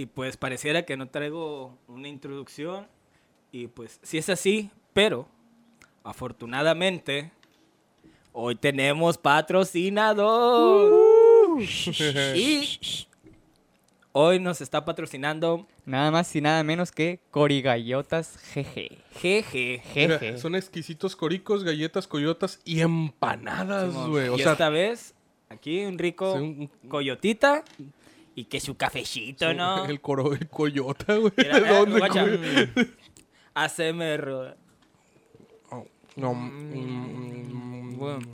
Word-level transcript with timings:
Y 0.00 0.06
pues 0.06 0.38
pareciera 0.38 0.86
que 0.86 0.96
no 0.96 1.08
traigo 1.10 1.76
una 1.86 2.08
introducción. 2.08 2.86
Y 3.52 3.66
pues 3.66 4.00
sí 4.02 4.16
es 4.16 4.30
así, 4.30 4.70
pero 4.94 5.28
afortunadamente 6.04 7.32
hoy 8.32 8.54
tenemos 8.56 9.18
patrocinador. 9.18 10.90
y 12.34 12.78
hoy 14.12 14.40
nos 14.40 14.62
está 14.62 14.84
patrocinando 14.86 15.66
Nada 15.84 16.10
más 16.10 16.34
y 16.34 16.40
nada 16.40 16.62
menos 16.64 16.92
que 16.92 17.20
Corigallotas 17.30 18.38
GG. 18.54 19.02
GG. 19.20 19.82
GG. 19.94 20.38
son 20.38 20.54
exquisitos 20.54 21.14
coricos, 21.14 21.62
galletas, 21.62 22.06
coyotas 22.06 22.58
y 22.64 22.80
empanadas, 22.80 23.92
güey. 24.08 24.28
O 24.30 24.36
y 24.36 24.42
sea, 24.42 24.52
esta 24.52 24.70
vez, 24.70 25.14
aquí 25.50 25.84
un 25.84 25.98
rico 25.98 26.38
sí, 26.38 26.42
un- 26.42 26.70
coyotita 26.88 27.64
y 28.34 28.44
que 28.44 28.60
su 28.60 28.76
cafecito, 28.76 29.52
¿no? 29.54 29.84
el, 29.86 30.00
coro, 30.00 30.32
el 30.32 30.48
coyota, 30.48 31.16
güey. 31.16 31.32
¿De 31.36 31.42
eh, 31.50 31.60
dónde, 31.68 32.00
güey? 32.08 32.90
ASMR. 33.54 34.56
Oh, 35.70 35.86
No. 36.16 36.34
mm, 36.34 37.96
Bueno. 37.98 38.26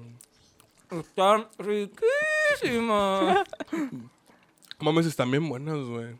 Están 0.91 1.49
riquísimas. 1.59 3.45
Mames, 4.79 5.07
están 5.07 5.31
bien 5.31 5.49
buenas, 5.49 5.79
güey. 5.79 6.15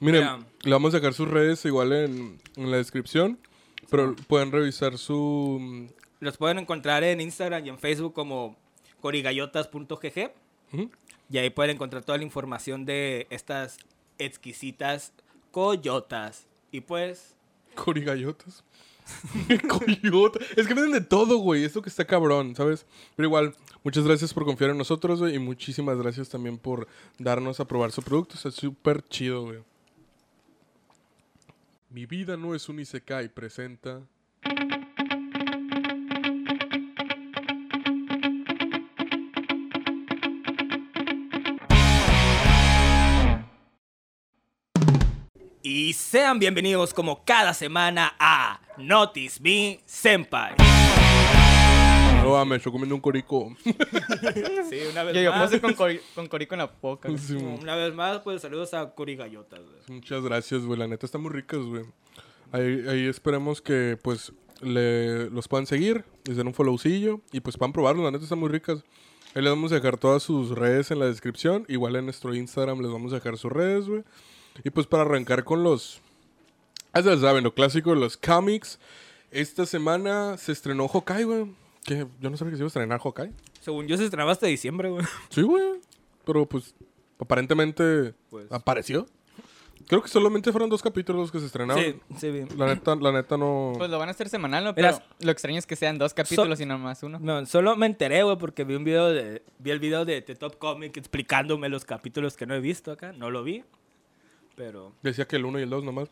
Miren, 0.00 0.20
Mira. 0.22 0.38
le 0.62 0.70
vamos 0.70 0.94
a 0.94 0.98
dejar 0.98 1.12
sus 1.14 1.28
redes 1.28 1.64
igual 1.64 1.92
en, 1.92 2.38
en 2.56 2.70
la 2.70 2.76
descripción. 2.76 3.38
Pero 3.90 4.14
pueden 4.28 4.52
revisar 4.52 4.98
su. 4.98 5.58
mm, 5.60 5.86
Los 6.20 6.36
pueden 6.36 6.58
encontrar 6.58 7.02
en 7.04 7.20
Instagram 7.20 7.64
y 7.66 7.68
en 7.70 7.78
Facebook 7.78 8.12
como 8.12 8.56
corigallotas.gg. 9.00 10.32
Ujú. 10.72 10.90
Y 11.30 11.38
ahí 11.38 11.50
pueden 11.50 11.76
encontrar 11.76 12.04
toda 12.04 12.18
la 12.18 12.24
información 12.24 12.84
de 12.84 13.26
estas 13.30 13.78
exquisitas 14.18 15.12
coyotas. 15.50 16.46
Y 16.72 16.80
pues, 16.80 17.36
Corigallotas. 17.74 18.64
Coyota. 19.68 20.40
Es 20.56 20.66
que 20.66 20.74
venden 20.74 20.92
de 20.92 21.00
todo, 21.00 21.38
güey. 21.38 21.64
Esto 21.64 21.82
que 21.82 21.88
está 21.88 22.04
cabrón, 22.04 22.54
¿sabes? 22.54 22.86
Pero 23.16 23.28
igual, 23.28 23.54
muchas 23.82 24.04
gracias 24.04 24.34
por 24.34 24.44
confiar 24.44 24.70
en 24.70 24.78
nosotros, 24.78 25.20
güey. 25.20 25.36
Y 25.36 25.38
muchísimas 25.38 25.98
gracias 25.98 26.28
también 26.28 26.58
por 26.58 26.88
darnos 27.18 27.60
a 27.60 27.66
probar 27.66 27.92
su 27.92 28.02
producto. 28.02 28.34
Está 28.34 28.50
súper 28.50 29.02
chido, 29.08 29.44
güey. 29.44 29.58
Mi 31.90 32.04
vida 32.06 32.36
no 32.36 32.54
es 32.54 32.68
un 32.68 32.80
Isekai 32.80 33.28
presenta. 33.28 34.02
Y 45.70 45.92
sean 45.92 46.38
bienvenidos 46.38 46.94
como 46.94 47.22
cada 47.26 47.52
semana 47.52 48.14
a 48.18 48.58
Notice 48.78 49.38
Me 49.42 49.80
Senpai. 49.84 50.54
No, 52.22 52.42
me 52.46 52.56
estoy 52.56 52.72
comiendo 52.72 52.94
un 52.94 53.02
corico. 53.02 53.54
Sí, 53.64 54.78
una 54.90 55.02
vez 55.02 55.14
Yo, 55.14 55.20
yo 55.22 55.30
más. 55.30 55.44
puse 55.50 55.60
con, 55.60 55.74
cori- 55.74 56.00
con 56.14 56.26
Corico 56.26 56.54
en 56.54 56.58
la 56.60 56.72
boca. 56.80 57.08
güey. 57.10 57.20
Sí. 57.22 57.34
Una 57.36 57.76
vez 57.76 57.94
más, 57.94 58.20
pues 58.20 58.40
saludos 58.40 58.72
a 58.72 58.94
Corigallotas. 58.94 59.60
güey. 59.60 59.80
Muchas 59.98 60.22
gracias, 60.22 60.62
güey. 60.62 60.78
La 60.78 60.86
neta 60.86 61.04
están 61.04 61.20
muy 61.20 61.32
ricas, 61.32 61.60
güey. 61.60 61.84
Ahí, 62.52 62.84
ahí 62.88 63.06
esperemos 63.06 63.60
que, 63.60 63.98
pues, 64.02 64.32
le, 64.62 65.28
los 65.28 65.48
puedan 65.48 65.66
seguir, 65.66 66.04
les 66.24 66.38
den 66.38 66.46
un 66.46 66.54
followcillo 66.54 67.20
y, 67.30 67.40
pues, 67.40 67.58
puedan 67.58 67.72
probarlos. 67.74 68.04
La 68.06 68.10
neta 68.10 68.24
están 68.24 68.38
muy 68.38 68.48
ricas. 68.48 68.84
Ahí 69.34 69.42
les 69.42 69.50
vamos 69.52 69.70
a 69.72 69.74
dejar 69.74 69.98
todas 69.98 70.22
sus 70.22 70.50
redes 70.50 70.90
en 70.90 70.98
la 70.98 71.04
descripción. 71.06 71.66
Igual 71.68 71.96
en 71.96 72.06
nuestro 72.06 72.34
Instagram 72.34 72.80
les 72.80 72.90
vamos 72.90 73.12
a 73.12 73.16
dejar 73.16 73.36
sus 73.36 73.52
redes, 73.52 73.86
güey. 73.86 74.02
Y, 74.64 74.70
pues, 74.70 74.86
para 74.86 75.02
arrancar 75.04 75.44
con 75.44 75.62
los... 75.62 76.00
Ah, 76.92 77.00
ya 77.00 77.16
saben, 77.16 77.44
lo 77.44 77.54
clásico 77.54 77.90
de 77.90 77.96
los 78.00 78.16
cómics. 78.16 78.78
Esta 79.30 79.66
semana 79.66 80.36
se 80.38 80.52
estrenó 80.52 80.88
Hawkeye, 80.88 81.24
güey. 81.24 81.46
Que 81.84 82.06
yo 82.20 82.30
no 82.30 82.36
sabía 82.36 82.52
que 82.52 82.56
se 82.56 82.62
iba 82.62 82.66
a 82.66 82.68
estrenar 82.68 83.00
Hawkeye. 83.00 83.32
Según 83.60 83.86
yo 83.86 83.96
se 83.96 84.04
estrenaba 84.04 84.32
hasta 84.32 84.46
diciembre, 84.46 84.88
güey. 84.88 85.04
Sí, 85.30 85.42
güey. 85.42 85.80
Pero, 86.24 86.46
pues, 86.46 86.74
aparentemente 87.18 88.14
Pues- 88.30 88.46
apareció. 88.50 89.06
Creo 89.86 90.02
que 90.02 90.08
solamente 90.08 90.50
fueron 90.50 90.68
dos 90.68 90.82
capítulos 90.82 91.20
los 91.22 91.32
que 91.32 91.38
se 91.40 91.46
estrenaron. 91.46 91.82
Sí, 91.82 91.94
sí, 92.18 92.30
bien. 92.30 92.48
La 92.58 92.66
neta, 92.66 92.94
la 92.96 93.12
neta 93.12 93.38
no. 93.38 93.72
Pues 93.78 93.88
lo 93.88 93.98
van 93.98 94.08
a 94.08 94.10
hacer 94.10 94.28
semanal, 94.28 94.64
¿no? 94.64 94.74
Mira, 94.76 94.92
Pero 94.98 95.04
lo 95.20 95.30
extraño 95.32 95.58
es 95.58 95.66
que 95.66 95.76
sean 95.76 95.96
dos 95.96 96.12
capítulos 96.12 96.60
y 96.60 96.66
no 96.66 96.76
más 96.78 97.02
uno. 97.02 97.18
No, 97.20 97.46
solo 97.46 97.74
me 97.76 97.86
enteré, 97.86 98.22
güey, 98.22 98.36
porque 98.36 98.64
vi 98.64 98.74
un 98.74 98.84
video 98.84 99.08
de... 99.08 99.42
Vi 99.58 99.70
el 99.70 99.78
video 99.78 100.04
de 100.04 100.20
The 100.20 100.34
Top 100.34 100.58
Comic 100.58 100.96
explicándome 100.98 101.68
los 101.70 101.86
capítulos 101.86 102.36
que 102.36 102.44
no 102.44 102.54
he 102.54 102.60
visto 102.60 102.92
acá. 102.92 103.12
No 103.12 103.30
lo 103.30 103.42
vi, 103.44 103.64
pero... 104.58 104.92
Decía 105.02 105.26
que 105.26 105.36
el 105.36 105.44
1 105.44 105.60
y 105.60 105.62
el 105.62 105.70
2 105.70 105.84
nomás. 105.84 106.10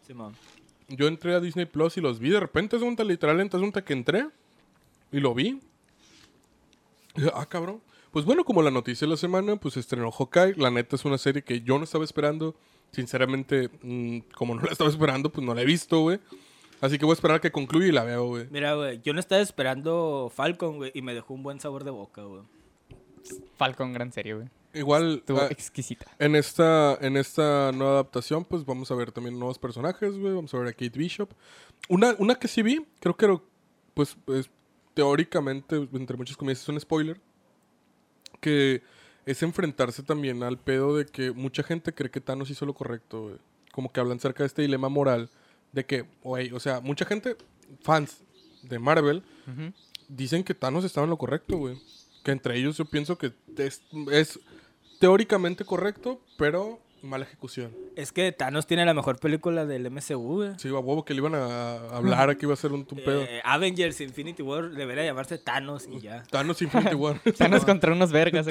Yo 0.88 1.08
entré 1.08 1.34
a 1.34 1.40
Disney 1.40 1.66
Plus 1.66 1.96
y 1.96 2.00
los 2.00 2.20
vi. 2.20 2.30
De 2.30 2.40
repente 2.40 2.76
es 2.76 2.82
un 2.82 2.94
tal 2.94 3.08
literal, 3.08 3.40
entonces 3.40 3.66
un 3.66 3.72
que 3.72 3.92
entré 3.92 4.28
y 5.10 5.18
lo 5.18 5.34
vi. 5.34 5.60
Y 7.16 7.20
dije, 7.20 7.32
ah, 7.34 7.46
cabrón. 7.46 7.82
Pues 8.12 8.24
bueno, 8.24 8.44
como 8.44 8.62
la 8.62 8.70
noticia 8.70 9.06
de 9.06 9.10
la 9.10 9.16
semana, 9.16 9.56
pues 9.56 9.76
estrenó 9.76 10.10
Hawkeye. 10.10 10.54
La 10.56 10.70
neta 10.70 10.96
es 10.96 11.04
una 11.04 11.18
serie 11.18 11.42
que 11.42 11.60
yo 11.60 11.76
no 11.76 11.84
estaba 11.84 12.04
esperando. 12.04 12.54
Sinceramente, 12.92 13.68
mm, 13.82 14.20
como 14.34 14.54
no 14.54 14.62
la 14.62 14.70
estaba 14.70 14.88
esperando, 14.88 15.30
pues 15.30 15.44
no 15.44 15.52
la 15.52 15.62
he 15.62 15.66
visto, 15.66 16.00
güey. 16.00 16.20
Así 16.80 16.98
que 16.98 17.04
voy 17.04 17.12
a 17.12 17.14
esperar 17.14 17.38
a 17.38 17.40
que 17.40 17.50
concluya 17.50 17.88
y 17.88 17.92
la 17.92 18.04
veo, 18.04 18.26
güey. 18.28 18.46
Mira, 18.50 18.74
güey, 18.74 19.00
yo 19.02 19.12
no 19.12 19.20
estaba 19.20 19.42
esperando 19.42 20.30
Falcon, 20.32 20.76
güey, 20.76 20.92
y 20.94 21.02
me 21.02 21.14
dejó 21.14 21.34
un 21.34 21.42
buen 21.42 21.58
sabor 21.58 21.84
de 21.84 21.90
boca, 21.90 22.22
güey. 22.22 22.42
Falcon, 23.56 23.92
gran 23.92 24.12
serie, 24.12 24.34
güey. 24.34 24.48
Igual, 24.76 25.16
Estuvo 25.19 25.41
ah, 25.41 25.48
exquisita. 25.50 26.06
En 26.19 26.37
esta, 26.37 26.98
en 27.00 27.16
esta 27.16 27.72
nueva 27.72 27.94
adaptación, 27.94 28.44
pues 28.44 28.64
vamos 28.64 28.91
a 28.91 28.94
ver 28.94 29.10
también 29.10 29.38
nuevos 29.38 29.59
personajes, 29.59 30.19
güey. 30.19 30.34
Vamos 30.34 30.53
a 30.53 30.59
ver 30.59 30.69
a 30.69 30.72
Kate 30.72 30.98
Bishop. 30.98 31.31
Una, 31.88 32.14
una 32.19 32.34
que 32.34 32.47
sí 32.47 32.62
vi, 32.62 32.84
creo 33.00 33.16
que 33.16 33.25
era, 33.25 33.41
pues, 33.94 34.16
pues, 34.25 34.50
teóricamente, 34.94 35.76
entre 35.94 36.16
muchas 36.16 36.36
comillas, 36.36 36.60
es 36.60 36.69
un 36.69 36.78
spoiler. 36.78 37.20
Que 38.41 38.82
es 39.25 39.42
enfrentarse 39.42 40.03
también 40.03 40.42
al 40.42 40.59
pedo 40.59 40.97
de 40.97 41.06
que 41.06 41.32
mucha 41.32 41.62
gente 41.62 41.94
cree 41.94 42.10
que 42.10 42.20
Thanos 42.20 42.50
hizo 42.50 42.66
lo 42.66 42.75
correcto, 42.75 43.22
güey. 43.22 43.36
Como 43.72 43.91
que 43.91 44.00
hablan 44.00 44.20
cerca 44.20 44.42
de 44.42 44.48
este 44.48 44.62
dilema 44.62 44.88
moral 44.88 45.31
de 45.72 45.84
que, 45.84 46.06
güey, 46.22 46.53
o 46.53 46.60
sea, 46.60 46.81
mucha 46.81 47.04
gente, 47.04 47.36
fans 47.81 48.22
de 48.62 48.78
Marvel, 48.78 49.22
dicen 50.09 50.44
que 50.44 50.54
Thanos 50.54 50.84
estaba 50.84 51.04
en 51.04 51.10
lo 51.10 51.19
correcto, 51.19 51.56
güey. 51.56 51.76
Que 52.25 52.31
entre 52.31 52.56
ellos 52.56 52.76
yo 52.76 52.84
pienso 52.84 53.19
que 53.19 53.32
es, 53.56 53.82
es 54.10 54.41
teóricamente 54.98 55.64
correcto, 55.64 56.20
pero 56.36 56.80
mala 57.02 57.24
ejecución. 57.24 57.72
Es 57.94 58.12
que 58.12 58.32
Thanos 58.32 58.66
tiene 58.66 58.84
la 58.84 58.94
mejor 58.94 59.18
película 59.18 59.64
del 59.64 59.90
MCU, 59.90 60.36
güey. 60.36 60.50
Sí, 60.58 60.68
a 60.68 60.72
huevo 60.72 61.04
que 61.04 61.14
le 61.14 61.20
iban 61.20 61.34
a 61.34 61.76
hablar, 61.88 62.36
que 62.36 62.46
iba 62.46 62.54
a 62.54 62.56
ser 62.56 62.72
un, 62.72 62.84
pedo. 62.84 63.22
Eh, 63.22 63.40
Avengers 63.44 64.00
Infinity 64.00 64.42
War 64.42 64.70
debería 64.70 65.04
llamarse 65.04 65.38
Thanos 65.38 65.88
y 65.90 66.00
ya. 66.00 66.24
Thanos 66.30 66.60
Infinity 66.60 66.94
War. 66.94 67.20
Thanos 67.38 67.64
contra 67.64 67.92
unos 67.92 68.12
vergas. 68.12 68.46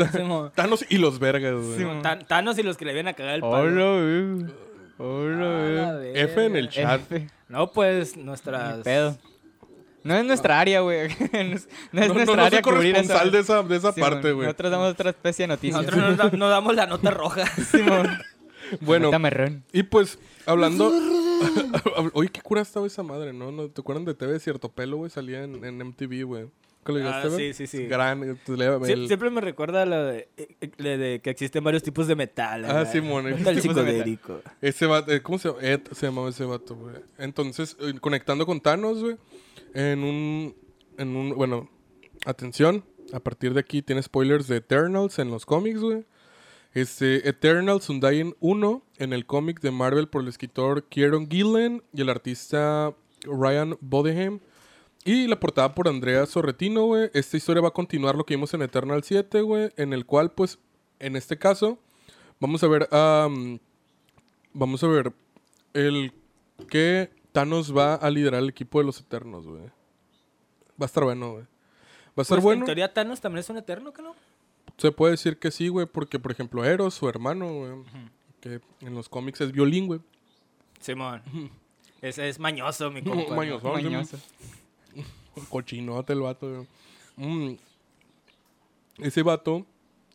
Thanos 0.55 0.85
y 0.89 0.97
los 0.97 1.19
vergas, 1.19 1.53
güey. 1.53 2.01
Tan- 2.01 2.25
Thanos 2.25 2.57
y 2.57 2.63
los 2.63 2.77
que 2.77 2.85
le 2.85 2.93
vienen 2.93 3.13
a 3.13 3.13
cagar 3.15 3.35
el 3.35 3.41
palo. 3.41 3.57
Hola, 3.57 4.01
güey. 4.01 4.65
Hola. 4.97 6.01
F 6.13 6.45
en 6.45 6.55
el 6.55 6.69
chat. 6.69 7.01
F. 7.01 7.27
No, 7.49 7.71
pues 7.71 8.15
nuestras. 8.15 8.83
No 10.05 10.15
es 10.15 10.23
nuestra 10.23 10.59
área, 10.59 10.79
güey. 10.81 11.09
No 11.33 11.39
es, 11.55 11.67
no 11.91 12.01
es 12.01 12.07
No, 12.07 12.13
nuestra 12.13 12.35
no 12.37 12.43
área 12.45 12.61
cubrir 12.61 12.95
esa. 12.95 13.25
de 13.25 13.39
esa, 13.39 13.63
de 13.63 13.75
esa 13.75 13.91
Sí, 13.91 13.99
parte, 13.99 14.31
güey. 14.31 14.45
Nosotros 14.45 14.71
damos 14.71 14.91
otra 14.91 15.09
especie 15.09 15.43
de 15.43 15.47
noticias. 15.47 15.81
Nosotros 15.83 16.09
nos, 16.09 16.17
da- 16.31 16.37
nos 16.37 16.49
damos 16.49 16.75
la 16.75 16.85
nota 16.87 17.11
roja. 17.11 17.45
Simón. 17.71 18.07
Bueno, 18.81 19.11
y 19.73 19.83
pues, 19.83 20.17
hablando... 20.47 20.91
Oye, 22.13 22.29
qué 22.29 22.41
cura 22.41 22.61
estaba 22.63 22.87
esa 22.87 23.03
madre, 23.03 23.31
¿no? 23.31 23.51
¿No 23.51 23.69
¿Te 23.69 23.81
acuerdan 23.81 24.05
de 24.05 24.15
TV 24.15 24.39
Cierto 24.39 24.69
Pelo, 24.69 24.97
güey? 24.97 25.11
Salía 25.11 25.43
en, 25.43 25.63
en 25.63 25.77
MTV, 25.77 26.23
güey. 26.25 26.45
¿Qué 26.83 26.91
le 26.93 27.01
Ah, 27.01 27.03
llegaste 27.03 27.27
a 27.27 27.29
ver? 27.29 27.39
sí, 27.39 27.53
sí, 27.53 27.77
sí. 27.77 27.85
Gran... 27.87 28.23
eh, 28.23 28.35
pues, 28.43 28.57
le- 28.57 28.69
Sie- 28.79 28.91
el- 28.93 29.07
Siempre 29.07 29.29
me 29.29 29.41
recuerda 29.41 29.85
lo 29.85 30.03
de, 30.05 30.29
eh, 30.37 30.47
eh, 30.61 30.83
de 30.97 31.19
que 31.23 31.29
existen 31.29 31.63
varios 31.63 31.83
tipos 31.83 32.07
de 32.07 32.15
metal. 32.15 32.65
Ah, 32.65 32.73
¿verdad? 32.73 32.91
Tipos 32.91 33.23
de 33.23 33.31
metal. 33.33 33.61
psicodélico. 33.61 34.41
Ese 34.61 34.85
vato, 34.87 35.11
¿cómo 35.23 35.37
se 35.37 35.49
llama? 35.49 35.61
Ed 35.61 35.81
se 35.91 36.05
llamaba 36.07 36.29
ese 36.29 36.45
vato, 36.45 36.75
güey. 36.75 36.95
Entonces, 37.19 37.77
conectando 38.01 38.45
con 38.47 38.59
Thanos, 38.61 39.01
güey, 39.01 39.17
en 39.75 40.03
un, 40.03 40.55
en 40.97 41.15
un, 41.15 41.35
bueno, 41.35 41.69
atención, 42.25 42.83
a 43.13 43.19
partir 43.19 43.53
de 43.53 43.59
aquí 43.59 43.81
tiene 43.81 44.01
spoilers 44.01 44.47
de 44.47 44.57
Eternals 44.57 45.19
en 45.19 45.29
los 45.29 45.45
cómics, 45.45 45.79
güey. 45.79 46.05
Este, 46.73 47.29
Eternals 47.29 47.89
Undying 47.89 48.35
1 48.39 48.83
en 48.97 49.13
el 49.13 49.25
cómic 49.25 49.61
de 49.61 49.71
Marvel 49.71 50.07
por 50.07 50.23
el 50.23 50.27
escritor 50.27 50.85
Kieron 50.89 51.29
Gillen 51.29 51.83
y 51.93 52.01
el 52.01 52.09
artista 52.09 52.93
Ryan 53.23 53.77
Bodeheim. 53.79 54.39
Y 55.05 55.27
la 55.27 55.39
portada 55.39 55.75
por 55.75 55.87
Andrea 55.87 56.25
Sorretino, 56.25 56.85
güey. 56.85 57.11
Esta 57.13 57.37
historia 57.37 57.61
va 57.61 57.67
a 57.67 57.73
continuar 57.73 58.15
lo 58.15 58.25
que 58.25 58.35
vimos 58.35 58.53
en 58.55 58.63
Eternal 58.63 59.03
7, 59.03 59.41
güey. 59.41 59.69
En 59.77 59.93
el 59.93 60.05
cual, 60.05 60.31
pues, 60.31 60.57
en 60.99 61.15
este 61.15 61.37
caso, 61.37 61.77
vamos 62.39 62.63
a 62.63 62.67
ver 62.67 62.89
am, 62.91 63.59
Vamos 64.57 64.81
a 64.85 64.87
ver 64.87 65.11
el 65.73 66.13
que 66.69 67.09
Thanos 67.35 67.75
va 67.75 67.95
a 67.95 68.09
liderar 68.09 68.41
el 68.41 68.47
equipo 68.47 68.79
de 68.79 68.85
los 68.85 69.01
Eternos, 69.01 69.45
güey. 69.45 69.65
Va 70.81 70.83
a 70.83 70.85
estar 70.85 71.03
bueno, 71.03 71.33
güey. 71.33 71.43
Va 71.43 71.49
a 72.15 72.21
estar 72.21 72.37
Pues, 72.37 72.43
bueno. 72.43 72.61
En 72.61 72.65
teoría, 72.65 72.93
Thanos 72.93 73.19
también 73.19 73.41
es 73.41 73.49
un 73.49 73.57
eterno, 73.57 73.91
¿que 73.91 74.01
no? 74.01 74.15
Se 74.77 74.93
puede 74.93 75.11
decir 75.11 75.37
que 75.37 75.51
sí, 75.51 75.67
güey, 75.67 75.85
porque, 75.85 76.17
por 76.17 76.31
ejemplo, 76.31 76.63
Eros, 76.63 76.93
su 76.93 77.09
hermano, 77.09 77.53
güey, 77.53 77.71
que 78.39 78.61
en 78.79 78.95
los 78.95 79.09
cómics 79.09 79.41
es 79.41 79.51
violín, 79.51 79.87
güey. 79.87 79.99
Simón. 80.79 81.21
Ese 82.01 82.29
es 82.29 82.39
mañoso, 82.39 82.89
mi 82.89 83.03
compa. 83.03 83.25
¿no? 83.29 83.35
Mañoso. 83.35 83.75
Sí, 83.75 83.83
Mañoso. 83.83 84.17
Cochinote 85.49 86.13
el 86.13 86.21
vato, 86.21 86.47
güey. 86.49 86.67
Mm. 87.17 87.57
Ese 88.99 89.23
vato 89.23 89.65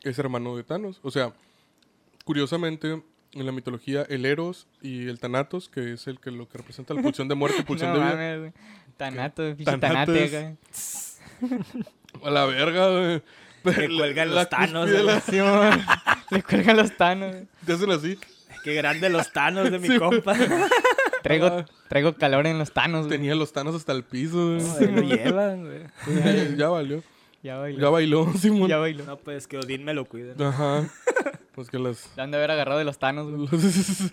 es 0.02 0.18
hermano 0.18 0.56
de 0.56 0.64
Thanos. 0.64 1.00
O 1.02 1.10
sea, 1.10 1.34
curiosamente, 2.24 3.02
en 3.32 3.46
la 3.46 3.52
mitología, 3.52 4.02
el 4.08 4.26
Eros 4.26 4.66
y 4.82 5.08
el 5.08 5.18
Thanatos, 5.20 5.68
que 5.68 5.92
es 5.92 6.06
el 6.06 6.18
que 6.20 6.30
lo 6.30 6.48
que 6.48 6.58
representa 6.58 6.94
la 6.94 7.02
pulsión 7.02 7.28
de 7.28 7.34
muerte 7.34 7.58
y 7.60 7.62
pulsión 7.64 7.92
No 7.92 7.98
de 7.98 8.04
vida. 8.04 8.16
mames, 8.16 8.52
tanate, 8.96 9.54
güey. 10.28 10.56
A 12.24 12.30
la 12.30 12.44
verga, 12.46 12.88
güey. 12.90 13.22
Le 13.62 13.96
cuelgan 13.96 14.34
los 14.34 14.48
güey. 14.48 15.02
la- 15.04 15.20
Simón. 15.20 15.80
Le 16.30 16.42
cuelgan 16.42 16.76
los 16.76 16.96
tanos. 16.96 17.32
güey. 17.32 17.46
Te 17.66 17.72
hacen 17.74 17.90
así. 17.90 18.18
Qué 18.64 18.74
grande 18.74 19.08
los 19.08 19.32
tanos 19.32 19.70
de 19.70 19.78
mi 19.78 19.88
Sí, 19.88 19.98
compa. 19.98 20.34
Traigo, 21.22 21.64
traigo 21.88 22.14
calor 22.16 22.46
en 22.46 22.58
los 22.58 22.72
tanos, 22.72 23.06
güey. 23.06 23.18
Tenía 23.18 23.34
los 23.34 23.52
Thanos 23.52 23.74
hasta 23.74 23.92
el 23.92 24.04
piso, 24.04 24.54
güey. 24.54 24.62
No, 24.62 24.74
ahí 24.76 24.86
lo 24.86 25.02
llevan, 25.02 25.64
güey. 25.66 25.80
Ya, 26.24 26.56
ya 26.56 26.68
valió. 26.68 27.02
Ya 27.42 27.56
bailó. 27.58 27.78
Ya 27.80 27.88
bailó, 27.90 28.32
Simón. 28.34 28.68
Ya 28.68 28.76
bailó. 28.78 29.04
No, 29.04 29.16
pues 29.18 29.46
que 29.46 29.56
Odín 29.58 29.84
me 29.84 29.94
lo 29.94 30.04
cuide. 30.06 30.34
¿no? 30.36 30.48
Ajá. 30.48 30.88
Pues 31.54 31.68
que 31.68 31.78
las... 31.78 32.08
Le 32.16 32.22
han 32.22 32.30
de 32.30 32.36
haber 32.36 32.50
agarrado 32.52 32.78
de 32.78 32.84
los 32.84 32.98
tanos, 32.98 33.30
güey. 33.30 33.48
Pues, 33.50 34.12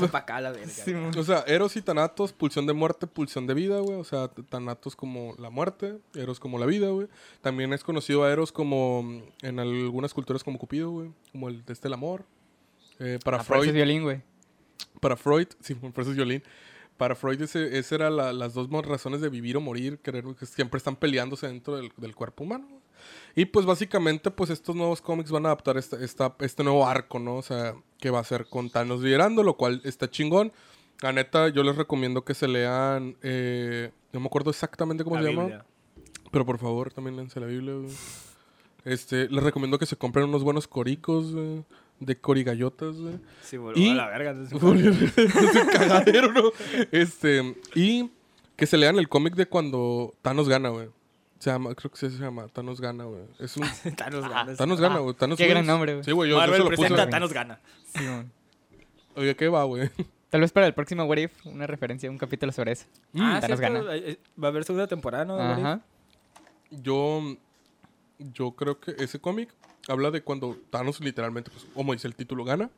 Véngase 0.00 0.08
pa' 0.08 0.18
acá, 0.18 0.40
la 0.40 0.50
verga. 0.52 0.68
Simón. 0.68 1.12
o 1.18 1.22
sea, 1.22 1.40
Eros 1.46 1.76
y 1.76 1.82
Thanatos, 1.82 2.32
pulsión 2.32 2.66
de 2.66 2.72
muerte, 2.72 3.06
pulsión 3.06 3.46
de 3.46 3.54
vida, 3.54 3.80
güey. 3.80 3.98
O 3.98 4.04
sea, 4.04 4.28
Thanatos 4.28 4.94
como 4.96 5.34
la 5.38 5.50
muerte, 5.50 5.98
Eros 6.14 6.40
como 6.40 6.58
la 6.58 6.66
vida, 6.66 6.88
güey. 6.88 7.08
También 7.42 7.72
es 7.72 7.82
conocido 7.84 8.24
a 8.24 8.32
Eros 8.32 8.52
como, 8.52 9.22
en 9.42 9.58
algunas 9.58 10.14
culturas 10.14 10.42
como 10.44 10.58
Cupido, 10.58 10.90
güey. 10.90 11.10
Como 11.32 11.48
el 11.48 11.64
desde 11.64 11.88
el 11.88 11.94
amor. 11.94 12.24
Eh, 13.00 13.18
para 13.24 13.38
Ah, 13.38 13.44
por 13.44 13.58
Freud, 13.58 13.72
violín, 13.72 14.02
güey. 14.04 14.22
para 15.00 15.16
Freud, 15.16 15.48
sí, 15.60 15.74
por 15.74 15.90
eso 16.00 16.10
es 16.10 16.16
violín. 16.16 16.42
Para 16.96 17.14
Freud 17.14 17.40
ese, 17.42 17.78
ese 17.78 17.94
era 17.94 18.10
la- 18.10 18.32
las 18.32 18.54
dos 18.54 18.68
razones 18.86 19.20
de 19.20 19.28
vivir 19.28 19.56
o 19.56 19.60
morir, 19.60 19.98
querer, 19.98 20.24
que 20.38 20.46
siempre 20.46 20.78
están 20.78 20.96
peleándose 20.96 21.46
dentro 21.46 21.76
del, 21.76 21.92
del 21.96 22.14
cuerpo 22.16 22.42
humano. 22.44 22.66
Y 23.36 23.44
pues 23.46 23.66
básicamente 23.66 24.30
pues 24.30 24.50
estos 24.50 24.74
nuevos 24.76 25.00
cómics 25.00 25.30
van 25.30 25.46
a 25.46 25.50
adaptar 25.50 25.76
esta, 25.78 26.02
esta- 26.04 26.34
este 26.40 26.64
nuevo 26.64 26.86
arco, 26.86 27.18
¿no? 27.18 27.36
O 27.36 27.42
sea, 27.42 27.74
que 27.98 28.10
va 28.10 28.20
a 28.20 28.24
ser 28.24 28.46
con 28.46 28.70
Thanos 28.70 29.00
liderando, 29.02 29.42
lo 29.42 29.56
cual 29.56 29.80
está 29.84 30.10
chingón. 30.10 30.52
La 31.00 31.12
neta, 31.12 31.48
yo 31.48 31.62
les 31.62 31.76
recomiendo 31.76 32.24
que 32.24 32.34
se 32.34 32.48
lean, 32.48 33.16
eh, 33.22 33.92
no 34.12 34.20
me 34.20 34.26
acuerdo 34.26 34.50
exactamente 34.50 35.04
cómo 35.04 35.16
La 35.16 35.22
se 35.22 35.32
llama, 35.32 35.64
pero 36.32 36.44
por 36.44 36.58
favor 36.58 36.92
también 36.92 37.14
léanse 37.16 37.38
la 37.38 37.46
Biblia. 37.46 37.74
güey. 37.74 37.90
Este, 38.84 39.28
les 39.28 39.42
recomiendo 39.44 39.78
que 39.78 39.86
se 39.86 39.96
compren 39.96 40.26
unos 40.28 40.42
buenos 40.42 40.66
coricos, 40.66 41.32
güey, 41.34 41.64
de 42.00 42.16
corigallotas, 42.20 42.96
güey. 43.00 43.14
Sí, 43.42 43.56
volvió 43.56 43.82
Y- 43.84 43.90
a 43.90 43.94
la 43.94 44.08
verga. 44.08 44.30
es 44.42 44.52
un 44.62 45.68
cagadero, 45.72 46.32
¿no? 46.32 46.50
Este, 46.90 47.54
y 47.74 48.10
que 48.56 48.66
se 48.66 48.76
lean 48.76 48.98
el 48.98 49.08
cómic 49.08 49.34
de 49.34 49.46
cuando 49.46 50.14
Thanos 50.22 50.48
gana, 50.48 50.70
güey. 50.70 50.88
Se 51.38 51.50
llama, 51.50 51.74
creo 51.74 51.90
que 51.90 51.96
sí 51.98 52.10
se 52.10 52.18
llama 52.18 52.48
Thanos 52.48 52.80
gana, 52.80 53.04
güey. 53.04 53.22
Es 53.38 53.56
un 53.56 53.62
Thanos 53.96 54.24
Ah, 54.24 54.28
gana. 54.28 54.56
Thanos 54.56 54.80
gana, 54.80 54.98
güey. 54.98 55.14
Thanos 55.14 55.36
qué 55.38 55.44
wins. 55.44 55.54
gran 55.54 55.66
nombre, 55.66 55.92
güey. 55.94 56.04
Sí, 56.04 56.10
güey, 56.12 56.30
yo, 56.30 56.36
yo 56.44 56.52
se 56.52 56.58
lo 56.58 56.64
puse. 56.64 56.76
presenta 56.76 57.02
güey. 57.02 57.10
Thanos 57.10 57.32
gana. 57.32 57.60
Oye, 59.14 59.36
¿qué 59.36 59.48
va, 59.48 59.64
güey? 59.64 59.90
Tal 60.30 60.40
vez 60.42 60.52
para 60.52 60.66
el 60.66 60.74
próximo 60.74 61.04
What 61.04 61.16
If, 61.18 61.46
una 61.46 61.66
referencia, 61.66 62.10
un 62.10 62.18
capítulo 62.18 62.52
sobre 62.52 62.72
eso. 62.72 62.86
ah, 63.18 63.38
Thanos 63.40 63.58
cierto, 63.58 63.78
gana. 63.84 63.94
eh, 63.96 64.02
eh, 64.12 64.18
Va 64.42 64.48
a 64.48 64.50
haber 64.50 64.64
segunda 64.64 64.86
temporada, 64.86 65.24
¿no? 65.24 65.38
Ajá. 65.40 65.80
Yo, 66.70 67.22
yo 68.18 68.50
creo 68.52 68.78
que 68.78 68.94
ese 68.98 69.18
cómic 69.20 69.48
habla 69.88 70.10
de 70.10 70.22
cuando 70.22 70.56
Thanos 70.70 71.00
literalmente, 71.00 71.50
pues, 71.50 71.66
como 71.72 71.92
dice 71.94 72.06
el 72.08 72.14
título, 72.14 72.44
gana. 72.44 72.70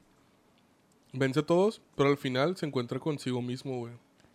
Vence 1.12 1.40
a 1.40 1.42
todos, 1.42 1.82
pero 1.96 2.08
al 2.10 2.18
final 2.18 2.56
se 2.56 2.66
encuentra 2.66 3.00
consigo 3.00 3.42
mismo, 3.42 3.78
güey. 3.80 3.92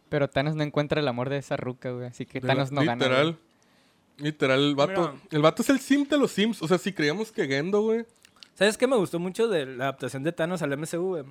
Pero 0.09 0.29
Thanos 0.29 0.55
no 0.55 0.63
encuentra 0.63 0.99
el 0.99 1.07
amor 1.07 1.29
de 1.29 1.37
esa 1.37 1.55
ruca, 1.55 1.91
güey. 1.91 2.07
Así 2.07 2.25
que 2.25 2.41
De 2.41 2.47
la- 2.47 2.53
Thanos 2.55 2.71
no 2.73 2.81
gana. 2.81 2.95
Literal. 2.95 3.31
güey. 3.31 3.44
Literal, 4.17 4.59
el 4.61 4.75
vato. 4.75 5.11
Mira. 5.13 5.13
El 5.31 5.41
vato 5.41 5.61
es 5.61 5.69
el 5.69 5.79
sim 5.79 6.07
de 6.07 6.17
los 6.17 6.31
sims. 6.31 6.61
O 6.61 6.67
sea, 6.67 6.77
si 6.77 6.93
creíamos 6.93 7.31
que 7.31 7.45
Gendo, 7.47 7.81
güey. 7.81 8.05
¿Sabes 8.53 8.77
qué 8.77 8.87
me 8.87 8.95
gustó 8.95 9.19
mucho 9.19 9.47
de 9.47 9.65
la 9.65 9.85
adaptación 9.85 10.23
de 10.23 10.31
Thanos 10.31 10.61
al 10.61 10.77
MCU, 10.77 10.97
güey? 11.09 11.23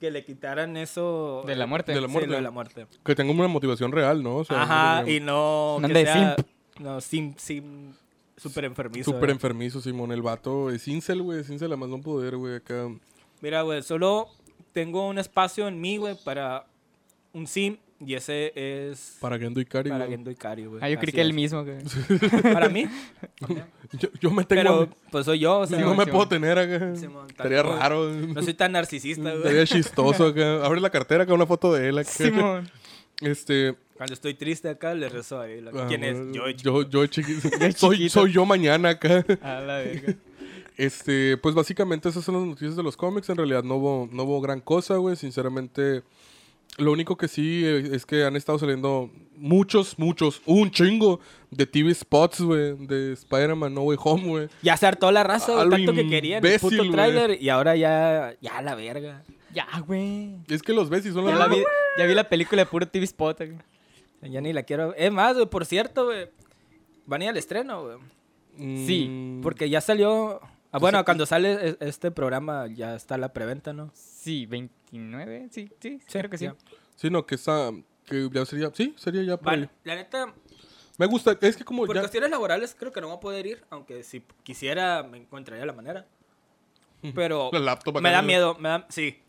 Que 0.00 0.10
le 0.10 0.24
quitaran 0.24 0.78
eso... 0.78 1.42
De 1.46 1.54
la 1.54 1.66
muerte. 1.66 1.92
De 1.92 2.00
la 2.00 2.06
Sí, 2.06 2.12
muerte. 2.12 2.30
lo 2.30 2.36
de 2.36 2.42
la 2.42 2.50
muerte. 2.50 2.86
Que 3.04 3.14
tenga 3.14 3.30
una 3.32 3.48
motivación 3.48 3.92
real, 3.92 4.22
¿no? 4.22 4.36
O 4.36 4.44
sea, 4.46 4.62
Ajá, 4.62 5.02
no- 5.02 5.08
y 5.10 5.20
no... 5.20 5.78
No 5.80 5.88
que 5.88 5.92
de 5.94 6.04
sea- 6.06 6.36
No, 6.78 7.00
sim, 7.02 7.34
sim... 7.36 7.92
Súper 8.38 8.64
enfermizo. 8.64 9.04
Súper 9.04 9.20
güey. 9.26 9.32
enfermizo, 9.32 9.82
Simón. 9.82 10.12
El 10.12 10.22
vato 10.22 10.70
es 10.70 10.88
incel, 10.88 11.20
güey. 11.20 11.40
Es 11.40 11.50
incel 11.50 11.70
a 11.74 11.76
más 11.76 11.90
no 11.90 12.00
poder, 12.00 12.38
güey. 12.38 12.54
Acá. 12.56 12.88
Mira, 13.42 13.60
güey, 13.60 13.82
solo 13.82 14.28
tengo 14.72 15.06
un 15.06 15.18
espacio 15.18 15.68
en 15.68 15.78
mí, 15.78 15.98
güey, 15.98 16.14
para 16.24 16.64
un 17.34 17.46
sim. 17.46 17.76
Y 18.04 18.14
ese 18.14 18.52
es... 18.54 19.18
Para 19.20 19.38
Gendo 19.38 19.60
y 19.60 19.66
Cari, 19.66 19.90
Para. 19.90 20.06
Gendo 20.06 20.30
y 20.30 20.34
Cari, 20.34 20.64
güey. 20.64 20.80
Ah, 20.82 20.88
yo 20.88 20.98
creí 20.98 21.12
que 21.12 21.20
él 21.20 21.28
es. 21.30 21.34
mismo, 21.34 21.64
güey. 21.64 21.78
Para 22.42 22.68
mí. 22.68 22.86
Yo, 23.92 24.08
yo 24.20 24.30
me 24.30 24.44
tengo. 24.44 24.62
Pero, 24.62 24.88
pues 25.10 25.24
soy 25.26 25.40
yo, 25.40 25.58
o 25.58 25.66
sea... 25.66 25.80
no 25.80 25.96
me 25.96 26.06
puedo 26.06 26.28
tener 26.28 26.56
acá. 26.56 26.94
Simón, 26.94 27.26
Estaría 27.28 27.60
raro. 27.60 28.08
No 28.08 28.40
soy 28.40 28.54
tan 28.54 28.70
narcisista, 28.70 29.22
güey. 29.30 29.38
Estaría 29.38 29.66
chistoso 29.66 30.26
acá. 30.26 30.64
Abre 30.64 30.80
la 30.80 30.90
cartera 30.90 31.24
acá, 31.24 31.34
una 31.34 31.46
foto 31.46 31.72
de 31.72 31.88
él 31.88 31.98
acá. 31.98 32.08
Simón. 32.08 32.70
Este. 33.20 33.74
Cuando 33.96 34.14
estoy 34.14 34.34
triste 34.34 34.68
acá, 34.68 34.94
le 34.94 35.08
rezo 35.08 35.40
a 35.40 35.48
él. 35.48 35.68
ah, 35.68 35.86
¿Quién 35.88 36.04
es? 36.04 36.16
Yo, 36.32 36.48
Yo, 36.50 36.88
yo, 36.88 37.06
chiquito. 37.06 37.48
Yo 37.50 37.72
soy, 37.72 37.96
chiquito. 37.96 38.20
soy 38.20 38.32
yo 38.32 38.46
mañana 38.46 38.90
acá. 38.90 39.26
A 39.42 39.60
la 39.60 39.78
verga. 39.78 40.14
Este, 40.76 41.36
pues 41.36 41.54
básicamente 41.56 42.08
esas 42.08 42.24
son 42.24 42.36
las 42.36 42.44
noticias 42.44 42.76
de 42.76 42.82
los 42.84 42.96
cómics. 42.96 43.28
En 43.28 43.36
realidad 43.38 43.64
no 43.64 43.74
hubo, 43.74 44.08
no 44.12 44.22
hubo 44.22 44.40
gran 44.40 44.60
cosa, 44.60 44.96
güey. 44.98 45.16
Sinceramente, 45.16 46.02
lo 46.78 46.92
único 46.92 47.16
que 47.16 47.28
sí 47.28 47.62
eh, 47.64 47.90
es 47.92 48.06
que 48.06 48.24
han 48.24 48.36
estado 48.36 48.58
saliendo 48.58 49.10
muchos, 49.36 49.98
muchos, 49.98 50.40
un 50.46 50.70
chingo 50.70 51.20
de 51.50 51.66
TV 51.66 51.94
spots, 51.94 52.40
güey, 52.40 52.76
de 52.86 53.12
Spider-Man 53.14 53.74
No 53.74 53.82
Way 53.82 53.98
Home, 54.02 54.26
güey. 54.28 54.48
Ya 54.62 54.76
se 54.76 54.86
hartó 54.86 55.10
la 55.10 55.22
raza, 55.24 55.52
güey, 55.54 55.68
tanto 55.70 55.92
que 55.94 56.08
querían 56.08 56.44
el 56.44 56.60
puto 56.60 56.90
tráiler 56.90 57.42
y 57.42 57.48
ahora 57.48 57.76
ya, 57.76 58.34
ya 58.40 58.60
la 58.62 58.74
verga. 58.74 59.22
Ya, 59.52 59.66
güey. 59.86 60.36
Es 60.48 60.62
que 60.62 60.72
los 60.72 60.88
ves 60.90 61.04
y 61.06 61.12
son 61.12 61.26
Ya, 61.26 61.34
la 61.34 61.48
vi, 61.48 61.62
ya 61.98 62.06
vi 62.06 62.14
la 62.14 62.28
película 62.28 62.62
de 62.62 62.66
puro 62.66 62.86
TV 62.86 63.04
Spot. 63.04 63.36
güey. 63.36 64.32
Ya 64.32 64.40
ni 64.40 64.52
la 64.52 64.62
quiero. 64.62 64.94
Es 64.94 65.10
más, 65.10 65.34
güey, 65.34 65.46
por 65.46 65.64
cierto, 65.66 66.04
güey, 66.04 66.28
van 67.06 67.22
a 67.22 67.24
ir 67.24 67.30
al 67.30 67.36
estreno, 67.36 67.82
güey. 67.84 67.96
Sí, 68.86 69.08
Mm, 69.08 69.40
Porque 69.40 69.70
ya 69.70 69.80
salió... 69.80 70.40
Ah, 70.72 70.78
bueno, 70.78 71.04
cuando 71.04 71.26
sale 71.26 71.70
e- 71.70 71.76
este 71.80 72.10
programa 72.10 72.66
ya 72.68 72.94
está 72.94 73.18
la 73.18 73.32
preventa, 73.32 73.72
¿no? 73.72 73.90
Sí, 73.94 74.46
29. 74.46 75.48
Sí, 75.50 75.70
sí, 75.80 76.00
creo 76.10 76.30
que 76.30 76.38
sí. 76.38 76.48
Sí, 76.96 77.10
no, 77.10 77.26
que 77.26 77.34
está, 77.34 77.70
que 78.04 78.28
ya 78.32 78.44
sería, 78.46 78.70
sí, 78.74 78.94
sería 78.96 79.22
ya 79.22 79.36
por 79.36 79.52
ahí. 79.52 79.60
Vale, 79.60 79.70
la 79.84 79.94
neta, 79.96 80.32
Me 80.98 81.06
gusta, 81.06 81.36
es 81.40 81.56
que 81.56 81.64
como 81.64 81.86
por 81.86 81.94
ya, 81.96 82.02
cuestiones 82.02 82.30
laborales 82.30 82.76
creo 82.78 82.92
que 82.92 83.00
no 83.00 83.08
voy 83.08 83.16
a 83.16 83.20
poder 83.20 83.46
ir, 83.46 83.64
aunque 83.70 84.02
si 84.04 84.22
quisiera 84.42 85.02
me 85.02 85.18
encontraría 85.18 85.64
la 85.66 85.72
manera. 85.72 86.06
Pero 87.14 87.48
La 87.52 87.58
laptop 87.60 87.96
acá 87.96 88.02
me 88.02 88.10
da 88.10 88.20
miedo, 88.22 88.54
me 88.58 88.68
da... 88.68 88.86
Sí. 88.90 89.18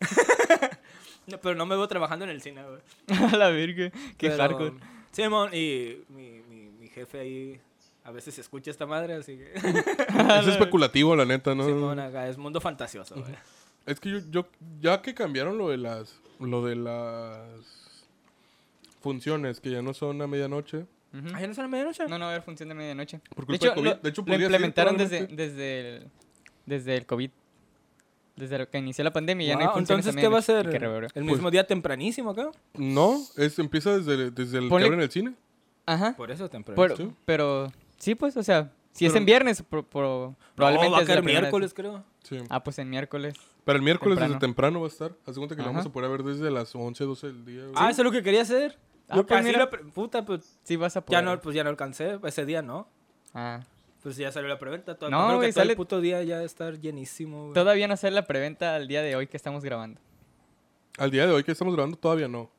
No, 1.24 1.38
pero 1.40 1.54
no 1.54 1.66
me 1.66 1.76
veo 1.76 1.86
trabajando 1.86 2.24
en 2.24 2.32
el 2.32 2.42
cine, 2.42 2.64
güey. 2.64 2.80
A 3.32 3.36
la 3.36 3.48
verga. 3.50 3.90
Qué 4.18 4.28
Pero- 4.28 4.42
hardcore. 4.42 4.74
Simón, 5.12 5.50
y 5.54 5.98
mi, 6.08 6.40
mi, 6.48 6.68
mi 6.70 6.88
jefe 6.88 7.20
ahí 7.20 7.60
a 8.04 8.10
veces 8.10 8.38
escucha 8.38 8.70
esta 8.70 8.86
madre, 8.86 9.14
así 9.14 9.36
que... 9.38 9.52
es 10.40 10.46
especulativo, 10.48 11.14
la 11.16 11.24
neta, 11.24 11.54
¿no? 11.54 11.64
Simón, 11.64 11.98
acá 12.00 12.28
es 12.28 12.36
mundo 12.38 12.60
fantasioso, 12.60 13.14
güey. 13.14 13.34
Es 13.86 13.98
que 14.00 14.10
yo, 14.10 14.18
yo, 14.30 14.46
ya 14.80 15.02
que 15.02 15.14
cambiaron 15.14 15.58
lo 15.58 15.68
de 15.68 15.76
las, 15.78 16.20
lo 16.38 16.64
de 16.64 16.76
las 16.76 18.06
funciones, 19.00 19.60
que 19.60 19.70
ya 19.70 19.82
no 19.82 19.94
son 19.94 20.22
a 20.22 20.26
medianoche. 20.26 20.86
Ujú. 21.12 21.28
¿Ah, 21.34 21.40
ya 21.40 21.46
no 21.48 21.54
son 21.54 21.64
a 21.64 21.68
medianoche? 21.68 22.04
No, 22.08 22.18
no 22.18 22.24
va 22.24 22.26
a 22.26 22.34
haber 22.34 22.42
función 22.42 22.68
de 22.68 22.74
medianoche. 22.74 23.20
Por 23.34 23.44
De 23.44 23.46
culpa 23.46 23.54
hecho, 23.56 23.66
del 23.66 23.74
COVID. 23.74 23.86
lo, 23.88 23.94
De 23.96 24.08
hecho, 24.08 24.24
lo 24.26 24.34
implementaron 24.34 24.96
desde, 24.96 25.26
desde, 25.26 25.96
el, 25.96 26.08
desde 26.66 26.96
el 26.96 27.06
COVID. 27.06 27.30
Desde 28.36 28.58
lo 28.58 28.70
que 28.70 28.78
inició 28.78 29.04
la 29.04 29.12
pandemia 29.12 29.46
ya 29.46 29.54
no 29.56 29.60
hay 29.72 29.78
entonces, 29.78 30.16
¿qué 30.16 30.26
va 30.28 30.38
a 30.38 30.42
ser? 30.42 30.66
¿El 30.66 31.10
Pues- 31.12 31.24
mismo 31.26 31.50
día 31.50 31.66
tempranísimo 31.66 32.30
acá? 32.30 32.50
No, 32.74 33.20
es, 33.36 33.58
empieza 33.58 33.98
desde, 33.98 34.30
desde 34.30 34.58
el 34.58 34.70
Ponle- 34.70 34.78
que 34.80 34.84
abren 34.86 35.00
el 35.00 35.10
cine. 35.10 35.34
Ajá. 35.84 36.14
Por 36.16 36.30
eso 36.30 36.48
temprano. 36.48 36.80
Pero, 36.80 36.96
sí. 36.96 37.10
pero 37.26 37.72
sí, 38.02 38.14
pues, 38.14 38.36
o 38.36 38.42
sea, 38.42 38.72
si 38.92 39.06
es 39.06 39.14
en 39.14 39.24
viernes, 39.24 39.62
pro- 39.62 39.84
pro- 39.84 40.34
probablemente 40.54 40.88
no, 40.88 40.92
va 40.92 40.98
a 40.98 41.02
es 41.02 41.06
de 41.08 41.14
la 41.14 41.20
caer 41.20 41.24
primera 41.24 41.40
miércoles, 41.42 41.72
creo. 41.72 42.04
Sí. 42.24 42.38
Ah, 42.50 42.62
pues 42.62 42.78
en 42.78 42.90
miércoles. 42.90 43.34
Pero 43.64 43.76
el 43.76 43.82
miércoles 43.82 44.16
temprano. 44.16 44.34
desde 44.34 44.40
temprano 44.46 44.80
va 44.80 44.86
a 44.86 44.88
estar. 44.88 45.12
Haz 45.26 45.34
de 45.34 45.38
cuenta 45.40 45.54
que 45.56 45.62
lo 45.62 45.68
vamos 45.68 45.86
a 45.86 45.92
poder 45.92 46.10
ver 46.10 46.22
desde 46.24 46.50
las 46.50 46.74
11, 46.74 47.04
12 47.04 47.26
del 47.28 47.44
día. 47.44 47.62
güey. 47.62 47.72
Ah, 47.76 47.90
eso 47.90 48.02
es 48.02 48.04
lo 48.04 48.10
que 48.12 48.22
quería 48.22 48.42
hacer. 48.42 48.76
Ah, 49.08 49.16
Yo 49.16 49.26
pues 49.26 49.38
casi 49.38 49.46
mira. 49.48 49.60
la 49.60 49.70
pre- 49.70 49.84
puta, 49.84 50.24
pues 50.24 50.58
Sí 50.64 50.76
vas 50.76 50.96
a 50.96 51.00
ya 51.00 51.06
poder. 51.06 51.24
no, 51.24 51.40
pues 51.40 51.54
ya 51.54 51.62
no 51.64 51.70
alcancé. 51.70 52.18
Ese 52.24 52.44
día 52.44 52.60
no. 52.62 52.88
Ah. 53.34 53.60
Pues 54.02 54.16
ya 54.16 54.32
salió 54.32 54.48
la 54.48 54.58
preventa. 54.58 54.96
Todo, 54.96 55.10
No, 55.10 55.18
creo 55.18 55.30
que 55.30 55.36
güey, 55.36 55.52
todo 55.52 55.60
sale- 55.62 55.72
el 55.72 55.76
puto 55.76 56.00
día 56.00 56.22
ya 56.24 56.36
va 56.36 56.42
a 56.42 56.44
estar 56.44 56.78
llenísimo, 56.80 57.42
güey. 57.44 57.54
Todavía 57.54 57.86
no 57.88 57.96
sale 57.96 58.14
la 58.16 58.26
preventa 58.26 58.74
al 58.74 58.88
día 58.88 59.00
de 59.02 59.14
hoy 59.16 59.26
que 59.28 59.36
estamos 59.36 59.62
grabando. 59.64 60.00
Al 60.98 61.10
día 61.10 61.26
de 61.26 61.32
hoy 61.32 61.44
que 61.44 61.52
estamos 61.52 61.72
grabando 61.74 61.96
todavía 61.96 62.28
no. 62.28 62.50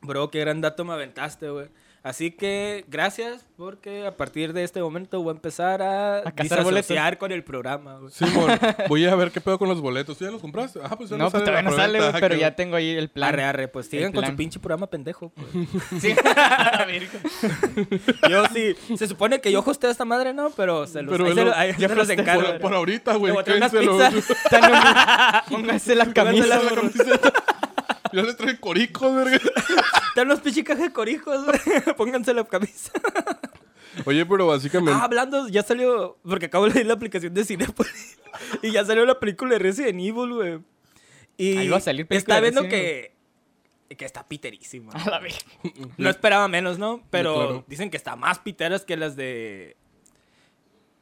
Bro, 0.00 0.30
qué 0.30 0.40
gran 0.40 0.60
dato 0.60 0.84
me 0.84 0.92
aventaste, 0.92 1.50
güey. 1.50 1.68
Así 2.06 2.30
que 2.30 2.84
gracias, 2.86 3.44
porque 3.56 4.06
a 4.06 4.16
partir 4.16 4.52
de 4.52 4.62
este 4.62 4.80
momento 4.80 5.20
voy 5.22 5.32
a 5.32 5.34
empezar 5.34 5.82
a, 5.82 6.18
A 6.18 6.22
cazar 6.30 6.60
disasociar 6.64 7.18
con 7.18 7.32
el 7.32 7.42
programa. 7.42 7.98
güey. 7.98 8.12
Simón, 8.12 8.48
voy 8.88 9.04
a 9.06 9.14
ver 9.16 9.32
qué 9.32 9.40
pedo 9.40 9.58
con 9.58 9.68
los 9.68 9.80
boletos. 9.80 10.16
¿Tú 10.16 10.24
ya 10.24 10.30
los 10.30 10.40
compraste? 10.40 10.78
Ah, 10.84 10.94
pues 10.96 11.10
ya 11.10 11.16
No, 11.16 11.24
pues 11.24 11.32
sale 11.32 11.44
todavía 11.46 11.68
no 11.68 11.74
sale, 11.76 11.98
güey, 11.98 12.10
Ah, 12.14 12.18
pero 12.20 12.36
ya 12.36 12.54
tengo 12.54 12.76
ahí 12.76 12.90
el 12.90 13.08
plan. 13.08 13.30
Arre, 13.30 13.42
arre, 13.42 13.66
pues 13.68 13.88
sigan 13.88 14.12
con 14.12 14.24
su 14.24 14.36
pinche 14.36 14.60
programa 14.60 14.86
pendejo. 14.86 15.30
pues. 15.34 15.48
Sí. 16.00 16.14
Yo 18.30 18.44
sí, 18.54 18.76
se 18.96 19.08
supone 19.08 19.40
que 19.40 19.50
yo 19.50 19.64
hosteo 19.66 19.90
esta 19.90 20.04
madre, 20.04 20.32
¿no? 20.32 20.50
Pero 20.50 20.86
se 20.86 21.02
los, 21.02 21.10
Pero 21.10 21.24
ahí 21.24 21.30
él 21.30 21.36
se 21.36 21.40
lo- 21.44 21.50
los- 21.50 21.58
ahí 21.58 21.72
ya 21.78 21.88
se 21.88 21.94
los 21.96 22.02
hostea. 22.08 22.20
encargo. 22.22 22.42
Por, 22.52 22.60
por 22.60 22.74
ahorita, 22.74 23.16
güey. 23.16 23.34
Póngase 23.34 23.82
la 25.94 26.12
camisa. 26.12 26.22
Póngase 26.24 26.46
la 26.46 26.60
morro. 26.60 26.82
Ya 28.16 28.22
les 28.22 28.34
trae 28.34 28.58
coricos, 28.58 29.14
verga. 29.14 29.36
Están 30.08 30.28
los 30.28 30.40
pichicajes 30.40 30.84
de 30.84 30.90
corijos, 30.90 31.44
güey. 31.44 31.82
Pónganse 31.98 32.32
la 32.32 32.44
camisa. 32.44 32.90
Oye, 34.06 34.24
pero 34.24 34.46
básicamente... 34.46 34.98
Ah, 34.98 35.04
hablando, 35.04 35.48
ya 35.48 35.62
salió, 35.62 36.16
porque 36.26 36.46
acabo 36.46 36.64
de 36.66 36.72
leer 36.72 36.86
la 36.86 36.94
aplicación 36.94 37.34
de 37.34 37.44
Cinepolis. 37.44 38.18
y 38.62 38.72
ya 38.72 38.86
salió 38.86 39.04
la 39.04 39.20
película 39.20 39.52
de 39.52 39.58
Resident 39.58 40.00
Evil, 40.00 40.32
güey. 40.32 40.60
Y 41.36 41.58
Ahí 41.58 41.68
va 41.68 41.76
a 41.76 41.80
salir 41.80 42.06
película 42.06 42.36
está 42.36 42.40
viendo 42.40 42.62
que, 42.70 43.12
que 43.94 44.04
está 44.06 44.26
piterísima. 44.26 44.94
A 44.94 45.10
la 45.10 45.18
vez. 45.18 45.44
No 45.98 46.08
esperaba 46.08 46.48
menos, 46.48 46.78
¿no? 46.78 47.02
Pero 47.10 47.34
claro. 47.34 47.64
dicen 47.66 47.90
que 47.90 47.98
está 47.98 48.16
más 48.16 48.38
piteras 48.38 48.86
que 48.86 48.96
las 48.96 49.14
de... 49.14 49.76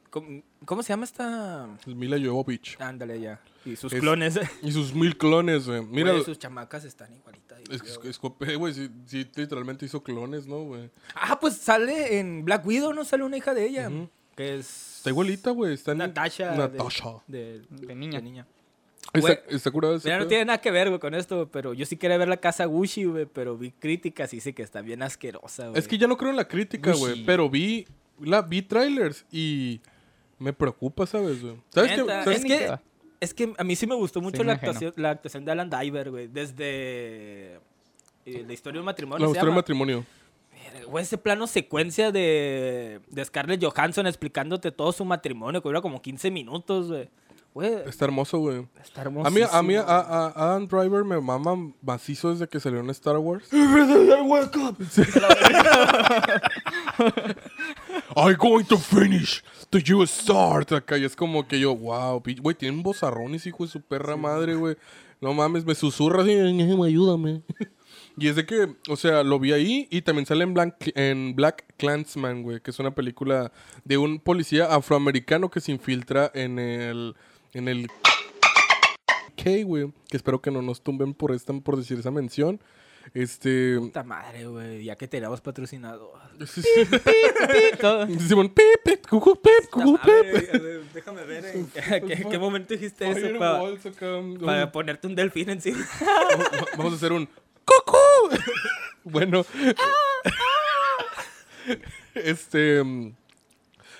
¿Cómo, 0.09 0.43
cómo 0.65 0.83
se 0.83 0.89
llama 0.89 1.05
esta...? 1.05 1.69
Mila 1.85 2.17
Jovovich. 2.19 2.75
Ándale 2.81 3.21
ya. 3.21 3.39
Y 3.65 3.75
sus 3.75 3.91
Es- 3.93 3.99
clones. 3.99 4.39
Y 4.61 4.71
sus 4.71 4.93
mil 4.93 5.17
clones, 5.17 5.67
güey. 5.67 5.81
Mira, 5.85 6.11
Güey, 6.11 6.23
sus 6.23 6.37
chamacas 6.39 6.85
están 6.85 7.13
igualitas. 7.13 7.59
es, 7.69 7.81
es, 7.81 7.99
es- 8.03 8.19
güey, 8.57 8.73
sí, 8.73 8.89
sí, 9.07 9.27
literalmente 9.35 9.85
hizo 9.85 10.03
clones, 10.03 10.47
¿no, 10.47 10.63
güey? 10.63 10.89
Ah, 11.15 11.39
pues 11.39 11.57
sale 11.57 12.19
en 12.19 12.45
Black 12.45 12.65
Widow, 12.65 12.93
¿no? 12.93 13.03
Sale 13.05 13.23
una 13.23 13.37
hija 13.37 13.53
de 13.53 13.65
ella. 13.65 13.89
Que 14.35 14.55
es... 14.55 14.97
Está 14.97 15.09
igualita, 15.09 15.51
güey. 15.51 15.73
Está 15.73 15.93
en... 15.93 15.99
Natasha. 15.99 16.51
de- 16.51 16.57
Natasha. 16.57 17.09
De, 17.27 17.61
De 17.69 17.95
niña. 17.95 18.19
de 18.19 18.21
niña. 18.23 18.47
Está, 19.13 19.19
Güey, 19.19 19.39
está 19.49 19.71
curado 19.71 19.99
Mira, 20.03 20.17
no 20.19 20.27
tiene 20.27 20.45
nada 20.45 20.59
que 20.59 20.71
ver, 20.71 20.89
güey, 20.89 20.99
con 20.99 21.13
esto, 21.13 21.47
pero 21.51 21.73
yo 21.73 21.85
sí 21.85 21.95
quería 21.95 22.17
ver 22.17 22.27
la 22.27 22.37
casa 22.37 22.65
Gucci, 22.65 23.05
güey, 23.05 23.25
pero 23.25 23.55
vi 23.55 23.71
críticas 23.71 24.33
y 24.33 24.37
dice 24.37 24.53
que 24.53 24.63
está 24.63 24.81
bien 24.81 25.03
asquerosa, 25.03 25.67
güey. 25.67 25.79
Es 25.79 25.87
que 25.87 25.97
ya 25.97 26.07
no 26.07 26.17
creo 26.17 26.31
en 26.31 26.35
la 26.37 26.47
crítica, 26.47 26.91
güey. 26.93 27.23
Pero 27.23 27.49
vi, 27.49 27.87
la, 28.19 28.41
vi 28.41 28.61
trailers 28.63 29.25
y 29.31 29.79
me 30.39 30.51
preocupa, 30.53 31.05
¿sabes, 31.05 31.41
güey? 31.41 31.55
¿Sabes 31.69 31.91
qué? 31.93 32.05
¿Sabes 32.05 32.37
es 32.39 32.45
que, 32.45 32.57
qué? 32.57 32.79
Es 33.25 33.33
que 33.33 33.53
a 33.57 33.63
mí 33.63 33.75
sí 33.75 33.85
me 33.87 33.95
gustó 33.95 34.21
mucho 34.21 34.37
Sí, 34.37 34.43
la, 34.43 34.45
me 34.45 34.51
actuación, 34.53 34.93
la 34.95 35.09
actuación 35.11 35.43
de 35.45 35.51
Alan 35.51 35.69
Diver, 35.69 36.11
güey, 36.11 36.27
desde 36.27 37.55
eh, 38.25 38.43
la 38.47 38.53
historia 38.53 38.75
de 38.77 38.79
un 38.79 38.85
matrimonio. 38.85 39.25
La 39.25 39.31
historia 39.31 39.45
del 39.49 39.55
matrimonio. 39.55 40.05
Güey, 40.87 41.03
ese 41.03 41.17
plano 41.17 41.45
secuencia 41.47 42.11
de, 42.11 42.99
de 43.07 43.25
Scarlett 43.25 43.63
Johansson 43.63 44.07
explicándote 44.07 44.71
todo 44.71 44.91
su 44.91 45.05
matrimonio, 45.05 45.61
que 45.61 45.69
dura 45.69 45.81
como 45.81 46.01
15 46.01 46.31
minutos, 46.31 46.87
güey. 46.89 47.09
Güey, 47.53 47.73
Está 47.87 48.03
hermoso, 48.05 48.37
güey. 48.39 48.67
está 48.83 49.01
hermoso. 49.03 49.27
A 49.27 49.31
mí, 49.31 49.39
a 49.49 49.61
mí, 49.63 49.75
a, 49.75 49.81
a- 49.81 50.27
a 50.27 50.27
Adam 50.51 50.67
Driver 50.67 51.05
me 51.05 51.21
mama 51.21 51.71
macizo 51.81 52.31
desde 52.31 52.49
que 52.49 52.59
salió 52.59 52.81
en 52.81 52.89
Star 52.89 53.17
Wars. 53.17 53.47
I'm 58.17 58.37
going 58.37 58.63
to 58.65 58.77
finish 58.77 59.43
the 59.69 59.81
you 59.83 60.05
start. 60.07 60.71
Acá 60.71 60.97
y 60.97 61.03
es 61.03 61.17
como 61.17 61.45
que 61.45 61.59
yo, 61.59 61.75
wow, 61.75 62.23
güey, 62.41 62.55
tiene 62.55 62.77
un 62.77 62.81
bozarrones, 62.81 63.45
hijo 63.45 63.65
de 63.65 63.71
su 63.71 63.81
perra 63.81 64.15
madre, 64.15 64.55
güey. 64.55 64.77
No 65.19 65.33
mames, 65.33 65.65
me 65.65 65.75
susurra 65.75 66.23
así, 66.23 66.33
"Ñe, 66.33 66.63
ayúdame. 66.85 67.41
y 68.17 68.27
es 68.29 68.37
de 68.37 68.45
que, 68.45 68.73
o 68.87 68.95
sea, 68.95 69.21
lo 69.23 69.37
vi 69.37 69.51
ahí 69.51 69.87
y 69.91 70.01
también 70.01 70.25
sale 70.25 70.45
en 70.45 70.53
Black, 70.53 70.93
en 70.95 71.35
Black 71.35 71.65
Clansman, 71.75 72.41
güey, 72.41 72.61
que 72.61 72.71
es 72.71 72.79
una 72.79 72.95
película 72.95 73.51
de 73.83 73.97
un 73.97 74.19
policía 74.19 74.73
afroamericano 74.73 75.51
que 75.51 75.59
se 75.59 75.73
infiltra 75.73 76.31
en 76.33 76.57
el, 76.57 77.15
en 77.53 77.67
el 77.67 77.87
K, 79.35 79.49
güey, 79.65 79.91
que 80.09 80.15
espero 80.15 80.41
que 80.41 80.51
no 80.51 80.61
nos 80.61 80.81
tumben 80.81 81.13
por 81.13 81.33
esta, 81.33 81.51
por 81.53 81.75
decir 81.75 81.99
esa 81.99 82.11
mención. 82.11 82.61
Este, 83.13 83.77
Puta 83.79 84.03
madre, 84.03 84.45
güey, 84.47 84.83
ya 84.83 84.95
que 84.95 85.07
teníamos 85.07 85.41
patrocinador. 85.41 86.19
Todo. 87.79 88.07
Simón, 88.19 88.49
pip, 88.49 88.65
pip, 88.83 89.05
pip, 89.05 89.69
madre, 89.71 89.99
pip. 90.03 90.93
déjame 90.93 91.23
ver 91.23 91.45
en 91.45 91.67
qué, 92.07 92.25
qué 92.29 92.39
momento 92.39 92.73
dijiste 92.73 93.09
eso 93.09 93.27
acá. 93.35 93.61
para 94.43 94.71
ponerte 94.71 95.07
un 95.07 95.15
delfín 95.15 95.49
encima. 95.49 95.85
Vamos 96.77 96.93
a 96.93 96.95
hacer 96.95 97.11
un 97.11 97.27
cucú. 97.63 98.37
bueno. 99.03 99.45
este. 102.15 102.83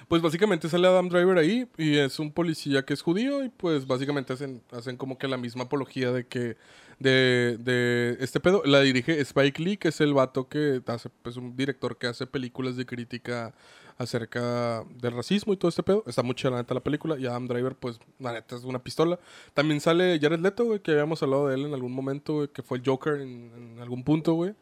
Pues 0.07 0.21
básicamente 0.21 0.69
sale 0.69 0.87
Adam 0.87 1.09
Driver 1.09 1.37
ahí 1.37 1.67
y 1.77 1.97
es 1.97 2.19
un 2.19 2.31
policía 2.31 2.85
que 2.85 2.93
es 2.93 3.01
judío 3.01 3.43
y 3.43 3.49
pues 3.49 3.87
básicamente 3.87 4.33
hacen, 4.33 4.61
hacen 4.71 4.97
como 4.97 5.17
que 5.17 5.27
la 5.27 5.37
misma 5.37 5.63
apología 5.63 6.11
de 6.11 6.27
que 6.27 6.57
de, 6.99 7.57
de 7.59 8.17
este 8.19 8.39
pedo. 8.39 8.61
La 8.65 8.81
dirige 8.81 9.19
Spike 9.21 9.61
Lee, 9.61 9.77
que 9.77 9.89
es 9.89 10.01
el 10.01 10.13
vato 10.13 10.47
que 10.47 10.81
hace, 10.85 11.09
pues 11.09 11.37
un 11.37 11.55
director 11.55 11.97
que 11.97 12.07
hace 12.07 12.27
películas 12.27 12.75
de 12.75 12.85
crítica 12.85 13.53
acerca 13.97 14.83
del 14.99 15.13
racismo 15.13 15.53
y 15.53 15.57
todo 15.57 15.69
este 15.69 15.83
pedo. 15.83 16.03
Está 16.05 16.21
muy 16.23 16.35
chida 16.35 16.51
la 16.51 16.57
neta 16.57 16.73
la 16.73 16.83
película 16.83 17.17
y 17.17 17.25
Adam 17.25 17.47
Driver 17.47 17.75
pues 17.75 17.99
la 18.19 18.33
neta 18.33 18.55
es 18.55 18.63
una 18.63 18.79
pistola. 18.79 19.19
También 19.53 19.79
sale 19.79 20.19
Jared 20.21 20.39
Leto, 20.39 20.65
güey, 20.65 20.79
que 20.79 20.91
habíamos 20.91 21.21
hablado 21.23 21.47
de 21.47 21.55
él 21.55 21.65
en 21.65 21.73
algún 21.73 21.93
momento, 21.93 22.33
güey, 22.35 22.47
que 22.49 22.61
fue 22.61 22.77
el 22.79 22.83
Joker 22.85 23.21
en, 23.21 23.51
en 23.55 23.79
algún 23.81 24.03
punto, 24.03 24.33
güey. 24.33 24.53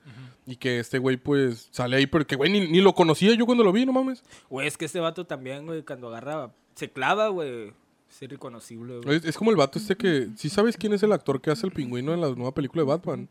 Y 0.46 0.58
que 0.58 0.80
este 0.80 1.00
güey 1.00 1.18
pues 1.18 1.70
sale 1.72 1.96
ahí, 1.96 2.06
pero 2.06 2.28
que 2.28 2.36
güey 2.36 2.52
ni, 2.52 2.68
ni 2.68 2.82
lo 2.82 2.94
conocía 2.94 3.34
yo 3.34 3.46
cuando 3.46 3.64
lo 3.64 3.72
vi, 3.72 3.86
no 3.86 3.94
mames. 3.94 4.24
Güey, 4.50 4.68
es 4.68 4.78
que 4.78 4.86
este 4.86 5.00
vato 5.00 5.26
también, 5.26 5.66
güey, 5.66 5.84
cuando 5.84 6.10
agarra, 6.10 6.52
se 6.76 6.92
clava, 6.92 7.30
güey. 7.30 7.74
Es 8.10 8.22
irreconocible, 8.22 9.00
güey. 9.00 9.18
Es, 9.18 9.26
es 9.26 9.38
como 9.38 9.50
el 9.50 9.58
vato 9.58 9.80
este 9.80 9.96
que... 9.98 10.30
¿Sí 10.36 10.50
sabes 10.50 10.78
quién 10.78 10.94
es 10.94 11.02
el 11.02 11.12
actor 11.14 11.42
que 11.42 11.50
hace 11.50 11.66
el 11.66 11.72
pingüino 11.72 12.14
en 12.14 12.22
la 12.22 12.30
nueva 12.30 12.54
película 12.54 12.84
de 12.84 12.88
Batman? 12.90 13.28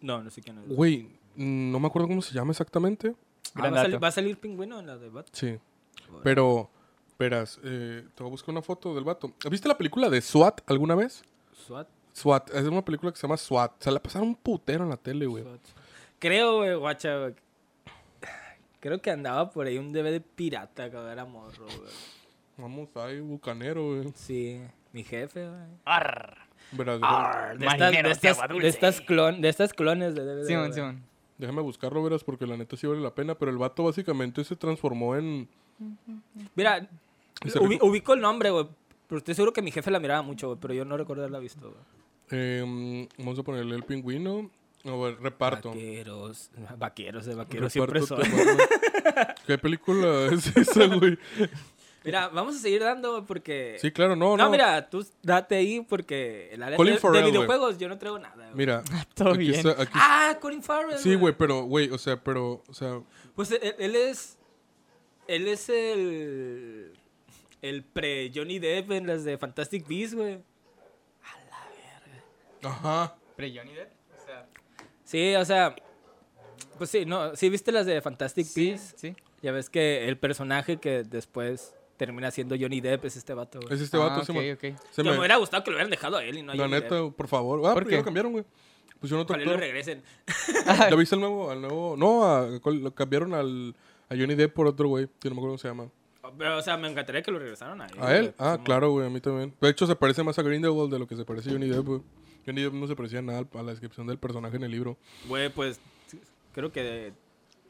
No, 0.00 0.22
no 0.22 0.30
sé 0.30 0.40
quién 0.42 0.58
es. 0.58 0.68
güey. 0.68 1.08
No 1.36 1.78
me 1.78 1.86
acuerdo 1.86 2.08
cómo 2.08 2.20
se 2.22 2.34
llama 2.34 2.50
exactamente. 2.50 3.14
Ah, 3.58 3.62
¿va, 3.62 3.68
a 3.68 3.82
salir, 3.82 3.92
dato. 3.92 4.00
va 4.00 4.08
a 4.08 4.12
salir 4.12 4.38
pingüino 4.38 4.80
en 4.80 4.86
la 4.86 4.96
de 4.96 5.08
Batman. 5.08 5.32
Sí. 5.32 5.58
Pero, 6.22 6.70
verás, 7.18 7.60
eh, 7.64 8.04
te 8.14 8.22
voy 8.22 8.30
a 8.30 8.30
buscar 8.30 8.50
una 8.50 8.62
foto 8.62 8.94
del 8.94 9.04
vato. 9.04 9.32
¿Viste 9.50 9.68
la 9.68 9.76
película 9.76 10.08
de 10.08 10.20
SWAT 10.20 10.60
alguna 10.70 10.94
vez? 10.94 11.22
SWAT. 11.66 11.88
SWAT, 12.12 12.50
es 12.54 12.64
una 12.64 12.84
película 12.84 13.12
que 13.12 13.18
se 13.18 13.26
llama 13.26 13.36
SWAT. 13.36 13.72
Se 13.80 13.90
la 13.90 14.00
pasaron 14.00 14.28
un 14.28 14.34
putero 14.34 14.84
en 14.84 14.90
la 14.90 14.96
tele, 14.96 15.26
güey. 15.26 15.44
SWAT. 15.44 15.60
Creo, 16.18 16.56
güey, 16.58 16.74
guacha, 16.74 17.18
güey. 17.18 17.34
Creo 18.80 19.00
que 19.00 19.10
andaba 19.10 19.50
por 19.50 19.66
ahí 19.66 19.76
un 19.76 19.92
DVD 19.92 20.20
pirata 20.20 20.90
cuando 20.90 21.10
era 21.10 21.24
morro, 21.24 21.64
güey. 21.64 21.90
Vamos 22.56 22.88
ahí, 22.96 23.20
bucanero, 23.20 23.86
güey. 23.86 24.12
Sí, 24.14 24.60
mi 24.92 25.04
jefe, 25.04 25.48
güey. 25.48 25.60
Verás, 26.72 27.00
De 27.58 27.66
estas, 27.66 27.92
de, 27.92 28.10
estas, 28.10 28.36
agua 28.36 28.48
de, 28.48 28.52
dulce. 28.54 28.68
estas 28.68 29.00
clon, 29.00 29.40
de 29.40 29.48
estas 29.48 29.72
clones 29.72 30.14
de 30.14 30.24
DVD. 30.24 30.46
Simón. 30.46 30.74
Simón. 30.74 31.04
Déjame 31.38 31.62
buscarlo, 31.62 32.02
verás, 32.02 32.22
porque 32.24 32.46
la 32.46 32.56
neta 32.56 32.76
sí 32.76 32.86
vale 32.86 33.00
la 33.00 33.14
pena. 33.14 33.34
Pero 33.36 33.50
el 33.50 33.58
vato 33.58 33.84
básicamente 33.84 34.44
se 34.44 34.56
transformó 34.56 35.16
en... 35.16 35.48
Mira, 36.54 36.88
ubi- 37.42 37.78
ubico 37.82 38.12
el 38.14 38.20
nombre, 38.20 38.50
güey. 38.50 38.66
Pero 39.06 39.18
estoy 39.18 39.34
seguro 39.34 39.52
que 39.52 39.62
mi 39.62 39.70
jefe 39.70 39.90
la 39.90 40.00
miraba 40.00 40.22
mucho, 40.22 40.48
güey. 40.48 40.58
Pero 40.60 40.74
yo 40.74 40.84
no 40.84 40.96
recuerdo 40.96 41.22
haberla 41.22 41.38
visto, 41.38 41.60
güey. 41.70 41.80
eh, 42.30 43.08
vamos 43.18 43.38
a 43.38 43.42
ponerle 43.42 43.76
el 43.76 43.84
pingüino. 43.84 44.50
A 44.84 44.94
ver, 44.94 45.20
reparto. 45.20 45.70
Vaqueros. 45.70 46.50
Vaqueros, 46.78 47.26
de 47.26 47.34
vaqueros 47.34 47.72
siempre 47.72 48.00
son. 48.02 48.20
¿Qué 49.46 49.58
película 49.58 50.26
es 50.26 50.56
esa, 50.56 50.86
güey? 50.86 51.18
Mira, 52.04 52.28
vamos 52.28 52.56
a 52.56 52.58
seguir 52.58 52.80
dando, 52.82 53.24
porque... 53.26 53.76
Sí, 53.80 53.90
claro, 53.90 54.14
no, 54.16 54.36
no, 54.36 54.44
no. 54.44 54.50
mira, 54.50 54.88
tú 54.88 55.04
date 55.22 55.56
ahí 55.56 55.80
porque 55.80 56.48
el 56.52 56.62
área 56.62 56.76
Colin 56.76 56.92
de, 56.92 56.96
de 56.96 57.00
Farrell, 57.00 57.20
güey. 57.22 57.32
videojuegos 57.32 57.78
yo 57.78 57.88
no 57.88 57.98
traigo 57.98 58.18
nada. 58.18 58.34
güey. 58.36 58.54
Mira, 58.54 58.82
Todo 59.14 59.30
aquí 59.30 59.38
bien. 59.38 59.54
está- 59.54 59.82
aquí- 59.82 59.92
Ah, 59.94 60.38
Colin 60.40 60.62
Farrell. 60.62 60.98
Sí, 60.98 61.14
güey, 61.16 61.34
pero, 61.36 61.62
güey, 61.64 61.90
o 61.90 61.98
sea, 61.98 62.16
pero, 62.22 62.62
o 62.68 62.72
sea, 62.74 63.00
Pues 63.34 63.50
él, 63.50 63.74
él 63.78 63.96
es. 63.96 64.38
Él 65.26 65.46
es 65.48 65.68
el. 65.68 66.92
El 67.60 67.82
pre 67.84 68.30
Johnny 68.34 68.58
Depp 68.60 68.92
en 68.92 69.06
las 69.06 69.24
de 69.24 69.36
Fantastic 69.36 69.86
Beasts, 69.88 70.14
güey. 70.14 70.38
ajá. 72.62 73.14
Pre 73.36 73.52
Johnny 73.56 73.72
Depp. 73.74 73.90
O 74.16 74.24
sea, 74.24 74.46
Sí, 75.04 75.34
o 75.34 75.44
sea. 75.44 75.74
Pues 76.76 76.90
sí, 76.90 77.04
no. 77.04 77.34
Sí, 77.36 77.48
viste 77.50 77.72
las 77.72 77.86
de 77.86 78.00
Fantastic 78.00 78.46
sí, 78.46 78.70
Beasts. 78.70 78.94
sí. 79.00 79.16
Ya 79.42 79.52
ves 79.52 79.70
que 79.70 80.08
el 80.08 80.18
personaje 80.18 80.78
que 80.78 81.02
después 81.04 81.74
termina 81.98 82.30
siendo 82.30 82.56
Johnny 82.58 82.80
Depp 82.80 83.04
es 83.04 83.16
este 83.16 83.34
vato, 83.34 83.60
güey. 83.60 83.74
Es 83.74 83.80
este 83.82 83.98
vato, 83.98 84.20
ah, 84.22 84.24
sí, 84.24 84.32
ok, 84.32 84.36
man. 84.38 84.52
ok. 84.74 84.80
Se 84.90 85.02
me 85.02 85.10
me- 85.10 85.18
hubiera 85.18 85.36
gustado 85.36 85.62
que 85.62 85.70
lo 85.70 85.76
hubieran 85.76 85.90
dejado 85.90 86.16
a 86.16 86.24
él 86.24 86.38
y 86.38 86.42
no 86.42 86.52
a 86.52 86.54
La 86.54 86.62
Johnny 86.62 86.74
neta, 86.76 86.94
Depp. 86.94 87.14
por 87.14 87.28
favor. 87.28 87.60
Ah, 87.66 87.74
¿Por 87.74 87.84
ya 87.84 87.90
qué? 87.90 87.96
lo 87.98 88.04
cambiaron, 88.04 88.32
güey. 88.32 88.44
Pusieron 88.98 89.20
otro 89.22 89.34
Ojalá 89.34 89.42
y 89.42 89.46
lo 89.46 89.52
actor. 89.52 89.60
regresen. 89.66 90.02
¿Lo 90.90 90.96
viste 90.96 91.14
al 91.14 91.20
nuevo? 91.20 91.50
Al 91.50 91.60
nuevo? 91.60 91.96
No, 91.98 92.24
a- 92.24 92.46
lo 92.48 92.94
cambiaron 92.94 93.34
al, 93.34 93.74
a 94.08 94.16
Johnny 94.16 94.34
Depp 94.34 94.54
por 94.54 94.66
otro 94.66 94.88
güey, 94.88 95.08
que 95.20 95.28
no 95.28 95.34
me 95.34 95.40
acuerdo 95.40 95.52
cómo 95.52 95.58
se 95.58 95.68
llama. 95.68 95.90
Pero, 96.36 96.58
o 96.58 96.62
sea, 96.62 96.76
me 96.76 96.88
encantaría 96.90 97.22
que 97.22 97.30
lo 97.30 97.38
regresaran 97.38 97.80
a 97.80 97.86
él. 97.86 97.92
¿A 98.00 98.16
él? 98.16 98.34
Ah, 98.38 98.58
claro, 98.64 98.90
güey, 98.90 99.06
a 99.06 99.10
mí 99.10 99.20
también. 99.20 99.54
De 99.60 99.68
hecho, 99.68 99.86
se 99.86 99.94
parece 99.96 100.22
más 100.22 100.38
a 100.38 100.42
Grindelwald 100.42 100.92
de 100.92 100.98
lo 100.98 101.06
que 101.06 101.16
se 101.16 101.24
parece 101.24 101.48
a 101.50 101.52
Johnny 101.52 101.68
Depp, 101.68 101.86
güey. 101.86 102.02
Johnny 102.44 102.62
Depp 102.62 102.74
no 102.74 102.86
se 102.86 102.96
parecía 102.96 103.22
nada 103.22 103.44
a 103.54 103.62
la 103.62 103.70
descripción 103.70 104.06
del 104.06 104.18
personaje 104.18 104.56
en 104.56 104.62
el 104.64 104.70
libro. 104.70 104.96
Güey, 105.26 105.48
pues. 105.50 105.80
Creo 106.54 106.72
que 106.72 107.12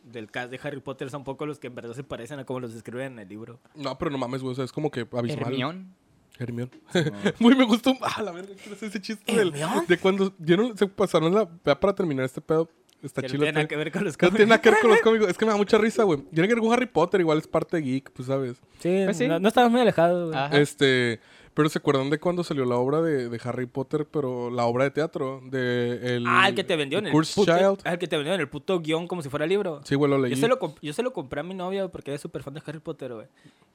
del 0.05 0.31
cast 0.31 0.51
de 0.51 0.61
Harry 0.63 0.81
Potter 0.81 1.11
son 1.11 1.25
pocos 1.25 1.47
los 1.49 1.59
que 1.59 1.67
en 1.69 1.75
verdad 1.75 1.95
se 1.95 2.05
parecen 2.05 2.39
a 2.39 2.45
como 2.45 2.61
los 2.61 2.73
describen 2.75 3.13
en 3.15 3.19
el 3.21 3.29
libro. 3.29 3.61
No, 3.75 3.97
pero 3.99 4.11
no 4.11 4.19
mames, 4.19 4.43
güey. 4.43 4.53
O 4.53 4.55
sea, 4.55 4.65
es 4.65 4.73
como 4.73 4.91
que 4.91 5.07
abismal. 5.13 5.45
Hermión. 5.53 5.95
Hermión. 6.39 6.71
Güey, 7.41 7.57
me 7.57 7.65
gustó. 7.65 7.95
Ah, 8.01 8.23
la 8.23 8.31
verga, 8.31 8.55
quiero 8.55 8.75
hacer 8.77 8.91
ese 8.91 9.01
chiste 9.01 9.35
del, 9.35 9.49
¿Hermión? 9.49 9.85
de 9.89 9.99
cuando. 9.99 10.33
Ya 10.39 10.57
no 10.57 10.77
se 10.77 10.87
pasaron 10.87 11.35
la. 11.35 11.49
Ya 11.65 11.79
para 11.81 11.95
terminar 11.95 12.25
este 12.25 12.41
pedo. 12.41 12.71
Está 13.03 13.23
Que 13.23 13.29
no 13.29 13.33
chido. 13.33 13.43
tiene 13.45 13.53
nada 13.55 13.69
que 13.69 13.77
ver 13.77 13.91
con 13.93 14.05
los 14.05 14.15
No 14.15 14.19
cómics. 14.19 14.37
tiene 14.37 14.49
nada 14.51 14.61
que 14.61 14.71
ver 14.71 14.79
con 14.81 14.91
los 14.91 15.01
cómicos. 15.01 15.29
Es 15.29 15.39
que 15.39 15.45
me 15.45 15.51
da 15.53 15.57
mucha 15.57 15.79
risa, 15.79 16.03
güey. 16.05 16.21
Tiene 16.33 16.47
que 16.49 16.55
ver 16.55 16.63
con 16.63 16.73
Harry 16.73 16.87
Potter, 16.87 17.21
igual 17.21 17.39
es 17.39 17.47
parte 17.49 17.77
de 17.79 17.83
geek, 17.83 18.11
pues 18.13 18.27
sabes. 18.29 18.57
Sí, 18.81 19.03
Pues 19.05 19.17
sí. 19.17 19.27
No, 19.29 19.39
no 19.41 19.49
estamos 19.49 19.71
muy 19.71 19.81
alejados, 19.81 20.33
güey. 20.33 20.63
Este. 20.63 21.21
Pero 21.55 21.69
se 21.69 21.79
acuerdan 21.79 22.09
de 22.11 22.19
cuando 22.21 22.45
salió 22.45 22.65
la 22.65 22.77
obra 22.77 23.01
de, 23.03 23.29
de 23.29 23.41
Harry 23.43 23.67
Potter, 23.67 24.07
pero 24.11 24.51
la 24.51 24.67
obra 24.67 24.85
de 24.85 24.91
teatro 24.91 25.41
de 25.45 26.17
el. 26.17 26.25
Ah, 26.27 26.49
el 26.49 26.55
que 26.55 26.63
te 26.65 26.77
vendió 26.77 26.99
en 27.01 27.07
el 27.07 27.13
Cursed 27.13 27.35
puto, 27.35 27.57
Child. 27.57 27.81
ah, 27.85 27.93
el 27.95 27.99
que 27.99 28.07
te 28.07 28.17
vendió 28.17 28.33
en 28.35 28.41
el 28.41 28.49
puto 28.49 28.79
guion 28.81 29.09
como 29.09 29.23
si 29.23 29.29
fuera 29.29 29.47
libro. 29.47 29.81
Sí, 29.85 29.95
güey, 29.97 30.11
lo 30.11 30.19
leí. 30.19 30.31
Yo 30.31 30.37
se, 30.37 30.47
lo 30.49 30.59
comp- 30.61 30.79
yo 30.81 30.93
se 30.93 31.03
lo 31.03 31.13
compré 31.13 31.41
a 31.41 31.43
mi 31.43 31.55
novia 31.55 31.89
porque 31.89 32.15
es 32.15 32.21
súper 32.21 32.43
fan 32.43 32.55
de 32.55 32.63
Harry 32.67 32.79
Potter, 32.81 33.13
güey. 33.15 33.27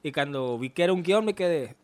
Y 0.02 0.12
cuando 0.12 0.58
vi 0.58 0.70
que 0.70 0.82
era 0.84 0.92
un 0.92 1.02
guion 1.02 1.24
me 1.24 1.34
quedé, 1.34 1.76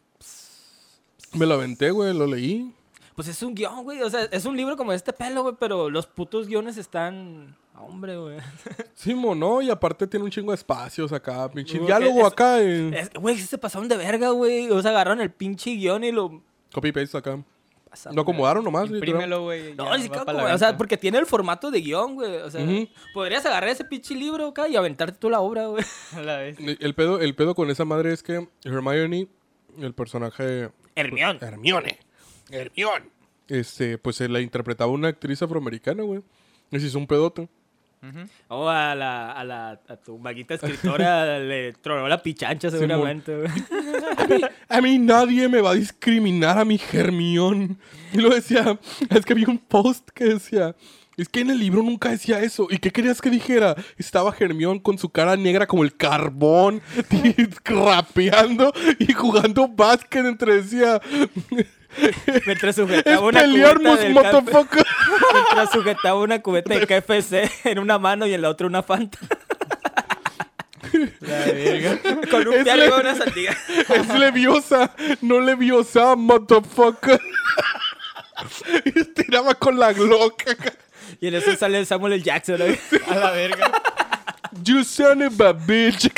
Me 1.35 1.47
lo 1.47 1.55
aventé, 1.55 1.91
güey, 1.91 2.13
lo 2.17 2.27
leí. 2.27 2.75
Pues 3.21 3.37
es 3.37 3.43
un 3.43 3.55
guion, 3.55 3.83
güey. 3.85 4.01
O 4.01 4.09
sea, 4.09 4.23
es 4.31 4.47
un 4.47 4.57
libro 4.57 4.79
como 4.79 4.93
de 4.93 4.97
este 4.97 5.13
pelo, 5.13 5.43
güey, 5.43 5.55
pero 5.61 5.91
los 5.91 6.07
putos 6.07 6.47
guiones 6.49 6.79
están... 6.79 7.55
Hombre, 7.79 8.17
güey. 8.17 8.39
Sí, 8.95 9.15
mono, 9.15 9.61
y 9.61 9.69
aparte 9.69 10.07
tiene 10.07 10.25
un 10.25 10.31
chingo 10.31 10.53
de 10.53 10.57
espacios 10.57 11.13
acá, 11.13 11.51
pinche 11.51 11.77
Güey, 11.77 11.87
diálogo 11.87 12.21
es- 12.21 12.27
acá 12.33 12.61
Es- 12.63 13.11
Güey, 13.13 13.37
sí 13.37 13.43
se 13.47 13.59
pasaron 13.59 13.89
de 13.89 13.97
verga, 13.99 14.31
güey. 14.31 14.71
O 14.71 14.81
sea, 14.81 14.91
agarraron 14.93 15.21
el 15.21 15.31
pinche 15.31 15.71
guion 15.75 16.03
y 16.05 16.13
lo... 16.13 16.43
copy 16.73 16.93
paste 16.93 17.19
acá. 17.19 17.43
pasaron. 17.91 18.17
Lo 18.17 18.23
acomodaron 18.23 18.65
nomás, 18.65 18.85
literal. 18.91 19.09
Imprímelo, 19.09 19.43
güey. 19.43 19.75
No, 19.75 19.85
la 19.95 20.25
como- 20.25 20.45
o 20.45 20.59
sea, 20.59 20.79
porque 20.79 20.97
tiene 20.97 21.19
el 21.19 21.27
formato 21.27 21.71
de 21.71 21.81
guion, 21.83 22.15
güey. 22.15 22.37
O 22.37 22.51
sea, 22.51 22.65
podrías 23.13 23.45
agarrar 23.45 23.69
ese 23.69 23.85
pinche 23.85 24.15
libro 24.15 24.47
acá 24.49 24.67
y 24.67 24.77
aventarte 24.77 25.19
tú 25.19 25.29
la 25.29 25.41
obra, 25.41 25.67
güey. 25.67 25.85
A 26.17 26.21
la 26.23 26.39
vez. 26.39 26.57
El 26.59 26.95
pedo, 26.95 27.21
el 27.21 27.35
pedo 27.35 27.55
con 27.55 27.69
esa 27.69 27.85
madre 27.85 28.15
es 28.15 28.23
que 28.23 28.49
Hermione, 28.65 29.29
el 29.79 29.93
personaje 29.95 30.71
Hermión. 30.95 31.39
Hermione. 31.41 31.99
Hermione. 32.51 33.07
Este, 33.49 33.99
pues 33.99 34.17
se 34.17 34.29
la 34.29 34.41
interpretaba 34.41 34.91
una 34.93 35.09
actriz 35.09 35.43
afroamericana, 35.43 36.03
güey. 36.03 36.23
Y 36.71 36.81
se 36.81 36.87
hizo 36.87 36.99
un 36.99 37.07
pedote. 37.07 37.49
O 38.49 38.69
a 38.69 38.95
la, 38.95 39.33
a 39.33 39.45
la, 39.45 39.81
a 39.87 39.97
tu 39.97 40.19
maguita 40.19 40.55
escritora 40.55 41.39
le 41.41 41.75
tronó 41.75 42.09
la 42.09 42.23
pichancha 42.23 42.71
seguramente, 42.71 43.37
güey. 43.37 43.51
A 44.69 44.81
mí 44.81 44.99
nadie 44.99 45.49
me 45.49 45.61
va 45.61 45.73
a 45.73 45.75
discriminar 45.75 46.59
a 46.59 46.65
mi 46.65 46.81
Hermión. 46.93 47.79
Y 48.13 48.19
lo 48.19 48.31
decía, 48.31 48.79
es 49.11 49.25
que 49.27 49.35
vi 49.35 49.45
un 49.45 49.59
post 49.59 50.09
que 50.11 50.25
decía, 50.25 50.75
es 51.19 51.29
que 51.29 51.41
en 51.41 51.51
el 51.51 51.59
libro 51.59 51.83
nunca 51.83 52.09
decía 52.09 52.41
eso. 52.41 52.69
¿Y 52.71 52.79
qué 52.79 52.91
querías 52.91 53.21
que 53.21 53.29
dijera? 53.29 53.77
Estaba 53.99 54.35
Hermión 54.39 54.79
con 54.79 54.97
su 54.97 55.11
cara 55.11 55.37
negra 55.37 55.67
como 55.67 55.83
el 55.83 55.95
carbón, 55.95 56.81
rapeando 57.65 58.73
y 58.99 59.13
jugando 59.13 59.69
básquet 59.69 60.25
entre 60.25 60.63
decía, 60.63 61.03
Mientras 62.47 62.77
sujetaba 62.77 63.21
una 63.27 63.41
pelearmos, 63.41 63.99
cubeta 63.99 64.41
mientras 65.33 65.71
sujetaba 65.73 66.21
una 66.21 66.41
cubeta 66.41 66.75
de 66.75 66.87
KFC 66.87 67.67
en 67.67 67.79
una 67.79 67.99
mano 67.99 68.27
y 68.27 68.35
en 68.35 68.43
la 68.43 68.49
otra 68.49 68.67
una 68.67 68.83
Fanta. 68.83 69.19
Con 72.31 72.49
un 72.49 72.55
Es 72.55 72.65
piano 72.65 72.85
y 72.85 72.89
le- 72.89 72.95
una 72.95 73.15
sandía. 73.15 73.57
Es 73.95 74.09
leviosa, 74.19 74.93
no 75.21 75.41
leviosa, 75.41 76.17
motherfucker. 76.17 77.21
Y 78.85 79.05
tiraba 79.05 79.55
con 79.55 79.79
la 79.79 79.93
Glock. 79.93 80.43
Y 81.21 81.27
en 81.29 81.35
eso 81.35 81.55
sale 81.57 81.85
Samuel 81.85 82.15
L. 82.15 82.23
Jackson. 82.23 82.61
A 83.09 83.15
la 83.15 83.31
verga. 83.33 83.71
You 84.63 84.83
son 84.85 85.23
of 85.23 85.41
a 85.41 85.53
bitch. 85.53 86.11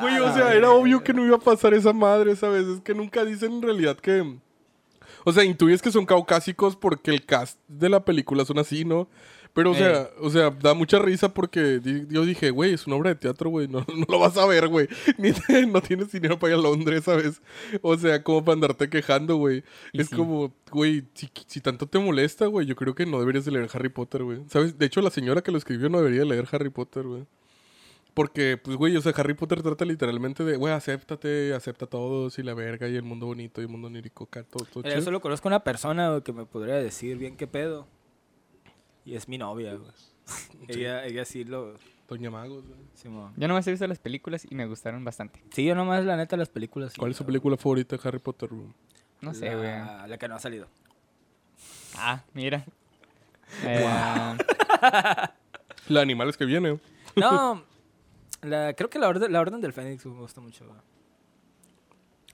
Güey, 0.00 0.18
o 0.18 0.32
sea, 0.34 0.54
era 0.54 0.70
obvio 0.70 1.02
que 1.02 1.12
no 1.12 1.24
iba 1.24 1.36
a 1.36 1.40
pasar 1.40 1.74
esa 1.74 1.92
madre, 1.92 2.36
¿sabes? 2.36 2.66
Es 2.66 2.80
que 2.80 2.94
nunca 2.94 3.24
dicen 3.24 3.52
en 3.52 3.62
realidad 3.62 3.96
que... 3.96 4.38
O 5.24 5.32
sea, 5.32 5.44
intuyes 5.44 5.82
que 5.82 5.90
son 5.90 6.06
caucásicos 6.06 6.76
porque 6.76 7.10
el 7.10 7.24
cast 7.24 7.58
de 7.68 7.88
la 7.88 8.04
película 8.04 8.44
son 8.44 8.58
así, 8.58 8.84
¿no? 8.84 9.08
Pero, 9.52 9.72
o 9.72 9.74
sea, 9.74 10.08
o 10.20 10.30
sea, 10.30 10.50
da 10.50 10.72
mucha 10.74 11.00
risa 11.00 11.34
porque 11.34 11.80
di- 11.80 12.06
yo 12.08 12.24
dije, 12.24 12.50
güey, 12.50 12.74
es 12.74 12.86
una 12.86 12.94
obra 12.96 13.10
de 13.10 13.16
teatro, 13.16 13.50
güey, 13.50 13.66
no, 13.66 13.80
no 13.96 14.06
lo 14.08 14.18
vas 14.20 14.36
a 14.36 14.46
ver, 14.46 14.68
güey. 14.68 14.86
Ni 15.18 15.32
te- 15.32 15.66
no 15.66 15.80
tienes 15.82 16.12
dinero 16.12 16.38
para 16.38 16.52
ir 16.54 16.58
a 16.60 16.62
Londres, 16.62 17.04
¿sabes? 17.04 17.42
O 17.82 17.96
sea, 17.96 18.22
como 18.22 18.44
para 18.44 18.54
andarte 18.54 18.88
quejando, 18.88 19.36
güey. 19.36 19.64
Es 19.92 20.08
sí. 20.08 20.16
como, 20.16 20.54
güey, 20.70 21.04
si, 21.14 21.28
si 21.46 21.60
tanto 21.60 21.86
te 21.88 21.98
molesta, 21.98 22.46
güey, 22.46 22.66
yo 22.66 22.76
creo 22.76 22.94
que 22.94 23.04
no 23.06 23.18
deberías 23.18 23.46
de 23.46 23.50
leer 23.52 23.68
Harry 23.72 23.88
Potter, 23.88 24.22
güey. 24.22 24.42
¿Sabes? 24.48 24.78
De 24.78 24.86
hecho, 24.86 25.00
la 25.00 25.10
señora 25.10 25.42
que 25.42 25.50
lo 25.50 25.58
escribió 25.58 25.88
no 25.88 25.98
debería 25.98 26.24
leer 26.24 26.46
Harry 26.52 26.70
Potter, 26.70 27.02
güey. 27.04 27.26
Porque, 28.18 28.56
pues, 28.56 28.76
güey, 28.76 28.96
o 28.96 29.00
sea, 29.00 29.12
Harry 29.16 29.34
Potter 29.34 29.62
trata 29.62 29.84
literalmente 29.84 30.42
de, 30.42 30.56
güey, 30.56 30.74
acéptate, 30.74 31.54
acepta 31.54 31.84
a 31.84 31.88
todos 31.88 32.36
y 32.40 32.42
la 32.42 32.52
verga 32.52 32.88
y 32.88 32.96
el 32.96 33.04
mundo 33.04 33.26
bonito 33.26 33.60
y 33.60 33.64
el 33.66 33.70
mundo 33.70 33.86
onírico, 33.86 34.24
acá, 34.24 34.42
todo, 34.42 34.64
todo 34.64 34.82
Yo 34.82 35.00
solo 35.02 35.20
conozco 35.20 35.46
una 35.46 35.62
persona 35.62 36.10
güey, 36.10 36.22
que 36.22 36.32
me 36.32 36.44
podría 36.44 36.74
decir 36.74 37.16
bien 37.16 37.36
qué 37.36 37.46
pedo. 37.46 37.86
Y 39.04 39.14
es 39.14 39.28
mi 39.28 39.38
novia, 39.38 39.72
güey. 39.74 39.92
Ella, 40.66 41.06
ella 41.06 41.24
sí 41.24 41.44
lo... 41.44 41.74
Doña 42.08 42.28
Magos, 42.28 42.66
güey. 42.66 42.80
Simón. 42.94 43.34
Yo 43.36 43.46
nomás 43.46 43.64
he 43.68 43.70
visto 43.70 43.86
las 43.86 44.00
películas 44.00 44.44
y 44.50 44.52
me 44.56 44.66
gustaron 44.66 45.04
bastante. 45.04 45.40
Sí, 45.52 45.64
yo 45.64 45.76
nomás, 45.76 46.04
la 46.04 46.16
neta, 46.16 46.36
las 46.36 46.48
películas. 46.48 46.94
sí, 46.94 46.98
¿Cuál 46.98 47.12
es 47.12 47.16
su 47.16 47.22
güey. 47.22 47.34
película 47.34 47.56
favorita 47.56 47.96
de 47.96 48.08
Harry 48.08 48.18
Potter, 48.18 48.48
güey? 48.48 48.66
No 49.20 49.32
sé, 49.32 49.54
güey. 49.54 49.68
La, 49.68 50.08
la 50.08 50.18
que 50.18 50.26
no 50.26 50.34
ha 50.34 50.40
salido. 50.40 50.66
Ah, 51.96 52.24
mira. 52.34 52.64
Eh, 53.62 53.86
La 55.88 56.00
animales 56.00 56.36
que 56.36 56.46
viene. 56.46 56.80
No, 57.14 57.62
la, 58.42 58.72
creo 58.74 58.88
que 58.90 58.98
la 58.98 59.08
orden, 59.08 59.32
la 59.32 59.40
orden 59.40 59.60
del 59.60 59.72
Fénix 59.72 60.04
me 60.06 60.12
gusta 60.20 60.40
mucho. 60.40 60.66
güey. 60.66 60.78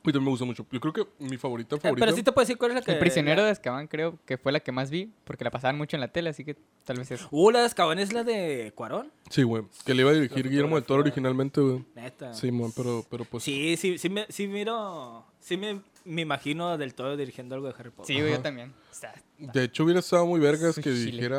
Uy, 0.07 0.13
también 0.13 0.25
me 0.27 0.31
gusta 0.33 0.45
mucho. 0.45 0.67
Yo 0.71 0.81
creo 0.81 0.93
que 0.93 1.07
mi 1.19 1.39
favorita 1.39 1.77
Eh, 1.77 1.81
favorita... 1.81 2.05
Pero 2.05 2.15
sí 2.15 2.23
te 2.23 2.31
puedo 2.31 2.43
decir 2.45 2.59
cuál 2.59 2.73
es 2.73 2.75
la 2.75 2.83
que... 2.83 2.93
El 2.93 2.99
prisionero 2.99 3.41
la- 3.41 3.47
de 3.47 3.53
Azkaban 3.53 3.87
creo 3.89 4.19
que 4.27 4.37
fue 4.37 4.53
la 4.53 4.61
que 4.61 4.71
más 4.71 4.91
vi 4.91 5.11
porque 5.25 5.45
la 5.45 5.51
pasaban 5.51 5.79
mucho 5.79 5.97
en 5.97 6.03
la 6.03 6.09
tele, 6.09 6.29
así 6.29 6.45
que 6.45 6.57
tal 6.85 6.99
vez 6.99 7.11
es. 7.11 7.27
Uh, 7.31 7.51
la 7.51 7.61
de 7.61 7.65
Azkaban 7.67 7.99
es 7.99 8.13
la 8.13 8.23
de 8.23 8.73
Cuarón. 8.75 9.11
Sí, 9.31 9.45
güey. 9.45 9.63
Que 9.87 9.95
le 9.95 10.03
iba 10.03 10.11
a 10.11 10.15
dirigir 10.15 10.47
Guillermo 10.51 10.75
del 10.77 10.85
Toro 10.85 11.01
originalmente, 11.01 11.59
güey. 11.63 11.85
Neta. 11.95 12.35
Sí, 12.35 12.53
man, 12.53 12.71
pero, 12.77 13.03
pero 13.11 13.25
pues... 13.25 13.45
Sí, 13.45 13.79
sí, 13.79 13.97
sí, 13.97 14.11
me, 14.11 14.27
sí 14.29 14.47
miro... 14.47 15.25
Sí 15.41 15.57
me, 15.57 15.81
me 16.05 16.21
imagino 16.21 16.77
del 16.77 16.95
todo 16.95 17.17
dirigiendo 17.17 17.55
algo 17.55 17.69
de 17.69 17.75
Harry 17.79 17.89
Potter. 17.91 18.15
Sí, 18.15 18.21
güey, 18.21 18.35
yo 18.35 18.41
también. 18.43 18.75
O 18.91 18.95
sea, 18.95 19.15
De 19.39 19.65
hecho, 19.65 19.85
hubiera 19.85 20.01
estado 20.01 20.27
muy 20.27 20.39
vergas 20.39 20.75
que 20.75 20.83
chile. 20.83 21.31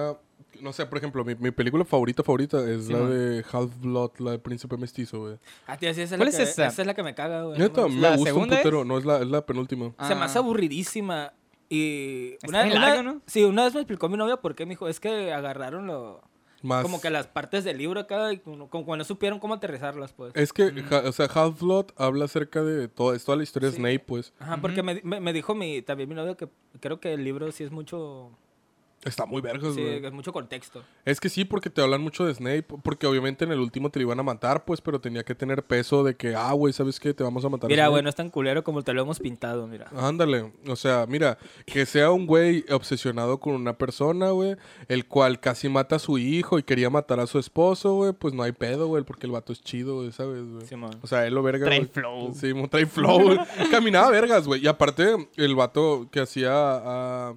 No 0.61 0.73
sé, 0.73 0.85
por 0.85 0.97
ejemplo, 0.97 1.23
mi, 1.25 1.35
mi 1.35 1.51
película 1.51 1.85
favorita 1.85 2.23
favorita 2.23 2.59
es 2.69 2.85
Sí, 2.87 2.93
la 2.93 2.99
man. 2.99 3.09
de 3.11 3.45
Half-Blood, 3.51 4.11
la 4.19 4.31
de 4.31 4.39
Príncipe 4.39 4.77
Mestizo, 4.77 5.19
güey. 5.19 5.37
Ah, 5.67 5.77
tío, 5.77 5.93
sí, 5.93 6.01
esa 6.01 6.15
es, 6.15 6.19
¿Cuál 6.19 6.27
la 6.27 6.29
es 6.31 6.37
que, 6.37 6.43
esa? 6.43 6.67
Esa 6.67 6.81
es 6.81 6.85
la 6.87 6.93
que 6.93 7.03
me 7.03 7.13
caga, 7.15 7.43
güey. 7.43 7.59
Neta, 7.59 7.81
no 7.81 7.89
me 7.89 7.95
me 7.95 8.01
¿La 8.01 8.15
gusta 8.15 8.33
un 8.33 8.51
es? 8.53 8.57
putero. 8.57 8.85
No, 8.85 8.97
es 8.97 9.05
la, 9.05 9.19
es 9.21 9.27
la 9.27 9.45
penúltima. 9.45 9.85
gusta. 9.87 10.07
Se 10.07 10.15
me 10.15 10.21
hace 10.23 10.37
Ah. 10.37 10.41
aburridísima. 10.41 11.33
Y 11.69 12.37
bien 12.47 12.73
largo, 12.81 13.03
¿no? 13.03 13.21
Sí, 13.25 13.43
una 13.43 13.63
vez 13.63 13.73
me 13.73 13.79
explicó 13.81 14.07
mi 14.07 14.17
novia 14.17 14.37
por 14.37 14.53
qué, 14.55 14.65
me 14.65 14.71
dijo, 14.71 14.87
es 14.87 14.99
que 14.99 15.33
agarraron 15.33 15.87
lo... 15.87 16.21
Más... 16.61 16.81
Como 16.83 16.99
que 16.99 17.09
las 17.11 17.27
partes 17.27 17.63
del 17.63 17.77
libro 17.77 17.99
acá, 17.99 18.33
y 18.33 18.37
como, 18.39 18.69
cuando 18.69 19.05
supieron 19.05 19.39
cómo 19.39 19.53
aterrizarlas, 19.53 20.13
pues. 20.13 20.31
Es 20.35 20.51
que, 20.51 20.71
ja- 20.89 21.03
o 21.05 21.11
sea, 21.11 21.25
Half-Blood 21.27 21.87
habla 21.95 22.25
acerca 22.25 22.63
de 22.63 22.87
todo, 22.87 23.13
es 23.13 23.23
toda 23.23 23.35
la 23.37 23.43
historia 23.43 23.69
de. 23.69 23.75
Snape, 23.75 23.99
pues. 23.99 24.33
Ajá, 24.39 24.57
porque 24.61 24.81
me, 24.81 24.99
me, 25.03 25.19
me 25.19 25.31
dijo 25.33 25.53
mi, 25.53 25.83
también 25.83 26.09
mi 26.09 26.15
novio 26.15 26.35
que 26.37 26.47
creo 26.79 26.99
que 26.99 27.13
el 27.13 27.23
libro 27.23 27.51
sí 27.51 27.63
es 27.63 27.71
mucho... 27.71 28.31
Está 29.05 29.25
muy 29.25 29.41
vergas, 29.41 29.73
Sí, 29.75 29.81
güey. 29.81 30.05
es 30.05 30.11
mucho 30.11 30.33
contexto. 30.33 30.83
Es 31.05 31.19
que 31.19 31.29
sí, 31.29 31.45
porque 31.45 31.69
te 31.69 31.81
hablan 31.81 32.01
mucho 32.01 32.25
de 32.25 32.33
Snape, 32.33 32.63
porque 32.83 33.07
obviamente 33.07 33.45
en 33.45 33.51
el 33.51 33.59
último 33.59 33.89
te 33.91 33.99
lo 33.99 34.03
iban 34.05 34.19
a 34.19 34.23
matar, 34.23 34.65
pues, 34.65 34.81
pero 34.81 34.99
tenía 34.99 35.23
que 35.23 35.35
tener 35.35 35.63
peso 35.63 36.03
de 36.03 36.15
que, 36.15 36.35
ah, 36.35 36.51
güey, 36.53 36.73
¿sabes 36.73 36.99
qué? 36.99 37.13
Te 37.13 37.23
vamos 37.23 37.45
a 37.45 37.49
matar. 37.49 37.69
Mira, 37.69 37.87
güey, 37.87 38.01
no 38.03 38.09
es 38.09 38.15
tan 38.15 38.29
culero 38.29 38.63
como 38.63 38.81
te 38.83 38.93
lo 38.93 39.01
hemos 39.03 39.19
pintado, 39.19 39.67
mira. 39.67 39.87
Ándale, 39.95 40.51
o 40.67 40.75
sea, 40.75 41.05
mira, 41.07 41.37
que 41.65 41.85
sea 41.85 42.11
un 42.11 42.25
güey 42.25 42.65
obsesionado 42.71 43.39
con 43.39 43.53
una 43.53 43.77
persona, 43.77 44.31
güey, 44.31 44.55
el 44.87 45.05
cual 45.07 45.39
casi 45.39 45.69
mata 45.69 45.97
a 45.97 45.99
su 45.99 46.17
hijo 46.17 46.57
y 46.59 46.63
quería 46.63 46.89
matar 46.89 47.19
a 47.19 47.27
su 47.27 47.37
esposo, 47.39 47.93
güey, 47.93 48.13
pues 48.13 48.33
no 48.33 48.41
hay 48.43 48.51
pedo, 48.53 48.87
güey, 48.87 49.03
porque 49.03 49.27
el 49.27 49.31
vato 49.31 49.53
es 49.53 49.61
chido, 49.61 49.97
güey, 49.97 50.11
¿sabes, 50.11 50.43
güey? 50.49 50.65
Simón. 50.65 50.91
O 51.01 51.07
sea, 51.07 51.27
él 51.27 51.35
lo 51.35 51.43
verga, 51.43 51.65
Trae 51.65 51.79
güey. 51.79 51.89
flow. 51.91 52.33
Sí, 52.33 52.51
trae 52.71 52.85
flow, 52.87 53.21
güey. 53.21 53.39
Caminaba 53.69 54.09
vergas, 54.09 54.47
güey. 54.47 54.63
Y 54.63 54.67
aparte, 54.67 55.29
el 55.35 55.55
vato 55.55 56.07
que 56.11 56.21
hacía 56.21 56.51
a, 56.55 57.33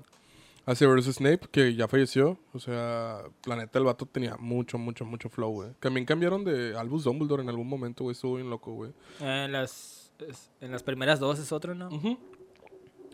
a 0.68 0.74
Severus 0.74 1.06
Snape, 1.06 1.48
que 1.50 1.74
ya 1.74 1.88
falleció, 1.88 2.38
o 2.52 2.58
sea, 2.58 3.22
la 3.46 3.56
neta, 3.56 3.78
el 3.78 3.86
vato 3.86 4.04
tenía 4.04 4.36
mucho, 4.36 4.76
mucho, 4.76 5.06
mucho 5.06 5.30
flow, 5.30 5.50
güey. 5.50 5.70
También 5.80 6.04
cambiaron 6.04 6.44
de 6.44 6.76
Albus 6.76 7.04
Dumbledore 7.04 7.42
en 7.42 7.48
algún 7.48 7.66
momento, 7.66 8.04
güey, 8.04 8.12
estuvo 8.12 8.34
bien 8.34 8.50
loco, 8.50 8.74
güey. 8.74 8.90
Eh, 9.20 9.44
en, 9.46 9.52
las, 9.52 10.12
en 10.60 10.70
las 10.70 10.82
primeras 10.82 11.20
dos 11.20 11.38
es 11.38 11.52
otro, 11.52 11.74
¿no? 11.74 11.88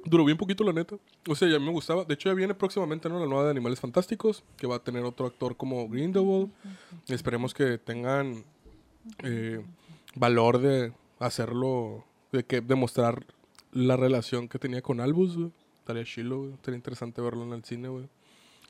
Duró 0.04 0.24
bien 0.24 0.36
poquito, 0.36 0.64
la 0.64 0.72
neta. 0.72 0.96
O 1.28 1.36
sea, 1.36 1.48
ya 1.48 1.60
me 1.60 1.70
gustaba. 1.70 2.04
De 2.04 2.14
hecho, 2.14 2.28
ya 2.28 2.34
viene 2.34 2.54
próximamente 2.54 3.08
¿no? 3.08 3.20
la 3.20 3.26
nueva 3.26 3.44
de 3.44 3.50
Animales 3.52 3.78
Fantásticos, 3.78 4.42
que 4.56 4.66
va 4.66 4.76
a 4.76 4.82
tener 4.82 5.04
otro 5.04 5.24
actor 5.24 5.56
como 5.56 5.88
Grindelwald. 5.88 6.50
Esperemos 7.06 7.54
que 7.54 7.78
tengan 7.78 8.44
eh, 9.22 9.64
valor 10.16 10.58
de 10.58 10.92
hacerlo, 11.20 12.04
de 12.32 12.44
que 12.44 12.60
demostrar 12.60 13.24
la 13.70 13.96
relación 13.96 14.48
que 14.48 14.58
tenía 14.58 14.82
con 14.82 15.00
Albus, 15.00 15.36
güey. 15.36 15.52
Estaría 15.84 16.04
chilo, 16.04 16.38
güey. 16.38 16.54
Estaría 16.54 16.76
interesante 16.76 17.20
verlo 17.20 17.42
en 17.42 17.52
el 17.52 17.62
cine, 17.62 17.88
güey. 17.88 18.08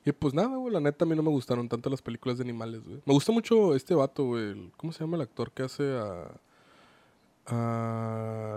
Y 0.03 0.11
pues 0.11 0.33
nada, 0.33 0.57
güey, 0.57 0.73
la 0.73 0.81
neta 0.81 1.05
a 1.05 1.07
mí 1.07 1.15
no 1.15 1.23
me 1.23 1.29
gustaron 1.29 1.69
tanto 1.69 1.89
las 1.89 2.01
películas 2.01 2.37
de 2.37 2.43
animales, 2.43 2.83
güey. 2.83 3.01
Me 3.05 3.13
gusta 3.13 3.31
mucho 3.31 3.73
este 3.73 3.95
vato, 3.95 4.25
güey. 4.25 4.69
¿Cómo 4.75 4.91
se 4.91 4.99
llama 4.99 5.15
el 5.15 5.21
actor 5.21 5.49
que 5.53 5.63
hace 5.63 5.97
a... 5.97 6.29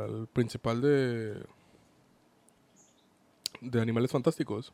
al 0.02 0.26
principal 0.32 0.80
de... 0.82 1.40
de 3.60 3.80
Animales 3.80 4.10
Fantásticos? 4.10 4.72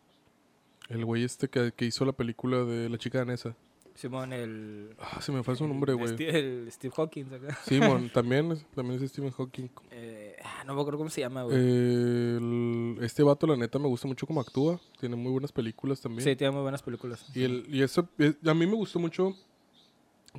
El 0.88 1.04
güey 1.04 1.22
este 1.22 1.48
que, 1.48 1.72
que 1.76 1.84
hizo 1.84 2.06
la 2.06 2.12
película 2.12 2.64
de 2.64 2.88
La 2.88 2.96
chica 2.96 3.18
danesa. 3.18 3.54
Simón, 3.94 4.32
el. 4.32 4.94
Ah, 4.98 5.20
se 5.22 5.30
me 5.30 5.42
fue 5.44 5.54
su 5.54 5.66
nombre, 5.68 5.92
el 5.92 5.98
güey. 5.98 6.14
Steve, 6.14 6.38
el 6.38 6.72
Steve 6.72 6.92
Hawkins 6.96 7.32
acá. 7.32 7.56
Simon, 7.64 8.10
también, 8.12 8.50
es- 8.52 8.66
también 8.74 9.00
es 9.02 9.08
Stephen 9.10 9.30
Hawking. 9.30 9.68
Eh, 9.92 10.36
ah, 10.44 10.64
no 10.66 10.74
me 10.74 10.80
acuerdo 10.80 10.98
cómo 10.98 11.10
se 11.10 11.20
llama, 11.20 11.44
güey. 11.44 11.56
El- 11.56 12.98
este 13.02 13.22
vato, 13.22 13.46
la 13.46 13.56
neta, 13.56 13.78
me 13.78 13.86
gusta 13.86 14.08
mucho 14.08 14.26
cómo 14.26 14.40
actúa. 14.40 14.80
Tiene 14.98 15.14
muy 15.14 15.30
buenas 15.30 15.52
películas 15.52 16.00
también. 16.00 16.24
sí, 16.24 16.34
tiene 16.34 16.50
muy 16.52 16.62
buenas 16.62 16.82
películas. 16.82 17.24
Y, 17.34 17.44
el, 17.44 17.66
y 17.68 17.82
eso, 17.82 18.08
eh, 18.18 18.34
a 18.44 18.54
mí 18.54 18.66
me 18.66 18.74
gustó 18.74 18.98
mucho 18.98 19.34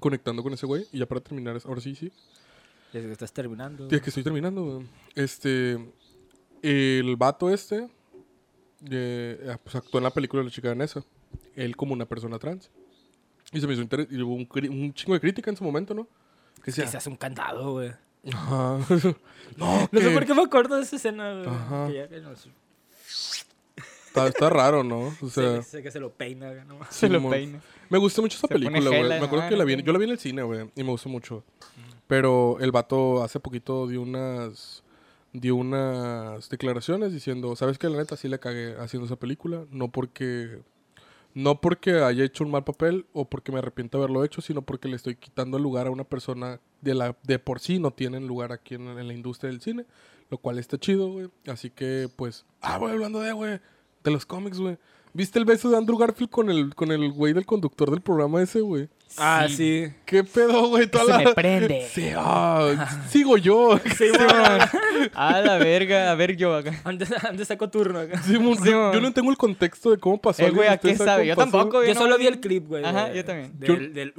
conectando 0.01 0.43
con 0.43 0.51
ese 0.53 0.65
güey. 0.65 0.85
Y 0.91 0.99
ya 0.99 1.05
para 1.05 1.21
terminar, 1.21 1.57
ahora 1.65 1.79
sí, 1.79 1.95
sí. 1.95 2.11
Desde 2.91 3.07
que 3.07 3.13
estás 3.13 3.31
terminando. 3.31 3.87
Tía, 3.87 4.01
que 4.01 4.09
estoy 4.09 4.23
terminando, 4.23 4.63
güey. 4.63 4.87
Este, 5.15 5.77
el 6.61 7.15
vato 7.15 7.49
este, 7.49 7.87
eh, 8.89 9.57
pues 9.63 9.75
actuó 9.75 9.99
en 9.99 10.03
la 10.03 10.11
película 10.11 10.41
de 10.41 10.49
la 10.49 10.51
chica 10.51 10.67
danesa. 10.69 11.05
Él 11.55 11.75
como 11.77 11.93
una 11.93 12.05
persona 12.05 12.37
trans. 12.37 12.69
Y 13.55 13.61
se 13.61 13.67
me 13.67 13.73
hizo 13.73 13.81
interes- 13.83 14.07
y 14.11 14.21
hubo 14.21 14.35
un, 14.35 14.93
chingo 14.93 15.13
de 15.13 15.19
crítica 15.19 15.49
en 15.49 15.57
su 15.57 15.63
momento, 15.63 15.93
¿no? 15.93 16.07
Que 16.63 16.71
se 16.71 16.83
hace 16.83 17.09
un 17.09 17.15
candado, 17.15 17.73
güey. 17.73 17.91
Ajá. 18.33 18.79
no, 19.57 19.89
No 19.91 19.99
sé 20.01 20.09
por 20.11 20.25
qué 20.25 20.33
me 20.33 20.41
acuerdo 20.43 20.75
de 20.75 20.83
esa 20.83 20.95
escena, 20.95 21.33
güey. 21.33 21.47
Ajá. 21.47 21.87
Que 21.87 21.93
ya 21.93 22.07
que 22.07 22.21
nos- 22.21 22.49
Está, 24.07 24.27
está 24.27 24.49
raro, 24.49 24.83
¿no? 24.83 25.13
O 25.21 25.29
sea, 25.29 25.61
sé 25.61 25.83
que 25.83 25.91
se 25.91 25.99
lo 25.99 26.11
peina, 26.11 26.49
güey, 26.49 26.65
no. 26.65 26.79
Se 26.89 27.09
lo 27.09 27.29
peina. 27.29 27.61
me 27.89 27.97
gustó 27.97 28.21
mucho 28.21 28.37
esa 28.37 28.47
Se 28.47 28.53
película, 28.53 28.89
güey. 28.89 29.03
Me 29.03 29.09
la 29.19 29.25
acuerdo 29.25 29.49
que 29.49 29.57
la 29.57 29.65
vi, 29.65 29.83
yo 29.83 29.91
la 29.91 29.99
vi 29.99 30.05
en 30.05 30.11
el 30.11 30.19
cine, 30.19 30.41
güey, 30.43 30.69
y 30.75 30.83
me 30.83 30.89
gustó 30.91 31.09
mucho. 31.09 31.43
Pero 32.07 32.57
el 32.61 32.71
vato 32.71 33.23
hace 33.23 33.39
poquito 33.39 33.87
dio 33.87 34.01
unas 34.01 34.83
dio 35.33 35.55
unas 35.57 36.47
declaraciones 36.49 37.11
diciendo, 37.11 37.55
¿sabes 37.57 37.77
qué? 37.77 37.89
La 37.89 37.97
neta 37.97 38.15
sí 38.15 38.29
le 38.29 38.39
cagué 38.39 38.77
haciendo 38.79 39.05
esa 39.05 39.17
película, 39.17 39.65
no 39.69 39.89
porque 39.89 40.61
no 41.35 41.59
porque 41.59 42.01
haya 42.01 42.23
hecho 42.23 42.45
un 42.45 42.49
mal 42.49 42.63
papel 42.63 43.05
o 43.13 43.29
porque 43.29 43.51
me 43.51 43.59
arrepiento 43.59 43.97
de 43.97 44.05
haberlo 44.05 44.23
hecho, 44.23 44.41
sino 44.41 44.61
porque 44.61 44.87
le 44.87 44.95
estoy 44.95 45.17
quitando 45.17 45.57
el 45.57 45.63
lugar 45.63 45.85
a 45.85 45.91
una 45.91 46.05
persona 46.05 46.61
de 46.81 46.95
la 46.95 47.17
de 47.23 47.39
por 47.39 47.59
sí 47.59 47.77
no 47.77 47.91
tienen 47.91 48.25
lugar 48.25 48.53
aquí 48.53 48.75
en, 48.75 48.87
en 48.87 49.07
la 49.07 49.13
industria 49.13 49.51
del 49.51 49.59
cine, 49.59 49.85
lo 50.29 50.37
cual 50.37 50.57
está 50.57 50.77
chido, 50.79 51.11
güey. 51.11 51.29
Así 51.45 51.69
que 51.69 52.09
pues, 52.15 52.45
ah, 52.61 52.77
güey, 52.77 52.93
hablando 52.93 53.19
de, 53.19 53.33
güey, 53.33 53.59
de 54.03 54.11
los 54.11 54.25
cómics, 54.25 54.59
güey. 54.59 54.77
¿Viste 55.15 55.39
el 55.39 55.45
beso 55.45 55.69
de 55.69 55.77
Andrew 55.77 55.97
Garfield 55.97 56.29
con 56.29 56.49
el 56.49 56.75
con 56.75 56.91
el 56.91 57.09
güey 57.13 57.31
del 57.31 57.45
conductor 57.45 57.89
del 57.89 58.01
programa 58.01 58.41
ese, 58.43 58.59
güey? 58.59 58.89
Ah, 59.17 59.47
sí. 59.49 59.85
¿Qué 60.05 60.25
pedo, 60.25 60.67
güey? 60.67 60.87
Toda 60.87 61.05
Se 61.05 61.11
la- 61.11 61.17
me 61.19 61.33
prende. 61.33 61.87
Sí, 61.93 62.09
ah, 62.17 63.01
sigo 63.09 63.37
yo. 63.37 63.79
Simón. 63.97 64.19
A 65.13 65.39
la 65.39 65.57
verga. 65.57 66.11
A 66.11 66.15
ver 66.15 66.35
yo 66.35 66.53
acá. 66.53 66.81
Antes 66.83 67.47
sacó 67.47 67.69
turno 67.69 67.99
acá. 67.99 68.21
Simón, 68.23 68.57
yo, 68.57 68.63
Simón. 68.65 68.93
yo 68.93 68.99
no 68.99 69.13
tengo 69.13 69.31
el 69.31 69.37
contexto 69.37 69.91
de 69.91 69.97
cómo 69.99 70.19
pasó. 70.19 70.43
Eh, 70.43 70.51
güey, 70.51 70.67
¿Alguien 70.67 70.97
de 70.97 71.03
¿a 71.03 71.05
qué 71.05 71.11
sabe? 71.11 71.27
Yo 71.27 71.35
tampoco, 71.37 71.81
Yo 71.85 71.93
no- 71.93 71.99
solo 72.01 72.17
vi 72.17 72.27
el 72.27 72.41
clip, 72.41 72.67
güey. 72.67 72.83
Ajá, 72.83 73.13
yo 73.13 73.23
también. 73.23 73.57
Del, 73.57 73.93
del- 73.93 74.13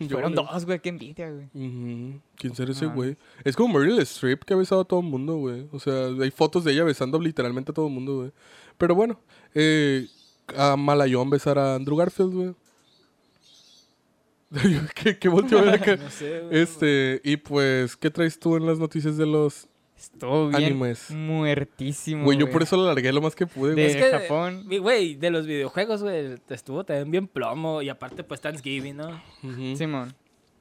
uh, 0.00 0.04
Yo- 0.04 0.08
Fueron 0.16 0.34
dos, 0.34 0.64
güey. 0.66 0.80
Qué 0.80 0.88
envidia, 0.88 1.30
güey. 1.30 1.46
Ujú. 1.54 2.20
¿Quién 2.36 2.54
será 2.54 2.72
ese 2.72 2.86
Ah. 2.86 2.92
güey? 2.94 3.16
Es 3.44 3.54
como 3.56 3.78
Meryl 3.78 3.98
Streep 4.00 4.44
que 4.44 4.54
ha 4.54 4.56
besado 4.56 4.80
a 4.80 4.84
todo 4.84 5.00
el 5.00 5.06
mundo, 5.06 5.36
güey. 5.36 5.66
O 5.72 5.78
sea, 5.78 6.06
hay 6.20 6.30
fotos 6.30 6.64
de 6.64 6.72
ella 6.72 6.84
besando 6.84 7.18
literalmente 7.20 7.70
a 7.70 7.74
todo 7.74 7.86
el 7.86 7.92
mundo, 7.92 8.16
güey. 8.16 8.32
Pero 8.78 8.94
bueno, 8.94 9.20
eh, 9.54 10.06
a 10.56 10.76
Malayón 10.76 11.30
besar 11.30 11.58
a 11.58 11.74
Andrew 11.76 11.96
Garfield, 11.96 12.34
güey. 12.34 12.54
¿Qué, 14.94 15.18
qué 15.18 15.28
a 15.28 15.60
ver 15.62 15.74
acá? 15.74 15.96
No 16.02 16.10
sé, 16.10 16.40
güey. 16.40 16.60
Este, 16.60 17.20
y 17.24 17.36
pues, 17.38 17.96
¿qué 17.96 18.10
traes 18.10 18.38
tú 18.38 18.56
en 18.56 18.66
las 18.66 18.78
noticias 18.78 19.16
de 19.16 19.26
los 19.26 19.66
Estuvo 20.12 20.48
bien 20.48 20.64
Animes. 20.64 21.10
muertísimo, 21.10 22.24
Güey, 22.24 22.38
yo 22.38 22.50
por 22.50 22.62
eso 22.62 22.76
lo 22.76 22.86
largué 22.86 23.12
lo 23.12 23.20
más 23.22 23.34
que 23.34 23.46
pude, 23.46 23.74
De- 23.74 23.82
güey. 23.82 23.86
Es 23.86 23.96
que, 23.96 24.18
Japón. 24.18 24.66
Güey, 24.68 25.14
de 25.14 25.30
los 25.30 25.46
videojuegos, 25.46 26.02
güey, 26.02 26.36
estuvo 26.48 26.84
también 26.84 27.10
bien 27.10 27.26
plomo. 27.28 27.82
Y 27.82 27.88
aparte, 27.88 28.24
pues, 28.24 28.40
Thanksgiving, 28.40 28.96
¿no? 28.96 29.22
Ujú. 29.42 29.76
Simón. 29.76 30.14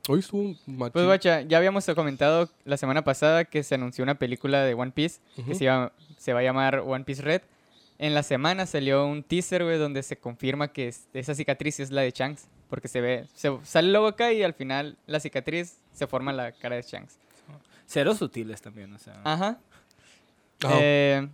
Hoy 0.09 0.19
estuvo 0.19 0.43
machín. 0.65 0.91
Pues, 0.93 1.05
guacha, 1.05 1.41
ya 1.41 1.57
habíamos 1.57 1.85
comentado 1.95 2.49
la 2.65 2.77
semana 2.77 3.03
pasada 3.03 3.45
que 3.45 3.63
se 3.63 3.75
anunció 3.75 4.03
una 4.03 4.15
película 4.15 4.63
de 4.63 4.73
One 4.73 4.91
Piece 4.91 5.19
que 5.45 5.53
se, 5.55 5.65
iba- 5.65 5.91
se 6.17 6.33
va 6.33 6.39
a 6.39 6.43
llamar 6.43 6.79
One 6.85 7.03
Piece 7.03 7.21
Red. 7.21 7.41
En 7.99 8.15
la 8.15 8.23
semana 8.23 8.65
salió 8.65 9.05
un 9.05 9.21
teaser, 9.21 9.63
güey, 9.63 9.77
donde 9.77 10.01
se 10.01 10.17
confirma 10.17 10.69
que 10.69 10.87
es- 10.87 11.07
esa 11.13 11.35
cicatriz 11.35 11.79
es 11.79 11.91
la 11.91 12.01
de 12.01 12.11
Shanks. 12.11 12.47
Porque 12.67 12.87
se 12.87 13.01
ve, 13.01 13.25
se, 13.35 13.51
sale 13.63 13.87
el 13.87 13.93
logo 13.93 14.07
acá 14.07 14.31
y 14.31 14.43
al 14.43 14.53
final 14.53 14.97
la 15.05 15.19
cicatriz 15.19 15.77
se 15.91 16.07
forma 16.07 16.31
la 16.31 16.53
cara 16.53 16.77
de 16.77 16.81
Shanks. 16.83 17.19
Cero 17.91 18.15
sutiles 18.15 18.61
también, 18.61 18.93
o 18.93 18.97
sea. 18.99 19.19
Ajá. 19.25 19.59
Eh, 20.69 21.27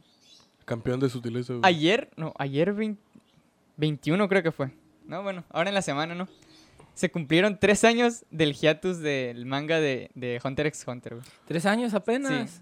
campeón 0.65 0.99
de 0.99 1.07
sutileza, 1.09 1.53
güey. 1.53 1.61
ayer, 1.63 2.09
no, 2.15 2.33
ayer 2.37 2.73
20 2.73 2.99
21 3.77 4.27
creo 4.27 4.41
que 4.41 4.51
fue. 4.51 4.71
No, 5.05 5.21
bueno, 5.21 5.43
ahora 5.51 5.69
en 5.69 5.75
la 5.75 5.83
semana, 5.83 6.15
¿no? 6.15 6.27
Se 6.95 7.11
cumplieron 7.11 7.59
tres 7.59 7.83
años 7.83 8.25
del 8.31 8.53
hiatus 8.53 8.97
del 8.99 9.45
manga 9.45 9.79
de, 9.79 10.09
de 10.15 10.41
Hunter 10.43 10.65
x 10.65 10.83
Hunter, 10.87 11.15
güey. 11.15 11.27
Tres 11.47 11.67
años 11.67 11.93
apenas. 11.93 12.49
Sí. 12.49 12.61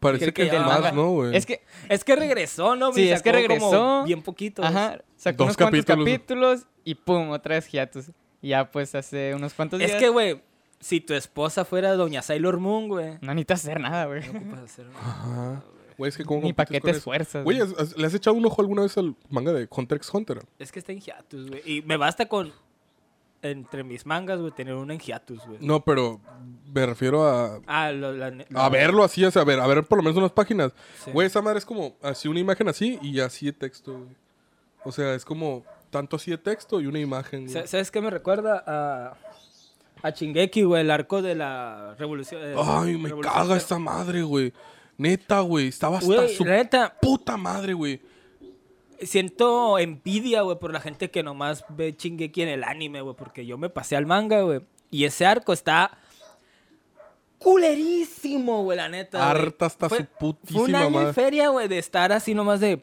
Parece 0.00 0.32
que, 0.32 0.50
que 0.50 0.58
más. 0.58 0.92
¿no, 0.92 1.10
güey? 1.10 1.36
Es 1.36 1.46
que, 1.46 1.62
Es 1.88 2.02
que 2.02 2.16
regresó, 2.16 2.74
¿no? 2.74 2.92
Sí, 2.92 3.08
es 3.08 3.22
que 3.22 3.30
como 3.30 3.40
regresó. 3.40 4.04
Bien 4.04 4.22
poquito. 4.22 4.64
ajá, 4.64 4.98
sacó 5.16 5.44
Dos 5.44 5.46
unos 5.46 5.56
cuantos 5.56 5.84
capítulos. 5.84 6.04
capítulos 6.04 6.66
y 6.82 6.96
pum, 6.96 7.30
otra 7.30 7.54
vez 7.54 7.68
hiatus. 7.68 8.06
Y 8.42 8.48
ya 8.48 8.68
pues 8.68 8.96
hace 8.96 9.32
unos 9.36 9.54
cuantos 9.54 9.78
días. 9.78 9.92
Es 9.92 9.96
que, 9.98 10.08
güey, 10.08 10.42
si 10.86 11.00
tu 11.00 11.14
esposa 11.14 11.64
fuera 11.64 11.94
Doña 11.94 12.22
Sailor 12.22 12.58
Moon, 12.58 12.88
güey. 12.88 13.18
No 13.20 13.34
necesitas 13.34 13.60
hacer 13.64 13.80
nada, 13.80 14.04
güey. 14.06 14.22
No 14.32 14.38
ocupas 14.38 14.60
hacer 14.60 14.86
nada. 14.86 15.00
Ajá. 15.00 15.62
Güey, 15.98 16.08
es 16.10 16.16
que 16.16 16.24
como 16.24 16.42
Ni 16.42 16.52
pa' 16.52 16.66
qué 16.66 16.80
te 16.80 16.90
esfuerzas. 16.90 17.42
Güey, 17.42 17.60
¿has- 17.60 17.74
has- 17.78 17.96
¿le 17.96 18.06
has 18.06 18.14
echado 18.14 18.36
un 18.36 18.44
ojo 18.46 18.60
alguna 18.60 18.82
vez 18.82 18.96
al 18.98 19.16
manga 19.30 19.52
de 19.52 19.66
Hunter 19.70 19.96
x 19.96 20.10
Hunter? 20.12 20.38
Es 20.58 20.70
que 20.70 20.78
está 20.78 20.92
en 20.92 21.00
hiatus, 21.00 21.48
güey. 21.48 21.62
Y 21.64 21.82
me 21.82 21.96
basta 21.96 22.26
con. 22.28 22.52
Entre 23.42 23.84
mis 23.84 24.06
mangas, 24.06 24.40
güey, 24.40 24.50
tener 24.52 24.74
una 24.74 24.94
en 24.94 25.00
hiatus, 25.00 25.44
güey. 25.46 25.58
No, 25.60 25.84
pero 25.84 26.20
me 26.72 26.84
refiero 26.86 27.26
a... 27.28 27.60
Ah, 27.66 27.92
lo, 27.92 28.12
la, 28.12 28.32
A 28.54 28.68
verlo 28.70 29.04
así, 29.04 29.24
o 29.24 29.30
sea, 29.30 29.42
a 29.42 29.44
ver, 29.44 29.60
a 29.60 29.66
ver 29.66 29.84
por 29.84 29.98
lo 29.98 30.02
menos 30.02 30.16
unas 30.16 30.32
páginas. 30.32 30.72
Sí. 31.04 31.10
Güey, 31.12 31.26
esa 31.28 31.42
madre 31.42 31.58
es 31.58 31.64
como 31.64 31.96
así 32.02 32.28
una 32.28 32.40
imagen 32.40 32.68
así 32.68 32.98
y 33.02 33.20
así 33.20 33.46
de 33.46 33.52
texto, 33.52 33.92
güey. 33.92 34.16
O 34.84 34.90
sea, 34.92 35.14
es 35.14 35.24
como 35.24 35.64
tanto 35.90 36.16
así 36.16 36.30
de 36.30 36.38
texto 36.38 36.80
y 36.80 36.86
una 36.86 36.98
imagen, 36.98 37.46
güey. 37.46 37.66
¿Sabes 37.66 37.90
qué 37.90 38.00
me 38.00 38.10
recuerda 38.10 38.62
a. 38.66 39.16
A 40.02 40.12
Chingeki, 40.12 40.62
güey, 40.62 40.82
el 40.82 40.90
arco 40.90 41.22
de 41.22 41.34
la 41.34 41.94
revolución. 41.98 42.42
eh, 42.44 42.54
Ay, 42.56 42.96
me 42.96 43.08
revolución 43.08 43.20
caga 43.22 43.56
esta 43.56 43.78
madre, 43.78 44.22
güey. 44.22 44.52
Neta, 44.98 45.40
güey. 45.40 45.68
Estaba 45.68 45.98
hasta 45.98 46.06
Güey, 46.06 46.34
su 46.34 46.44
neta, 46.44 46.96
puta 47.00 47.36
madre, 47.36 47.72
güey. 47.74 48.00
siento 49.02 49.78
envidia, 49.78 50.40
güey, 50.42 50.58
por 50.58 50.72
la 50.72 50.80
gente 50.80 51.10
que 51.10 51.22
nomás 51.22 51.64
ve 51.68 51.94
Chingeki 51.96 52.42
en 52.42 52.48
el 52.48 52.64
anime, 52.64 53.00
güey, 53.02 53.14
porque 53.16 53.44
yo 53.44 53.58
me 53.58 53.68
pasé 53.68 53.96
al 53.96 54.06
manga, 54.06 54.40
güey. 54.42 54.60
Y 54.90 55.04
ese 55.04 55.26
arco 55.26 55.52
está 55.52 55.98
culerísimo, 57.38 58.62
güey, 58.62 58.76
la 58.78 58.88
neta. 58.88 59.30
Harta 59.30 59.66
hasta 59.66 59.88
Fue- 59.88 59.98
su 59.98 60.04
Fue 60.18 60.28
un 60.28 60.34
putísima 60.36 60.78
año 60.80 60.90
madre. 60.90 61.12
feria, 61.12 61.48
güey, 61.48 61.68
de 61.68 61.78
estar 61.78 62.12
así 62.12 62.34
nomás 62.34 62.60
de... 62.60 62.82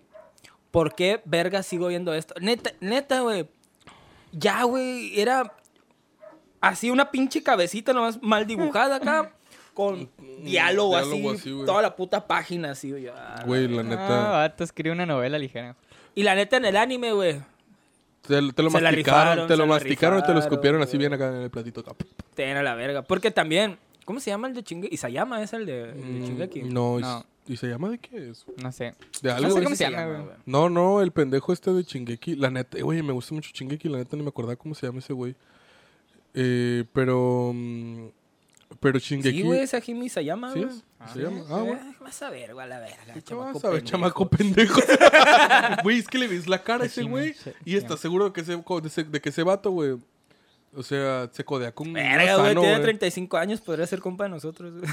¿Por 0.71 0.95
qué 0.95 1.21
verga 1.25 1.61
sigo 1.63 1.87
viendo 1.87 2.13
esto? 2.13 2.33
Neta, 2.41 2.71
neta, 2.79 3.21
güey. 3.21 3.47
Ya, 4.31 4.63
güey, 4.63 5.19
era 5.19 5.53
así 6.63 6.89
una 6.89 7.11
pinche 7.11 7.43
cabecita 7.43 7.93
nomás 7.93 8.21
mal 8.21 8.47
dibujada 8.47 8.95
acá. 8.97 9.31
Con 9.73 10.07
diálogo, 10.43 10.95
así, 10.95 11.09
diálogo 11.09 11.31
así, 11.31 11.51
güey. 11.51 11.65
toda 11.65 11.81
la 11.81 11.95
puta 11.95 12.27
página 12.27 12.71
así, 12.71 12.91
güey. 12.91 13.07
Ah, 13.07 13.41
Güey, 13.45 13.67
la 13.67 13.81
Ah, 13.81 13.83
neta. 13.83 14.29
vato, 14.29 14.63
escribe 14.63 14.93
una 14.93 15.05
novela 15.07 15.39
ligera. 15.39 15.75
Y 16.13 16.21
la 16.21 16.35
neta 16.35 16.57
en 16.57 16.65
el 16.65 16.77
anime, 16.77 17.11
güey. 17.11 17.41
Te, 18.21 18.35
te 18.53 18.61
lo 18.63 18.69
Se 18.69 18.79
la 18.79 18.91
masticaron, 18.91 18.93
rifaron, 18.95 19.47
te 19.47 19.57
lo 19.57 19.65
masticaron 19.65 20.19
y 20.19 20.23
te 20.23 20.33
lo 20.33 20.39
escupieron 20.39 20.81
así 20.83 20.95
bien 20.97 21.11
acá 21.13 21.29
en 21.29 21.41
el 21.41 21.49
platito. 21.49 21.81
acá. 21.81 21.93
Ten 22.35 22.55
a 22.55 22.61
la 22.61 22.75
verga. 22.75 23.01
Porque 23.01 23.31
también, 23.31 23.79
¿cómo 24.05 24.19
se 24.19 24.29
llama 24.29 24.47
el 24.47 24.53
de 24.53 24.63
Chingeki? 24.63 24.93
Isayama 24.93 25.41
es 25.41 25.53
el 25.53 25.65
de, 25.65 25.89
el 25.89 25.95
de 25.95 26.03
Mm, 26.19 26.23
Shingeki. 26.23 26.61
No, 26.63 26.99
No. 26.99 27.25
¿y 27.47 27.57
se 27.57 27.65
llama 27.67 27.89
de 27.89 27.97
qué 27.97 28.29
es? 28.29 28.45
No 28.61 28.71
sé. 28.71 28.93
De 29.23 29.29
No 29.31 29.35
algo. 29.37 29.49
sé 29.53 29.57
es- 29.57 29.63
cómo 29.63 29.75
se 29.75 29.89
llama, 29.89 30.05
güey. 30.05 30.21
No, 30.45 30.69
no, 30.69 31.01
el 31.01 31.11
pendejo 31.11 31.51
este 31.51 31.73
de 31.73 31.83
Chingeki. 31.83 32.35
La 32.35 32.51
neta, 32.51 32.77
güey, 32.79 33.01
me 33.01 33.11
gusta 33.11 33.33
mucho 33.33 33.49
Chingeki. 33.51 33.89
La 33.89 33.97
neta 33.97 34.15
ni 34.15 34.21
me 34.21 34.29
acordaba 34.29 34.55
cómo 34.55 34.75
se 34.75 34.85
llama 34.85 34.99
ese 34.99 35.13
güey. 35.13 35.35
Eh, 36.33 36.83
pero. 36.93 37.51
mm, 37.53 38.07
pero 38.79 38.99
Chingeki. 38.99 39.37
Sí, 39.37 39.43
güey, 39.43 39.59
es 39.61 39.73
Hajime 39.73 40.05
Isayama, 40.05 40.51
¿Sí 40.53 40.59
güey. 40.63 40.71
es? 40.71 40.83
¿Se 41.13 41.19
llama? 41.19 41.41
Ah, 41.49 41.59
güey. 41.61 41.73
Eh, 41.73 41.95
Vas 42.01 42.21
a 42.21 42.29
ver, 42.29 42.53
güey, 42.53 42.65
a 42.65 42.69
la 42.69 42.79
verga. 42.79 43.13
¿Qué 43.13 43.21
chamaco 43.21 43.53
vas 43.53 43.65
a 43.65 43.69
ver, 43.69 43.77
pendejo. 43.83 43.91
chamaco 43.91 44.29
pendejo? 44.29 44.81
Güey, 45.83 45.99
es 45.99 46.07
que 46.07 46.17
le 46.17 46.27
ves 46.27 46.47
la 46.47 46.61
cara 46.63 46.83
a 46.83 46.87
ese 46.87 47.03
güey. 47.03 47.33
sí, 47.33 47.51
Y 47.65 47.71
sí. 47.71 47.77
estás 47.77 47.99
seguro 47.99 48.25
de 48.25 48.33
que 48.33 48.41
ese, 48.41 48.55
de 48.55 48.87
ese, 48.87 49.03
de 49.03 49.21
que 49.21 49.29
ese 49.29 49.43
vato, 49.43 49.71
güey. 49.71 49.97
O 50.75 50.83
sea, 50.83 51.29
se 51.31 51.43
codea 51.45 51.71
con 51.71 51.93
Verga, 51.93 52.37
güey, 52.37 52.53
tiene 52.53 52.69
güey. 52.71 52.81
35 52.81 53.37
años, 53.37 53.61
podría 53.61 53.85
ser 53.85 53.99
compa 53.99 54.23
de 54.23 54.31
nosotros, 54.31 54.73
güey. 54.73 54.83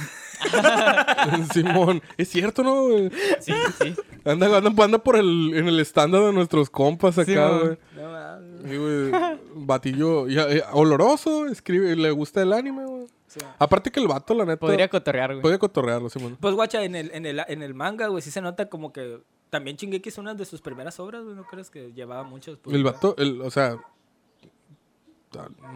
Simón. 1.52 2.02
Es 2.16 2.28
cierto, 2.28 2.62
¿no? 2.62 2.88
güey? 2.88 3.10
Sí, 3.40 3.52
sí. 3.80 3.94
Anda, 4.24 4.58
anda, 4.58 4.84
anda 4.84 4.98
por 4.98 5.16
el, 5.16 5.52
en 5.54 5.68
el 5.68 5.80
estándar 5.80 6.22
de 6.22 6.32
nuestros 6.32 6.68
compas 6.68 7.18
acá, 7.18 7.48
güey. 7.58 7.78
No 7.96 8.10
mames. 8.10 8.70
Sí, 8.70 8.76
güey. 8.76 9.40
Batillo. 9.54 10.28
ya, 10.28 10.42
eh, 10.50 10.62
oloroso, 10.72 11.46
escribe, 11.46 11.96
le 11.96 12.10
gusta 12.10 12.42
el 12.42 12.52
anime, 12.52 12.84
güey. 12.84 13.06
Sí. 13.26 13.40
Aparte 13.58 13.90
que 13.90 14.00
el 14.00 14.08
vato, 14.08 14.34
la 14.34 14.44
neta. 14.44 14.58
Podría 14.58 14.88
cotorrear, 14.88 15.30
güey. 15.30 15.42
podría 15.42 15.58
cotorrearlo, 15.58 16.10
Simón. 16.10 16.36
Pues, 16.40 16.54
guacha, 16.54 16.82
en 16.82 16.94
el, 16.96 17.10
en 17.14 17.24
el, 17.26 17.40
en 17.46 17.62
el 17.62 17.74
manga, 17.74 18.08
güey, 18.08 18.22
sí 18.22 18.30
se 18.30 18.40
nota 18.40 18.68
como 18.68 18.92
que 18.92 19.20
también 19.50 19.76
Shingeki 19.76 20.08
es 20.08 20.18
una 20.18 20.34
de 20.34 20.44
sus 20.44 20.60
primeras 20.60 20.98
obras, 21.00 21.22
güey. 21.24 21.36
¿No 21.36 21.44
crees 21.44 21.70
que 21.70 21.92
llevaba 21.92 22.22
muchos? 22.24 22.58
pues, 22.58 22.74
El 22.76 22.84
vato, 22.84 23.14
el, 23.18 23.40
o 23.40 23.50
sea. 23.50 23.78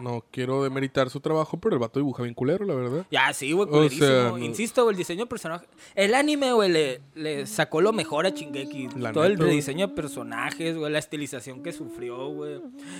No 0.01 0.25
quiero 0.31 0.63
demeritar 0.63 1.09
su 1.09 1.19
trabajo, 1.21 1.57
pero 1.59 1.75
el 1.75 1.79
vato 1.79 1.99
dibuja 1.99 2.23
bien 2.23 2.35
culero, 2.35 2.65
la 2.65 2.75
verdad. 2.75 3.05
Ya, 3.09 3.31
sí, 3.33 3.51
güey, 3.53 3.67
O 3.67 3.71
culerísimo. 3.71 4.07
sea, 4.07 4.39
Insisto, 4.39 4.89
el 4.89 4.97
diseño 4.97 5.23
de 5.23 5.29
personaje. 5.29 5.65
El 5.95 6.13
anime, 6.13 6.51
güey, 6.51 6.71
le, 6.71 7.01
le 7.15 7.47
sacó 7.47 7.79
lo 7.81 7.93
mejor 7.93 8.25
a 8.25 8.29
Shingeki. 8.29 8.89
La 8.97 9.13
Todo 9.13 9.25
el 9.25 9.33
neta, 9.33 9.45
rediseño 9.45 9.87
de 9.87 9.93
personajes, 9.93 10.77
güey, 10.77 10.91
la 10.91 10.99
estilización 10.99 11.63
que 11.63 11.71
sufrió, 11.71 12.27
güey. 12.29 12.59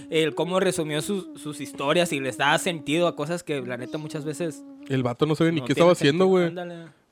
El 0.09 0.33
cómo 0.33 0.59
resumió 0.59 1.01
sus, 1.01 1.29
sus 1.41 1.59
historias 1.59 2.13
y 2.13 2.19
les 2.19 2.37
daba 2.37 2.57
sentido 2.57 3.07
a 3.07 3.15
cosas 3.15 3.43
que, 3.43 3.61
la 3.61 3.77
neta, 3.77 3.97
muchas 3.97 4.23
veces. 4.23 4.63
El 4.87 5.03
vato 5.03 5.25
no 5.25 5.35
sabía 5.35 5.51
ni 5.51 5.59
no 5.59 5.65
qué 5.65 5.73
estaba 5.73 5.91
haciendo, 5.91 6.27
güey. 6.27 6.53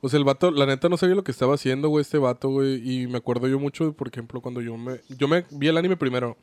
O 0.00 0.08
sea, 0.08 0.18
el 0.18 0.24
vato, 0.24 0.50
la 0.50 0.66
neta 0.66 0.88
no 0.88 0.96
sabía 0.96 1.14
lo 1.14 1.24
que 1.24 1.32
estaba 1.32 1.54
haciendo, 1.54 1.88
güey, 1.88 2.02
este 2.02 2.18
vato, 2.18 2.48
güey. 2.48 2.80
Y 2.88 3.06
me 3.06 3.18
acuerdo 3.18 3.48
yo 3.48 3.58
mucho, 3.58 3.92
por 3.94 4.08
ejemplo, 4.08 4.40
cuando 4.40 4.60
yo 4.60 4.76
me, 4.76 5.00
yo 5.08 5.28
me 5.28 5.44
vi 5.50 5.68
el 5.68 5.76
anime 5.76 5.96
primero. 5.96 6.36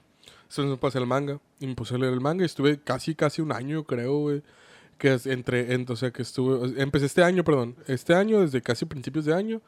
Entonces 0.52 0.70
me 0.72 0.78
pasé 0.78 1.00
el 1.00 1.06
manga. 1.08 1.40
Y 1.62 1.68
me 1.68 1.76
puse 1.76 1.96
a 1.96 1.98
leer 1.98 2.12
el 2.14 2.20
manga 2.22 2.44
y 2.44 2.46
estuve 2.46 2.78
casi, 2.80 3.16
casi 3.16 3.42
un 3.42 3.54
año, 3.54 3.86
creo, 3.86 4.18
güey. 4.20 4.44
Que 4.98 5.14
es 5.14 5.26
entre, 5.26 5.74
en- 5.74 5.86
o 5.90 5.96
sea, 5.96 6.12
que 6.12 6.22
estuve, 6.22 6.80
empecé 6.82 7.06
este 7.06 7.24
año, 7.24 7.44
perdón. 7.44 7.76
Este 7.88 8.14
año, 8.14 8.42
desde 8.42 8.62
casi 8.62 8.86
principios 8.86 9.26
de 9.26 9.34
año. 9.34 9.62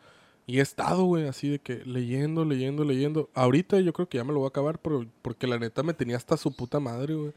Y 0.46 0.60
he 0.60 0.62
estado, 0.62 1.06
güey, 1.06 1.26
así 1.28 1.48
de 1.48 1.60
que 1.60 1.84
leyendo, 1.86 2.44
leyendo, 2.44 2.84
leyendo. 2.84 3.30
Ahorita 3.34 3.80
yo 3.80 3.94
creo 3.94 4.10
que 4.10 4.18
ya 4.18 4.26
me 4.26 4.34
lo 4.34 4.40
voy 4.40 4.48
a 4.48 4.50
acabar, 4.50 4.78
pero, 4.80 5.06
porque 5.22 5.48
la 5.48 5.58
neta 5.58 5.84
me 5.84 5.94
tenía 5.94 6.18
hasta 6.18 6.36
su 6.36 6.54
puta 6.54 6.82
madre, 6.82 7.14
güey. 7.16 7.32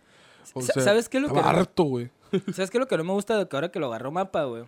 O 0.52 0.60
Sa- 0.60 0.72
sea, 0.74 0.82
¿sabes 0.82 1.08
qué 1.08 1.18
es 1.18 1.22
lo 1.22 1.32
que- 1.32 1.38
harto, 1.38 1.84
güey. 1.84 2.10
¿Sabes 2.52 2.70
qué 2.70 2.78
es 2.78 2.80
lo 2.80 2.88
que 2.88 2.96
no 2.96 3.04
me 3.04 3.12
gusta 3.12 3.38
de 3.38 3.48
que 3.48 3.56
ahora 3.56 3.70
que 3.70 3.78
lo 3.78 3.86
agarró 3.86 4.10
mapa, 4.10 4.44
güey? 4.44 4.64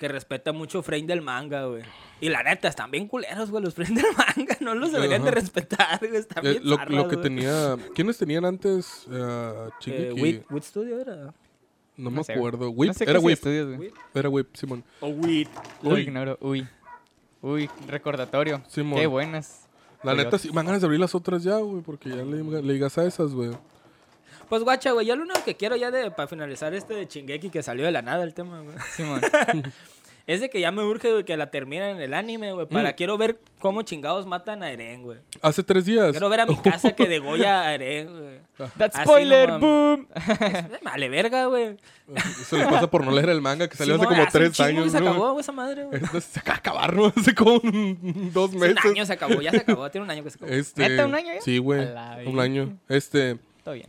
Que 0.00 0.08
respeta 0.08 0.52
mucho 0.52 0.82
frame 0.82 1.02
del 1.06 1.20
manga, 1.20 1.66
güey. 1.66 1.82
Y 2.22 2.30
la 2.30 2.42
neta, 2.42 2.68
están 2.68 2.90
bien 2.90 3.06
culeros, 3.06 3.50
güey, 3.50 3.62
los 3.62 3.74
frames 3.74 3.94
del 3.96 4.06
manga. 4.16 4.56
No 4.60 4.74
los 4.74 4.92
deberían 4.92 5.22
de 5.22 5.30
respetar, 5.30 5.98
güey. 6.00 6.16
Están 6.16 6.46
Eh, 6.46 6.50
bien 6.52 6.62
lo, 6.64 6.76
zarras, 6.76 6.94
lo 6.96 7.06
que 7.08 7.16
güey. 7.16 7.22
tenía... 7.28 7.76
¿Quiénes 7.94 8.16
tenían 8.16 8.46
antes? 8.46 9.06
Uh, 9.06 9.68
Eh, 9.86 10.12
Wit, 10.16 10.44
Wit 10.50 10.62
Studio 10.64 10.98
era. 11.00 11.34
No 11.98 12.10
me 12.10 12.16
No 12.16 12.24
sé, 12.24 12.32
acuerdo. 12.32 12.64
No 12.64 12.70
Whip, 12.70 12.92
sé 12.94 13.04
era 13.04 13.20
Whip. 13.20 13.34
estudios. 13.34 13.78
Whip. 13.78 13.94
Era 14.14 14.28
Whip, 14.30 14.48
Simón. 14.56 14.82
O 15.00 15.08
Wit. 15.08 15.50
Lo 15.82 15.90
Uy. 15.90 16.00
ignoro. 16.00 16.38
Uy. 16.40 16.66
Uy, 17.42 17.68
recordatorio. 17.86 18.62
Simón. 18.68 18.98
Qué 18.98 19.06
buenas. 19.06 19.68
La 20.02 20.14
neta, 20.14 20.38
sí, 20.38 20.48
me 20.48 20.54
dan 20.56 20.66
ganas 20.66 20.80
de 20.80 20.86
abrir 20.86 20.98
las 21.00 21.14
otras 21.14 21.42
ya, 21.42 21.58
güey, 21.58 21.82
porque 21.82 22.08
ya 22.08 22.16
le, 22.24 22.42
le 22.62 22.72
digas 22.72 22.96
a 22.96 23.04
esas, 23.04 23.32
güey. 23.34 23.50
Pues 24.50 24.62
guacha, 24.64 24.90
güey, 24.90 25.06
yo 25.06 25.16
lo 25.16 25.22
único 25.22 25.42
que 25.44 25.56
quiero 25.56 25.76
ya 25.76 25.90
de 25.90 26.10
para 26.10 26.28
finalizar 26.28 26.74
este 26.74 26.92
de 26.94 27.08
Chingeki 27.08 27.48
que 27.48 27.62
salió 27.62 27.86
de 27.86 27.92
la 27.92 28.02
nada 28.02 28.22
el 28.24 28.34
tema, 28.34 28.60
güey. 28.60 28.76
Simón. 28.94 29.22
Es 30.26 30.40
de 30.40 30.48
que 30.48 30.60
ya 30.60 30.70
me 30.70 30.84
urge, 30.84 31.10
güey, 31.10 31.24
que 31.24 31.36
la 31.36 31.50
terminen 31.50 31.96
en 31.96 32.02
el 32.02 32.14
anime, 32.14 32.52
güey. 32.52 32.64
Para 32.66 32.90
Mm. 32.90 32.94
quiero 32.94 33.18
ver 33.18 33.40
cómo 33.58 33.82
chingados 33.82 34.26
matan 34.26 34.62
a 34.62 34.70
Eren, 34.70 35.02
güey. 35.02 35.18
Hace 35.42 35.64
tres 35.64 35.86
días. 35.86 36.12
Quiero 36.12 36.28
ver 36.28 36.40
a 36.40 36.46
mi 36.46 36.56
casa 36.56 36.92
que 36.92 37.06
degolla 37.08 37.62
a 37.62 37.74
Eren, 37.74 38.08
güey. 38.12 38.68
That 38.78 38.90
Así 38.94 39.02
spoiler, 39.02 39.48
no 39.50 39.58
boom. 39.58 40.06
Vale, 40.84 41.08
verga, 41.08 41.46
güey. 41.46 41.76
Eso 42.42 42.58
le 42.58 42.64
pasa 42.66 42.88
por 42.88 43.04
no 43.04 43.10
leer 43.10 43.30
el 43.30 43.40
manga 43.40 43.66
que 43.66 43.76
salió 43.76 43.94
Simón, 43.94 44.06
hace 44.08 44.14
como 44.16 44.28
hace 44.28 44.38
tres 44.38 44.60
años, 44.60 44.84
que 44.84 44.90
se 44.90 45.00
¿no? 45.00 45.08
acabó, 45.10 45.32
güey, 45.32 45.40
esa 45.40 45.52
madre, 45.52 45.84
güey. 45.84 46.00
Esto 46.04 46.20
se 46.20 46.38
acaba 46.38 46.54
de 46.54 46.58
acabar, 46.60 46.94
¿no? 46.96 47.06
Hace 47.16 47.34
como 47.34 47.54
un- 47.56 48.30
dos 48.32 48.50
Hace 48.50 48.58
meses. 48.58 48.84
Un 48.84 48.90
año 48.92 49.06
se 49.06 49.12
acabó, 49.14 49.40
ya 49.40 49.50
se 49.50 49.56
acabó. 49.56 49.90
Tiene 49.90 50.04
un 50.04 50.10
año 50.12 50.22
que 50.22 50.30
se 50.30 50.36
acabó. 50.36 50.52
Este, 50.52 50.88
¿Neta, 50.88 51.06
un 51.06 51.14
año 51.16 51.34
ya? 51.34 51.40
Sí, 51.40 51.58
güey. 51.58 51.88
Un 52.26 52.38
año. 52.38 52.78
Este, 52.88 53.36
Todo 53.64 53.74
bien. 53.74 53.88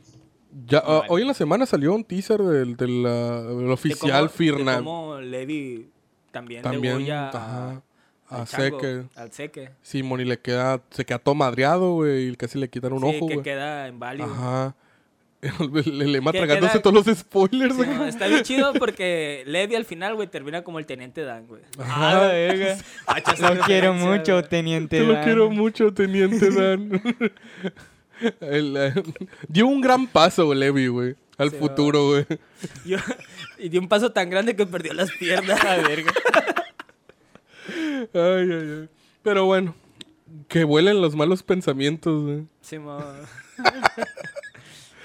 Ya, 0.68 0.80
ah, 0.86 0.98
Vale. 1.00 1.06
hoy 1.10 1.22
en 1.22 1.28
la 1.28 1.34
semana 1.34 1.66
salió 1.66 1.94
un 1.94 2.04
teaser 2.04 2.42
del, 2.42 2.76
del, 2.76 3.06
ah, 3.06 3.42
del 3.44 3.66
De 3.68 3.72
oficial 3.72 4.30
Firna. 4.30 4.72
de 4.74 4.78
cómo 4.78 5.20
Levi 5.20 5.90
también, 6.32 6.62
También, 6.62 6.98
degolla 7.00 7.30
ajá, 7.30 7.82
a, 8.30 8.42
a 8.42 8.46
Seque. 8.46 9.04
Al 9.16 9.32
seque. 9.32 9.72
Simón 9.82 10.22
y 10.22 10.26
le 10.26 10.40
queda, 10.40 10.82
se 10.92 11.04
queda 11.06 11.20
todo 11.20 11.36
madreado, 11.36 11.94
güey, 11.96 12.30
y 12.30 12.36
casi 12.36 12.58
le 12.60 12.70
quitan 12.70 12.94
un 12.94 13.00
sí, 13.02 13.06
ojo, 13.18 13.28
que 13.28 13.34
güey. 13.36 13.44
queda 13.44 13.88
inválido. 13.88 14.28
Ajá. 14.32 14.76
Le 15.86 16.06
lema 16.06 16.32
Que 16.32 16.38
tragándose 16.38 16.74
queda- 16.74 16.82
todos 16.84 17.04
los 17.08 17.18
spoilers, 17.18 17.74
Sí, 17.76 17.82
no, 17.82 18.06
está 18.06 18.28
bien 18.28 18.44
chido 18.44 18.74
porque 18.80 19.42
Levi 19.48 19.74
al 19.74 19.86
final, 19.86 20.14
güey, 20.14 20.28
termina 20.28 20.64
como 20.64 20.78
el 20.78 20.86
teniente 20.86 21.24
Dan, 21.24 21.48
güey. 21.48 21.64
Ah, 21.80 22.14
la 22.14 22.28
verga. 22.28 22.78
Lo 23.56 23.62
quiero 23.62 23.94
mucho, 23.96 24.44
teniente. 24.44 25.00
Te 25.00 25.04
lo 25.04 25.14
Dan. 25.14 25.24
quiero 25.24 25.50
mucho, 25.50 25.92
teniente 25.96 26.52
Dan. 26.52 27.02
El, 28.42 28.76
eh, 28.78 28.94
dio 29.48 29.68
un 29.68 29.82
gran 29.82 30.08
paso, 30.08 30.54
Levi, 30.54 30.88
güey. 30.88 31.16
Al 31.38 31.50
Sí, 31.52 31.58
futuro, 31.58 32.08
güey. 32.10 32.26
Yo- 32.86 32.98
y 33.58 33.70
dio 33.70 33.80
un 33.82 33.88
paso 33.88 34.12
tan 34.12 34.30
grande 34.30 34.56
que 34.56 34.66
perdió 34.66 34.94
las 34.94 35.12
piernas. 35.12 35.64
La 35.64 35.78
verga. 35.78 36.12
Ay, 38.14 38.52
ay, 38.52 38.52
ay. 38.82 38.90
Pero 39.24 39.46
bueno, 39.46 39.76
que 40.48 40.64
vuelen 40.64 41.02
los 41.02 41.16
malos 41.16 41.44
pensamientos, 41.44 42.24
güey. 42.24 42.46
Simón. 42.62 43.04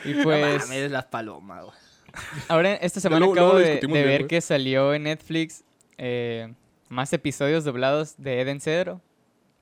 Y 0.04 0.12
No 0.14 0.22
pues, 0.22 0.62
mames, 0.68 0.90
las 0.90 1.04
palomas, 1.06 1.64
güey. 1.64 1.76
ahora 2.48 2.74
esta 2.74 3.00
semana 3.00 3.20
luego- 3.20 3.34
acabo 3.34 3.52
lo 3.54 3.58
de, 3.58 3.64
discutimos 3.66 3.94
de 3.98 4.04
bien, 4.04 4.18
ver 4.18 4.26
que 4.26 4.40
salió 4.40 4.94
en 4.94 5.02
Netflix 5.04 5.64
eh, 5.98 6.52
más 6.88 7.12
episodios 7.12 7.64
doblados 7.64 8.14
de 8.18 8.40
Eden 8.40 8.60
Cedro, 8.60 9.00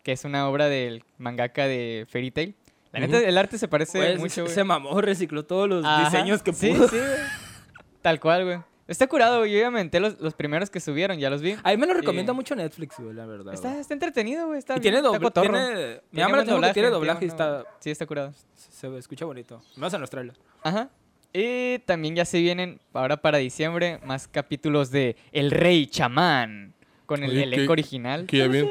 que 0.03 0.13
es 0.13 0.25
una 0.25 0.49
obra 0.49 0.67
del 0.69 1.03
mangaka 1.19 1.67
de 1.67 2.07
Fairy 2.11 2.31
Tail. 2.31 2.55
La 2.95 3.07
neta, 3.07 3.19
el 3.19 3.37
arte 3.39 3.59
se 3.59 3.69
parece 3.69 4.17
mucho, 4.17 4.31
se, 4.35 4.43
güey. 4.43 4.55
se 4.55 4.65
mamó, 4.65 5.01
recicló 5.01 5.45
todos 5.45 5.69
los 5.69 5.85
Ajá, 5.85 6.05
diseños 6.05 6.43
que 6.43 6.53
sí, 6.53 6.71
pudo. 6.73 6.89
Sí, 6.89 6.97
güey. 6.97 7.09
Tal 8.03 8.21
cual, 8.21 8.45
güey. 8.45 8.59
Está 8.87 9.07
curado, 9.07 9.39
güey. 9.39 9.53
Yo 9.53 9.59
ya 9.61 9.71
me 9.71 9.79
aventé 9.79 9.99
los, 9.99 10.21
los 10.21 10.35
primeros 10.35 10.69
que 10.69 10.79
subieron, 10.79 11.19
ya 11.19 11.31
los 11.31 11.41
vi. 11.41 11.57
A 11.63 11.71
mí 11.71 11.77
me 11.79 11.87
lo 11.87 11.95
recomienda 11.95 12.35
mucho 12.35 12.55
Netflix, 12.55 12.97
güey, 12.99 13.15
la 13.15 13.25
verdad. 13.25 13.55
Está, 13.55 13.79
está 13.81 13.95
entretenido, 13.95 14.47
güey. 14.49 14.59
Está 14.59 14.77
Y 14.77 14.81
tiene 14.81 14.99
está 14.99 15.09
doble, 15.09 15.21
cotorro. 15.21 15.49
tiene, 15.53 15.65
me 15.65 15.75
Tiene 15.75 16.01
llama 16.13 16.19
la 16.19 16.27
buen 16.29 16.41
atención 16.41 16.63
que 16.63 16.73
tiene 16.75 16.91
doblaje, 16.91 16.91
doblaje 16.91 17.25
y 17.25 17.29
tiene 17.31 17.59
está, 17.61 17.77
Sí, 17.81 17.91
está 17.91 18.07
curado. 18.07 18.33
se 18.55 18.99
escucha 18.99 19.25
bonito. 19.25 19.63
Más 19.77 19.95
en 19.95 20.03
Australia. 20.03 20.35
Ajá. 20.63 20.91
Y 21.33 21.79
también 21.81 22.15
ya 22.15 22.27
se 22.27 22.39
vienen 22.41 22.79
ahora 22.93 23.17
para 23.17 23.39
diciembre 23.39 23.99
más 24.05 24.29
capítulos 24.29 24.91
de 24.91 25.17
El 25.33 25.51
Rey 25.51 25.87
Chamán 25.87 26.75
con 27.07 27.25
el 27.25 27.31
Oye, 27.31 27.43
elenco 27.45 27.67
que- 27.67 27.73
original. 27.73 28.27
Que 28.27 28.37
ya 28.39 28.49
bien. 28.49 28.71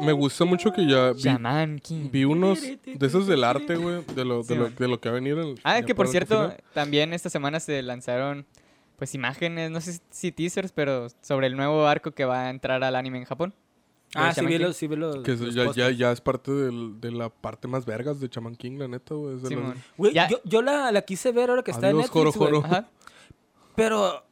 Me 0.00 0.12
gusta 0.12 0.44
mucho 0.44 0.72
que 0.72 0.86
ya 0.86 1.12
vi, 1.12 1.80
King. 1.82 2.08
vi 2.10 2.24
unos 2.24 2.62
de 2.62 3.06
esos 3.06 3.26
del 3.26 3.44
arte, 3.44 3.76
güey. 3.76 4.04
De 4.14 4.24
lo, 4.24 4.42
Sí, 4.42 4.54
de, 4.54 4.60
lo, 4.60 4.70
de 4.70 4.88
lo 4.88 5.00
que 5.00 5.08
va 5.10 5.16
a 5.16 5.20
venir. 5.20 5.36
el- 5.38 5.60
Ah, 5.64 5.82
que 5.82 5.94
por 5.94 6.08
cierto, 6.08 6.34
final. 6.42 6.62
también 6.72 7.12
esta 7.12 7.28
semana 7.30 7.60
se 7.60 7.82
lanzaron 7.82 8.46
pues 8.96 9.14
imágenes, 9.14 9.70
no 9.70 9.80
sé 9.80 10.00
si 10.10 10.30
teasers, 10.30 10.72
pero 10.72 11.08
sobre 11.22 11.46
el 11.46 11.56
nuevo 11.56 11.86
arco 11.86 12.10
que 12.12 12.24
va 12.26 12.44
a 12.46 12.50
entrar 12.50 12.84
al 12.84 12.94
anime 12.96 13.18
en 13.18 13.24
Japón. 13.24 13.54
Ah, 14.14 14.32
sí 14.34 14.44
vi 14.44 14.58
los, 14.58 14.76
sí 14.76 14.88
vi 14.88 14.96
los, 14.96 15.18
Que 15.22 15.36
los 15.36 15.54
ya, 15.54 15.70
ya, 15.72 15.90
ya 15.90 16.12
es 16.12 16.20
parte 16.20 16.50
del- 16.52 17.00
de 17.00 17.10
la 17.12 17.28
parte 17.30 17.68
más 17.68 17.86
vergas 17.86 18.20
de 18.20 18.28
Chaman 18.28 18.56
King, 18.56 18.78
la 18.78 18.88
neta, 18.88 19.14
güey. 19.14 19.36
los- 19.40 20.12
yo, 20.28 20.40
yo 20.44 20.62
la, 20.62 20.90
la 20.92 21.02
quise 21.02 21.32
ver 21.32 21.48
ahora 21.50 21.62
que 21.62 21.70
está 21.70 21.88
en 21.90 21.96
Netflix, 21.98 22.12
Joro, 22.12 22.32
güey. 22.32 22.50
Joro. 22.52 22.64
Ajá. 22.66 22.88
Pero 23.76 24.24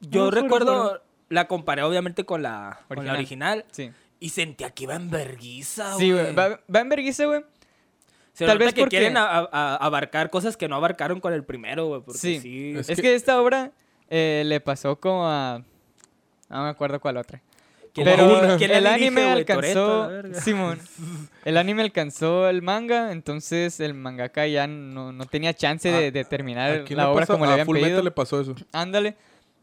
yo 0.00 0.30
recuerdo, 0.30 1.02
la 1.28 1.46
comparé 1.46 1.82
obviamente 1.82 2.24
con 2.24 2.42
la 2.42 2.80
con 2.88 3.04
la 3.06 3.12
Original. 3.12 3.58
original 3.60 3.64
Sí. 3.70 3.90
Y 4.20 4.28
sentía 4.28 4.70
que 4.70 4.84
iba 4.84 4.94
en 4.94 5.10
verguiza, 5.10 5.96
Sí, 5.96 6.12
güey. 6.12 6.22
güey. 6.24 6.34
Va, 6.36 6.60
va 6.74 6.80
en 6.80 6.88
vergüenza, 6.88 7.24
güey. 7.24 7.42
Se 8.34 8.46
tal 8.46 8.58
vez 8.58 8.72
que 8.72 8.82
porque- 8.82 8.98
quieren 8.98 9.16
a- 9.16 9.48
a- 9.50 9.76
abarcar 9.76 10.30
cosas 10.30 10.56
que 10.56 10.68
no 10.68 10.76
abarcaron 10.76 11.20
con 11.20 11.32
el 11.32 11.42
primero, 11.44 11.86
güey. 11.88 12.02
Sí. 12.14 12.38
sí. 12.40 12.72
Es 12.76 12.88
Es, 12.88 12.96
que- 12.96 13.02
que... 13.02 13.14
esta 13.14 13.40
obra 13.40 13.72
eh, 14.08 14.42
le 14.46 14.60
pasó 14.60 14.96
como 15.00 15.26
a... 15.26 15.62
No 16.48 16.62
me 16.62 16.68
acuerdo 16.68 17.00
cuál 17.00 17.16
otra. 17.16 17.40
¿Quién 17.92 18.04
Pero 18.04 18.56
quién 18.56 18.70
el 18.70 18.86
anime 18.86 19.22
güey? 19.24 19.32
alcanzó... 19.38 20.06
Toretto. 20.08 20.40
Simón. 20.40 20.78
El 21.44 21.56
anime 21.56 21.82
alcanzó 21.82 22.48
el 22.48 22.62
manga, 22.62 23.10
entonces 23.12 23.80
el 23.80 23.94
mangaka 23.94 24.46
ya 24.46 24.66
no, 24.68 25.10
no 25.12 25.26
tenía 25.26 25.54
chance 25.54 25.90
de, 25.90 26.06
Ah, 26.06 26.10
de 26.12 26.20
¿A 26.20 26.24
terminar 26.24 26.84
la 26.90 27.10
obra 27.10 27.22
pasó? 27.22 27.32
como 27.32 27.46
le 27.46 27.50
A 27.50 27.52
habían 27.54 27.66
Full 27.66 27.74
Metal 27.76 27.88
pedido. 27.88 28.02
le 28.04 28.10
pasó 28.12 28.40
eso. 28.40 28.54
Ándale. 28.72 29.16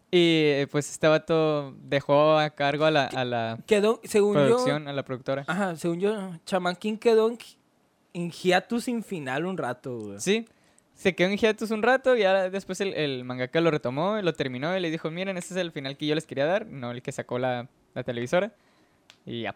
Y 0.09 0.65
pues 0.67 0.89
este 0.89 1.07
vato 1.07 1.73
dejó 1.81 2.37
a 2.37 2.49
cargo 2.51 2.85
a 2.85 2.91
la, 2.91 3.05
a 3.07 3.25
la 3.25 3.59
Quedó, 3.65 3.99
según 4.03 4.35
producción, 4.35 4.87
a 4.87 4.93
la 4.93 5.03
productora. 5.03 5.43
yo. 5.45 5.51
Ajá, 5.51 5.75
según 5.75 5.99
yo, 5.99 6.31
Chaman 6.45 6.75
King 6.77 6.97
quedó 6.97 7.29
en, 7.29 7.37
en 8.13 8.31
hiatus 8.31 8.85
sin 8.85 9.03
final 9.03 9.45
un 9.45 9.57
rato, 9.57 9.97
güey. 9.99 10.19
Sí. 10.19 10.47
Se 10.95 11.13
quedó 11.13 11.29
en 11.29 11.37
hiatus 11.37 11.71
un 11.71 11.83
rato 11.83 12.15
y 12.15 12.21
ya 12.21 12.49
después 12.49 12.79
el, 12.81 12.93
el 12.93 13.23
mangaka 13.23 13.59
lo 13.61 13.69
retomó, 13.69 14.19
lo 14.21 14.33
terminó 14.33 14.75
y 14.75 14.79
le 14.79 14.89
dijo, 14.89 15.11
miren, 15.11 15.37
este 15.37 15.53
es 15.53 15.59
el 15.59 15.71
final 15.71 15.97
que 15.97 16.07
yo 16.07 16.15
les 16.15 16.25
quería 16.25 16.45
dar, 16.45 16.65
no 16.65 16.91
el 16.91 17.01
que 17.01 17.11
sacó 17.11 17.37
la, 17.37 17.67
la 17.93 18.03
televisora. 18.03 18.53
Y 19.25 19.41
ya. 19.41 19.55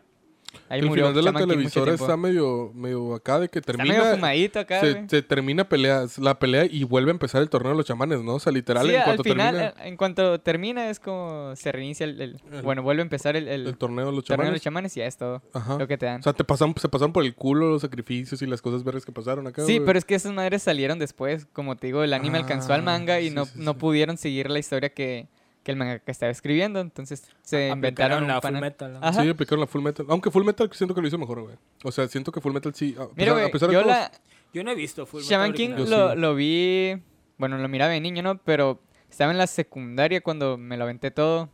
Ahí 0.70 0.80
el 0.80 0.88
murió 0.88 1.06
final 1.08 1.16
de 1.16 1.22
la 1.22 1.32
Shaman 1.32 1.48
televisora 1.50 1.94
está 1.94 2.18
medio, 2.18 2.72
medio 2.74 3.14
acá 3.16 3.40
de 3.40 3.50
que 3.50 3.60
Está 3.60 3.74
termina. 3.74 3.98
medio 4.00 4.12
fumadito 4.16 4.60
acá, 4.60 4.80
se, 4.82 5.22
termina 5.22 5.68
pelea, 5.68 6.06
la 6.18 6.40
pelea 6.40 6.66
y 6.70 6.84
vuelve 6.84 7.12
a 7.12 7.14
empezar 7.14 7.42
el 7.42 7.50
torneo 7.50 7.72
de 7.72 7.78
los 7.78 7.86
chamanes, 7.86 8.22
¿no? 8.22 8.36
O 8.36 8.40
sea, 8.40 8.52
literal, 8.52 8.88
Sí, 8.88 8.96
en 8.96 9.02
cuanto 9.04 9.22
al 9.24 9.30
final, 9.30 9.56
termina 9.56 9.70
eh, 9.84 9.88
en 9.90 9.98
cuanto 9.98 10.40
termina 10.42 10.90
es 10.90 11.00
como 11.00 11.54
se 11.56 11.72
reinicia 11.72 12.06
el... 12.06 12.38
bueno, 12.64 12.84
vuelve 12.84 13.02
a 13.02 13.04
empezar 13.04 13.36
el, 13.36 13.48
el 13.48 13.68
el 13.68 13.78
torneo 13.78 14.06
de 14.08 14.12
los 14.12 14.24
torneo 14.26 14.52
de 14.52 14.52
chamanes. 14.52 14.54
los 14.54 14.62
chamanes 14.62 14.98
y 14.98 15.00
ya 15.02 15.06
es 15.08 15.18
todo 15.18 15.42
Ajá. 15.54 15.78
lo 15.78 15.88
que 15.88 15.98
te 15.98 16.06
dan. 16.06 16.20
O 16.20 16.24
sea, 16.24 16.34
te 16.34 16.44
pasan, 16.44 16.74
se 16.78 16.90
pasaron 16.90 17.14
por 17.14 17.24
el 17.24 17.36
culo 17.36 17.70
los 17.70 17.82
sacrificios 17.82 18.42
y 18.42 18.46
las 18.46 18.62
cosas 18.62 18.84
verdes 18.84 19.06
que 19.06 19.12
pasaron 19.12 19.46
acá. 19.48 19.64
Sí, 19.66 19.80
pero 19.86 19.98
es 20.00 20.06
que 20.06 20.16
esas 20.16 20.34
madres 20.34 20.64
salieron 20.64 21.00
después. 21.00 21.46
Como 21.54 21.76
te 21.76 21.88
digo, 21.88 22.04
el 22.04 22.14
anime 22.14 22.38
alcanzó 22.38 22.74
al 22.74 22.82
Ah, 22.82 22.84
manga 22.84 23.20
y 23.20 23.30
sí, 23.30 23.36
no, 23.36 23.46
sí, 23.46 23.52
no 23.56 23.78
pudieron 23.78 24.18
seguir 24.18 24.50
la 24.50 24.60
historia 24.60 24.90
que, 24.90 25.28
que 25.64 25.72
el 25.72 25.78
manga 25.78 26.00
que 26.00 26.12
estaba 26.12 26.32
escribiendo. 26.32 26.80
Entonces 26.80 27.22
se 27.42 27.72
Aplicaron 27.72 28.24
inventaron 28.24 28.28
la 28.28 28.36
un 28.36 28.42
full 28.42 28.62
metal. 28.62 28.94
¿no? 29.00 29.14
Sí, 29.14 29.30
aplicaron 29.30 29.60
la 29.62 29.68
Full 29.68 29.82
Metal. 29.84 30.06
Aunque 30.10 30.32
Full 30.32 30.44
Metal 30.46 30.70
siento 30.74 30.96
que 30.96 31.02
lo 31.02 31.08
hizo 31.08 31.18
mejor, 31.18 31.42
güey. 31.44 31.56
O 31.84 31.92
sea, 31.92 32.08
siento 32.08 32.32
que 32.32 32.42
Full 32.42 32.54
Metal 32.54 32.74
sí. 32.74 32.96
A 32.98 33.08
Mira, 33.16 33.34
pesar, 33.34 33.48
a 33.48 33.52
pesar 33.52 33.70
de 33.70 33.74
yo 33.76 33.82
todo, 33.82 33.90
la 33.92 34.12
Yo 34.54 34.64
no 34.64 34.72
he 34.72 34.76
visto 34.76 35.06
Full 35.06 35.22
Shaman 35.22 35.52
Metal 35.52 35.58
King 35.58 35.74
original. 35.74 35.90
Yo 36.00 36.08
lo, 36.08 36.14
sí. 36.14 36.20
lo 36.20 36.36
vi... 36.36 37.02
Bueno, 37.38 37.58
lo 37.58 37.68
miraba 37.68 37.92
de 37.92 38.00
niño, 38.02 38.22
¿no? 38.24 38.38
Pero 38.40 38.82
estaba 39.10 39.32
en 39.32 39.38
la 39.38 39.48
secundaria 39.48 40.22
cuando 40.22 40.58
me 40.58 40.78
lo 40.78 40.84
aventé 40.84 41.12
todo. 41.12 41.50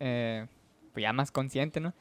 eh, 0.00 0.46
pues 0.92 1.02
ya 1.02 1.12
más 1.14 1.30
consciente, 1.30 1.80
¿no? 1.80 1.94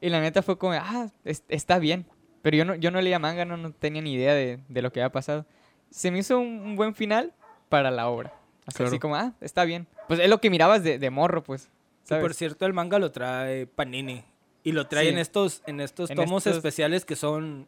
Y 0.00 0.10
la 0.10 0.20
neta 0.20 0.42
fue 0.42 0.58
como, 0.58 0.74
ah, 0.74 1.10
es- 1.24 1.44
está 1.48 1.78
bien. 1.78 2.06
Pero 2.42 2.56
yo 2.58 2.64
no, 2.66 2.74
yo 2.74 2.90
no 2.90 3.00
leía 3.00 3.18
manga, 3.18 3.44
no, 3.46 3.56
no 3.56 3.72
tenía 3.72 4.02
ni 4.02 4.12
idea 4.12 4.34
de, 4.34 4.60
de 4.68 4.82
lo 4.82 4.92
que 4.92 5.00
había 5.00 5.10
pasado. 5.10 5.46
Se 5.90 6.10
me 6.10 6.18
hizo 6.18 6.38
un, 6.38 6.46
un 6.60 6.76
buen 6.76 6.94
final 6.94 7.32
para 7.70 7.90
la 7.90 8.08
obra. 8.08 8.34
O 8.66 8.70
sea, 8.70 8.78
Claro. 8.78 8.88
así 8.90 8.98
como, 8.98 9.16
ah, 9.16 9.32
está 9.40 9.64
bien. 9.64 9.86
Pues 10.08 10.20
es 10.20 10.28
lo 10.28 10.40
que 10.40 10.50
mirabas 10.50 10.82
de, 10.82 10.98
de 10.98 11.10
morro, 11.10 11.42
pues. 11.44 11.68
Que 12.08 12.16
por 12.16 12.34
cierto, 12.34 12.66
el 12.66 12.72
manga 12.72 12.98
lo 12.98 13.10
trae 13.12 13.66
Panini. 13.66 14.24
Y 14.64 14.72
lo 14.72 14.86
trae 14.88 15.04
Sí. 15.06 15.10
en 15.10 15.18
estos, 15.18 15.62
en 15.66 15.80
estos 15.80 16.10
En 16.10 16.16
tomos 16.16 16.44
estos- 16.46 16.56
especiales 16.58 17.04
que 17.04 17.14
son. 17.16 17.66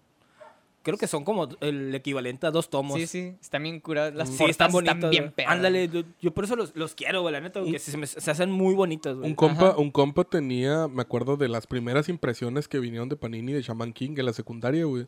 Creo 0.82 0.96
que 0.96 1.06
son 1.08 1.24
como 1.24 1.48
el 1.61 1.94
equivalente 1.94 2.46
a 2.46 2.50
dos 2.50 2.70
tomos. 2.70 2.96
Sí, 2.98 3.06
sí, 3.06 3.34
están 3.40 3.62
bien 3.64 3.78
curadas. 3.80 4.14
Las 4.14 4.30
Sí, 4.30 4.44
están 4.44 4.72
bonitos. 4.72 5.11
bien 5.11 5.32
perras. 5.32 5.52
Ándale, 5.54 5.88
yo, 5.88 6.02
yo 6.20 6.32
por 6.32 6.44
eso 6.44 6.56
los, 6.56 6.74
los 6.76 6.94
quiero, 6.94 7.20
güey, 7.20 7.32
la 7.32 7.40
neta, 7.40 7.61
porque 7.61 7.78
se, 7.78 7.96
me- 7.98 8.06
se 8.06 8.30
hacen 8.30 8.50
muy 8.50 8.74
bonitos, 8.74 9.18
güey. 9.18 9.28
Un 9.28 9.34
compa, 9.37 9.70
Ajá. 9.70 9.76
un 9.78 9.90
compa 9.90 10.24
tenía, 10.24 10.88
me 10.88 11.02
acuerdo 11.02 11.37
de 11.37 11.48
las 11.48 11.66
primeras 11.66 12.08
impresiones 12.08 12.68
que 12.68 12.78
vinieron 12.78 13.08
de 13.08 13.16
Panini 13.16 13.52
de 13.52 13.61
Shaman 13.62 13.92
King 13.92 14.14
en 14.16 14.24
la 14.26 14.32
secundaria, 14.32 14.84
güey. 14.87 15.06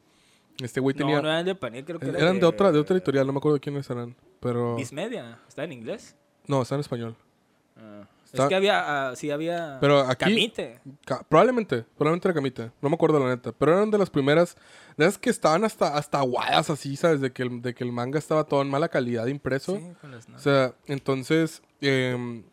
Este 0.62 0.80
güey 0.80 0.94
tenía. 0.94 1.16
No, 1.16 1.22
no 1.22 1.28
eran 1.30 1.46
de 1.46 1.54
Panini, 1.54 1.82
creo 1.84 1.98
que 1.98 2.08
era 2.08 2.18
eran 2.18 2.40
de 2.40 2.46
otra, 2.46 2.72
de 2.72 2.78
otra 2.78 2.94
editorial, 2.96 3.26
no 3.26 3.32
me 3.32 3.38
acuerdo 3.38 3.54
de 3.54 3.60
quiénes 3.60 3.88
eran. 3.88 4.14
Pero. 4.40 4.76
Viz 4.76 4.92
Media. 4.92 5.38
¿Está 5.48 5.64
en 5.64 5.72
inglés? 5.72 6.16
No, 6.46 6.62
está 6.62 6.74
en 6.74 6.80
español. 6.80 7.16
Ah. 7.76 8.04
Está- 8.24 8.44
Es 8.44 8.48
que 8.48 8.54
había, 8.54 9.08
ah, 9.10 9.16
sí 9.16 9.28
había... 9.32 9.78
Pero 9.80 10.00
aquí- 10.02 10.24
Camite. 10.26 10.78
Ca- 11.04 11.24
probablemente, 11.28 11.84
probablemente 11.98 12.28
era 12.28 12.34
Camita. 12.34 12.72
No 12.80 12.88
me 12.88 12.94
acuerdo 12.94 13.18
la 13.18 13.28
neta. 13.34 13.50
Pero 13.50 13.72
eran 13.72 13.90
de 13.90 13.98
las 13.98 14.08
primeras. 14.08 14.56
De 14.96 15.04
esas 15.04 15.18
que 15.18 15.30
estaban 15.30 15.64
hasta, 15.64 15.96
hasta 15.96 16.18
aguadas 16.20 16.70
así, 16.70 16.94
¿sabes? 16.96 17.20
De 17.20 17.32
que, 17.32 17.42
el, 17.42 17.60
de 17.60 17.74
que 17.74 17.82
el 17.82 17.90
manga 17.90 18.20
estaba 18.20 18.44
todo 18.44 18.62
en 18.62 18.70
mala 18.70 18.88
calidad 18.88 19.26
impreso. 19.26 19.76
Sí, 19.76 19.82
con 20.00 20.12
las 20.12 20.28
O 20.28 20.38
sea, 20.38 20.74
entonces, 20.86 21.60
em, 21.80 22.44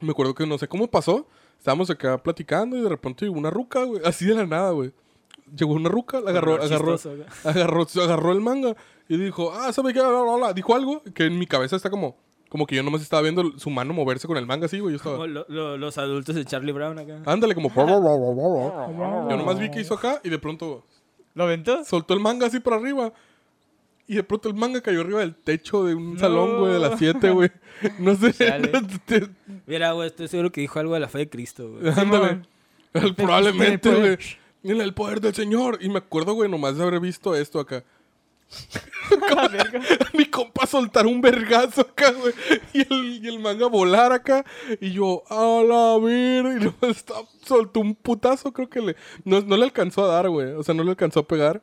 me 0.00 0.12
acuerdo 0.12 0.32
que 0.34 0.46
no 0.46 0.58
sé 0.58 0.68
cómo 0.68 0.86
pasó. 0.88 1.26
Estábamos 1.58 1.90
acá 1.90 2.22
platicando 2.22 2.76
y 2.76 2.82
de 2.82 2.88
repente 2.88 3.24
llegó 3.24 3.36
una 3.36 3.50
ruca, 3.50 3.82
güey. 3.82 4.02
Así 4.04 4.26
de 4.26 4.34
la 4.36 4.46
nada, 4.46 4.70
güey. 4.70 4.92
Llegó 5.54 5.74
una 5.74 5.88
ruca, 5.88 6.20
la 6.20 6.30
agarró, 6.30 6.54
agarró, 6.62 6.96
agarró, 7.44 7.86
agarró 8.02 8.32
el 8.32 8.40
manga 8.40 8.74
y 9.08 9.16
dijo, 9.16 9.52
ah, 9.52 9.72
¿sabe 9.72 9.92
qué? 9.92 10.00
Bla, 10.00 10.22
bla, 10.22 10.34
bla. 10.36 10.52
Dijo 10.52 10.74
algo 10.74 11.02
que 11.14 11.26
en 11.26 11.38
mi 11.38 11.46
cabeza 11.46 11.76
está 11.76 11.88
como, 11.90 12.16
como 12.48 12.66
que 12.66 12.74
yo 12.74 12.82
nomás 12.82 13.02
estaba 13.02 13.22
viendo 13.22 13.56
su 13.58 13.70
mano 13.70 13.92
moverse 13.94 14.26
con 14.26 14.36
el 14.36 14.46
manga 14.46 14.66
así, 14.66 14.80
güey. 14.80 14.92
Yo 14.94 14.96
estaba, 14.96 15.16
Como 15.16 15.26
lo- 15.28 15.46
lo- 15.48 15.76
los 15.76 15.98
adultos 15.98 16.34
de 16.34 16.44
Charlie 16.44 16.72
Brown 16.72 16.98
acá. 16.98 17.20
ándale, 17.26 17.54
como, 17.54 17.70
yo 17.74 19.36
nomás 19.36 19.58
vi 19.58 19.70
que 19.70 19.80
hizo 19.80 19.94
acá 19.94 20.20
y 20.24 20.28
de 20.30 20.38
pronto 20.38 20.84
¿Lo 21.34 21.44
aventó? 21.44 21.84
soltó 21.84 22.14
el 22.14 22.20
manga 22.20 22.46
así 22.46 22.60
para 22.60 22.76
arriba. 22.76 23.12
Y 24.08 24.14
de 24.14 24.22
pronto 24.22 24.48
el 24.48 24.54
manga 24.54 24.80
cayó 24.80 25.00
arriba 25.00 25.18
del 25.20 25.34
techo 25.34 25.84
de 25.84 25.94
un 25.94 26.16
salón, 26.18 26.60
güey, 26.60 26.72
de 26.74 26.78
las 26.78 26.96
7, 26.98 27.30
güey. 27.30 27.50
No 27.98 28.14
sé. 28.14 28.32
Te- 29.04 29.28
Mira, 29.66 29.92
güey, 29.92 30.06
estoy 30.08 30.28
seguro 30.28 30.50
que 30.52 30.60
dijo 30.60 30.78
algo 30.78 30.94
de 30.94 31.00
la 31.00 31.08
fe 31.08 31.18
de 31.18 31.28
Cristo, 31.28 31.70
güey. 31.72 31.92
Ándale. 31.96 32.42
Probablemente, 33.16 33.90
Tiene 33.90 33.98
güey. 34.14 34.18
En 34.70 34.80
el 34.80 34.94
poder 34.94 35.20
del 35.20 35.34
Señor. 35.34 35.78
Y 35.80 35.88
me 35.88 35.98
acuerdo, 35.98 36.34
güey, 36.34 36.50
nomás 36.50 36.76
de 36.76 36.82
haber 36.82 37.00
visto 37.00 37.34
esto 37.34 37.60
acá. 37.60 37.84
Mi 40.14 40.26
compa 40.26 40.66
soltar 40.66 41.06
un 41.06 41.20
vergazo 41.20 41.82
acá, 41.82 42.12
güey. 42.12 42.32
Y 42.72 42.80
el, 42.92 43.24
y 43.24 43.28
el 43.28 43.38
manga 43.38 43.66
volar 43.66 44.12
acá. 44.12 44.44
Y 44.80 44.92
yo, 44.92 45.22
a 45.28 45.62
la 45.62 45.98
ver. 46.04 46.44
Y 46.60 46.64
nomás 46.64 46.96
está- 46.96 47.14
soltó 47.44 47.80
un 47.80 47.94
putazo, 47.94 48.52
creo 48.52 48.68
que 48.68 48.80
le. 48.80 48.96
No, 49.24 49.40
no 49.40 49.56
le 49.56 49.64
alcanzó 49.64 50.04
a 50.04 50.08
dar, 50.14 50.28
güey. 50.28 50.52
O 50.52 50.62
sea, 50.62 50.74
no 50.74 50.82
le 50.84 50.90
alcanzó 50.90 51.20
a 51.20 51.26
pegar. 51.26 51.62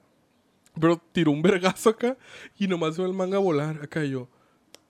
Pero 0.80 1.02
tiró 1.12 1.32
un 1.32 1.42
vergazo 1.42 1.90
acá. 1.92 2.18
Y 2.58 2.68
nomás 2.68 2.98
veo 2.98 3.06
el 3.08 3.14
manga 3.14 3.38
volar 3.38 3.80
acá. 3.84 4.04
Y 4.04 4.12
yo, 4.12 4.28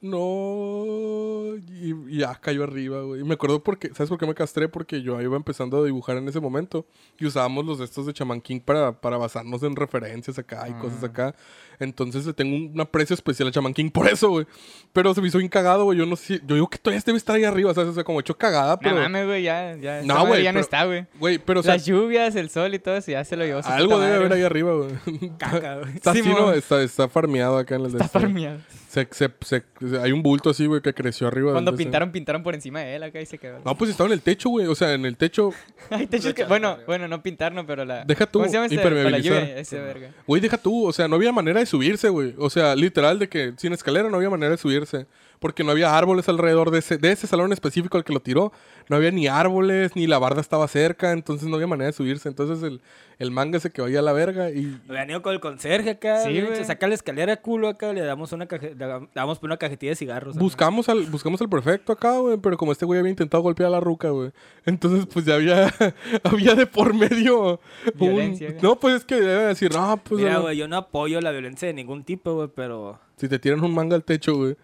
no. 0.03 1.55
Y, 1.55 1.93
y 2.09 2.17
ya 2.19 2.35
cayó 2.35 2.63
arriba, 2.63 3.01
güey. 3.01 3.21
Y 3.21 3.23
me 3.23 3.35
acuerdo 3.35 3.63
porque, 3.63 3.89
¿sabes 3.93 4.09
por 4.09 4.19
qué 4.19 4.25
me 4.27 4.33
castré? 4.35 4.67
Porque 4.67 5.01
yo 5.01 5.19
iba 5.21 5.35
empezando 5.37 5.81
a 5.81 5.85
dibujar 5.85 6.17
en 6.17 6.27
ese 6.27 6.39
momento. 6.39 6.85
Y 7.19 7.25
usábamos 7.25 7.65
los 7.65 7.79
estos 7.79 8.05
de 8.05 8.13
Chaman 8.13 8.41
King 8.41 8.59
para, 8.59 8.99
para 8.99 9.17
basarnos 9.17 9.63
en 9.63 9.75
referencias 9.75 10.37
acá 10.37 10.67
y 10.69 10.73
cosas 10.73 11.03
acá. 11.03 11.33
Entonces 11.79 12.25
le 12.25 12.33
tengo 12.33 12.55
un 12.73 12.79
aprecio 12.79 13.13
especial 13.13 13.47
a 13.47 13.51
Chaman 13.51 13.73
King 13.73 13.89
por 13.89 14.07
eso, 14.07 14.29
güey. 14.29 14.45
Pero 14.91 15.13
se 15.13 15.21
me 15.21 15.27
hizo 15.29 15.37
bien 15.37 15.49
cagado, 15.49 15.85
güey. 15.85 15.97
Yo 15.97 16.05
no 16.05 16.15
sé. 16.15 16.41
Yo 16.45 16.55
digo 16.55 16.69
que 16.69 16.77
todavía 16.77 17.01
debe 17.05 17.17
estar 17.17 17.35
ahí 17.35 17.43
arriba, 17.43 17.73
¿sabes? 17.73 17.89
O 17.89 17.93
sea, 17.93 18.03
como 18.03 18.19
hecho 18.19 18.37
cagada, 18.37 18.73
No 18.73 18.79
pero. 18.81 18.95
mames, 18.95 19.25
güey, 19.25 19.43
ya, 19.43 19.75
ya. 19.77 20.01
No, 20.03 20.25
güey, 20.27 20.43
Ya 20.43 20.51
no 20.51 20.59
está, 20.59 20.85
güey. 20.85 21.05
Güey, 21.19 21.39
pero 21.39 21.61
o 21.61 21.63
sea, 21.63 21.73
Las 21.73 21.85
lluvias, 21.85 22.35
el 22.35 22.49
sol 22.49 22.73
y 22.73 22.79
todo 22.79 22.95
eso 22.97 23.11
ya 23.11 23.23
se 23.23 23.35
lo 23.35 23.45
llevó 23.45 23.61
algo 23.63 23.99
debe 23.99 24.15
haber 24.15 24.33
ahí 24.33 24.43
arriba, 24.43 24.73
güey. 24.73 24.91
Caca, 25.37 25.79
güey. 25.79 25.91
Está. 25.95 26.13
¿no? 26.13 26.51
Está, 26.51 26.81
está 26.83 27.07
farmeado 27.07 27.57
acá 27.57 27.75
en 27.75 27.81
el 27.81 27.87
Está 27.87 28.07
farmeado. 28.07 28.59
Se, 28.93 29.07
se, 29.09 29.31
se- 29.41 29.63
hay 29.99 30.11
un 30.11 30.21
bulto 30.21 30.51
así, 30.51 30.67
güey, 30.67 30.79
que 30.79 30.93
creció 30.93 31.25
arriba. 31.27 31.51
Cuando 31.51 31.71
de 31.71 31.75
ese- 31.77 31.83
pintaron, 31.85 32.11
pintaron 32.11 32.43
por 32.43 32.53
encima 32.53 32.81
de 32.81 32.95
él 32.95 33.01
acá 33.01 33.19
y 33.19 33.25
se 33.25 33.39
quedó. 33.39 33.59
No, 33.65 33.75
pues 33.75 33.89
estaba 33.89 34.05
en 34.07 34.13
el 34.13 34.21
techo, 34.21 34.49
güey. 34.49 34.67
O 34.67 34.75
sea, 34.75 34.93
en 34.93 35.03
el 35.05 35.17
techo. 35.17 35.49
Ay, 35.89 36.05
te 36.05 36.17
echas 36.17 36.35
que- 36.35 36.43
Bueno, 36.43 36.77
bueno, 36.85 37.07
no 37.07 37.23
pintar, 37.23 37.53
no, 37.53 37.65
pero 37.65 37.85
la... 37.85 38.05
Deja 38.05 38.27
tú, 38.27 38.37
¿Cómo 38.37 38.45
se 38.45 38.53
llama? 38.53 38.67
Con 38.67 38.75
la 38.77 38.83
impermeabilizar. 38.83 39.41
lluvia, 39.41 39.57
ese 39.57 39.79
verga. 39.79 40.11
Güey, 40.27 40.41
deja 40.41 40.57
tú. 40.57 40.85
O 40.85 40.93
sea, 40.93 41.07
no 41.07 41.15
había 41.15 41.31
manera 41.31 41.59
de 41.59 41.65
subirse, 41.65 42.09
güey. 42.09 42.35
O 42.37 42.51
sea, 42.51 42.75
literal, 42.75 43.17
de 43.17 43.27
que 43.29 43.53
sin 43.57 43.73
escalera 43.73 44.09
no 44.09 44.17
había 44.17 44.29
manera 44.29 44.51
de 44.51 44.57
subirse. 44.57 45.07
Porque 45.43 45.65
no 45.65 45.71
había 45.71 45.95
árboles 45.97 46.29
alrededor 46.29 46.71
de 46.71 46.79
ese, 46.79 46.97
de 46.97 47.11
ese 47.11 47.27
salón 47.27 47.51
específico 47.51 47.97
al 47.97 48.05
que 48.05 48.13
lo 48.13 48.21
tiró. 48.21 48.53
No 48.89 48.95
había 48.95 49.11
ni 49.11 49.27
árboles, 49.27 49.93
ni 49.95 50.07
la 50.07 50.17
barda 50.17 50.39
estaba 50.39 50.67
cerca. 50.69 51.11
Entonces 51.11 51.49
no 51.49 51.55
había 51.55 51.67
manera 51.67 51.87
de 51.87 51.93
subirse. 51.93 52.29
Entonces 52.29 52.63
el, 52.63 52.81
el 53.19 53.29
manga 53.31 53.59
se 53.59 53.69
quedó 53.69 53.87
ahí 53.87 53.97
a 53.97 54.01
la 54.01 54.13
verga. 54.13 54.51
Y, 54.51 54.79
Habían 54.87 55.09
ido 55.09 55.21
con 55.21 55.33
el 55.33 55.41
conserje 55.41 55.89
acá, 55.91 56.23
Sí, 56.23 56.41
se 56.53 56.63
saca 56.63 56.87
la 56.87 56.93
escalera 56.95 57.35
culo 57.41 57.67
acá, 57.67 57.91
le 57.91 57.99
damos 58.01 58.31
una 58.31 58.47
caje- 58.47 58.73
le 58.73 59.07
damos 59.13 59.37
por 59.39 59.49
una 59.49 59.57
cajetilla 59.57 59.91
de 59.91 59.95
cigarros. 59.97 60.35
acá. 60.35 60.43
Buscamos 60.43 60.87
al, 60.87 61.03
buscamos 61.03 61.41
al 61.41 61.49
prefecto 61.49 61.91
acá, 61.91 62.17
güey, 62.19 62.37
pero 62.37 62.55
como 62.57 62.71
este 62.71 62.85
güey 62.85 62.99
había 63.01 63.11
intentado 63.11 63.43
golpear 63.43 63.67
a 63.67 63.71
la 63.71 63.79
ruca, 63.81 64.09
güey. 64.11 64.31
Entonces, 64.65 65.05
pues 65.11 65.25
ya 65.25 65.35
había, 65.35 65.73
había 66.23 66.55
de 66.55 66.65
por 66.65 66.93
medio 66.93 67.59
Violencia. 67.95 68.55
No, 68.61 68.79
pues 68.79 68.95
es 68.95 69.05
que 69.05 69.15
debe 69.15 69.43
decir, 69.47 69.73
no, 69.73 69.97
pues 70.03 70.21
Mira, 70.21 70.33
no. 70.35 70.41
güey, 70.43 70.57
yo 70.57 70.67
no 70.69 70.77
apoyo 70.77 71.19
la 71.21 71.31
violencia 71.31 71.67
de 71.67 71.73
ningún 71.73 72.03
tipo, 72.05 72.33
güey, 72.33 72.49
pero... 72.55 72.99
si 73.17 73.27
te 73.27 73.39
tiran 73.39 73.61
un 73.63 73.73
manga 73.73 73.95
al 73.95 74.03
techo, 74.03 74.35
güey. 74.35 74.55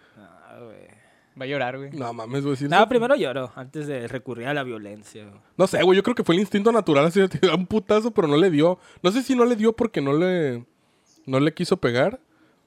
Va 1.39 1.45
a 1.45 1.47
llorar, 1.47 1.77
güey. 1.77 1.91
No 1.91 2.11
mames, 2.13 2.43
güey. 2.43 2.55
sí, 2.57 2.65
Nada, 2.65 2.83
eso- 2.83 2.89
primero 2.89 3.15
lloro, 3.15 3.51
antes 3.55 3.87
de 3.87 4.07
recurrir 4.07 4.47
a 4.47 4.53
la 4.53 4.63
violencia. 4.63 5.23
güey. 5.25 5.39
No 5.57 5.67
sé, 5.67 5.81
güey, 5.83 5.95
yo 5.95 6.03
creo 6.03 6.15
que 6.15 6.23
fue 6.23 6.35
el 6.35 6.41
instinto 6.41 6.71
natural 6.71 7.05
así 7.05 7.19
de 7.21 7.29
tirar 7.29 7.55
un 7.55 7.65
putazo, 7.65 8.11
pero 8.11 8.27
no 8.27 8.35
le 8.37 8.49
dio. 8.49 8.77
No 9.03 9.11
sé 9.11 9.21
si 9.23 9.35
no 9.35 9.45
le 9.45 9.55
dio 9.55 9.73
porque 9.73 10.01
no 10.01 10.13
le, 10.13 10.65
no 11.25 11.39
le 11.39 11.53
quiso 11.53 11.77
pegar 11.77 12.19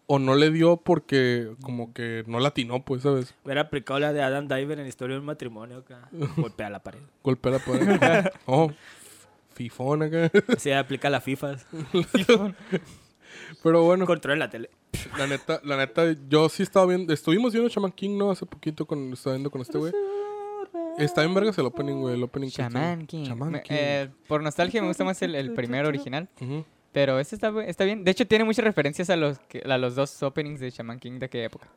o 0.07 0.19
no 0.19 0.35
le 0.35 0.51
dio 0.51 0.77
porque 0.79 1.53
como 1.63 1.93
que 1.93 2.25
no 2.27 2.41
latinó, 2.41 2.85
pues, 2.85 3.03
¿sabes? 3.03 3.35
Hubiera 3.45 3.63
aplicado 3.63 4.01
la 4.01 4.13
de 4.13 4.23
Adam 4.23 4.49
Diver 4.49 4.79
en 4.81 4.87
Historia 4.87 5.15
de 5.15 5.21
un 5.21 5.27
matrimonio 5.27 5.79
acá. 5.79 6.09
Golpea 6.37 6.71
la 6.71 6.83
pared. 6.83 7.01
Golpea 7.23 7.53
la 7.53 7.59
pared. 7.59 8.25
oh, 8.47 8.71
fifón 9.55 10.03
acá. 10.03 10.31
Se 10.59 10.75
aplica 10.75 11.09
la 11.11 11.21
FIFA. 11.21 11.57
pero 13.63 13.83
bueno. 13.85 14.07
Control 14.07 14.35
en 14.35 14.39
la 14.39 14.51
tele. 14.51 14.71
La 15.19 15.27
neta, 15.27 15.61
la 15.65 15.77
neta, 15.77 16.15
yo 16.29 16.49
sí 16.49 16.63
estaba 16.63 16.87
viendo, 16.87 17.13
estuvimos 17.13 17.53
viendo 17.53 17.69
Shaman 17.69 17.93
King, 17.93 18.17
¿no? 18.19 18.31
Hace 18.31 18.47
poquito 18.47 18.87
con, 18.87 19.13
estaba 19.13 19.35
viendo 19.35 19.51
con 19.51 19.61
este 19.61 19.79
güey. 19.79 19.93
Está 20.99 21.25
en 21.25 21.33
vergas 21.35 21.57
el 21.59 21.67
opening, 21.67 21.97
güey, 22.01 22.15
el 22.15 22.23
opening. 22.23 22.49
Shaman 22.49 23.07
King. 23.07 23.25
Shaman 23.25 23.53
King. 23.63 23.75
eh, 23.75 24.11
por 24.29 24.43
nostalgia 24.43 24.81
me 24.83 24.89
gusta 24.89 25.05
más 25.05 25.21
el, 25.23 25.35
el 25.35 25.53
primer 25.55 25.87
original. 25.87 26.29
Ujú. 26.41 26.65
Pero 26.93 27.19
este 27.19 27.35
está, 27.37 27.51
está 27.65 27.85
bien. 27.85 28.05
De 28.05 28.11
hecho, 28.11 28.27
tiene 28.27 28.45
muchas 28.45 28.65
referencias 28.65 29.09
a 29.09 29.17
los, 29.17 29.39
que- 29.39 29.61
a 29.65 29.79
los 29.79 29.95
dos 29.95 30.23
openings 30.23 30.61
de 30.61 30.71
Shaman 30.71 30.99
King 30.99 31.19
de 31.19 31.27
aquella 31.27 31.45
época. 31.47 31.69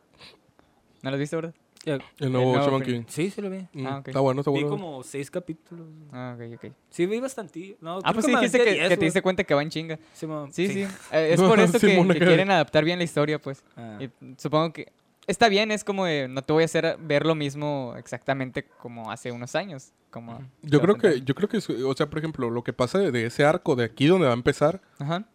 ¿No 1.05 1.11
los 1.11 1.19
viste, 1.19 1.35
verdad? 1.35 1.53
El 1.85 2.01
el 2.17 2.31
nuevo 2.31 2.55
nuevo 2.55 2.65
Shaman. 2.65 2.81
King. 2.81 3.03
Sí, 3.07 3.29
sí 3.29 3.39
lo 3.43 3.51
vi. 3.51 3.59
Mm, 3.73 3.85
Ah, 3.85 3.97
ok. 3.99 4.07
Está 4.07 4.19
bueno, 4.21 4.41
está 4.41 4.49
Vi 4.49 4.63
bueno. 4.63 4.69
como 4.69 5.03
seis 5.03 5.29
capítulos. 5.29 5.85
Ah, 6.11 6.35
ok, 6.35 6.55
ok. 6.55 6.71
Sí, 6.89 7.05
vi 7.05 7.19
bastante. 7.19 7.77
No, 7.79 7.99
Ah, 8.03 8.11
pues 8.11 8.25
sí 8.25 8.31
dijiste 8.31 8.57
que, 8.57 8.73
10, 8.73 8.89
que 8.89 8.97
te 8.97 9.05
diste 9.05 9.21
cuenta 9.21 9.43
que 9.43 9.53
va 9.53 9.61
en 9.61 9.69
chinga. 9.69 9.99
Sí, 10.13 10.25
Sí, 10.51 10.67
sí. 10.67 10.81
Eh, 11.11 11.29
es 11.33 11.39
por 11.41 11.59
eso 11.59 11.79
que, 11.79 12.03
quieren 12.17 12.49
adaptar 12.49 12.83
bien 12.83 12.97
la 12.97 13.03
historia, 13.03 13.39
pues. 13.39 13.63
Ah. 13.77 13.99
Y 14.01 14.09
supongo 14.37 14.73
que 14.73 14.91
está 15.27 15.47
bien, 15.47 15.69
es 15.69 15.83
como 15.83 16.05
de, 16.05 16.27
no 16.27 16.41
te 16.43 16.53
voy 16.53 16.63
a 16.63 16.65
hacer 16.65 16.97
ver 16.99 17.23
lo 17.23 17.35
mismo 17.35 17.93
exactamente 17.99 18.63
como 18.63 19.11
hace 19.11 19.31
unos 19.31 19.53
años. 19.55 19.91
Como 20.09 20.41
Yo 20.63 20.81
creo 20.81 20.95
que, 20.95 21.21
yo 21.21 21.35
creo 21.35 21.47
que, 21.49 21.57
o 21.57 21.93
sea, 21.93 22.09
por 22.09 22.17
ejemplo, 22.17 22.49
lo 22.49 22.63
que 22.63 22.73
pasa 22.73 22.97
de, 22.97 23.11
de 23.11 23.27
ese 23.27 23.45
arco 23.45 23.75
de 23.75 23.83
aquí 23.83 24.07
donde 24.07 24.25
va 24.25 24.31
a 24.33 24.35
empezar, 24.35 24.81
Ajá. 24.97 25.25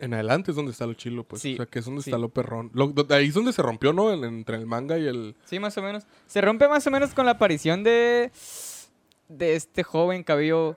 En 0.00 0.14
adelante 0.14 0.50
es 0.50 0.56
donde 0.56 0.72
está 0.72 0.86
lo 0.86 0.94
chilo, 0.94 1.24
pues. 1.24 1.42
Sí, 1.42 1.54
O 1.54 1.56
sea, 1.58 1.66
que 1.66 1.78
es 1.78 1.84
donde 1.84 2.02
sí. 2.02 2.10
está 2.10 2.18
lo 2.18 2.28
perrón. 2.30 2.70
Lo- 2.74 2.92
ahí 3.10 3.28
es 3.28 3.34
donde 3.34 3.52
se 3.52 3.62
rompió, 3.62 3.92
¿no? 3.92 4.12
En- 4.12 4.24
entre 4.24 4.56
el 4.56 4.66
manga 4.66 4.98
y 4.98 5.06
el... 5.06 5.36
Sí, 5.44 5.58
más 5.58 5.76
o 5.78 5.82
menos. 5.82 6.06
Se 6.26 6.40
rompe 6.40 6.68
más 6.68 6.86
o 6.86 6.90
menos 6.90 7.14
con 7.14 7.26
la 7.26 7.32
aparición 7.32 7.84
de, 7.84 8.30
de 9.28 9.54
este 9.56 9.82
joven 9.82 10.22
cabello 10.24 10.76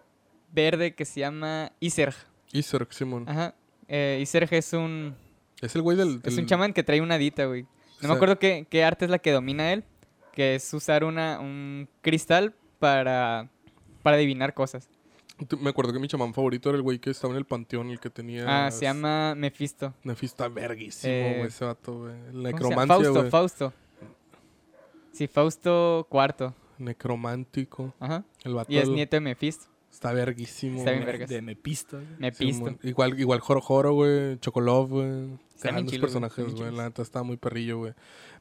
verde 0.51 0.93
que 0.95 1.05
se 1.05 1.21
llama 1.21 1.71
Iserg. 1.80 2.15
Iserg, 2.51 2.93
Simón. 2.93 3.28
Ajá. 3.28 3.55
Eh, 3.88 4.19
Iserg 4.21 4.53
es 4.53 4.74
un, 4.74 5.15
Es 5.61 5.76
el 5.76 5.82
güey 5.82 5.97
del... 5.97 6.21
es 6.24 6.38
un 6.38 6.45
chamán 6.45 6.74
que 6.74 6.84
trae 6.84 7.01
una 7.01 7.17
dita, 7.17 7.45
güey. 7.45 7.63
No 7.63 7.69
sea- 7.99 8.09
me 8.09 8.15
acuerdo 8.15 8.38
qué, 8.39 8.67
qué 8.69 8.84
arte 8.84 9.05
es 9.05 9.11
la 9.11 9.19
que 9.19 9.32
domina 9.32 9.74
él, 9.74 9.84
que 10.34 10.55
es 10.55 10.74
usar 10.74 11.03
una, 11.03 11.39
un 11.39 11.88
cristal 12.01 12.53
para, 12.80 13.49
para 14.01 14.17
adivinar 14.17 14.53
cosas. 14.53 14.89
Me 15.59 15.69
acuerdo 15.69 15.93
que 15.93 15.99
mi 15.99 16.07
chamán 16.07 16.33
favorito 16.33 16.69
era 16.69 16.77
el 16.77 16.81
güey 16.81 16.99
que 16.99 17.09
estaba 17.09 17.33
en 17.33 17.37
el 17.37 17.45
panteón, 17.45 17.89
el 17.89 17.99
que 17.99 18.09
tenía... 18.09 18.65
Ah, 18.65 18.71
se 18.71 18.85
llama 18.85 19.35
Mephisto. 19.35 19.93
Nefista 20.03 20.47
verguísimo, 20.47 21.11
Eh, 21.13 21.33
güey, 21.37 21.47
ese 21.47 21.65
vato, 21.65 21.99
güey. 21.99 22.13
Necromancia, 22.33 22.87
Fausto, 22.95 23.13
güey. 23.19 23.29
Fausto. 23.31 23.73
Sí, 25.11 25.27
Fausto 25.27 26.07
cuarto. 26.09 26.53
Necromántico. 26.79 27.93
Ajá. 27.99 28.23
El 28.43 28.53
vato 28.55 28.71
Y 28.71 28.77
es 28.77 28.89
nieto 28.89 29.15
de 29.15 29.21
Mephisto. 29.21 29.65
está 29.91 30.11
verguísimo. 30.11 30.79
Está 30.79 30.91
bien 30.91 31.05
vergas. 31.05 31.29
De 31.29 31.41
Mepisto. 31.41 32.01
Mephisto. 32.17 32.65
Simón. 32.65 32.79
igual, 32.83 33.19
igual 33.19 33.39
Joro 33.39 33.61
Joro, 33.61 33.93
güey. 33.93 34.39
Chocolov, 34.39 34.89
güey. 34.89 35.39
Grandes 35.61 35.97
personajes, 35.99 36.55
güey. 36.55 36.75
La 36.75 36.83
neta 36.85 37.01
está 37.03 37.23
muy 37.23 37.37
perrillo, 37.37 37.77
güey. 37.77 37.93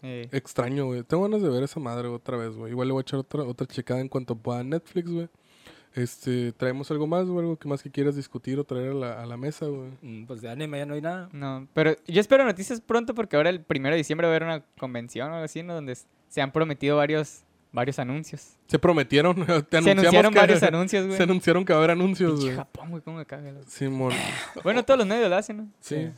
Eh, 0.02 0.28
Extraño, 0.32 0.86
güey. 0.86 1.02
Tengo 1.04 1.22
ganas 1.24 1.42
de 1.42 1.48
ver 1.50 1.62
esa 1.62 1.78
madre 1.78 2.08
otra 2.08 2.36
vez, 2.36 2.56
güey. 2.56 2.72
Igual 2.72 2.88
le 2.88 2.92
voy 2.92 3.00
a 3.00 3.02
echar 3.02 3.20
otra, 3.20 3.44
otra 3.44 3.66
checada 3.66 4.00
en 4.00 4.08
cuanto 4.08 4.34
pueda 4.34 4.60
a 4.60 4.64
Netflix, 4.64 5.10
güey. 5.10 5.28
Este, 5.94 6.52
¿traemos 6.52 6.90
algo 6.90 7.06
más, 7.06 7.26
güey? 7.26 7.40
¿Algo 7.44 7.58
que 7.58 7.68
más 7.68 7.82
que 7.82 7.90
quieras 7.90 8.16
discutir 8.16 8.58
o 8.58 8.64
traer 8.64 8.92
a 8.92 8.94
la, 8.94 9.22
a 9.22 9.26
la 9.26 9.36
mesa, 9.36 9.66
güey? 9.66 9.90
Mm, 10.00 10.24
Pues 10.26 10.40
de 10.40 10.48
anime 10.48 10.78
ya 10.78 10.86
no 10.86 10.94
hay 10.94 11.02
nada. 11.02 11.28
No, 11.32 11.66
pero 11.74 11.94
yo 12.06 12.20
espero 12.20 12.44
noticias 12.44 12.80
pronto 12.80 13.14
porque 13.14 13.36
ahora 13.36 13.50
el 13.50 13.60
primero 13.60 13.94
de 13.94 13.98
diciembre 13.98 14.26
va 14.26 14.32
a 14.32 14.36
haber 14.36 14.44
una 14.44 14.64
convención 14.78 15.30
o 15.30 15.34
algo 15.34 15.44
así, 15.44 15.62
¿no? 15.62 15.74
Donde 15.74 15.96
se 16.28 16.40
han 16.40 16.50
prometido 16.50 16.96
varios, 16.96 17.42
varios 17.72 17.98
anuncios. 17.98 18.56
Se 18.68 18.78
prometieron, 18.78 19.34
te 19.68 19.82
Se 19.82 19.90
anunciaron 19.90 20.32
que- 20.32 20.38
varios 20.38 20.62
anuncios, 20.62 21.04
güey. 21.06 21.16
Se 21.18 21.24
anunciaron 21.24 21.64
que 21.66 21.74
va 21.74 21.78
a 21.78 21.80
haber 21.80 21.90
anuncios, 21.90 22.40
güey. 22.42 22.56
Japón, 22.56 22.88
güey, 22.90 23.02
cómo 23.02 23.18
me 23.18 23.26
caga. 23.26 23.52
Simón. 23.68 24.12
Bueno, 24.64 24.82
todos 24.84 24.96
los 24.98 25.06
medios 25.06 25.28
lo 25.28 25.36
hacen, 25.36 25.56
¿no? 25.58 25.68
Sí. 25.80 26.08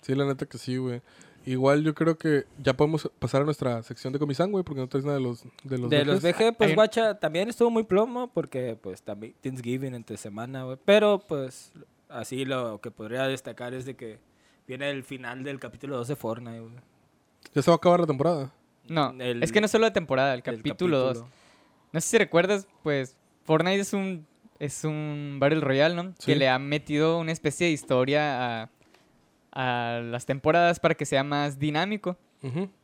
Sí, 0.00 0.14
la 0.14 0.24
neta 0.24 0.46
que 0.46 0.56
sí, 0.56 0.78
güey. 0.78 1.02
Igual 1.44 1.82
yo 1.82 1.94
creo 1.94 2.16
que 2.16 2.44
ya 2.62 2.74
podemos 2.74 3.10
pasar 3.18 3.42
a 3.42 3.44
nuestra 3.44 3.82
sección 3.82 4.12
de 4.12 4.18
comisán, 4.18 4.52
güey, 4.52 4.64
porque 4.64 4.80
no 4.80 4.88
traes 4.88 5.04
nada 5.04 5.18
de 5.18 5.22
los 5.24 5.42
de 5.64 5.78
los 5.78 5.90
de 5.90 6.04
los. 6.04 6.22
VG, 6.22 6.56
pues 6.56 6.74
guacha, 6.74 7.18
también 7.18 7.48
estuvo 7.48 7.70
muy 7.70 7.82
plomo 7.82 8.28
porque 8.32 8.78
pues 8.80 9.02
también 9.02 9.34
Thanksgiving 9.40 9.94
entre 9.94 10.16
semana, 10.16 10.64
güey. 10.64 10.78
Pero 10.84 11.18
pues 11.26 11.72
así 12.08 12.44
lo 12.44 12.80
que 12.80 12.90
podría 12.90 13.26
destacar 13.26 13.74
es 13.74 13.84
de 13.84 13.96
que 13.96 14.18
viene 14.68 14.90
el 14.90 15.02
final 15.02 15.42
del 15.42 15.58
capítulo 15.58 15.96
2 15.96 16.08
de 16.08 16.16
Fortnite, 16.16 16.60
güey. 16.60 16.72
Ya 17.54 17.62
se 17.62 17.70
va 17.70 17.74
a 17.74 17.76
acabar 17.76 18.00
la 18.00 18.06
temporada. 18.06 18.52
No, 18.88 19.14
El- 19.18 19.42
es 19.42 19.50
que 19.52 19.60
no 19.60 19.66
es 19.66 19.72
solo 19.72 19.86
la 19.86 19.92
temporada, 19.92 20.34
el 20.34 20.42
El 20.44 20.56
capítulo 20.56 20.98
2. 20.98 21.24
No 21.92 22.00
sé 22.00 22.06
si 22.08 22.18
recuerdas, 22.18 22.66
pues 22.82 23.16
Fortnite 23.44 23.80
es 23.80 23.92
un 23.92 24.26
es 24.58 24.84
un 24.84 25.38
Battle 25.40 25.60
Royale, 25.60 25.96
¿no? 25.96 26.14
Sí. 26.20 26.26
Que 26.26 26.36
le 26.36 26.48
ha 26.48 26.56
metido 26.60 27.18
una 27.18 27.32
especie 27.32 27.66
de 27.66 27.72
historia 27.72 28.62
a, 28.62 28.70
a 29.52 30.00
las 30.02 30.26
temporadas 30.26 30.80
para 30.80 30.94
que 30.94 31.06
sea 31.06 31.24
más 31.24 31.58
dinámico. 31.58 32.16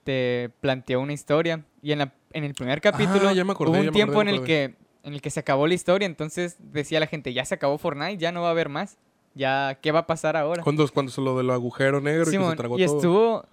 Te 0.04 0.50
planteó 0.60 1.00
una 1.00 1.12
historia 1.12 1.64
y 1.82 1.90
en, 1.90 1.98
la, 1.98 2.14
en 2.32 2.44
el 2.44 2.54
primer 2.54 2.80
capítulo 2.80 3.28
Ah, 3.28 3.52
acordé, 3.52 3.80
hubo 3.80 3.86
un 3.88 3.90
tiempo 3.90 4.12
acordé, 4.12 4.30
en 4.30 4.36
el 4.36 4.44
que 4.44 4.74
en 5.02 5.14
el 5.14 5.20
que 5.20 5.30
se 5.30 5.40
acabó 5.40 5.66
la 5.66 5.74
historia, 5.74 6.06
entonces 6.06 6.56
decía 6.60 7.00
la 7.00 7.06
gente, 7.06 7.32
ya 7.32 7.44
se 7.44 7.54
acabó 7.54 7.78
Fortnite, 7.78 8.18
ya 8.18 8.30
no 8.30 8.42
va 8.42 8.48
a 8.48 8.50
haber 8.52 8.68
más. 8.68 8.98
Ya, 9.34 9.78
¿qué 9.80 9.90
va 9.90 10.00
a 10.00 10.06
pasar 10.06 10.36
ahora? 10.36 10.62
Cuando, 10.62 10.86
cuando 10.88 11.10
se 11.10 11.20
lo 11.20 11.36
del 11.36 11.50
agujero 11.50 12.00
negro 12.00 12.30
y 12.30 12.36
que 12.36 12.44
se 12.44 12.56
tragó 12.56 12.78
y 12.78 12.84
todo. 12.84 12.96
estuvo... 12.96 13.44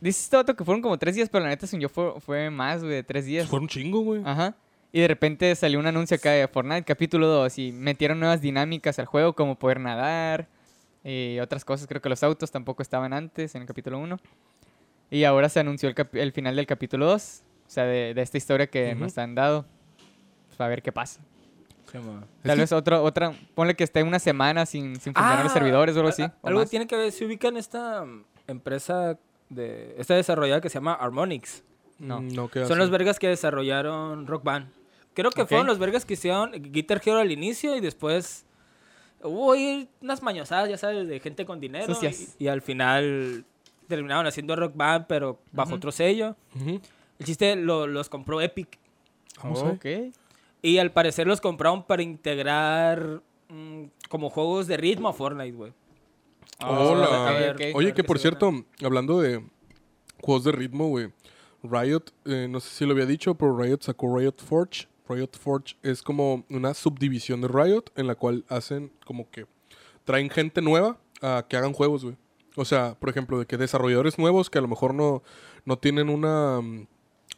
Dice 0.00 0.22
este 0.22 0.36
dato 0.36 0.56
que 0.56 0.64
fueron 0.64 0.80
como 0.80 0.98
tres 0.98 1.14
días, 1.14 1.28
pero 1.28 1.44
la 1.44 1.50
neta, 1.50 1.66
según 1.66 1.82
yo, 1.82 1.88
fue, 1.88 2.18
fue 2.20 2.50
más, 2.50 2.82
güey, 2.82 2.94
de 2.94 3.02
tres 3.02 3.26
días. 3.26 3.48
Fue 3.48 3.58
un 3.58 3.68
chingo, 3.68 4.00
güey. 4.00 4.22
Ajá. 4.24 4.54
Y 4.92 5.00
de 5.00 5.08
repente 5.08 5.54
salió 5.54 5.78
un 5.78 5.86
anuncio 5.86 6.16
acá 6.16 6.30
de 6.30 6.48
Fortnite 6.48 6.84
capítulo 6.84 7.26
2 7.28 7.58
y 7.58 7.72
metieron 7.72 8.18
nuevas 8.18 8.40
dinámicas 8.40 8.98
al 8.98 9.06
juego 9.06 9.34
como 9.34 9.56
poder 9.56 9.78
nadar 9.78 10.48
y 11.04 11.38
otras 11.40 11.64
cosas. 11.64 11.86
Creo 11.86 12.00
que 12.00 12.08
los 12.08 12.22
autos 12.22 12.50
tampoco 12.50 12.82
estaban 12.82 13.12
antes 13.12 13.54
en 13.54 13.62
el 13.62 13.68
capítulo 13.68 13.98
1. 13.98 14.18
Y 15.10 15.24
ahora 15.24 15.48
se 15.48 15.60
anunció 15.60 15.88
el, 15.88 15.94
el 16.12 16.32
final 16.32 16.54
del 16.56 16.66
capítulo 16.66 17.06
2, 17.06 17.42
o 17.66 17.70
sea, 17.70 17.84
de, 17.84 18.14
de 18.14 18.22
esta 18.22 18.36
historia 18.38 18.68
que 18.68 18.92
Ujú. 18.92 19.00
nos 19.04 19.18
han 19.18 19.34
dado. 19.34 19.66
Pues, 20.48 20.60
a 20.60 20.68
ver 20.68 20.82
qué 20.82 20.92
pasa. 20.92 21.20
Tal 22.42 22.58
vez 22.58 22.70
otra, 22.70 23.00
otra, 23.02 23.32
ponle 23.56 23.74
que 23.74 23.82
esté 23.82 24.02
una 24.04 24.20
semana 24.20 24.64
sin, 24.64 24.94
sin 25.00 25.12
funcionar 25.12 25.42
los 25.42 25.50
Ah, 25.50 25.54
servidores 25.54 25.96
o 25.96 25.98
algo 25.98 26.10
así. 26.10 26.22
a- 26.22 26.32
o 26.40 26.46
Algo 26.48 26.60
más. 26.60 26.70
tiene 26.70 26.86
que 26.86 26.96
ver, 26.96 27.10
se 27.10 27.24
ubican 27.24 27.56
esta 27.56 28.04
empresa 28.46 29.18
de 29.48 29.96
esta 29.98 30.14
desarrolladora 30.14 30.60
que 30.60 30.68
se 30.68 30.74
llama 30.74 30.94
Harmonix. 30.94 31.64
No. 31.98 32.20
Mm, 32.20 32.28
no 32.34 32.48
¿qué 32.48 32.64
Son 32.66 32.78
los 32.78 32.90
vergas 32.90 33.18
que 33.18 33.26
desarrollaron 33.26 34.28
Rock 34.28 34.44
Band. 34.44 34.68
Creo 35.14 35.32
que 35.32 35.42
Ok. 35.42 35.48
fueron 35.48 35.66
los 35.66 35.80
vergas 35.80 36.04
que 36.04 36.14
hicieron 36.14 36.52
Guitar 36.52 37.02
Hero 37.04 37.18
al 37.18 37.32
inicio 37.32 37.74
y 37.76 37.80
después 37.80 38.46
hubo 39.22 39.52
ahí 39.52 39.88
unas 40.00 40.22
mañosadas, 40.22 40.68
ya 40.68 40.76
sabes, 40.78 41.06
de 41.08 41.20
gente 41.20 41.44
con 41.44 41.60
dinero. 41.60 41.92
Y, 42.38 42.44
y 42.44 42.48
al 42.48 42.62
final 42.62 43.44
terminaron 43.88 44.26
haciendo 44.26 44.54
Rock 44.56 44.72
Band, 44.76 45.06
pero 45.08 45.38
bajo 45.52 45.74
otro 45.74 45.92
sello. 45.92 46.36
El 47.18 47.26
chiste 47.26 47.56
lo- 47.56 47.86
los 47.86 48.08
compró 48.08 48.40
Epic. 48.40 48.78
Vamos 49.42 49.62
Oh, 49.62 49.66
a 49.66 49.70
ok. 49.70 49.86
Y 50.62 50.78
al 50.78 50.92
parecer 50.92 51.26
los 51.26 51.40
compraron 51.40 51.82
para 51.84 52.02
integrar 52.02 53.22
mm, 53.48 53.84
como 54.08 54.28
juegos 54.30 54.66
de 54.66 54.76
ritmo 54.76 55.08
a 55.08 55.12
Fortnite, 55.12 55.52
güey. 55.56 55.72
Hola. 56.62 57.06
Ah, 57.10 57.28
a 57.28 57.32
ver, 57.32 57.54
Ok, 57.56 57.60
a 57.62 57.76
Oye, 57.76 57.86
ver 57.86 57.94
que 57.94 58.04
por 58.04 58.18
cierto, 58.18 58.52
hablando 58.84 59.20
de 59.20 59.42
juegos 60.20 60.44
de 60.44 60.52
ritmo, 60.52 60.88
güey. 60.88 61.10
Riot, 61.62 62.04
eh, 62.24 62.46
no 62.48 62.60
sé 62.60 62.70
si 62.70 62.84
lo 62.86 62.92
había 62.92 63.06
dicho, 63.06 63.34
pero 63.34 63.56
Riot 63.56 63.78
sacó 63.82 64.16
Riot 64.18 64.34
Forge. 64.38 64.86
Riot 65.10 65.30
Forge 65.38 65.76
es 65.82 66.02
como 66.02 66.44
una 66.48 66.74
subdivisión 66.74 67.40
de 67.40 67.48
Riot 67.48 67.84
en 67.96 68.06
la 68.06 68.14
cual 68.14 68.44
hacen 68.48 68.92
como 69.04 69.30
que 69.30 69.46
traen 70.04 70.30
gente 70.30 70.62
nueva 70.62 70.98
a 71.22 71.44
que 71.48 71.56
hagan 71.56 71.72
juegos, 71.72 72.04
güey. 72.04 72.16
O 72.56 72.64
sea, 72.64 72.94
por 72.98 73.08
ejemplo, 73.10 73.38
de 73.38 73.46
que 73.46 73.56
desarrolladores 73.56 74.18
nuevos 74.18 74.50
que 74.50 74.58
a 74.58 74.62
lo 74.62 74.68
mejor 74.68 74.94
no, 74.94 75.22
no 75.64 75.78
tienen 75.78 76.08
una, 76.08 76.60
mm, 76.60 76.86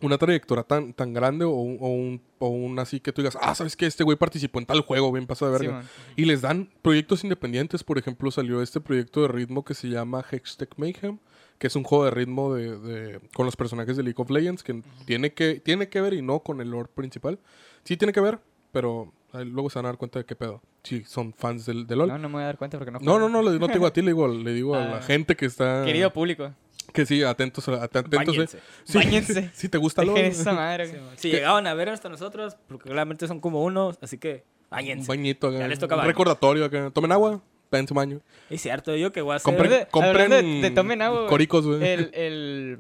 una 0.01 0.19
trayectoria 0.19 0.65
tan, 0.65 0.93
tan 0.95 1.13
grande 1.13 1.45
o, 1.45 1.51
un- 1.51 1.77
o 1.81 1.89
un, 1.89 2.23
o 2.39 2.49
un 2.49 2.79
así 2.79 2.99
que 2.99 3.13
tú 3.13 3.21
digas, 3.23 3.37
ah, 3.41 3.55
¿sabes 3.55 3.77
qué? 3.77 3.87
Este 3.87 4.03
güey 4.05 4.17
participó 4.17 4.59
en 4.59 4.67
tal 4.67 4.81
juego, 4.81 5.13
bien 5.13 5.27
pasado 5.27 5.53
de 5.53 5.59
verga. 5.59 5.79
Y 6.17 6.25
les 6.25 6.41
dan 6.41 6.71
proyectos 6.83 7.23
independientes. 7.25 7.85
Por 7.85 7.99
ejemplo, 7.99 8.31
salió 8.31 8.63
este 8.63 8.81
proyecto 8.81 9.23
de 9.23 9.29
ritmo 9.29 9.65
que 9.65 9.75
se 9.75 9.89
llama 9.89 10.25
Hextech 10.29 10.77
Mayhem, 10.77 11.19
que 11.63 11.69
es 11.69 11.77
un 11.77 11.85
juego 11.85 12.05
de 12.07 12.11
ritmo 12.11 12.53
de, 12.57 12.77
de- 12.77 13.21
con 13.37 13.47
los 13.47 13.55
personajes 13.55 13.97
de 13.97 14.03
League 14.03 14.21
of 14.21 14.29
Legends, 14.31 14.65
que 14.65 14.83
tiene 15.07 15.33
que, 15.33 15.61
tiene 15.61 15.89
que 15.89 16.01
ver 16.01 16.13
y 16.13 16.21
no 16.21 16.41
con 16.41 16.61
el 16.61 16.69
lore 16.73 16.89
principal. 16.93 17.39
Sí 17.85 17.97
tiene 17.97 18.13
que 18.13 18.21
ver, 18.21 18.41
pero 18.73 19.13
ahí 19.33 19.45
luego 19.45 19.71
se 19.71 19.79
van 19.79 19.87
a 19.87 19.91
dar 19.91 19.97
cuenta 19.97 20.19
de 20.19 20.25
qué 20.25 20.35
pedo. 20.35 20.61
Si 20.83 21.05
son 21.05 21.33
fans 21.33 21.65
del, 21.65 21.87
de 21.87 21.95
LOL. 21.95 22.09
No, 22.09 22.19
no 22.19 22.29
me 22.29 22.33
voy 22.35 22.43
a 22.43 22.47
dar 22.47 22.59
cuenta 22.59 22.79
porque 22.79 22.91
no 22.91 22.99
No, 22.99 23.21
no, 23.21 23.29
no, 23.29 23.43
le- 23.49 23.61
no 23.61 23.69
te 23.69 23.75
digo 23.75 23.87
a 23.87 23.93
ti, 23.93 24.01
le 24.03 24.09
digo, 24.09 24.27
le 24.27 24.53
digo 24.53 24.75
a 24.75 24.81
la 24.87 24.97
Ah. 24.97 25.03
gente 25.03 25.37
que 25.37 25.47
está... 25.47 25.85
Querido 25.85 26.13
público, 26.13 26.51
Que 26.93 27.07
sí, 27.07 27.23
atentos, 27.23 27.69
atentos. 27.69 28.13
eh. 28.13 28.17
Báñense. 28.27 28.59
Sí, 28.83 28.99
Báñense. 28.99 29.51
Si 29.55 29.69
te 29.69 29.79
gusta 29.79 30.05
LOL. 30.05 30.19
esa 30.19 30.53
madre. 30.55 30.89
güey. 30.89 31.01
Si 31.15 31.31
llegaban 31.31 31.69
a 31.69 31.75
ver 31.75 31.91
hasta 31.91 32.09
nosotros, 32.09 32.57
porque 32.67 32.89
claramente 32.89 33.29
son 33.29 33.39
como 33.39 33.63
unos, 33.63 33.99
así 34.03 34.19
que 34.19 34.43
Un 34.65 34.69
váyanse. 34.71 35.07
bañito 35.07 35.47
acá. 35.47 35.61
Ya 35.61 35.69
les 35.69 35.79
toca 35.79 35.95
un 35.95 36.01
baño. 36.01 36.09
recordatorio 36.11 36.65
acá. 36.65 36.91
Tomen 36.91 37.13
agua, 37.13 37.41
en 37.81 37.89
su 37.89 37.95
baño. 37.95 38.21
Es 38.51 38.61
cierto, 38.63 38.95
yo 38.97 39.13
que 39.13 39.21
voy 39.23 39.33
a 39.33 39.37
hacer... 39.37 39.45
Compren, 39.55 39.71
de- 39.71 39.87
compren 39.87 40.31
de- 40.31 40.43
de 40.63 40.71
tomen 40.71 41.03
agua, 41.03 41.27
coricos, 41.29 41.67
güey. 41.67 41.83
El, 41.87 42.11
el, 42.15 42.79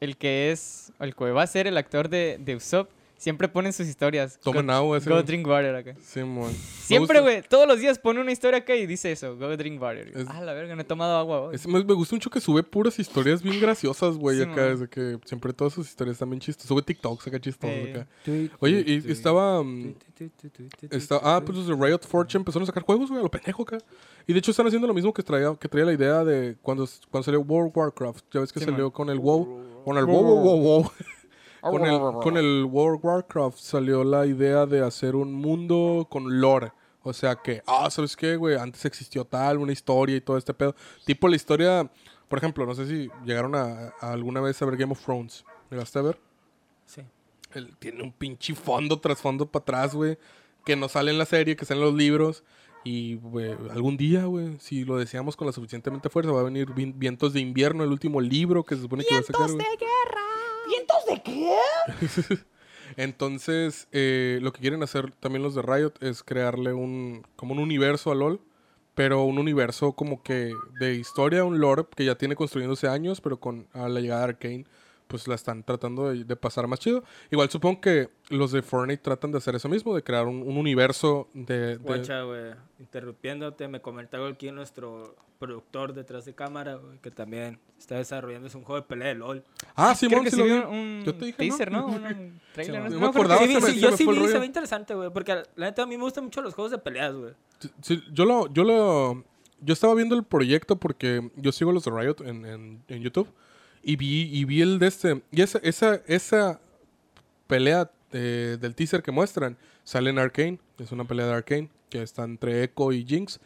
el 0.00 0.16
que 0.16 0.50
es, 0.52 0.92
el 1.00 1.14
que 1.14 1.30
va 1.30 1.42
a 1.42 1.46
ser 1.46 1.66
el 1.66 1.76
actor 1.76 2.08
de, 2.08 2.38
de 2.40 2.56
Usopp, 2.56 2.90
siempre 3.22 3.48
pone 3.48 3.68
en 3.68 3.72
sus 3.72 3.86
historias. 3.86 4.40
Tomen 4.40 4.66
go, 4.66 4.72
agua, 4.72 4.98
ese, 4.98 5.08
Go 5.08 5.22
drink 5.22 5.46
water 5.46 5.76
acá. 5.76 5.94
Sí. 6.02 6.24
Me 6.24 6.52
Siempre, 6.52 7.20
güey, 7.20 7.40
todos 7.42 7.68
los 7.68 7.78
días 7.78 7.96
pone 8.00 8.20
una 8.20 8.32
historia 8.32 8.58
acá 8.58 8.74
y 8.74 8.84
dice 8.86 9.12
eso, 9.12 9.36
go 9.36 9.56
drink 9.56 9.80
water. 9.80 10.08
Es- 10.12 10.26
Ah, 10.28 10.40
la 10.40 10.52
verga, 10.54 10.74
no 10.74 10.82
he 10.82 10.84
tomado 10.84 11.16
agua 11.16 11.40
hoy. 11.42 11.54
Es- 11.54 11.66
me, 11.68 11.84
me 11.84 11.94
gusta 11.94 12.16
mucho 12.16 12.30
que 12.30 12.40
sube 12.40 12.64
puras 12.64 12.98
historias 12.98 13.40
bien 13.40 13.60
graciosas, 13.60 14.16
güey, 14.16 14.38
Sí, 14.38 14.42
acá. 14.42 14.64
Desde 14.70 14.88
que 14.88 15.18
siempre 15.24 15.52
todas 15.52 15.72
sus 15.72 15.88
historias 15.88 16.14
están 16.16 16.30
bien 16.30 16.40
chistosas. 16.40 16.66
Sube 16.68 16.82
TikToks 16.82 17.26
acá 17.28 17.38
chistosos 17.40 17.76
Eh. 17.76 17.90
acá. 17.92 18.08
Oye, 18.58 18.82
y 18.86 19.10
estaba... 19.12 19.62
está- 20.90 21.20
ah, 21.22 21.40
pues 21.44 21.56
los 21.58 21.68
de 21.68 21.74
Riot 21.76 22.00
Forge 22.06 22.36
empezaron 22.36 22.64
a 22.64 22.66
sacar 22.66 22.82
juegos, 22.82 23.08
güey, 23.08 23.20
a 23.20 23.22
lo 23.22 23.30
pendejo 23.30 23.62
acá. 23.62 23.78
Y 24.26 24.32
de 24.32 24.38
hecho 24.40 24.50
están 24.50 24.66
haciendo 24.66 24.86
lo 24.88 24.94
mismo 24.94 25.12
que 25.12 25.22
traía, 25.22 25.54
que 25.60 25.68
traía 25.68 25.86
la 25.86 25.92
idea 25.92 26.24
de 26.24 26.56
cuando, 26.60 26.88
cuando 27.10 27.24
salió 27.24 27.40
World 27.40 27.70
of 27.70 27.76
Warcraft. 27.76 28.24
Ya 28.32 28.40
ves 28.40 28.52
que 28.52 28.60
Sí, 28.60 28.66
salió 28.66 28.90
con 28.92 29.10
el 29.10 29.18
WoW. 29.18 29.82
Con 29.84 29.96
el 29.98 30.04
WoW, 30.06 30.22
WoW, 30.22 30.42
WoW, 30.42 30.60
WoW. 30.82 30.92
Con, 31.62 31.86
el, 31.86 31.98
con 32.22 32.36
el 32.36 32.64
World 32.64 32.98
of 32.98 33.04
Warcraft 33.04 33.58
salió 33.58 34.04
la 34.04 34.26
idea 34.26 34.66
de 34.66 34.84
hacer 34.84 35.16
un 35.16 35.32
mundo 35.32 36.06
con 36.10 36.40
lore. 36.40 36.72
O 37.04 37.12
sea 37.12 37.34
que, 37.36 37.62
ah, 37.66 37.90
¿sabes 37.90 38.14
qué, 38.16 38.36
güey? 38.36 38.56
Antes 38.56 38.84
existió 38.84 39.24
tal, 39.24 39.58
una 39.58 39.72
historia 39.72 40.16
y 40.16 40.20
todo 40.20 40.36
este 40.36 40.54
pedo. 40.54 40.74
Tipo 41.04 41.26
la 41.28 41.36
historia, 41.36 41.90
Por 42.28 42.38
ejemplo, 42.38 42.64
no 42.64 42.74
sé 42.74 42.86
si 42.86 43.10
llegaron 43.26 43.54
a, 43.54 43.92
a 44.00 44.12
alguna 44.12 44.40
vez 44.40 44.62
a 44.62 44.64
ver 44.64 44.76
Game 44.78 44.92
of 44.92 45.04
Thrones. 45.04 45.44
¿Llegaste 45.70 45.98
a 45.98 46.02
ver? 46.02 46.18
Sí. 46.86 47.02
Él 47.52 47.76
tiene 47.78 48.02
un 48.02 48.10
pinche 48.12 48.54
fondo 48.54 48.98
tras 49.00 49.20
fondo 49.20 49.44
para 49.44 49.62
atrás, 49.62 49.94
güey. 49.94 50.16
Que 50.64 50.74
no 50.76 50.88
sale 50.88 51.10
en 51.10 51.18
la 51.18 51.26
serie, 51.26 51.56
que 51.56 51.64
sale 51.66 51.80
en 51.80 51.86
los 51.86 51.94
libros. 51.94 52.42
Y, 52.84 53.16
güey, 53.16 53.52
algún 53.70 53.96
día, 53.98 54.24
güey, 54.24 54.56
si 54.60 54.84
lo 54.84 54.96
deseamos 54.96 55.36
con 55.36 55.46
la 55.46 55.52
suficientemente 55.52 56.08
fuerza, 56.08 56.32
va 56.32 56.40
a 56.40 56.44
venir 56.44 56.72
Vi- 56.72 56.94
Vientos 56.96 57.32
de 57.34 57.40
Invierno, 57.40 57.84
el 57.84 57.90
último 57.90 58.20
libro 58.20 58.64
que 58.64 58.76
se 58.76 58.80
supone 58.82 59.04
que 59.04 59.14
va 59.14 59.20
a 59.20 59.24
sacar. 59.24 59.46
¿Vientos 59.48 59.58
de 59.68 59.74
qué? 61.22 61.56
Entonces, 62.96 63.88
eh, 63.92 64.38
lo 64.42 64.52
que 64.52 64.60
quieren 64.60 64.82
hacer 64.82 65.12
también 65.12 65.42
los 65.42 65.54
de 65.54 65.62
Riot 65.62 65.94
es 66.00 66.22
crearle 66.22 66.72
un, 66.72 67.26
como 67.36 67.52
un 67.54 67.58
universo 67.58 68.10
a 68.10 68.14
LOL, 68.14 68.40
pero 68.94 69.24
un 69.24 69.38
universo 69.38 69.92
como 69.92 70.22
que 70.22 70.52
de 70.78 70.94
historia, 70.94 71.44
un 71.44 71.58
lore 71.58 71.84
que 71.96 72.04
ya 72.04 72.16
tiene 72.16 72.36
construyéndose 72.36 72.88
años, 72.88 73.20
pero 73.20 73.40
con 73.40 73.66
a 73.72 73.88
la 73.88 74.00
llegada 74.00 74.20
de 74.20 74.28
Arkane, 74.28 74.64
pues 75.12 75.28
la 75.28 75.34
están 75.34 75.62
tratando 75.62 76.08
de, 76.10 76.24
de 76.24 76.36
pasar 76.36 76.66
más 76.66 76.80
chido. 76.80 77.04
Igual 77.30 77.50
supongo 77.50 77.80
que 77.82 78.08
los 78.30 78.50
de 78.50 78.62
Fortnite 78.62 79.02
tratan 79.02 79.30
de 79.30 79.36
hacer 79.38 79.54
eso 79.54 79.68
mismo, 79.68 79.94
de 79.94 80.02
crear 80.02 80.26
un, 80.26 80.42
un 80.42 80.56
universo 80.56 81.28
de... 81.34 81.76
de- 81.76 81.76
Guacha, 81.76 82.22
güey, 82.22 82.54
interrumpiéndote, 82.80 83.68
me 83.68 83.80
comentaba 83.80 84.28
aquí 84.28 84.50
nuestro 84.50 85.14
productor 85.38 85.92
detrás 85.92 86.24
de 86.24 86.34
cámara, 86.34 86.76
güey, 86.76 86.98
que 87.00 87.10
también 87.10 87.58
está 87.78 87.96
desarrollando 87.96 88.48
un 88.54 88.62
juego 88.64 88.80
de 88.80 88.86
pelea 88.86 89.08
de 89.08 89.14
LOL. 89.16 89.44
Ah, 89.74 89.94
sí, 89.94 90.06
Creo 90.06 90.18
mon, 90.18 90.24
que 90.24 90.30
sí 90.30 90.36
sí 90.36 90.42
lo 90.42 90.54
vi 90.68 90.76
un, 90.76 91.02
Yo 91.04 91.14
te 91.14 91.24
dije, 91.26 91.36
teaser, 91.38 91.70
¿no? 91.70 91.80
¿no? 91.80 91.86
Un, 91.88 92.40
trailer, 92.54 92.82
Sí, 92.82 92.88
¿no? 92.88 92.88
yo 92.88 92.94
No 92.94 93.00
me 93.00 93.06
acordaba, 93.08 93.40
Sí, 93.46 93.80
yo 93.80 93.96
sí 93.96 94.06
vi, 94.06 94.28
se 94.28 94.38
ve 94.38 94.46
interesante, 94.46 94.94
güey, 94.94 95.10
porque 95.10 95.34
la 95.56 95.66
neta 95.66 95.82
a 95.82 95.86
mí 95.86 95.96
me 95.96 96.04
gustan 96.04 96.24
mucho 96.24 96.40
los 96.42 96.54
juegos 96.54 96.70
de 96.70 96.78
peleas, 96.78 97.14
güey. 97.14 97.34
Sí, 97.82 98.02
yo 98.12 98.24
lo, 98.24 98.52
yo 98.52 98.64
lo, 98.64 99.24
yo 99.60 99.72
estaba 99.72 99.94
viendo 99.94 100.14
el 100.14 100.24
proyecto 100.24 100.76
porque 100.76 101.30
yo 101.36 101.50
sigo 101.52 101.72
los 101.72 101.84
de 101.84 101.90
Riot 101.90 102.16
en, 102.24 102.44
en, 102.46 102.82
en 102.88 103.02
YouTube 103.02 103.28
y 103.82 103.96
vi, 103.96 104.22
y 104.32 104.44
vi 104.44 104.62
el 104.62 104.78
de 104.78 104.86
este, 104.86 105.22
y 105.30 105.42
esa, 105.42 105.58
esa, 105.62 106.00
esa 106.06 106.60
pelea 107.46 107.90
eh, 108.12 108.56
del 108.60 108.74
teaser 108.74 109.02
que 109.02 109.10
muestran 109.12 109.56
sale 109.84 110.10
en 110.10 110.18
Arcane, 110.18 110.58
es 110.78 110.92
una 110.92 111.04
pelea 111.04 111.26
de 111.26 111.32
Arcane 111.34 111.68
que 111.90 112.02
está 112.02 112.24
entre 112.24 112.62
Echo 112.64 112.92
y 112.92 113.04
Jinx. 113.04 113.40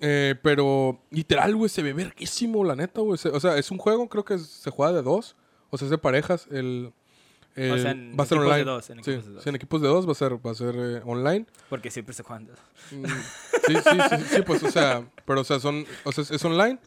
Eh, 0.00 0.34
pero 0.42 1.00
literal, 1.10 1.56
güey, 1.56 1.70
se 1.70 1.82
ve 1.82 1.94
verguísimo, 1.94 2.62
la 2.64 2.76
neta, 2.76 3.00
güey. 3.00 3.16
Se- 3.16 3.30
O 3.30 3.40
sea, 3.40 3.56
es 3.56 3.70
un 3.70 3.78
juego, 3.78 4.08
creo 4.10 4.24
que 4.26 4.38
se 4.38 4.70
juega 4.70 4.92
de 4.92 5.00
dos. 5.02 5.36
O 5.70 5.78
sea, 5.78 5.86
es 5.86 5.90
de 5.90 5.96
parejas. 5.96 6.46
El, 6.50 6.92
el- 7.54 7.80
sea, 7.80 7.92
en 7.92 8.14
va 8.18 8.24
a 8.24 8.26
ser 8.26 8.36
equipos 8.36 8.54
de 8.56 8.60
online. 8.60 8.64
dos, 8.64 8.90
en 8.90 9.02
sí, 9.04 9.10
equipos 9.12 9.24
de 9.26 9.32
dos. 9.32 9.42
sí, 9.42 9.48
en 9.48 9.54
equipos 9.56 9.80
de 9.82 9.88
dos 9.88 10.06
va 10.06 10.12
a 10.12 10.14
ser, 10.14 10.46
va 10.46 10.50
a 10.50 10.54
ser 10.54 10.74
eh, 10.76 11.00
online. 11.06 11.46
Porque 11.70 11.90
siempre 11.90 12.12
se 12.14 12.22
juegan. 12.22 12.46
dos. 12.46 12.58
Mm, 12.90 13.04
Sí, 13.66 13.74
sí, 13.74 13.98
sí, 14.10 14.24
sí, 14.36 14.42
pues, 14.42 14.62
o 14.62 14.70
sea, 14.70 15.08
pero, 15.24 15.40
o 15.40 15.44
sea, 15.44 15.58
son, 15.58 15.86
o 16.04 16.12
sea, 16.12 16.22
es 16.28 16.44
online 16.44 16.78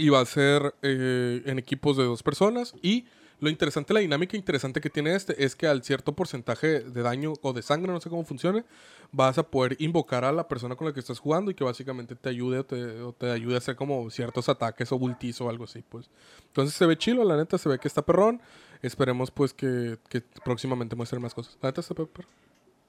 y 0.00 0.08
va 0.08 0.20
a 0.20 0.26
ser 0.26 0.74
eh, 0.82 1.42
en 1.44 1.58
equipos 1.58 1.96
de 1.96 2.04
dos 2.04 2.22
personas 2.22 2.74
y 2.82 3.06
lo 3.40 3.48
interesante, 3.48 3.94
la 3.94 4.00
dinámica 4.00 4.36
interesante 4.36 4.82
que 4.82 4.90
tiene 4.90 5.14
este 5.14 5.44
es 5.44 5.56
que 5.56 5.66
al 5.66 5.82
cierto 5.82 6.12
porcentaje 6.14 6.80
de 6.80 7.02
daño 7.02 7.32
o 7.40 7.52
de 7.54 7.62
sangre, 7.62 7.90
no 7.90 7.98
sé 7.98 8.10
cómo 8.10 8.22
funcione, 8.24 8.64
vas 9.12 9.38
a 9.38 9.42
poder 9.44 9.76
invocar 9.78 10.26
a 10.26 10.32
la 10.32 10.46
persona 10.46 10.76
con 10.76 10.86
la 10.86 10.92
que 10.92 11.00
estás 11.00 11.18
jugando 11.18 11.50
y 11.50 11.54
que 11.54 11.64
básicamente 11.64 12.14
te 12.16 12.28
ayude 12.28 12.58
o 12.58 12.64
te, 12.64 13.00
o 13.00 13.12
te 13.14 13.30
ayude 13.30 13.54
a 13.54 13.58
hacer 13.58 13.76
como 13.76 14.10
ciertos 14.10 14.50
ataques 14.50 14.92
o 14.92 14.96
ultis 14.96 15.40
o 15.40 15.48
algo 15.48 15.64
así, 15.64 15.82
pues. 15.88 16.10
Entonces 16.48 16.74
se 16.74 16.84
ve 16.84 16.98
chilo, 16.98 17.24
la 17.24 17.38
neta, 17.38 17.56
se 17.56 17.70
ve 17.70 17.78
que 17.78 17.88
está 17.88 18.02
perrón. 18.02 18.42
Esperemos, 18.82 19.30
pues, 19.30 19.54
que, 19.54 19.98
que 20.10 20.22
próximamente 20.44 20.94
muestren 20.94 21.22
más 21.22 21.32
cosas. 21.32 21.56
La 21.62 21.70
neta 21.70 21.80
está 21.80 21.94
perrón. 21.94 22.28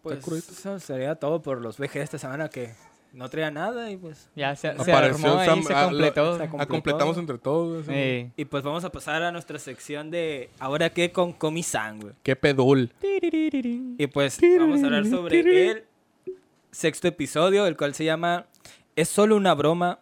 Pues 0.02 0.28
eso 0.28 0.80
sería 0.80 1.16
todo 1.16 1.42
por 1.42 1.62
los 1.62 1.78
VG 1.78 1.98
esta 1.98 2.18
semana 2.18 2.50
que 2.50 2.74
no 3.14 3.30
traía 3.30 3.52
nada 3.52 3.92
y 3.92 3.98
pues... 3.98 4.30
Ya 4.36 4.56
se, 4.56 4.74
se 4.84 4.92
armó 4.94 5.38
ahí, 5.38 5.48
Sam- 5.50 5.64
se 5.64 5.74
ah, 5.74 5.82
lo- 5.84 5.90
completó. 5.90 6.38
se 6.38 6.48
completó. 6.50 6.68
completamos 6.72 7.18
entre 7.18 7.38
todos. 7.38 7.86
Eh, 7.90 8.32
Y 8.38 8.46
pues 8.46 8.64
vamos 8.64 8.84
a 8.86 8.92
pasar 8.92 9.22
a 9.24 9.32
nuestra 9.32 9.60
sección 9.60 10.10
de 10.12 10.50
¿Ahora 10.60 10.90
qué 10.92 11.12
con 11.12 11.34
Comi-san, 11.34 12.00
güey? 12.00 12.14
Qué 12.24 12.36
pedul. 12.36 12.92
Y 13.02 14.08
pues 14.08 14.40
vamos 14.60 14.82
a 14.82 14.86
hablar 14.86 15.06
sobre 15.06 15.40
el 15.72 15.84
sexto 16.72 17.08
episodio, 17.08 17.66
el 17.68 17.76
cual 17.76 17.94
se 17.94 18.06
llama 18.06 18.46
Es 18.96 19.10
solo 19.10 19.36
una 19.36 19.54
broma 19.56 20.00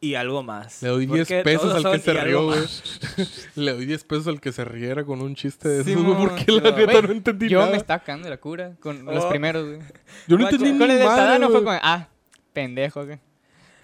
y 0.00 0.16
algo 0.16 0.42
más. 0.42 0.82
Le 0.82 0.88
doy 0.90 1.06
10 1.06 1.18
Porque 1.28 1.42
pesos 1.44 1.72
al 1.82 1.92
que 1.92 1.98
se 2.00 2.12
rió, 2.12 2.44
güey. 2.44 2.58
Le 3.54 3.72
doy 3.72 3.86
10 3.86 4.04
pesos 4.04 4.26
al 4.26 4.38
que 4.40 4.52
se 4.52 4.62
riera 4.64 5.02
con 5.04 5.22
un 5.22 5.34
chiste 5.34 5.66
de 5.68 5.82
Sí, 5.84 5.92
eso, 5.92 6.02
güey, 6.04 6.16
porque 6.18 6.44
sí, 6.46 6.60
la 6.60 6.72
neta 6.72 7.00
no 7.00 7.10
entendí 7.12 7.48
Yo 7.48 7.60
nada. 7.60 7.70
me 7.70 7.76
estaba 7.78 8.00
cagando 8.00 8.24
de 8.26 8.30
la 8.30 8.36
cura 8.36 8.72
con 8.80 9.02
los 9.06 9.24
Oh. 9.24 9.28
primeros, 9.30 9.64
güey. 9.66 9.78
Yo 10.28 10.36
no 10.36 10.44
entendí 10.44 10.70
Con 10.70 10.78
ni 10.78 10.84
el 10.94 10.98
de 10.98 11.04
Tadano 11.04 11.48
fue 11.48 11.64
como, 11.64 11.78
ah, 11.82 12.08
pendejo, 12.54 13.04
güey. 13.04 13.18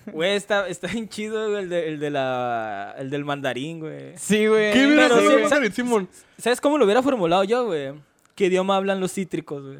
Güey, 0.06 0.34
está, 0.34 0.66
está 0.66 0.86
bien 0.88 1.08
chido 1.08 1.50
güey, 1.50 1.64
el, 1.64 1.68
de, 1.68 1.88
el, 1.88 2.00
de 2.00 2.10
la, 2.10 2.94
el 2.98 3.10
del 3.10 3.24
mandarín, 3.24 3.80
güey. 3.80 4.16
Sí, 4.16 4.46
güey. 4.46 4.72
¿Qué 4.72 4.86
hubiera 4.86 5.08
sido 5.08 5.20
sí, 5.20 5.36
el 5.36 5.40
Mandarín, 5.42 5.72
Simón? 5.72 6.08
¿Sabes 6.38 6.60
cómo 6.60 6.78
lo 6.78 6.86
hubiera 6.86 7.02
formulado 7.02 7.44
yo, 7.44 7.66
güey? 7.66 7.92
¿Qué 8.34 8.46
idioma 8.46 8.76
hablan 8.76 8.98
los 9.00 9.12
cítricos, 9.12 9.62
güey? 9.62 9.78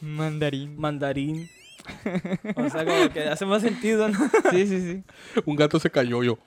Mandarín. 0.00 0.76
Mandarín. 0.76 1.48
O 2.56 2.68
sea, 2.68 2.84
como 2.84 3.10
que 3.12 3.20
hace 3.28 3.46
más 3.46 3.62
sentido, 3.62 4.08
¿no? 4.08 4.18
Sí, 4.50 4.66
sí, 4.66 4.80
sí. 4.80 5.02
Un 5.44 5.54
gato 5.54 5.78
se 5.78 5.90
cayó 5.90 6.22
yo. 6.24 6.38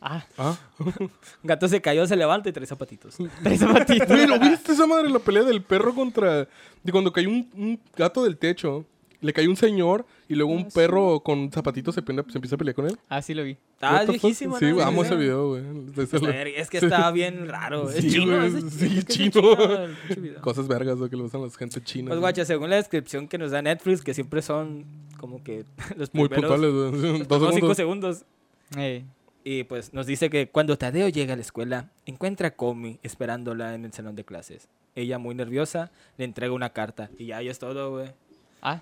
Ah, 0.00 0.24
Ah. 0.36 0.56
Un 0.78 1.10
gato 1.42 1.66
se 1.66 1.80
cayó, 1.80 2.06
se 2.06 2.14
levanta 2.14 2.48
y 2.50 2.52
trae 2.52 2.66
zapatitos. 2.66 3.16
trae 3.42 3.56
zapatitos. 3.58 4.06
Güey, 4.06 4.26
¿lo 4.26 4.38
viste 4.38 4.72
esa 4.72 4.86
madre? 4.86 5.08
La 5.10 5.18
pelea 5.18 5.42
del 5.42 5.62
perro 5.62 5.94
contra... 5.94 6.46
De 6.82 6.92
cuando 6.92 7.10
cayó 7.12 7.30
un, 7.30 7.50
un 7.54 7.80
gato 7.96 8.22
del 8.22 8.36
techo. 8.36 8.84
Le 9.24 9.32
cayó 9.32 9.48
un 9.48 9.56
señor 9.56 10.04
y 10.28 10.34
luego 10.34 10.52
un 10.52 10.60
Ah, 10.62 10.64
sí. 10.68 10.74
perro 10.74 11.20
con 11.20 11.50
zapatitos 11.50 11.94
se, 11.94 12.02
pone- 12.02 12.22
se 12.30 12.36
empieza 12.38 12.56
a 12.56 12.58
pelear 12.58 12.74
con 12.74 12.86
él. 12.86 12.98
Ah, 13.08 13.22
sí 13.22 13.32
lo 13.34 13.42
vi. 13.42 13.56
Ah, 13.80 13.92
What 13.94 14.00
es 14.02 14.06
the 14.06 14.12
fuck? 14.12 14.22
viejísimo, 14.22 14.58
Sí, 14.58 14.66
¿no? 14.72 14.80
amo 14.82 15.00
Sí, 15.02 15.06
ese 15.06 15.14
sí. 15.16 15.20
video, 15.22 15.48
güey. 15.48 15.62
Desde 15.96 16.20
la- 16.20 16.28
ver- 16.28 16.48
Es 16.48 16.68
que 16.70 16.78
está 16.78 17.10
bien 17.12 17.48
raro. 17.48 17.88
Es 17.90 17.96
Sí, 18.04 18.10
chino. 18.10 18.36
güey, 18.36 18.50
sí, 18.50 18.58
es 18.66 18.74
que 18.76 18.86
es 18.98 19.06
chino. 19.06 19.52
el 19.52 19.90
pinche 20.06 20.20
video. 20.20 20.40
Cosas 20.42 20.68
vergas, 20.68 20.98
lo 20.98 21.08
que 21.08 21.16
le 21.16 21.22
usan 21.22 21.42
las 21.42 21.56
gente 21.56 21.82
china. 21.82 22.08
Pues 22.08 22.18
güey. 22.18 22.32
guacha, 22.32 22.44
según 22.44 22.68
la 22.70 22.76
descripción 22.76 23.26
que 23.26 23.38
nos 23.38 23.50
da 23.50 23.62
Netflix, 23.62 24.02
que 24.02 24.12
siempre 24.14 24.42
son 24.42 24.84
como 25.18 25.42
que 25.42 25.64
los 25.96 26.12
Muy 26.14 26.28
primeros, 26.28 26.52
puntuales, 26.60 26.72
güey. 27.00 27.18
los 27.20 27.28
Dos 27.28 27.38
primeros 27.38 27.54
cinco 27.54 27.74
segundos. 27.74 28.16
segundos. 28.18 28.24
Ey. 28.76 29.04
Y 29.46 29.64
pues 29.64 29.92
nos 29.94 30.06
dice 30.06 30.30
que 30.30 30.48
cuando 30.48 30.76
Tadeo 30.78 31.08
llega 31.08 31.32
a 31.34 31.36
la 31.36 31.42
escuela, 31.42 31.90
encuentra 32.06 32.48
a 32.48 32.50
Comi 32.52 32.98
esperándola 33.02 33.74
en 33.74 33.84
el 33.84 33.92
salón 33.92 34.16
de 34.16 34.24
clases. 34.24 34.68
Ella, 34.94 35.18
muy 35.18 35.34
nerviosa, 35.34 35.90
le 36.18 36.24
entrega 36.24 36.52
una 36.54 36.70
carta. 36.70 37.10
Y 37.18 37.26
ya, 37.26 37.42
ya 37.42 37.50
es 37.50 37.58
todo, 37.58 37.90
güey. 37.90 38.10
Ah, 38.62 38.80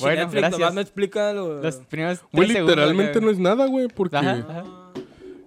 Bueno, 0.00 0.22
Netflix 0.22 0.40
gracias. 0.40 0.58
nomás 0.60 0.74
me 0.74 0.80
explica 0.82 1.32
lo... 1.32 1.62
los 1.62 1.76
primeros 1.76 2.20
Güey, 2.32 2.46
tres 2.46 2.48
segundos, 2.58 2.76
literalmente 2.76 3.12
güey. 3.20 3.24
no 3.24 3.30
es 3.30 3.38
nada, 3.38 3.66
güey, 3.66 3.88
porque... 3.88 4.16
Ajá, 4.16 4.32
ajá. 4.48 4.64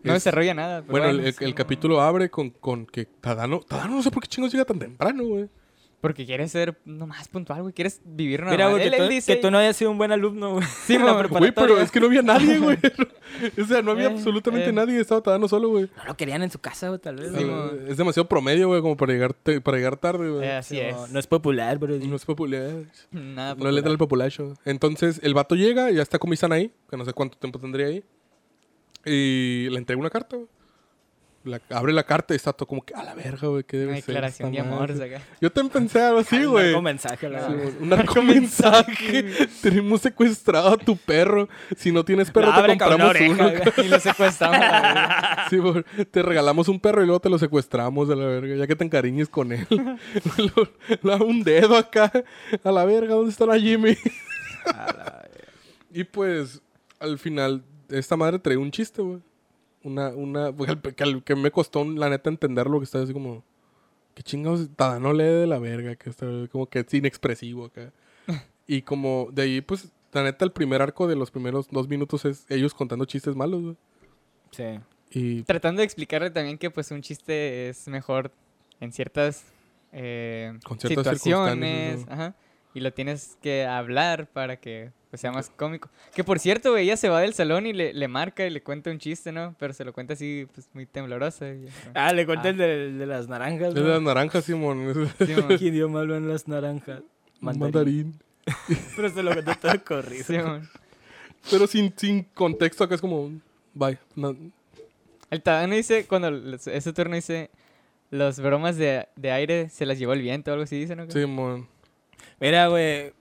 No 0.04 0.14
Es- 0.14 0.24
desarrolla 0.24 0.54
nada. 0.54 0.82
pero 0.82 0.92
Bueno, 0.92 1.08
el, 1.10 1.20
el- 1.28 1.34
sí. 1.34 1.44
el 1.46 1.54
capítulo 1.54 2.02
abre 2.02 2.30
con, 2.30 2.50
con 2.50 2.86
que 2.88 3.06
Tadano... 3.06 3.60
Tadano 3.60 3.96
no 3.98 4.04
sé 4.04 4.10
por 4.12 4.24
qué 4.24 4.28
chingos 4.30 4.52
llega 4.52 4.66
tan 4.66 4.80
temprano, 4.80 5.24
güey. 5.26 5.48
Porque 6.02 6.26
quieres 6.26 6.52
ser 6.52 6.80
nomás 6.84 7.28
puntual, 7.28 7.62
güey. 7.62 7.74
Quieres 7.76 8.02
vivir 8.04 8.40
normal. 8.40 8.58
Mira, 8.58 8.70
güey, 8.72 8.82
él, 8.84 8.90
que, 8.90 8.98
él 8.98 9.04
tú, 9.04 9.10
dice... 9.10 9.36
que 9.36 9.42
tú 9.42 9.52
no 9.52 9.60
hayas 9.60 9.78
sido 9.78 9.92
un 9.92 10.00
buen 10.00 10.12
alumno, 10.12 10.54
güey. 10.56 10.66
Sí, 10.86 10.98
Güey, 11.30 11.52
pero 11.52 11.80
es 11.80 11.92
que 11.92 12.00
no 12.00 12.08
había 12.08 12.24
nadie, 12.24 12.58
güey. 12.58 12.78
o 13.62 13.66
sea, 13.66 13.84
no 13.84 13.92
había 13.92 14.06
Eh, 14.10 14.14
absolutamente 14.14 14.70
eh. 14.70 14.74
nadie. 14.74 15.00
Estaba 15.00 15.22
Tadano 15.22 15.48
solo, 15.48 15.70
güey. 15.70 15.90
No 15.96 16.06
lo 16.06 16.18
querían 16.18 16.42
en 16.42 16.50
su 16.50 16.58
casa, 16.60 16.88
güey, 16.90 17.00
tal 17.00 17.18
vez. 17.18 17.32
Sí, 17.38 17.44
¿no? 17.44 17.72
es 17.88 17.98
demasiado 17.98 18.28
promedio, 18.28 18.68
güey, 18.68 18.82
como 18.82 18.98
para 18.98 19.14
llegar, 19.14 19.34
te- 19.36 19.62
para 19.62 19.78
llegar 19.78 19.96
tarde, 19.98 20.30
güey. 20.32 20.44
Eh, 20.48 20.54
así 20.54 20.76
Sí, 20.76 20.82
es. 20.82 20.96
no, 20.96 21.08
no 21.08 21.20
es 21.20 21.28
popular, 21.28 21.78
bro. 21.78 21.96
No 21.98 22.16
es 22.16 22.26
popular. 22.26 22.72
Nada 23.12 23.54
No 23.56 23.70
le 23.72 23.78
entra 23.78 23.92
el 23.92 23.98
populacho. 24.00 24.56
Entonces, 24.66 25.20
el 25.24 25.36
vato 25.36 25.54
llega, 25.56 25.92
ya 25.92 26.02
está 26.02 26.18
con 26.18 26.32
Misan 26.32 26.52
ahí, 26.52 26.72
que 26.90 26.98
no 26.98 27.06
sé 27.06 27.14
cuánto 27.14 27.38
tiempo 27.38 27.60
tendría 27.60 27.86
ahí. 27.88 28.04
Y 29.06 29.68
le 29.70 29.78
entrega 29.78 30.00
una 30.00 30.10
carta, 30.10 30.36
güey. 30.36 30.48
La- 31.44 31.60
abre 31.72 31.92
la 31.92 32.04
carta 32.04 32.34
y 32.34 32.38
está 32.38 32.54
todo 32.54 32.68
como 32.68 32.84
que 32.84 32.94
a 32.94 33.04
la 33.04 33.16
verga, 33.16 33.48
güey. 33.48 33.64
¿Qué 33.64 33.78
debe 33.78 33.94
Una 33.94 34.02
ser 34.02 34.06
declaración 34.08 34.52
de 34.52 34.60
amor. 34.60 34.90
madre?" 34.94 35.16
acá. 35.16 35.24
Yo 35.42 35.52
también 35.52 35.74
pensé 35.74 36.02
algo 36.02 36.20
así, 36.20 36.44
güey. 36.46 36.74
Un 36.76 36.84
mensaje, 36.84 37.26
a 37.26 37.30
la 37.30 37.48
Sí, 37.48 37.54
un 37.80 37.90
narcomensaje. 37.90 39.24
Tenemos 39.62 40.02
secuestrado 40.02 40.70
a 40.70 40.78
tu 40.78 40.96
perro. 40.98 41.50
Si 41.78 41.92
no 41.92 42.06
tienes 42.06 42.30
perro, 42.32 42.50
La 42.50 42.62
te 42.62 42.68
compramos 42.78 43.16
uno. 43.28 43.52
Y 43.84 43.88
lo 43.88 44.00
secuestramos. 44.00 44.60
la 44.60 44.70
verga. 44.82 45.46
Sí, 45.50 45.58
güey, 45.58 45.84
te 46.12 46.22
regalamos 46.22 46.68
un 46.68 46.80
perro 46.80 47.02
y 47.04 47.06
luego 47.06 47.20
te 47.20 47.30
lo 47.30 47.38
secuestramos 47.40 48.10
a 48.10 48.16
la 48.16 48.26
verga, 48.26 48.56
ya 48.56 48.68
que 48.68 48.76
te 48.76 48.84
encariñes 48.84 49.28
con 49.30 49.52
él. 49.52 49.68
Lo- 50.38 50.70
lo- 51.02 51.26
un 51.26 51.44
dedo 51.44 51.76
acá. 51.76 52.12
A 52.64 52.72
la 52.72 52.86
verga, 52.86 53.16
¿dónde 53.16 53.32
está 53.32 53.46
la 53.46 53.58
Jimmy? 53.60 53.98
A 54.66 54.94
la- 54.94 55.30
Y 55.92 56.04
pues, 56.04 56.62
al 57.00 57.18
final, 57.20 57.64
esta 57.90 58.16
madre 58.16 58.40
trae 58.40 58.58
un 58.58 58.72
chiste, 58.72 59.02
güey. 59.02 59.20
Una, 59.84 60.10
una, 60.10 60.52
pues, 60.52 60.76
que, 60.96 61.22
que 61.24 61.36
me 61.36 61.52
costó, 61.52 61.84
la 61.84 62.10
neta, 62.10 62.30
entenderlo, 62.30 62.80
que 62.80 62.86
está 62.86 63.02
así 63.02 63.14
como, 63.14 63.44
¿qué 64.14 64.24
chingados? 64.24 64.70
no 65.00 65.14
lee 65.14 65.24
de 65.24 65.48
la 65.48 65.60
verga, 65.60 65.96
que 65.96 66.10
está 66.10 66.28
como 66.52 66.68
que 66.68 66.80
es 66.80 66.94
inexpresivo 66.94 67.66
acá. 67.66 67.92
y 68.68 68.84
como, 68.84 69.30
de 69.32 69.42
ahí, 69.42 69.62
pues, 69.62 69.92
la 70.14 70.24
neta, 70.24 70.46
el 70.46 70.52
primer 70.52 70.82
arco 70.82 71.08
de 71.08 71.16
los 71.16 71.32
primeros 71.32 71.68
dos 71.70 71.88
minutos 71.88 72.26
es 72.26 72.46
ellos 72.50 72.74
contando 72.74 73.06
chistes 73.06 73.36
malos, 73.36 73.62
güey. 73.62 73.78
Sí. 74.52 74.80
Y 75.12 75.44
Tratando 75.44 75.80
de 75.80 75.86
explicarle 75.86 76.32
también 76.32 76.58
que 76.58 76.70
pues 76.70 76.92
un 76.92 77.02
chiste 77.02 77.70
es 77.70 77.88
mejor 77.88 78.32
en 78.80 78.92
ciertas, 78.92 79.46
eh, 79.92 80.58
Con 80.64 80.80
ciertas 80.80 81.04
situaciones. 81.04 82.00
circunstancias, 82.00 82.08
¿no? 82.08 82.14
Ajá. 82.14 82.36
Y 82.74 82.80
lo 82.80 82.92
tienes 82.94 83.38
que 83.42 83.66
hablar 83.66 84.28
para 84.28 84.58
que 84.58 84.92
pues, 85.10 85.20
sea 85.22 85.32
más 85.32 85.50
cómico. 85.50 85.90
Que 86.16 86.24
por 86.24 86.40
cierto, 86.40 86.72
güey, 86.72 86.86
ella 86.86 86.98
se 86.98 87.10
va 87.10 87.20
del 87.22 87.34
salón 87.34 87.66
y 87.68 87.74
le, 87.74 87.94
le 87.94 88.08
marca 88.08 88.46
y 88.46 88.50
le 88.50 88.62
cuenta 88.64 88.90
un 88.92 88.98
chiste, 89.00 89.32
¿no? 89.32 89.56
Pero 89.60 89.74
se 89.74 89.84
lo 89.84 89.92
cuenta 89.94 90.14
así, 90.14 90.48
pues 90.54 90.70
muy 90.74 90.86
temblorosa. 90.86 91.50
y 91.50 91.66
ya, 91.66 91.72
¿no? 91.86 91.92
Ah, 91.96 92.14
le 92.14 92.26
conté 92.26 92.48
Ah. 92.48 92.52
el 92.52 92.58
de, 92.58 92.92
de 92.94 93.06
las 93.06 93.28
naranjas. 93.28 93.74
De 93.74 93.82
¿no? 93.82 93.88
las 93.90 94.02
naranjas, 94.02 94.46
Simón. 94.46 95.12
¿Qué 95.18 95.58
idioma 95.66 96.00
hablan 96.02 96.28
las 96.30 96.48
naranjas? 96.48 97.02
Mandarín. 97.40 97.74
Mandarín. 97.74 98.20
Pero 98.96 99.10
se 99.10 99.22
lo 99.24 99.34
conté 99.36 99.56
todo 99.56 99.84
corrido. 99.84 100.24
Sí, 100.26 100.38
mon. 100.38 100.68
Pero 101.50 101.68
sin, 101.68 101.94
sin 101.98 102.24
contexto 102.24 102.84
acá 102.84 102.96
es 102.96 103.02
como... 103.02 103.32
Bye. 103.74 103.98
No- 104.16 104.36
El 105.30 105.42
Tadano 105.42 105.76
dice, 105.76 106.06
cuando 106.06 106.30
ese 106.56 106.94
turno 106.94 107.16
dice, 107.16 107.50
las 108.12 108.40
bromas 108.40 108.78
de, 108.78 109.08
de 109.16 109.32
aire 109.32 109.70
se 109.70 109.86
las 109.86 109.98
llevó 109.98 110.14
el 110.14 110.22
viento 110.22 110.52
o 110.52 110.54
algo 110.54 110.64
así, 110.66 110.80
dice, 110.80 110.96
¿no? 110.96 111.10
Simón. 111.10 111.68
Mira, 112.42 112.68
güey. 112.68 113.14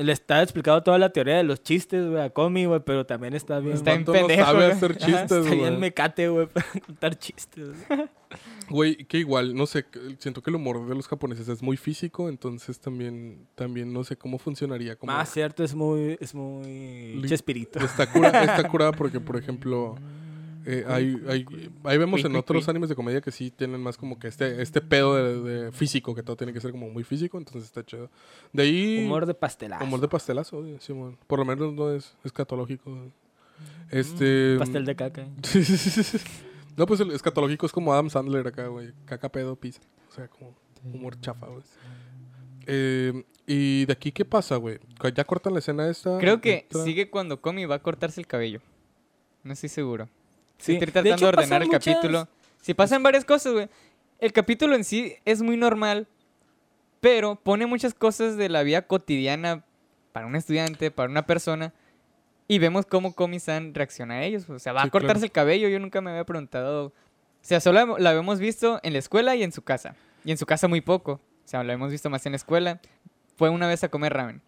Le 0.00 0.12
está 0.12 0.40
explicado 0.44 0.80
toda 0.84 0.96
la 0.96 1.10
teoría 1.10 1.38
de 1.38 1.42
los 1.42 1.60
chistes, 1.60 2.08
güey, 2.08 2.22
a 2.22 2.30
Comi, 2.30 2.66
güey, 2.66 2.78
pero 2.86 3.04
también 3.04 3.34
está 3.34 3.58
bien. 3.58 3.74
Está 3.74 3.90
bien 3.90 4.04
vato 4.04 4.12
no 4.12 4.18
pendejo, 4.28 4.44
sabe 4.44 4.58
güey. 4.58 4.70
hacer 4.70 4.96
chistes, 4.96 5.22
Está 5.22 5.40
bien 5.40 5.58
güey. 5.58 5.76
mecate, 5.78 6.28
güey, 6.28 6.46
para 6.54 6.66
contar 6.86 7.18
chistes. 7.18 7.70
Güey, 8.70 8.96
que 9.06 9.16
igual, 9.18 9.54
no 9.54 9.64
sé, 9.66 9.86
siento 10.18 10.42
que 10.42 10.50
el 10.50 10.56
humor 10.56 10.86
de 10.86 10.94
los 10.94 11.08
japoneses 11.08 11.48
es 11.48 11.62
muy 11.62 11.78
físico, 11.78 12.28
entonces 12.28 12.78
también, 12.78 13.46
también 13.54 13.90
no 13.94 14.04
sé 14.04 14.14
cómo 14.16 14.38
funcionaría. 14.38 14.94
Como 14.96 15.10
Más 15.10 15.30
cierto, 15.32 15.64
es 15.64 15.74
muy, 15.74 16.18
es 16.20 16.34
muy 16.34 17.14
Li- 17.14 17.26
Chespirito. 17.28 17.78
Está, 17.80 18.12
cura, 18.12 18.28
está 18.44 18.68
curada 18.70 18.92
porque, 18.92 19.18
por 19.20 19.36
ejemplo, 19.38 19.94
eh, 20.70 20.84
hay, 20.86 21.16
hay- 21.26 21.46
ahí 21.84 21.96
vemos 21.96 22.22
en 22.24 22.36
otros 22.36 22.68
animes 22.68 22.90
de 22.90 22.94
comedia 22.94 23.22
que 23.22 23.30
sí 23.32 23.50
tienen 23.50 23.80
más 23.80 23.96
como 23.96 24.18
que 24.18 24.28
este, 24.28 24.60
este 24.60 24.82
pedo 24.82 25.14
de, 25.14 25.40
de 25.64 25.72
físico, 25.72 26.14
que 26.14 26.22
todo 26.22 26.36
tiene 26.36 26.52
que 26.52 26.60
ser 26.60 26.72
como 26.72 26.90
muy 26.90 27.04
físico, 27.04 27.38
entonces 27.38 27.64
está 27.64 27.82
chido. 27.86 28.10
De 28.52 28.64
ahí... 28.64 29.04
Humor 29.06 29.24
de 29.24 29.32
pastelazo. 29.34 29.82
humor 29.84 30.00
de 30.00 30.08
pastelazo, 30.08 30.62
Simón. 30.80 31.16
Por 31.26 31.38
lo 31.38 31.46
menos 31.46 31.72
no 31.72 31.90
es 31.90 32.14
escatológico. 32.22 32.90
güey. 32.90 33.10
Este... 33.90 34.56
Pastel 34.58 34.84
de 34.84 34.94
caca. 34.94 35.26
no, 36.76 36.86
pues 36.86 37.00
el 37.00 37.10
escatológico 37.12 37.64
es 37.66 37.72
como 37.72 37.92
Adam 37.92 38.10
Sandler 38.10 38.46
acá, 38.46 38.66
güey. 38.66 38.92
Caca, 39.06 39.30
pedo, 39.30 39.56
pizza. 39.56 39.80
O 40.10 40.14
sea, 40.14 40.28
como 40.28 40.54
humor 40.84 41.18
chafa, 41.20 41.46
güey. 41.46 41.62
Eh, 42.66 43.24
y 43.46 43.86
de 43.86 43.92
aquí, 43.94 44.12
¿qué 44.12 44.26
pasa, 44.26 44.56
güey? 44.56 44.78
¿Ya 45.14 45.24
cortan 45.24 45.54
la 45.54 45.60
escena 45.60 45.88
esta? 45.88 46.18
Creo 46.18 46.40
que 46.42 46.66
sigue 46.84 47.08
cuando 47.08 47.40
Comi 47.40 47.64
va 47.64 47.76
a 47.76 47.82
cortarse 47.82 48.20
el 48.20 48.26
cabello. 48.26 48.60
No 49.42 49.54
estoy 49.54 49.70
seguro. 49.70 50.08
Sí. 50.58 50.72
Estoy 50.74 50.86
De 50.86 50.92
tratando 50.92 51.08
de, 51.10 51.14
hecho, 51.16 51.28
ordenar 51.28 51.62
el 51.62 51.68
muchas- 51.68 51.84
capítulo. 51.84 52.28
Si 52.60 52.74
pasan 52.74 53.02
varias 53.02 53.24
cosas, 53.24 53.52
güey. 53.52 53.68
El 54.18 54.32
capítulo 54.32 54.74
en 54.74 54.84
sí 54.84 55.14
es 55.24 55.42
muy 55.42 55.56
normal, 55.56 56.08
pero 57.00 57.36
pone 57.36 57.66
muchas 57.66 57.94
cosas 57.94 58.36
de 58.36 58.48
la 58.48 58.62
vida 58.62 58.82
cotidiana 58.82 59.64
para 60.12 60.26
un 60.26 60.34
estudiante, 60.34 60.90
para 60.90 61.08
una 61.08 61.24
persona, 61.26 61.72
y 62.48 62.58
vemos 62.58 62.86
cómo 62.86 63.14
Comi-san 63.14 63.74
reacciona 63.74 64.14
a 64.14 64.24
ellos. 64.24 64.48
O 64.50 64.58
sea, 64.58 64.72
va 64.72 64.82
Sí, 64.82 64.88
a 64.88 64.90
cortarse 64.90 65.14
claro. 65.20 65.24
el 65.26 65.32
cabello, 65.32 65.68
yo 65.68 65.78
nunca 65.78 66.00
me 66.00 66.10
había 66.10 66.24
preguntado. 66.24 66.86
O 66.86 66.92
sea, 67.42 67.60
solo 67.60 67.96
la 67.98 68.10
habíamos 68.10 68.40
visto 68.40 68.80
en 68.82 68.94
la 68.94 68.98
escuela 68.98 69.36
y 69.36 69.42
en 69.44 69.52
su 69.52 69.62
casa. 69.62 69.94
Y 70.24 70.32
en 70.32 70.38
su 70.38 70.46
casa 70.46 70.66
muy 70.66 70.80
poco. 70.80 71.12
O 71.12 71.48
sea, 71.48 71.62
lo 71.62 71.72
hemos 71.72 71.92
visto 71.92 72.10
más 72.10 72.26
en 72.26 72.32
la 72.32 72.36
escuela. 72.36 72.80
Fue 73.36 73.48
una 73.50 73.68
vez 73.68 73.84
a 73.84 73.88
comer 73.90 74.12
ramen. 74.14 74.42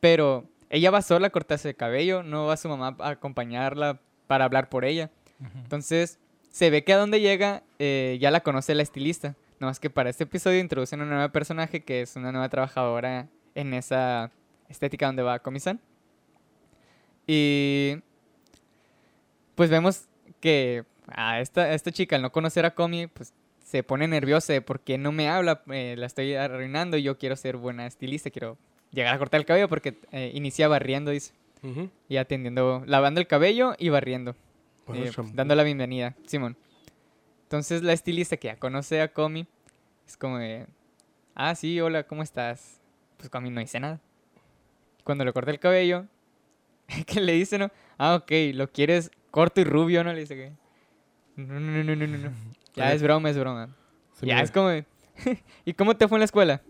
Pero 0.00 0.48
ella 0.70 0.90
va 0.90 1.02
sola 1.02 1.26
a 1.26 1.30
cortarse 1.30 1.68
el 1.70 1.76
cabello, 1.76 2.22
no 2.22 2.46
va 2.46 2.56
su 2.56 2.68
mamá 2.68 2.96
a 3.00 3.10
acompañarla 3.10 4.00
para 4.26 4.46
hablar 4.46 4.68
por 4.70 4.84
ella. 4.84 5.10
Entonces, 5.56 6.18
se 6.50 6.70
ve 6.70 6.84
que 6.84 6.92
a 6.92 6.98
donde 6.98 7.20
llega 7.20 7.62
eh, 7.78 8.16
ya 8.20 8.30
la 8.30 8.40
conoce 8.40 8.74
la 8.74 8.82
estilista. 8.82 9.34
No 9.60 9.66
más 9.66 9.80
que 9.80 9.90
para 9.90 10.10
este 10.10 10.24
episodio 10.24 10.60
introducen 10.60 11.00
una 11.00 11.10
nueva 11.10 11.28
personaje 11.30 11.82
que 11.82 12.02
es 12.02 12.16
una 12.16 12.32
nueva 12.32 12.48
trabajadora 12.48 13.28
en 13.54 13.74
esa 13.74 14.30
estética 14.68 15.06
donde 15.06 15.22
va 15.22 15.38
Comisan. 15.38 15.80
Y 17.26 17.96
pues 19.54 19.70
vemos 19.70 20.04
que 20.40 20.84
a 21.08 21.40
esta, 21.40 21.62
a 21.62 21.74
esta 21.74 21.92
chica, 21.92 22.16
al 22.16 22.22
no 22.22 22.32
conocer 22.32 22.66
a 22.66 22.74
Comi, 22.74 23.06
pues 23.06 23.32
se 23.64 23.82
pone 23.82 24.06
nerviosa 24.06 24.52
de 24.52 24.60
por 24.60 24.80
qué 24.80 24.98
no 24.98 25.10
me 25.12 25.28
habla, 25.28 25.62
eh, 25.70 25.94
la 25.96 26.06
estoy 26.06 26.34
arruinando 26.34 26.96
yo 26.96 27.18
quiero 27.18 27.34
ser 27.34 27.56
buena 27.56 27.86
estilista, 27.86 28.30
quiero 28.30 28.58
llegar 28.92 29.14
a 29.14 29.18
cortar 29.18 29.40
el 29.40 29.46
cabello 29.46 29.68
porque 29.68 29.96
eh, 30.12 30.30
inicia 30.34 30.68
barriendo, 30.68 31.10
dice, 31.10 31.32
Ujú. 31.62 31.90
y 32.08 32.18
atendiendo, 32.18 32.84
lavando 32.86 33.20
el 33.20 33.26
cabello 33.26 33.74
y 33.78 33.88
barriendo. 33.88 34.36
Eh, 34.92 35.10
shampoo. 35.10 35.32
dando 35.34 35.54
la 35.54 35.62
bienvenida, 35.62 36.14
Simón. 36.26 36.56
Entonces 37.44 37.82
la 37.82 37.92
estilista 37.92 38.36
que 38.36 38.48
ya 38.48 38.56
conoce 38.56 39.00
a 39.00 39.12
Comi 39.12 39.46
es 40.06 40.16
como 40.16 40.38
de, 40.38 40.66
ah, 41.34 41.54
sí, 41.54 41.80
hola, 41.80 42.02
¿cómo 42.04 42.22
estás? 42.22 42.80
Pues 43.16 43.30
Comi 43.30 43.50
no 43.50 43.60
dice 43.60 43.80
nada. 43.80 44.00
Cuando 45.04 45.24
le 45.24 45.32
corta 45.32 45.50
el 45.50 45.58
cabello, 45.58 46.06
que 47.06 47.20
le 47.20 47.32
dice, 47.32 47.58
¿no? 47.58 47.70
Ah, 47.98 48.14
ok, 48.16 48.30
lo 48.54 48.70
quieres 48.70 49.10
corto 49.30 49.60
y 49.60 49.64
rubio, 49.64 50.02
¿no? 50.04 50.12
Le 50.12 50.20
dice 50.20 50.34
que... 50.36 50.52
No, 51.36 51.58
no, 51.60 51.82
no, 51.82 51.96
no, 51.96 52.06
no, 52.06 52.18
no. 52.18 52.32
Ya 52.74 52.92
es 52.92 53.02
broma, 53.02 53.30
es 53.30 53.38
broma. 53.38 53.74
Se 54.14 54.26
ya 54.26 54.36
me- 54.36 54.42
es 54.42 54.50
como 54.50 54.68
de, 54.68 54.84
¿y 55.64 55.74
cómo 55.74 55.96
te 55.96 56.08
fue 56.08 56.16
en 56.16 56.20
la 56.20 56.24
escuela? 56.24 56.60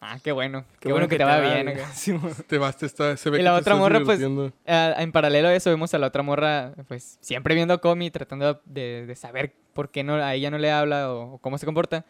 Ah, 0.00 0.18
qué 0.22 0.30
bueno. 0.30 0.64
Qué, 0.78 0.92
bueno, 0.92 1.08
que, 1.08 1.18
te 1.18 1.24
va 1.24 1.40
bien. 1.40 1.68
acá. 1.68 1.90
Te 2.46 2.56
vas, 2.58 2.76
te 2.76 2.86
está, 2.86 3.16
se 3.16 3.30
ve 3.30 3.40
Y 3.40 3.42
la 3.42 3.54
otra 3.54 3.74
morra, 3.74 4.00
pues, 4.04 4.20
en 4.20 5.12
paralelo 5.12 5.48
a 5.48 5.54
eso 5.54 5.70
vemos 5.70 5.92
a 5.92 5.98
la 5.98 6.06
otra 6.06 6.22
morra, 6.22 6.72
pues 6.86 7.18
siempre 7.20 7.54
viendo 7.56 7.74
a 7.74 7.78
Comi, 7.78 8.10
tratando 8.10 8.60
de, 8.64 9.06
de 9.06 9.16
saber 9.16 9.54
por 9.74 9.90
qué 9.90 10.04
no, 10.04 10.14
a 10.14 10.34
ella 10.34 10.50
no 10.52 10.58
le 10.58 10.70
habla 10.70 11.12
o, 11.12 11.34
o 11.34 11.38
cómo 11.38 11.58
se 11.58 11.66
comporta. 11.66 12.04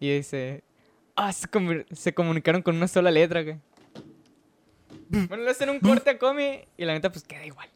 Y 0.00 0.12
dice, 0.16 0.64
ah, 1.14 1.32
se, 1.32 1.46
comu- 1.48 1.86
se 1.92 2.12
comunicaron 2.14 2.62
con 2.62 2.74
una 2.76 2.88
sola 2.88 3.10
letra. 3.12 3.42
güey". 3.42 3.58
bueno, 5.28 5.44
le 5.44 5.50
hacen 5.50 5.70
un 5.70 5.78
corte 5.80 6.10
a 6.10 6.18
Comi 6.18 6.60
y 6.76 6.84
la 6.84 6.92
neta 6.94 7.10
pues 7.12 7.24
queda 7.24 7.44
igual. 7.46 7.68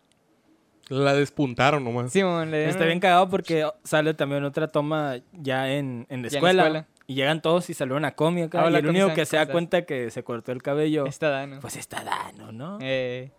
La 0.88 1.14
despuntaron 1.14 1.82
nomás. 1.84 2.12
Sí, 2.12 2.20
le 2.22 2.26
dieron- 2.26 2.68
Está 2.70 2.84
bien 2.84 3.00
cagado 3.00 3.28
porque 3.30 3.66
sale 3.84 4.14
también 4.14 4.44
otra 4.44 4.68
toma 4.68 5.16
ya 5.32 5.72
en, 5.72 6.07
en 6.11 6.22
la 6.22 6.28
Ya 6.28 6.38
en 6.38 6.44
la 6.44 6.50
escuela. 6.50 6.86
Y 7.07 7.14
llegan 7.14 7.42
todos 7.42 7.68
y 7.68 7.74
saludan 7.74 8.05
a 8.07 8.12
Comi 8.14 8.42
acá. 8.42 8.64
Ah, 8.66 8.70
y 8.70 8.74
el 8.76 8.86
único 8.86 9.12
que 9.12 9.26
se 9.26 9.36
da 9.36 9.46
cuenta 9.46 9.84
que 9.84 10.11
se 10.11 10.22
cortó 10.24 10.52
el 10.52 10.62
cabello, 10.62 11.07
Está 11.07 11.28
Dano. 11.28 11.59
pues 11.61 11.76
está 11.76 12.02
Dano, 12.02 12.50
¿no? 12.52 12.78
Eh, 12.80 13.30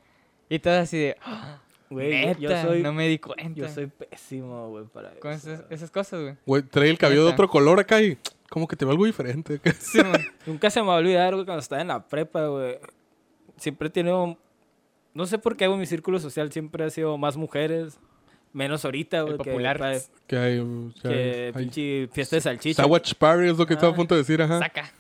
y 0.50 0.60
todo 0.60 0.78
así 0.80 0.98
de, 0.98 1.18
"Ah, 1.24 1.60
Güey, 1.90 2.36
yo 2.40 2.50
soy, 2.62 2.82
no 2.82 2.94
me 2.94 3.08
di 3.08 3.20
cuenta. 3.20 3.44
yo 3.56 3.68
soy 3.70 3.86
pésimo, 3.88 4.70
güey, 4.70 4.86
para 4.86 5.12
Con 5.20 5.32
eso. 5.34 5.52
esas, 5.54 5.66
esas 5.72 5.92
cosas, 5.92 6.22
güey. 6.22 6.36
Güey, 6.46 6.64
trae 6.64 6.90
el 6.90 6.98
cabello 6.98 7.26
de 7.26 7.32
otro 7.32 7.48
color 7.48 7.80
acá 7.80 8.02
y 8.02 8.18
como 8.50 8.68
que 8.68 8.76
te 8.76 8.86
ve 8.86 8.92
algo 8.92 9.06
diferente. 9.06 9.60
Sí. 9.80 10.00
Nunca 10.46 10.70
se 10.70 10.82
me 10.82 10.88
va 10.88 10.96
a 10.96 10.98
olvidar, 10.98 11.34
güey, 11.34 11.46
cuando 11.46 11.62
estaba 11.62 11.82
en 11.82 11.88
la 11.90 12.08
prepa, 12.08 12.48
güey. 12.48 12.80
Siempre 13.58 13.88
he 13.88 13.92
tenido... 13.92 14.38
No 15.14 15.26
sé 15.26 15.38
por 15.38 15.56
qué, 15.56 15.68
güey, 15.68 15.80
mi 15.80 15.86
círculo 15.86 16.20
social 16.20 16.52
siempre 16.52 16.84
ha 16.84 16.90
sido 16.90 17.18
más 17.18 17.38
mujeres. 17.38 18.00
Menos 18.56 18.86
ahorita, 18.86 19.22
güey. 19.24 19.34
que 19.38 19.44
popular. 19.44 19.78
pa- 19.78 19.92
que 20.28 20.38
hay, 20.38 20.60
uh, 20.60 20.92
Que, 21.02 21.52
hay- 21.54 21.62
pinche 21.62 22.08
fiesta 22.14 22.38
de 22.38 22.42
salchicha. 22.42 22.82
Sandwich 22.82 23.14
Party 23.16 23.50
es 23.50 23.58
lo 23.58 23.66
que 23.68 23.74
estaba 23.74 23.92
a 23.92 23.94
Ah. 23.94 23.96
punto 23.98 24.16
de 24.16 24.22
decir, 24.22 24.42
ajá. 24.42 24.60
Saca. 24.60 24.92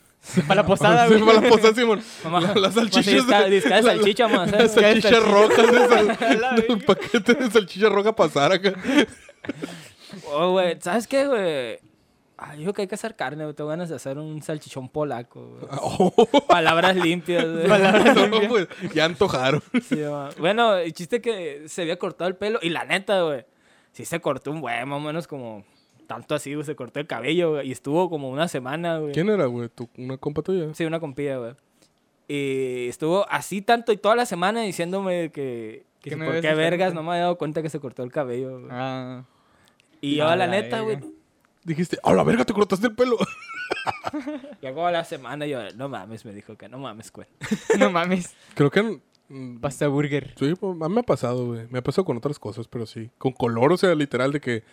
Para 0.45 0.61
la 0.61 0.67
posada, 0.67 1.07
Sí, 1.07 1.13
güey. 1.13 1.25
para 1.25 1.39
la 1.41 1.49
posada, 1.49 1.73
Simón. 1.73 2.01
Mamá, 2.25 2.41
La- 2.41 2.47
mamá, 2.53 2.67
sí, 2.67 2.73
salchichas. 2.75 3.05
disca- 3.13 3.45
disca 3.45 3.75
de 3.77 3.81
la- 3.81 3.91
salchicha, 3.93 4.27
mamá, 4.27 4.45
Las 4.47 4.73
salchichas 4.73 5.23
rojas. 5.23 5.65
Un 6.69 6.81
paquete 6.81 7.33
de 7.35 7.49
salchicha 7.51 7.87
roja 7.89 8.13
pasar 8.13 8.51
acá. 8.51 8.73
Oh, 10.31 10.51
güey, 10.51 10.77
¿sabes 10.81 11.07
qué, 11.07 11.25
güey? 11.25 11.79
Ay, 12.37 12.59
dijo 12.59 12.73
que 12.73 12.81
hay 12.81 12.87
que 12.87 12.95
hacer 12.95 13.15
carne, 13.15 13.43
güey. 13.45 13.55
Tengo 13.55 13.69
ganas 13.69 13.87
de 13.87 13.95
hacer 13.95 14.17
un 14.17 14.41
salchichón 14.41 14.89
polaco, 14.89 15.47
güey. 15.47 15.61
Oh, 15.81 16.11
Palabras 16.47 16.95
limpias, 16.95 17.45
güey. 17.45 17.67
no, 18.29 18.47
pues, 18.49 18.67
ya 18.93 19.05
antojaron. 19.05 19.61
Sí, 19.81 19.99
bueno, 20.39 20.75
el 20.75 20.93
chiste 20.93 21.21
que 21.21 21.63
se 21.67 21.83
había 21.83 21.97
cortado 21.97 22.27
el 22.27 22.35
pelo. 22.35 22.59
Y 22.61 22.69
la 22.69 22.83
neta, 22.85 23.21
güey. 23.21 23.45
Sí 23.93 24.03
se 24.03 24.19
cortó 24.19 24.51
un 24.51 24.59
güey, 24.61 24.85
más 24.85 24.97
o 24.97 24.99
menos 24.99 25.27
como... 25.27 25.63
Tanto 26.07 26.35
así, 26.35 26.53
güey. 26.53 26.65
Se 26.65 26.75
cortó 26.75 26.99
el 26.99 27.07
cabello, 27.07 27.51
güey. 27.53 27.69
Y 27.69 27.71
estuvo 27.71 28.09
como 28.09 28.29
una 28.29 28.47
semana, 28.47 28.99
güey. 28.99 29.13
¿Quién 29.13 29.29
era, 29.29 29.45
güey? 29.45 29.69
¿Tu- 29.69 29.89
¿Una 29.97 30.17
compa 30.17 30.41
tuya? 30.41 30.73
Sí, 30.73 30.83
una 30.85 30.99
compilla, 30.99 31.37
güey. 31.37 31.53
Y 32.27 32.87
estuvo 32.89 33.25
así 33.29 33.61
tanto 33.61 33.91
y 33.91 33.97
toda 33.97 34.15
la 34.15 34.25
semana 34.25 34.61
diciéndome 34.61 35.31
que... 35.31 35.85
Que, 36.01 36.11
si 36.11 36.15
me 36.17 36.25
por 36.27 36.41
qué 36.41 36.53
vergas 36.53 36.93
no 36.93 37.01
me 37.01 37.11
había 37.11 37.21
dado 37.23 37.37
cuenta 37.37 37.63
que 37.63 37.69
se 37.69 37.79
cortó 37.79 38.03
el 38.03 38.11
cabello, 38.11 38.59
güey. 38.59 38.67
Ah, 38.71 39.23
Y 40.01 40.17
yo, 40.17 40.27
a 40.27 40.35
la 40.35 40.45
la 40.45 40.51
neta, 40.51 40.81
güey... 40.81 40.99
Dijiste, 41.65 41.97
a 42.03 42.13
la 42.13 42.23
verga, 42.23 42.45
te 42.45 42.53
cortaste 42.53 42.87
el 42.87 42.95
pelo. 42.95 43.17
Llegó 44.61 44.85
a 44.87 44.91
la 44.91 45.03
semana 45.03 45.45
y 45.45 45.49
yo, 45.49 45.59
no 45.75 45.89
mames, 45.89 46.23
me 46.25 46.33
dijo 46.33 46.55
que 46.55 46.69
no 46.69 46.77
mames, 46.77 47.11
güey. 47.11 47.27
no 47.79 47.89
mames. 47.91 48.33
Creo 48.53 48.69
que. 48.71 48.99
mm, 49.29 49.57
Pasta 49.59 49.87
burger. 49.87 50.33
Sí, 50.37 50.53
pues, 50.59 50.81
a 50.81 50.87
mí 50.87 50.93
me 50.93 50.99
ha 51.01 51.03
pasado, 51.03 51.47
güey. 51.47 51.67
Me 51.69 51.79
ha 51.79 51.83
pasado 51.83 52.05
con 52.05 52.15
otras 52.17 52.39
cosas, 52.39 52.67
pero 52.67 52.85
sí. 52.85 53.09
Con 53.17 53.31
color, 53.33 53.73
o 53.73 53.77
sea, 53.77 53.93
literal, 53.95 54.31
de 54.31 54.39
que. 54.39 54.63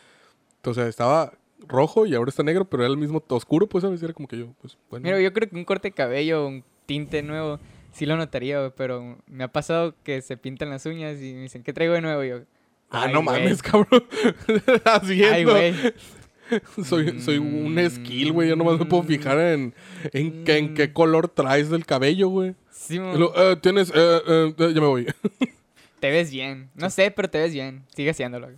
O 0.64 0.74
sea, 0.74 0.86
estaba 0.86 1.32
rojo 1.66 2.06
y 2.06 2.14
ahora 2.14 2.28
está 2.28 2.42
negro, 2.42 2.64
pero 2.66 2.82
era 2.84 2.92
el 2.92 2.98
mismo 2.98 3.22
oscuro, 3.28 3.66
pues, 3.66 3.82
¿sabes? 3.82 4.02
Era 4.02 4.12
como 4.12 4.28
que 4.28 4.38
yo, 4.38 4.52
pues, 4.60 4.76
bueno. 4.90 5.04
Mira, 5.04 5.20
yo 5.20 5.32
creo 5.32 5.48
que 5.48 5.56
un 5.56 5.64
corte 5.64 5.88
de 5.88 5.92
cabello, 5.92 6.46
un 6.46 6.62
tinte 6.86 7.22
nuevo, 7.22 7.58
sí 7.92 8.04
lo 8.06 8.16
notaría, 8.16 8.58
güey, 8.58 8.72
pero 8.76 9.18
me 9.26 9.44
ha 9.44 9.48
pasado 9.48 9.94
que 10.04 10.20
se 10.22 10.36
pintan 10.36 10.70
las 10.70 10.84
uñas 10.86 11.16
y 11.22 11.32
me 11.34 11.42
dicen, 11.42 11.62
¿qué 11.62 11.72
traigo 11.72 11.94
de 11.94 12.00
nuevo? 12.02 12.22
Y 12.22 12.28
yo, 12.28 12.36
ah, 12.90 13.04
"Ay, 13.06 13.12
no 13.12 13.22
güey". 13.22 13.40
mames, 13.42 13.62
cabrón. 13.62 14.04
Ay, 14.48 14.80
Haciendo. 14.84 15.52
güey. 15.52 15.74
soy, 16.84 17.20
soy 17.20 17.38
un 17.38 17.74
Mm. 17.74 17.90
skill, 17.90 18.32
güey. 18.32 18.48
Yo 18.48 18.56
nomás 18.56 18.78
me 18.78 18.84
puedo 18.86 19.02
fijar 19.02 19.38
en, 19.38 19.74
en, 20.12 20.44
qué, 20.44 20.58
en 20.58 20.74
qué 20.74 20.92
color 20.92 21.28
traes 21.28 21.70
del 21.70 21.84
cabello, 21.86 22.28
güey. 22.28 22.54
Sí, 22.70 22.98
lo, 22.98 23.32
eh, 23.36 23.56
tienes, 23.56 23.90
eh, 23.94 24.20
eh, 24.26 24.54
ya 24.58 24.80
me 24.80 24.86
voy. 24.86 25.06
Te 26.00 26.10
ves 26.10 26.30
bien. 26.32 26.68
No 26.74 26.90
sé, 26.90 27.10
pero 27.12 27.30
te 27.30 27.38
ves 27.38 27.52
bien. 27.52 27.84
Sigue 27.94 28.10
haciéndolo. 28.10 28.48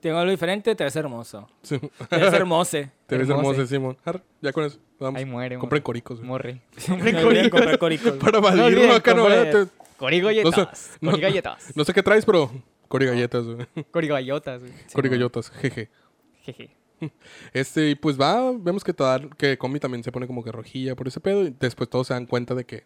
Tengo 0.00 0.18
algo 0.18 0.30
diferente, 0.30 0.74
te 0.76 0.84
ves 0.84 0.94
hermoso. 0.94 1.48
Sí. 1.62 1.78
Te 2.08 2.18
ves 2.18 2.32
hermose. 2.32 2.90
Te 3.06 3.16
ves 3.18 3.28
Hermoso. 3.28 3.50
hermoso, 3.52 3.66
Simón. 3.66 3.96
Ya 4.40 4.52
con 4.52 4.64
eso. 4.64 4.78
Vamos. 5.00 5.18
Ahí 5.18 5.24
muere, 5.24 5.58
Compren 5.58 5.82
coricos, 5.82 6.18
güey. 6.18 6.28
Morre. 6.28 6.60
No 6.88 6.94
olviden 7.26 7.50
comprar 7.50 7.78
coricos. 7.78 8.12
Para 8.12 8.32
No 8.32 8.38
evadirlo 8.48 8.66
olviden 8.66 8.90
acá, 8.92 9.12
no, 9.14 9.26
te- 9.26 9.66
Corigalletas. 9.96 10.56
No 10.56 10.64
sé, 10.74 10.98
no- 11.00 11.10
Corigalletas. 11.10 11.72
No 11.76 11.84
sé 11.84 11.92
qué 11.92 12.02
traes, 12.02 12.24
pero 12.24 12.50
corigalletas, 12.88 13.44
güey. 13.44 13.66
Corigallotas, 13.90 14.60
güey. 14.60 14.72
Corigallotas, 14.92 15.50
jeje. 15.50 15.88
Jeje. 16.42 16.70
Este, 17.52 17.90
y 17.90 17.94
pues 17.94 18.20
va, 18.20 18.52
vemos 18.52 18.82
que, 18.84 18.92
Tadano- 18.94 19.30
que 19.36 19.56
Comi 19.58 19.78
también 19.80 20.02
se 20.04 20.10
pone 20.12 20.26
como 20.26 20.42
que 20.44 20.52
rojilla 20.52 20.94
por 20.96 21.08
ese 21.08 21.20
pedo. 21.20 21.44
Y 21.44 21.54
después 21.58 21.88
todos 21.88 22.06
se 22.08 22.14
dan 22.14 22.26
cuenta 22.26 22.54
de 22.54 22.64
que 22.64 22.84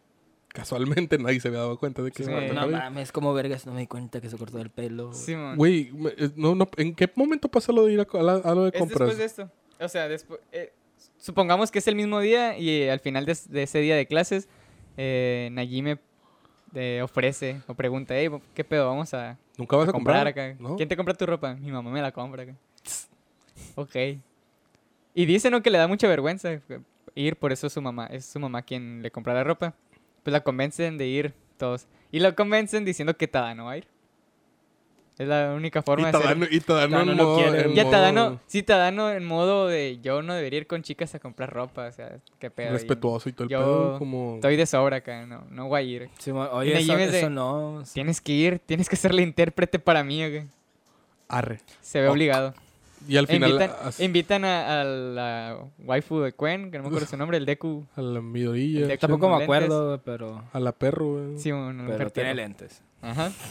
casualmente 0.49 1.19
nadie 1.19 1.41
se 1.41 1.49
había 1.49 1.61
dado 1.61 1.79
cuenta 1.79 2.03
de 2.03 2.11
que 2.11 2.19
Sí, 2.19 2.25
se 2.25 2.31
cortó 2.33 2.47
el 2.53 2.55
No 2.55 2.69
mames, 2.69 3.13
como 3.13 3.33
vergas, 3.35 3.67
no 3.67 3.73
me 3.73 3.81
di 3.81 3.87
cuenta 3.87 4.21
que 4.21 4.29
se 4.31 4.37
cortó 4.37 4.59
el 4.61 4.71
pelo. 4.71 5.13
Sí. 5.13 5.35
Güey, 5.57 5.93
eh, 6.17 6.31
no, 6.37 6.55
no, 6.55 6.69
¿en 6.77 6.95
qué 6.95 7.11
momento 7.15 7.49
pasa 7.49 7.73
lo 7.73 7.85
de 7.87 7.93
ir 7.93 8.01
a, 8.01 8.07
a 8.19 8.23
la- 8.23 8.35
a 8.37 8.55
lo 8.55 8.63
de 8.65 8.71
Es 8.71 8.79
compras? 8.79 8.99
después 9.09 9.19
de 9.19 9.25
esto. 9.25 9.51
O 9.81 9.89
sea, 9.89 10.09
después. 10.09 10.41
eh, 10.53 10.73
supongamos 11.19 11.71
que 11.71 11.79
es 11.79 11.87
el 11.89 11.95
mismo 11.95 12.21
día 12.21 12.59
y 12.59 12.71
eh, 12.71 12.91
al 12.91 13.01
final 13.01 13.25
de, 13.27 13.37
de 13.49 13.63
ese 13.63 13.79
día 13.81 13.95
de 13.97 14.07
clases, 14.07 14.49
eh, 14.97 15.49
Najime 15.53 15.99
eh, 16.75 17.01
ofrece 17.03 17.61
o 17.69 17.75
pregunta: 17.75 18.15
hey, 18.17 18.29
¿qué 18.55 18.65
pedo? 18.65 18.87
Vamos 18.89 19.15
a, 19.15 19.39
Nunca 19.57 19.77
vas 19.77 19.89
a, 19.89 19.93
comprar, 19.93 20.25
comprar, 20.27 20.51
acá. 20.53 20.57
¿no? 20.61 20.77
¿Quién 20.77 20.89
te 20.89 20.97
compra 20.97 21.15
tu 21.15 21.27
ropa? 21.27 21.55
Mi 21.55 21.71
mamá 21.71 21.91
me 21.91 22.03
la 22.03 22.11
compra 22.13 22.43
acá. 22.43 22.57
Ok. 23.75 23.97
Y 25.15 25.27
dice, 25.27 25.51
¿no? 25.51 25.63
Que 25.63 25.71
le 25.71 25.79
da 25.79 25.89
mucha 25.89 26.07
vergüenza 26.09 26.53
eh, 26.53 26.61
ir, 27.15 27.37
por 27.37 27.53
eso 27.53 27.69
su 27.69 27.83
mamá, 27.83 28.07
es 28.07 28.25
su 28.27 28.39
mamá 28.39 28.63
quien 28.63 29.03
le 29.03 29.11
compra 29.11 29.35
la 29.35 29.45
ropa. 29.45 29.75
Pues 30.23 30.33
la 30.33 30.41
convencen 30.43 30.99
de 30.99 31.07
ir 31.07 31.35
todos. 31.57 31.87
Y 32.13 32.21
la 32.21 32.33
convencen 32.35 32.85
diciendo 32.85 33.17
que 33.17 33.27
Tadano 33.29 33.65
va 33.67 33.73
a 33.73 33.77
ir. 33.79 33.87
Es 35.19 35.27
la 35.27 35.53
única 35.57 35.83
forma 35.83 36.09
Y 36.09 36.13
de 36.13 36.17
hacer... 36.17 36.23
Tadano, 36.29 36.47
y 36.49 36.61
Tadano 36.61 36.91
Tadano 36.93 37.11
en 37.13 37.17
no 37.19 37.25
modo- 37.25 37.37
quiere, 37.43 37.61
en 37.63 37.75
Ya 37.75 37.83
modo 37.83 37.91
Tadano, 37.93 38.41
sí, 38.47 38.63
Tadano 38.63 39.11
en 39.11 39.25
modo 39.27 39.67
de 39.67 39.99
yo 40.01 40.23
no 40.23 40.33
debería 40.35 40.59
ir 40.61 40.67
con 40.69 40.83
chicas 40.83 41.13
a 41.17 41.19
comprar 41.19 41.51
ropa, 41.53 41.89
o 41.89 41.93
sea, 41.93 42.19
qué 42.39 42.51
pedo. 42.53 42.69
y 42.69 42.73
respetuoso 42.75 43.29
y 43.29 43.33
todo 43.33 43.45
el 43.45 43.51
yo 43.51 43.59
pedo. 43.59 43.99
Como... 43.99 44.37
Estoy 44.37 44.55
de 44.55 44.65
sobra 44.67 44.99
acá, 44.99 45.27
no, 45.27 45.45
no 45.51 45.67
voy 45.67 45.79
a 45.79 45.83
ir. 45.83 46.11
Sí, 46.19 46.31
Y 46.31 46.35
oye, 46.35 46.71
eso, 46.79 46.87
Najime 46.93 47.05
es 47.07 47.13
de- 47.13 47.19
eso 47.19 47.31
no. 47.31 47.85
sí. 47.85 47.95
Tienes 47.95 48.21
que 48.21 48.33
ir, 48.33 48.61
tienes 48.61 48.89
que 48.89 48.95
ser 48.95 49.13
la 49.13 49.23
intérprete 49.23 49.81
para 49.81 50.05
mí, 50.05 50.25
ok. 50.25 50.45
Arre. 51.27 51.59
Se 51.81 52.01
ve 52.01 52.07
obligado. 52.09 52.55
Y 53.07 53.17
al 53.17 53.27
final 53.27 53.51
invitan 53.53 53.71
as- 53.83 54.01
invitan 54.01 54.45
a, 54.45 54.81
a 54.81 54.85
la 54.85 55.59
waifu 55.79 56.21
de 56.21 56.33
Quen, 56.33 56.71
que 56.71 56.79
no 56.79 56.85
me 56.85 56.89
acuerdo 56.89 57.07
su 57.11 57.17
nombre, 57.17 57.37
el 57.39 57.47
Deku. 57.47 57.87
a 57.97 58.01
la 58.03 58.21
midorilla, 58.21 58.81
El 58.81 58.89
de- 58.89 58.99
Tampoco 58.99 59.27
me 59.29 59.33
lentes. 59.39 59.45
acuerdo, 59.45 60.01
pero. 60.05 60.45
a 60.53 60.61
la 60.61 60.73
perro, 60.73 61.13
güey. 61.15 61.39
Sí, 61.39 61.53
una 61.53 61.73
Pero 61.85 61.93
mujer 61.93 62.11
tiene 62.11 62.31
perro. 62.31 62.37
lentes. 62.43 62.83
Ajá. 63.03 63.31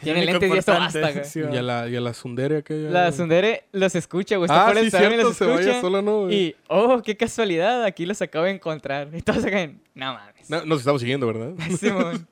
Tiene 0.00 0.24
lentes 0.24 0.50
y 0.54 0.56
esto 0.56 0.72
basta, 0.72 1.12
güey. 1.12 1.24
sí, 1.26 1.40
y 1.52 1.54
a 1.56 1.60
la, 1.60 1.86
y 1.86 1.96
a 1.96 2.00
la 2.00 2.14
Sundere 2.14 2.56
aquella. 2.58 2.88
La. 2.88 3.12
Sundere 3.12 3.64
los 3.72 3.94
escucha, 3.94 4.36
güey. 4.38 4.46
Está 4.46 4.64
Ah, 4.68 4.72
por 4.72 4.78
sí, 4.80 4.86
y 4.86 4.90
cierto, 4.90 5.22
los 5.22 5.36
se 5.36 5.44
vaya 5.44 5.60
escucha. 5.60 5.80
sola, 5.82 6.00
¿no? 6.00 6.20
güey? 6.22 6.34
Y, 6.34 6.56
oh, 6.68 7.02
qué 7.04 7.14
casualidad, 7.14 7.84
aquí 7.84 8.06
los 8.06 8.22
acabo 8.22 8.46
de 8.46 8.52
encontrar. 8.52 9.10
Y 9.12 9.20
todos 9.20 9.44
acá, 9.44 9.66
no 9.94 10.14
mames. 10.14 10.48
No, 10.48 10.64
nos 10.64 10.78
estamos 10.78 11.02
siguiendo, 11.02 11.26
¿verdad? 11.26 11.52
Simón. 11.78 12.26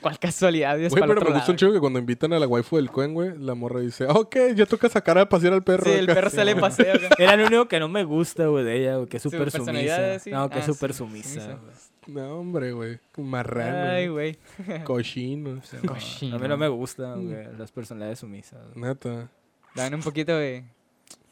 ¿Cuál 0.00 0.18
casualidad? 0.18 0.78
Dios 0.78 0.90
Güey, 0.92 1.02
pero 1.06 1.20
me 1.20 1.30
gusta 1.34 1.50
un 1.52 1.58
chico 1.58 1.72
que 1.72 1.80
cuando 1.80 1.98
invitan 1.98 2.32
a 2.32 2.38
la 2.38 2.46
waifu 2.46 2.76
del 2.76 2.90
Cuen, 2.90 3.12
güey, 3.14 3.36
la 3.38 3.54
morra 3.54 3.80
dice, 3.80 4.06
"Ah, 4.08 4.12
ok, 4.14 4.36
ya 4.54 4.64
toca 4.66 4.88
sacar 4.88 5.18
a 5.18 5.28
pasear 5.28 5.52
al 5.52 5.62
perro. 5.62 5.84
Sí, 5.84 5.90
el 5.90 6.04
acá". 6.04 6.14
perro 6.14 6.30
sale 6.30 6.54
Sí, 6.54 6.60
paseo 6.60 6.94
acá. 6.94 7.08
Era 7.18 7.36
lo 7.36 7.46
único 7.46 7.68
que 7.68 7.78
no 7.80 7.88
me 7.88 8.04
gusta, 8.04 8.46
güey, 8.46 8.64
de 8.64 8.80
ella, 8.80 8.96
güey, 8.96 9.08
que 9.08 9.18
es 9.18 9.22
súper 9.22 9.50
sumisa. 9.50 10.18
sí. 10.18 10.30
No, 10.30 10.48
que 10.48 10.56
Ah, 10.56 10.60
es 10.60 10.66
súper 10.66 10.92
sí, 10.92 10.98
sumisa. 10.98 11.58
No, 12.06 12.38
hombre, 12.40 12.72
güey. 12.72 12.98
Marrano. 13.18 13.90
Ay, 13.90 14.08
güey. 14.08 14.38
Cochino. 14.84 15.60
Sí, 15.62 15.76
no, 15.82 15.92
Cochino. 15.92 16.36
A 16.36 16.38
mí 16.38 16.48
no 16.48 16.56
me 16.56 16.68
gustan, 16.68 17.26
güey, 17.26 17.46
las 17.58 17.70
personalidades 17.70 18.18
sumisas. 18.20 18.58
güey. 18.74 18.88
Neta. 18.88 19.28
Dan 19.74 19.94
un 19.94 20.00
poquito 20.00 20.36
de, 20.36 20.64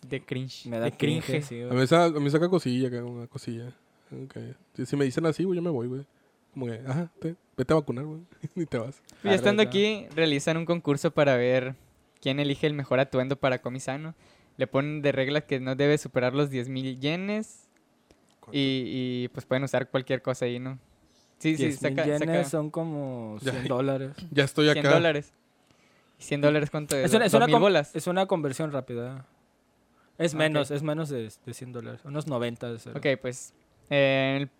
de 0.06 0.20
cringe. 0.24 0.66
Me 0.66 0.78
da 0.78 0.84
de 0.84 0.92
cringe. 0.92 1.24
cringe, 1.24 1.44
sí, 1.44 1.62
A 1.62 1.66
güey. 1.68 1.80
mí, 1.80 1.86
sa- 1.86 2.04
a 2.04 2.10
mí 2.10 2.30
saca 2.30 2.48
cosilla, 2.48 2.88
acá, 2.88 3.02
una 3.02 3.26
cosilla. 3.26 3.72
Ok. 4.12 4.36
Si- 4.76 4.86
Si 4.86 4.96
me 4.96 5.04
dicen 5.06 5.24
así, 5.26 5.44
güey, 5.44 5.56
yo 5.56 5.62
me 5.62 5.70
voy, 5.70 5.88
güey. 5.88 6.04
Como 6.58 6.66
que, 6.72 6.80
ajá, 6.86 7.10
te- 7.20 7.36
vete 7.56 7.72
a 7.72 7.76
vacunar, 7.76 8.04
güey. 8.04 8.20
y 8.56 8.66
te 8.66 8.78
vas. 8.78 9.00
Y 9.22 9.28
estando 9.28 9.62
aquí, 9.62 10.06
realizan 10.14 10.56
un 10.56 10.64
concurso 10.66 11.12
para 11.12 11.36
ver 11.36 11.74
quién 12.20 12.40
elige 12.40 12.66
el 12.66 12.74
mejor 12.74 12.98
atuendo 13.00 13.36
para 13.36 13.60
Comisano. 13.60 14.14
Le 14.56 14.66
ponen 14.66 15.02
de 15.02 15.12
regla 15.12 15.42
que 15.42 15.60
no 15.60 15.76
debe 15.76 15.98
superar 15.98 16.34
los 16.34 16.50
10.000 16.50 16.98
yenes. 16.98 17.68
Y, 18.50 18.82
y, 19.24 19.28
pues 19.28 19.44
pueden 19.46 19.62
usar 19.64 19.88
cualquier 19.90 20.22
cosa 20.22 20.46
ahí, 20.46 20.58
¿no? 20.58 20.78
Sí, 21.38 21.56
sí, 21.56 21.66
10 21.66 21.82
mil 21.82 21.90
saca, 21.96 22.04
yenes 22.06 22.18
saca 22.20 22.44
son 22.44 22.70
como 22.70 23.36
Ya. 23.42 23.52
100 23.52 23.68
dólares. 23.68 24.10
Ya 24.32 24.44
estoy 24.44 24.66
100 24.72 24.78
acá. 24.78 24.94
dólares. 24.94 25.32
¿Y 26.18 26.22
100 26.24 26.40
dólares 26.40 26.70
cuánto 26.70 26.96
es? 26.96 27.04
Es 27.04 27.14
una, 27.14 27.26
es, 27.26 27.34
una 27.34 27.46
¿2,000 27.46 27.52
com- 27.52 27.60
bolas? 27.62 27.94
es 27.94 28.06
una 28.08 28.26
conversión 28.26 28.72
rápida. 28.72 29.26
Es 30.16 30.34
Ah, 30.34 30.38
menos, 30.38 30.70
ok. 30.70 30.76
es 30.76 30.82
menos 30.82 31.08
de, 31.10 31.30
de 31.46 31.54
100 31.54 31.72
dólares. 31.72 32.00
Unos 32.04 32.26
90 32.26 32.72
de. 32.72 32.90
Ok, 32.90 33.20
pues. 33.20 33.54
eh, 33.90 34.38
el- 34.40 34.50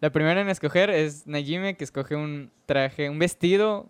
la 0.00 0.10
primera 0.10 0.40
en 0.40 0.48
escoger 0.48 0.90
es 0.90 1.26
Najime, 1.26 1.76
que 1.76 1.84
escoge 1.84 2.16
un 2.16 2.50
traje, 2.66 3.08
un 3.10 3.18
vestido. 3.18 3.88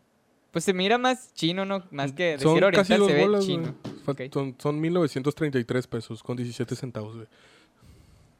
Pues 0.52 0.64
se 0.64 0.72
mira 0.72 0.96
más 0.96 1.34
chino, 1.34 1.64
¿no? 1.66 1.84
Más 1.90 2.12
que 2.12 2.24
decir 2.38 2.42
Son 2.44 2.54
casi 2.60 2.64
oriental, 2.94 2.98
dos 2.98 3.08
se 3.08 3.14
ve 3.14 3.22
bolas, 3.22 3.44
güey. 3.44 3.56
chino. 3.56 3.74
Fa- 4.04 4.12
Ok. 4.12 4.20
Son, 4.32 4.54
son 4.58 4.80
1933 4.80 5.86
pesos 5.88 6.22
con 6.22 6.36
17 6.36 6.74
centavos, 6.76 7.14
güey. 7.16 7.26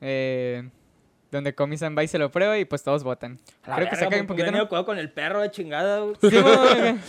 Eh, 0.00 0.68
donde 1.30 1.54
Comisan 1.54 1.96
va 1.98 2.04
y 2.04 2.08
se 2.08 2.18
lo 2.18 2.30
prueba 2.30 2.56
y 2.56 2.64
pues 2.64 2.82
todos 2.84 3.02
votan. 3.02 3.38
A 3.64 3.70
la 3.70 3.76
Creo 3.76 3.88
que 3.90 3.96
verga, 3.96 3.96
saca 3.96 4.06
un 4.20 4.26
porque 4.26 4.42
poquito, 4.42 4.44
venía 4.46 4.60
¿no? 4.62 4.68
cuidado 4.68 4.86
con 4.86 4.98
el 4.98 5.10
perro 5.10 5.40
de 5.40 5.50
chingada, 5.50 6.00
güey. 6.00 6.14
Sí, 6.30 6.36
mo, 6.38 6.48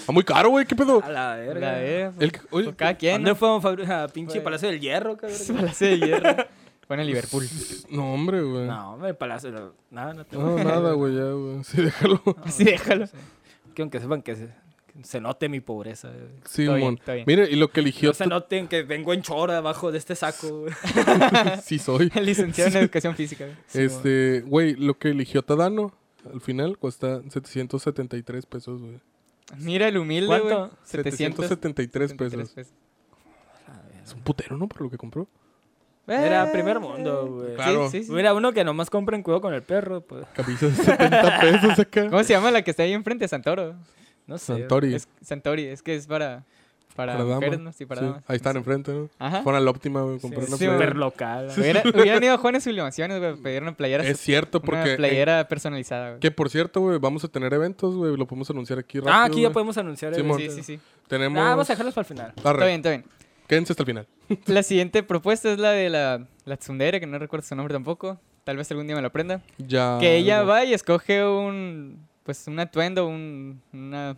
Ah, 0.08 0.12
muy 0.12 0.24
caro, 0.24 0.50
güey, 0.50 0.66
¿qué 0.66 0.76
pedo? 0.76 1.02
A 1.04 1.10
la 1.10 1.36
verga. 1.36 1.60
la 1.72 1.78
de, 1.78 2.12
El 2.20 2.32
que- 2.32 2.40
oye, 2.50 2.64
pues, 2.66 2.76
cada 2.76 2.96
quien, 2.96 3.24
¿Dónde 3.24 3.40
Fabri- 3.40 3.88
a 3.90 4.08
pinche 4.08 4.34
Fue- 4.34 4.42
Palacio 4.42 4.70
del 4.70 4.80
Hierro, 4.82 5.16
cabrón? 5.16 5.38
Palacio 5.56 5.88
de 5.88 6.00
Hierro. 6.00 6.36
Fue 6.88 6.96
en 6.96 7.02
el 7.02 7.08
Liverpool. 7.08 7.46
no, 7.90 8.14
hombre, 8.14 8.42
güey. 8.42 8.66
No, 8.66 8.94
hombre, 8.94 9.14
Palacio. 9.14 9.52
no, 9.52 9.74
Nada, 9.92 10.14
no 10.14 10.26
tengo. 10.26 10.44
No, 10.58 10.64
nada, 10.64 10.94
güey, 10.94 11.16
ya, 11.16 11.32
güey. 11.32 11.64
Sí, 11.64 11.82
déjalo. 11.82 12.22
Así 12.44 12.64
déjalo. 12.64 13.06
Que 13.76 13.82
aunque 13.82 14.00
sepan 14.00 14.22
que 14.22 14.36
se, 14.36 14.48
que 14.94 15.04
se 15.04 15.20
note 15.22 15.50
mi 15.50 15.60
pobreza. 15.60 16.08
güey. 16.10 16.30
Sí, 16.46 16.64
Está 16.64 16.74
bien, 16.76 16.86
mon. 16.86 16.94
está 16.96 17.14
bien. 17.14 17.26
Mire, 17.28 17.50
y 17.52 17.56
lo 17.58 17.70
que 17.70 17.82
eligió... 17.82 18.10
No 18.10 18.14
se 18.14 18.26
noten 18.28 18.68
que 18.68 18.84
vengo 18.84 19.14
en 19.14 19.22
chora 19.22 19.58
abajo 19.58 19.92
de 19.92 19.98
este 19.98 20.16
saco. 20.16 20.62
güey. 20.62 20.74
sí 21.64 21.78
soy. 21.78 22.12
El 22.16 22.26
licenciado 22.26 22.72
en 22.72 22.78
educación 22.78 23.16
física. 23.16 23.46
güey. 23.46 23.86
Este, 23.86 24.42
güey, 24.48 24.76
lo 24.76 24.98
que 24.98 25.10
eligió 25.10 25.42
Tadano 25.44 25.92
al 26.34 26.42
final 26.42 26.78
cuesta 26.78 27.22
773 27.30 28.46
pesos, 28.46 28.82
güey. 28.82 29.00
Mira 29.60 29.88
el 29.88 29.98
humilde, 29.98 30.28
güey. 30.28 30.42
¿Cuánto? 30.42 30.76
773 30.84 32.14
pesos. 32.16 32.50
73 32.50 32.74
Es 34.04 34.14
un 34.14 34.22
putero, 34.22 34.58
¿no? 34.58 34.68
Por 34.68 34.82
lo 34.82 34.90
que 34.90 34.98
compró. 34.98 35.28
Era 36.08 36.46
Eh, 36.46 36.52
primer 36.54 36.80
mundo, 36.80 37.28
güey. 37.28 37.56
Claro. 37.56 37.90
Sí, 37.90 38.00
sí, 38.00 38.04
sí. 38.06 38.12
Mira, 38.14 38.34
uno 38.34 38.54
que 38.54 38.64
nomás 38.64 38.90
compra 38.90 39.16
en 39.18 39.24
cuidado 39.24 39.42
con 39.42 39.54
el 39.54 39.62
perro, 39.62 40.02
pues. 40.02 40.26
Camisa 40.34 40.68
de 40.68 40.72
70 40.74 41.40
pesos 41.42 41.80
acá. 41.80 42.10
¿Cómo 42.10 42.24
se 42.24 42.34
llama 42.34 42.50
la 42.52 42.62
que 42.62 42.72
está 42.72 42.84
ahí 42.84 42.94
enfrente? 42.94 43.28
Santoro. 43.28 43.76
No 44.26 44.38
sé. 44.38 44.58
Santori. 44.60 44.94
Es 44.96 45.08
Santori, 45.22 45.66
es 45.66 45.82
que 45.82 45.96
es 45.96 46.08
para, 46.08 46.44
para, 46.96 47.14
Para 47.14 47.24
mujeres, 47.26 47.52
damas. 47.60 47.60
¿no? 47.66 47.72
Sí, 47.74 47.86
para 47.86 48.02
Sí, 48.02 48.08
damas. 48.08 48.24
Ahí 48.28 48.36
están 48.38 48.54
Sí. 48.54 48.58
enfrente, 48.60 48.92
¿no? 48.94 49.10
Ajá. 49.20 49.42
Fueron 49.44 49.62
a 49.62 49.64
la 49.66 49.72
óptima, 49.72 50.02
güey, 50.02 50.20
comprar 50.20 50.44
una 50.48 50.58
sí, 50.58 50.66
playera. 50.66 50.78
Súper 50.78 50.96
local. 50.98 51.52
hubieran 51.96 52.24
ido 52.24 52.34
a 52.34 52.38
Juanes 52.38 52.64
Sublimaciones, 52.64 53.20
güey, 53.20 53.36
pedir 53.36 53.62
una 53.64 53.74
playera, 53.76 54.04
Es 54.06 54.20
cierto, 54.20 54.58
una 54.60 54.66
porque... 54.66 54.92
en- 54.92 54.98
playera 54.98 55.48
personalizada, 55.48 56.10
güey. 56.10 56.20
que 56.20 56.32
por 56.32 56.50
cierto, 56.50 56.82
güey, 56.82 56.98
vamos 57.00 57.24
a 57.24 57.28
tener 57.28 57.54
eventos, 57.54 57.96
güey. 57.96 58.16
Lo 58.18 58.26
podemos 58.26 58.50
anunciar 58.50 58.80
aquí 58.80 59.00
rápido, 59.00 59.14
Ah, 59.14 59.26
aquí 59.26 59.42
ya 59.42 59.52
podemos 59.52 59.78
anunciar. 59.78 60.14
Sí, 60.16 60.24
mon. 60.24 60.38
Sí, 60.40 60.50
sí, 60.50 60.64
sí. 60.64 60.80
Tenemos... 61.08 61.40
Ah, 61.42 61.50
vamos 61.52 61.70
a 61.70 61.74
dejarlos 61.74 61.94
para 61.94 62.02
el 62.04 62.08
final. 62.08 62.34
Arre, 62.44 62.52
Está 62.58 62.66
bien, 62.66 62.76
está 62.78 62.90
bien. 62.90 63.06
Quédense 63.48 63.74
hasta 63.74 63.84
el 63.84 63.88
final. 63.88 64.08
La 64.46 64.64
siguiente 64.64 65.04
propuesta 65.04 65.52
es 65.52 65.60
la 65.60 65.72
de 65.72 65.90
la, 65.90 66.28
la 66.46 66.58
tsundere, 66.58 67.00
que 67.00 67.08
no 67.08 67.18
recuerdo 67.18 67.46
su 67.48 67.56
nombre 67.56 67.74
tampoco. 67.74 68.20
Tal 68.44 68.58
vez 68.58 68.70
algún 68.72 68.88
día 68.88 68.96
me 68.96 69.02
lo 69.02 69.08
aprenda. 69.08 69.42
Ya... 69.58 69.98
Que 70.00 70.18
ella 70.18 70.44
va 70.44 70.64
y 70.66 70.74
escoge 70.74 71.26
un, 71.26 72.06
pues, 72.24 72.48
un 72.48 72.60
atuendo, 72.60 73.08
un, 73.08 73.62
una, 73.74 74.16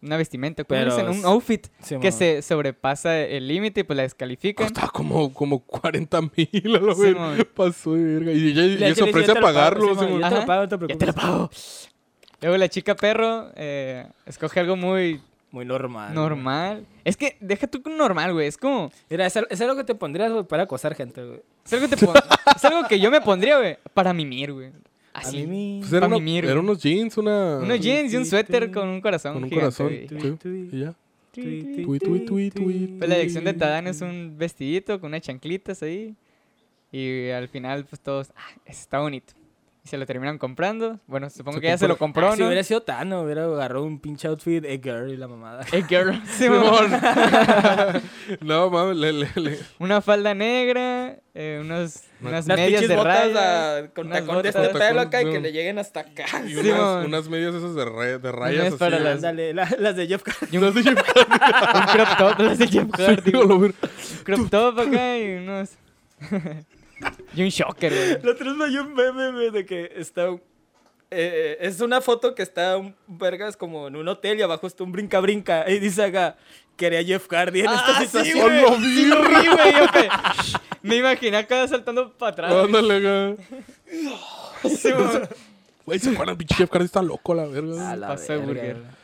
una 0.00 0.16
vestimenta, 0.16 0.62
¿cómo 0.64 0.78
le 0.80 0.86
Pero 0.86 0.96
dicen? 0.96 1.18
Un 1.20 1.24
outfit 1.24 1.66
Sí, 1.80 1.98
que 2.00 2.12
se 2.12 2.40
sobrepasa 2.42 3.18
el 3.20 3.46
límite 3.48 3.80
y 3.80 3.82
pues 3.84 3.96
la 3.96 4.02
descalifican. 4.04 4.66
Costaba 4.66 4.88
como, 4.90 5.32
como 5.32 5.60
40 5.60 6.20
mil 6.22 6.76
a 6.76 6.80
la 6.80 6.94
Sí. 6.94 7.14
Pasó 7.54 7.94
de 7.94 8.02
verga. 8.04 8.32
Y 8.32 8.48
ella, 8.58 8.94
se 8.94 9.02
ofrece 9.02 9.32
a 9.32 9.34
lo 9.34 9.40
pagarlo. 9.40 9.94
sí. 9.94 10.06
Yo 10.20 10.28
te 10.28 10.34
lo 10.36 10.46
pago, 10.46 10.62
no 10.62 10.68
te 10.68 10.74
Ya 10.74 10.78
preocupes. 10.78 10.98
te 10.98 11.06
lo 11.06 11.12
pago. 11.14 11.50
Luego 12.42 12.56
la 12.56 12.68
chica 12.68 12.96
perro 12.96 13.50
eh, 13.54 14.06
escoge 14.26 14.58
algo 14.60 14.74
muy 14.76 15.20
Muy 15.52 15.64
normal. 15.64 16.14
normal. 16.14 16.86
Es 17.04 17.16
que 17.16 17.36
deja 17.40 17.66
tú 17.66 17.82
con 17.82 17.96
normal, 17.96 18.32
güey. 18.32 18.46
Es 18.48 18.56
como... 18.56 18.90
Mira, 19.10 19.26
es, 19.26 19.36
es 19.50 19.60
algo 19.60 19.76
que 19.76 19.84
te 19.84 19.94
pondrías 19.94 20.32
güey, 20.32 20.44
para 20.44 20.62
acosar 20.64 20.94
gente, 20.94 21.22
güey. 21.24 21.40
Es 21.64 21.72
algo, 21.74 21.88
que 21.88 21.96
te 21.96 22.04
pon- 22.06 22.14
es 22.56 22.64
algo 22.64 22.88
que 22.88 22.98
yo 22.98 23.10
me 23.10 23.20
pondría, 23.20 23.58
güey, 23.58 23.76
para 23.94 24.12
mimir, 24.12 24.52
güey. 24.52 24.70
Así. 25.12 25.42
A 25.42 25.46
mí 25.46 25.78
Pues 25.82 25.92
era 25.92 26.06
una- 26.06 26.16
mimir, 26.16 26.44
eran 26.46 26.56
güey. 26.56 26.64
unos 26.70 26.82
jeans, 26.82 27.18
una... 27.18 27.58
Unos 27.58 27.78
jeans 27.80 28.12
y 28.12 28.16
un 28.16 28.24
suéter 28.24 28.70
con 28.72 28.88
un 28.88 29.00
corazón 29.02 29.34
Con 29.34 29.44
un 29.44 29.50
gigante, 29.50 29.76
corazón. 29.76 30.08
güey. 30.10 30.38
Sí. 30.42 30.68
Y 30.76 30.80
ya. 30.80 30.94
Tui, 31.32 31.84
Tui, 31.84 31.98
tui, 31.98 32.20
tui, 32.26 32.50
tui, 32.50 32.86
Pues 32.98 33.08
la 33.08 33.16
elección 33.16 33.44
de 33.44 33.52
Tadán 33.54 33.86
es 33.86 34.00
un 34.02 34.34
vestidito 34.38 35.00
con 35.00 35.08
unas 35.08 35.22
chanclitas 35.22 35.82
ahí. 35.82 36.14
Y 36.90 37.30
al 37.30 37.48
final, 37.48 37.84
pues 37.86 38.00
todos, 38.00 38.30
ah, 38.36 38.50
está 38.66 39.00
bonito. 39.00 39.32
Y 39.84 39.88
se 39.88 39.98
lo 39.98 40.06
terminan 40.06 40.38
comprando. 40.38 41.00
Bueno, 41.08 41.28
supongo 41.28 41.56
Se 41.56 41.60
que 41.62 41.66
ya 41.66 41.76
se 41.76 41.88
lo 41.88 41.98
compró, 41.98 42.28
Ah, 42.28 42.36
si 42.36 42.40
¿no? 42.42 42.46
hubiera 42.46 42.62
sido 42.62 42.82
Tano, 42.82 43.22
hubiera 43.22 43.46
agarrado 43.46 43.82
un 43.82 43.98
pinche 43.98 44.28
outfit 44.28 44.62
de 44.62 44.78
girl 44.80 45.10
y 45.10 45.16
la 45.16 45.26
mamada. 45.26 45.64
Eh, 45.72 45.82
girl. 45.88 46.22
Simón. 46.38 46.88
No, 48.40 48.70
mames, 48.70 48.96
le, 48.96 49.12
le, 49.12 49.28
le. 49.34 49.58
Una 49.80 50.00
falda 50.00 50.34
negra, 50.34 51.16
eh, 51.34 51.58
unos, 51.60 52.02
unas 52.20 52.46
Unas 52.46 52.46
medias 52.46 52.86
de 52.86 52.94
botas 52.96 53.32
rayas. 53.32 53.36
ah, 53.38 53.90
con 53.92 54.06
unas 54.06 54.20
tacón 54.20 54.42
de 54.42 54.48
este 54.50 54.60
botas. 54.60 54.80
pelo 54.88 55.00
acá 55.00 55.22
y 55.22 55.30
que 55.32 55.40
le 55.40 55.50
lleguen 55.52 55.78
hasta 55.80 56.00
acá. 56.00 56.26
Y 56.46 56.50
Sí, 56.54 56.70
unas, 56.70 56.78
mon. 56.80 57.06
unas 57.06 57.28
medias 57.28 57.52
esas 57.54 57.74
de, 57.74 57.84
re- 57.84 58.18
de 58.18 58.32
rayas 58.32 58.66
así. 58.68 58.76
para 58.76 59.00
las- 59.00 59.16
Ándale, 59.16 59.52
la- 59.52 59.68
las 59.80 59.96
de 59.96 60.06
Jeff 60.06 60.22
Hardy. 60.24 60.54
Y 60.54 60.58
un, 60.58 60.64
un 60.66 60.72
crop 60.72 62.18
top, 62.18 62.38
las 62.40 62.58
de 62.58 62.68
Jeff 62.68 62.88
Hardy. 62.96 63.30
Sí, 63.32 63.36
a 63.36 63.40
Un 63.40 63.74
crop 64.22 64.48
top 64.48 64.78
acá 64.78 65.18
y 65.18 65.34
unos... 65.38 65.70
y 67.34 67.42
un 67.42 67.48
shocker, 67.48 67.92
güey. 67.92 68.22
La 68.22 68.32
otra 68.32 68.46
vez 68.46 68.56
me 68.56 68.68
dio 68.68 68.82
un 68.82 68.94
meme, 68.94 69.32
güey, 69.32 69.50
de 69.50 69.64
que 69.66 69.92
está... 69.96 70.30
un- 70.30 70.42
eh, 71.14 71.58
es 71.60 71.80
una 71.80 72.00
foto 72.00 72.34
que 72.34 72.42
está 72.42 72.78
un 72.78 72.94
vergas 73.06 73.56
como 73.56 73.86
en 73.88 73.96
un 73.96 74.08
hotel 74.08 74.38
y 74.38 74.42
abajo 74.42 74.66
está 74.66 74.82
un 74.84 74.92
brinca-brinca. 74.92 75.68
Y 75.70 75.78
dice 75.78 76.04
acá, 76.04 76.36
quería 76.76 77.02
Jeff 77.04 77.26
Hardy 77.28 77.60
en 77.60 77.66
esta 77.70 78.00
situación. 78.00 78.40
güey. 78.48 78.64
¡Hola, 78.64 78.76
Sí, 78.78 79.04
lo 79.06 79.22
vi, 79.22 79.46
güey. 79.46 79.88
que- 79.92 80.08
Me 80.82 80.96
imaginé 80.96 81.36
acá 81.36 81.68
saltando 81.68 82.10
para 82.14 82.32
atrás. 82.32 82.54
Ándale, 82.54 83.00
güey. 83.00 83.36
Sí, 84.76 84.90
güey. 84.92 85.08
Güey, 85.84 85.98
se 85.98 86.10
acuerdan, 86.10 86.36
pinche 86.38 86.54
Jeff 86.54 86.70
Hardy 86.72 86.84
está 86.86 87.02
loco, 87.02 87.34
la 87.34 87.44
verga. 87.46 87.90
A 87.90 87.96
la 87.96 88.06
Pasó 88.08 88.32
de 88.32 88.38
verga, 88.38 88.46
burger. 88.52 88.74
güey. 88.76 89.01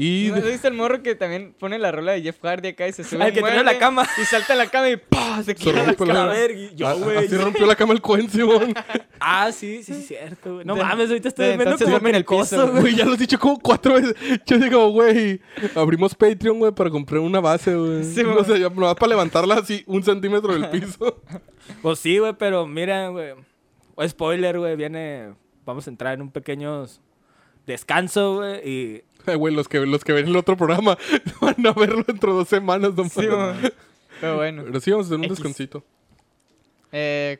Y 0.00 0.28
¿No 0.30 0.36
has 0.36 0.44
visto 0.44 0.68
el 0.68 0.74
morro 0.74 1.02
que 1.02 1.16
también 1.16 1.54
pone 1.58 1.76
la 1.76 1.90
rola 1.90 2.12
de 2.12 2.22
Jeff 2.22 2.38
Hardy 2.40 2.68
acá 2.68 2.86
y 2.86 2.92
se 2.92 3.02
sube 3.02 3.24
Al 3.24 3.32
que 3.32 3.42
tiene 3.42 3.64
la 3.64 3.78
cama. 3.78 4.06
Y 4.22 4.24
salta 4.26 4.52
a 4.52 4.56
la 4.56 4.66
cama 4.68 4.90
y 4.90 4.96
¡pah! 4.96 5.38
Se 5.38 5.44
se 5.46 5.54
queda 5.56 5.78
la 5.82 5.84
rompe 5.86 6.06
cama. 6.06 6.34
yo, 6.76 6.86
Ah, 6.86 6.92
güey. 6.94 7.16
Así 7.16 7.36
rompió 7.36 7.66
la 7.66 7.74
cama 7.74 7.94
el 7.94 8.00
Cuen, 8.00 8.30
Simón. 8.30 8.74
Ah, 9.20 9.50
sí, 9.50 9.82
sí, 9.82 9.94
sí, 9.94 10.02
cierto, 10.02 10.54
güey. 10.54 10.64
No 10.64 10.76
De- 10.76 10.82
mames, 10.84 11.08
ahorita 11.08 11.28
estoy 11.28 11.46
de 11.46 11.56
viendo 11.56 11.76
como 11.76 11.90
duerme 11.90 12.10
en 12.10 12.14
el 12.14 12.24
piso, 12.24 12.68
güey. 12.68 12.80
Güey, 12.82 12.94
ya 12.94 13.04
lo 13.04 13.14
has 13.14 13.18
dicho 13.18 13.36
como 13.40 13.58
cuatro 13.58 13.94
veces. 13.94 14.14
Yo 14.46 14.58
digo, 14.58 14.88
güey, 14.90 15.40
abrimos 15.74 16.14
Patreon, 16.14 16.60
güey, 16.60 16.70
para 16.70 16.88
comprar 16.90 17.18
una 17.20 17.40
base, 17.40 17.74
güey. 17.74 18.04
Sí, 18.04 18.22
no 18.22 18.44
sé, 18.44 18.60
ya 18.60 18.68
nomás 18.68 18.94
para 18.94 19.10
levantarla 19.10 19.56
así 19.56 19.82
un 19.88 20.04
centímetro 20.04 20.52
del 20.56 20.68
piso. 20.70 21.20
Pues 21.82 21.98
sí, 21.98 22.16
güey, 22.18 22.32
pero 22.38 22.66
mira, 22.68 23.08
güey. 23.08 23.34
Spoiler, 24.06 24.58
güey, 24.60 24.76
viene. 24.76 25.34
Vamos 25.66 25.86
a 25.88 25.90
entrar 25.90 26.14
en 26.14 26.22
un 26.22 26.30
pequeño 26.30 26.86
descanso, 27.66 28.36
güey. 28.36 28.60
Y. 28.68 29.04
Ay, 29.28 29.36
güey, 29.36 29.54
los 29.54 29.68
que, 29.68 29.80
los 29.86 30.04
que 30.04 30.12
ven 30.12 30.26
el 30.28 30.36
otro 30.36 30.56
programa 30.56 30.96
van 31.40 31.66
a 31.66 31.72
verlo 31.72 32.02
dentro 32.06 32.32
de 32.32 32.38
dos 32.38 32.48
semanas, 32.48 32.94
no 32.94 33.04
Sí. 33.08 33.26
Pero 34.20 34.36
bueno. 34.36 34.62
Pero 34.64 34.80
sí, 34.80 34.90
vamos 34.90 35.06
a 35.06 35.08
hacer 35.08 35.18
un 35.18 35.24
X. 35.24 35.36
descansito. 35.36 35.84
Eh, 36.92 37.38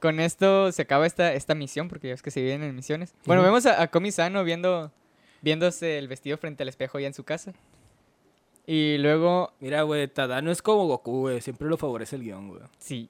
con 0.00 0.18
esto 0.20 0.72
se 0.72 0.82
acaba 0.82 1.06
esta, 1.06 1.32
esta 1.34 1.54
misión, 1.54 1.88
porque 1.88 2.08
ya 2.08 2.14
es 2.14 2.22
que 2.22 2.30
se 2.30 2.40
viven 2.42 2.62
en 2.62 2.74
misiones. 2.74 3.14
Bueno, 3.24 3.42
vemos 3.42 3.66
a, 3.66 3.80
a 3.82 3.90
Komi-sano 3.90 4.42
viendo, 4.42 4.90
viéndose 5.42 5.98
el 5.98 6.08
vestido 6.08 6.38
frente 6.38 6.62
al 6.64 6.68
espejo 6.68 6.98
ya 6.98 7.06
en 7.06 7.14
su 7.14 7.22
casa. 7.24 7.52
Y 8.66 8.96
luego, 8.98 9.52
Mira, 9.60 9.82
güey, 9.82 10.08
Tadano 10.08 10.50
es 10.50 10.62
como 10.62 10.86
Goku, 10.86 11.20
güey. 11.20 11.40
Siempre 11.40 11.68
lo 11.68 11.76
favorece 11.76 12.16
el 12.16 12.22
guion, 12.22 12.48
güey. 12.48 12.62
sí. 12.78 13.08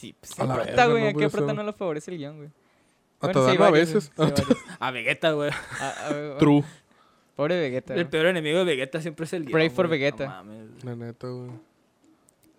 Sí, 0.00 0.14
pues 0.18 0.38
A 0.40 0.44
a 0.44 0.46
la 0.46 0.54
prota, 0.54 0.70
verga, 0.70 0.86
güey. 0.86 1.02
no 1.02 1.08
¿A 1.08 1.12
qué 1.12 1.14
puede 1.18 1.30
prota 1.30 1.52
no 1.52 1.62
lo 1.62 1.72
favorece 1.74 2.10
el 2.10 2.16
guion, 2.16 2.36
güey? 2.38 2.48
A 2.48 3.26
Bueno, 3.26 3.32
sí, 3.40 3.46
Tadano 3.58 3.64
a 3.66 3.70
varios, 3.70 3.92
veces. 3.92 4.12
sí. 4.46 4.54
A 4.80 4.90
Vegeta, 4.92 5.32
güey. 5.32 5.50
True. 6.38 6.64
Pobre 7.40 7.58
Vegeta. 7.58 7.94
El 7.94 8.06
peor 8.06 8.26
enemigo 8.26 8.58
de 8.58 8.64
Vegeta 8.66 9.00
siempre 9.00 9.24
es 9.24 9.32
el 9.32 9.44
guion. 9.44 9.52
Pray 9.52 9.70
for 9.70 9.86
güey. 9.86 9.98
Vegeta. 9.98 10.26
No 10.26 10.30
mames. 10.44 10.84
La 10.84 10.94
neta, 10.94 11.26
güey. 11.26 11.50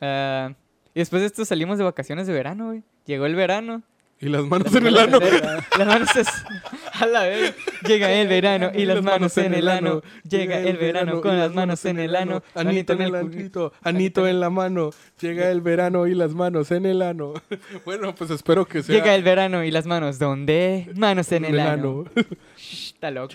Ah, 0.01 0.55
y 0.95 0.99
después 1.01 1.21
de 1.21 1.27
esto 1.27 1.45
salimos 1.45 1.77
de 1.77 1.83
vacaciones 1.83 2.25
de 2.25 2.33
verano, 2.33 2.65
güey. 2.65 2.81
Llegó 3.05 3.27
el 3.27 3.35
verano. 3.35 3.83
Y 4.19 4.29
las 4.29 4.43
manos 4.43 4.73
en 4.73 4.87
el 4.87 4.97
ano. 4.97 5.19
Las 5.77 5.87
manos 5.87 6.15
es... 6.15 6.27
A 7.01 7.05
la 7.07 7.23
vez. 7.23 7.55
Llega 7.87 8.11
el 8.13 8.27
verano 8.27 8.71
y 8.73 8.85
las 8.85 9.01
manos 9.01 9.37
en 9.37 9.53
el 9.53 9.67
ano. 9.67 10.01
Llega 10.29 10.59
el 10.59 10.77
verano 10.77 11.21
con 11.21 11.37
las 11.37 11.53
manos 11.53 11.83
en 11.85 11.99
el 11.99 12.15
ano. 12.15 12.43
Anito 12.53 12.93
en 12.93 13.01
el 13.01 13.15
anito, 13.15 13.73
anito 13.81 14.27
en 14.27 14.39
la 14.39 14.49
mano. 14.49 14.91
Llega 15.19 15.49
el 15.49 15.61
verano 15.61 16.07
y 16.07 16.13
las 16.13 16.33
manos 16.33 16.71
en 16.71 16.85
el 16.85 17.01
ano. 17.01 17.33
Bueno, 17.85 18.13
pues 18.13 18.29
espero 18.29 18.65
que 18.65 18.83
sea. 18.83 18.95
Llega 18.95 19.15
el 19.15 19.23
verano 19.23 19.63
y 19.63 19.71
las 19.71 19.85
manos, 19.85 20.19
¿dónde? 20.19 20.89
Manos 20.95 21.31
en 21.31 21.45
el 21.45 21.59
ano. 21.59 22.05
Shh, 22.57 22.93
Está 22.93 23.09
loco. 23.09 23.33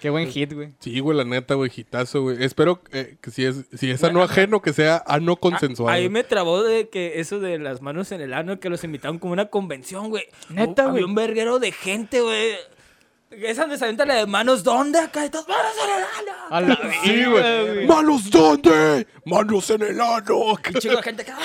Qué 0.00 0.10
buen 0.10 0.30
hit, 0.30 0.52
güey. 0.52 0.68
Sí, 0.78 1.00
güey, 1.00 1.16
la 1.16 1.24
neta, 1.24 1.54
güey, 1.54 1.70
hitazo, 1.74 2.22
güey. 2.22 2.42
Espero 2.44 2.80
eh, 2.92 3.16
que 3.20 3.30
si 3.30 3.44
es, 3.44 3.64
si 3.74 3.90
es 3.90 4.02
ano 4.04 4.22
ajeno, 4.22 4.62
que 4.62 4.72
sea 4.72 5.02
ano 5.06 5.36
consensuado. 5.36 5.92
Ahí 5.92 6.08
me 6.08 6.22
trabó 6.24 6.62
de 6.62 6.88
que 6.88 7.20
eso 7.20 7.40
de 7.40 7.58
las 7.58 7.82
manos 7.82 8.12
en 8.12 8.20
el 8.20 8.34
ano, 8.34 8.60
que 8.60 8.68
los 8.68 8.84
invitaron 8.84 9.18
como 9.18 9.32
una 9.32 9.46
convención, 9.46 10.10
güey. 10.10 10.24
Neta, 10.48 10.82
Había 10.82 10.92
güey. 10.92 11.04
un 11.04 11.14
verguero 11.14 11.58
de 11.58 11.72
gente, 11.72 12.20
güey. 12.20 12.51
Esa 13.42 13.62
donde 13.62 13.78
se 13.78 13.84
avienta 13.84 14.04
la 14.06 14.14
de 14.16 14.26
manos, 14.26 14.62
¿dónde? 14.62 14.98
Acá, 14.98 15.24
estas 15.24 15.46
manos 15.48 15.72
en 15.84 16.60
el 16.64 16.68
ano. 16.70 16.78
Sí, 17.04 17.24
güey. 17.24 17.86
¿Manos 17.86 18.30
dónde? 18.30 19.06
¡Manos 19.24 19.70
en 19.70 19.82
el 19.82 20.00
ano! 20.00 20.38
Un 20.52 20.74
chingo 20.80 20.96
de 20.96 21.02
gente 21.02 21.24
que, 21.24 21.30
ah, 21.30 21.38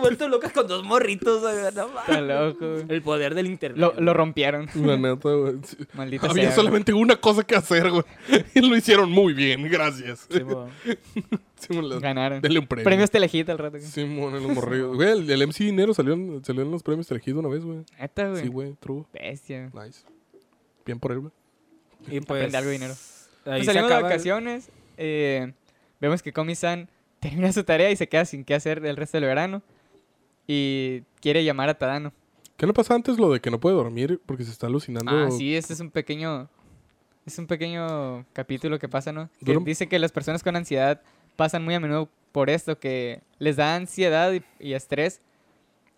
vuelto 0.00 0.28
locas 0.28 0.52
con 0.52 0.66
dos 0.66 0.82
morritos, 0.84 1.40
güey. 1.42 1.54
No 1.74 1.88
mames. 1.88 2.08
Está 2.08 2.20
loco, 2.20 2.70
güey. 2.72 2.84
El 2.88 3.02
poder 3.02 3.34
del 3.34 3.46
internet. 3.46 3.78
Lo, 3.78 3.94
lo 4.00 4.14
rompieron. 4.14 4.68
La 4.74 4.96
neta, 4.96 5.28
güey. 5.30 5.54
Sí. 5.64 5.76
Maldita 5.94 6.26
Había 6.28 6.44
sea, 6.44 6.52
solamente 6.54 6.92
una 6.92 7.16
cosa 7.16 7.42
que 7.44 7.54
hacer, 7.56 7.90
güey. 7.90 8.04
Y 8.54 8.60
lo 8.60 8.76
hicieron 8.76 9.10
muy 9.10 9.32
bien, 9.34 9.62
gracias. 9.68 10.26
Simón. 10.30 10.70
Simón, 11.58 11.88
la- 11.88 11.98
Ganaron. 11.98 12.40
Denle 12.40 12.58
un 12.60 12.66
premio. 12.66 12.84
Premios 12.84 13.10
Telehit 13.10 13.48
al 13.50 13.58
rato. 13.58 13.78
güey. 13.78 13.90
Simón, 13.90 14.34
en 14.36 14.42
los 14.44 14.52
morridos. 14.54 14.94
Güey, 14.96 15.10
el, 15.10 15.30
el 15.30 15.46
MC 15.48 15.58
Dinero 15.64 15.92
salió, 15.94 16.14
en- 16.14 16.44
salió 16.44 16.62
en 16.62 16.70
los 16.70 16.82
premios 16.82 17.10
elegidos 17.10 17.40
una 17.40 17.48
vez, 17.48 17.64
güey. 17.64 17.78
Neta, 17.98 18.28
güey. 18.28 18.42
Sí, 18.42 18.48
güey, 18.48 18.74
true. 18.80 19.04
Bestia. 19.12 19.70
Nice. 19.72 20.00
Bien 20.84 20.98
por 21.00 21.12
él, 21.12 21.20
güey. 21.20 21.32
Y 22.08 22.20
pues. 22.20 22.40
Aprende 22.40 22.56
algo 22.58 22.68
de 22.68 22.72
dinero. 22.74 22.94
ahí 22.94 22.98
Pues 23.44 23.58
se 23.60 23.64
salimos 23.66 23.90
de 23.90 24.02
vacaciones. 24.02 24.68
eh, 24.96 25.52
vemos 26.00 26.22
que 26.22 26.32
Komi-san 26.32 26.88
termina 27.20 27.52
su 27.52 27.64
tarea 27.64 27.90
y 27.90 27.96
se 27.96 28.08
queda 28.08 28.24
sin 28.24 28.44
qué 28.44 28.54
hacer 28.54 28.84
el 28.84 28.96
resto 28.96 29.16
del 29.18 29.26
verano. 29.26 29.62
Y 30.46 31.02
quiere 31.20 31.42
llamar 31.44 31.68
a 31.70 31.74
Tadano. 31.78 32.12
¿Qué 32.56 32.66
le 32.66 32.72
pasa 32.72 32.94
antes 32.94 33.18
lo 33.18 33.32
de 33.32 33.40
que 33.40 33.50
no 33.50 33.58
puede 33.58 33.76
dormir 33.76 34.20
porque 34.26 34.44
se 34.44 34.50
está 34.50 34.66
alucinando? 34.66 35.10
Ah, 35.10 35.30
sí, 35.30 35.56
este 35.56 35.72
es 35.72 35.80
un 35.80 35.90
pequeño. 35.90 36.48
Es 37.26 37.38
un 37.38 37.46
pequeño 37.46 38.26
capítulo 38.34 38.78
que 38.78 38.88
pasa, 38.88 39.10
¿no? 39.12 39.30
Que 39.44 39.56
dice 39.64 39.88
que 39.88 39.98
las 39.98 40.12
personas 40.12 40.42
con 40.42 40.54
ansiedad 40.56 41.00
pasan 41.36 41.64
muy 41.64 41.74
a 41.74 41.80
menudo 41.80 42.10
por 42.32 42.50
esto, 42.50 42.78
que 42.78 43.22
les 43.38 43.56
da 43.56 43.74
ansiedad 43.76 44.32
y, 44.34 44.42
y 44.60 44.74
estrés. 44.74 45.22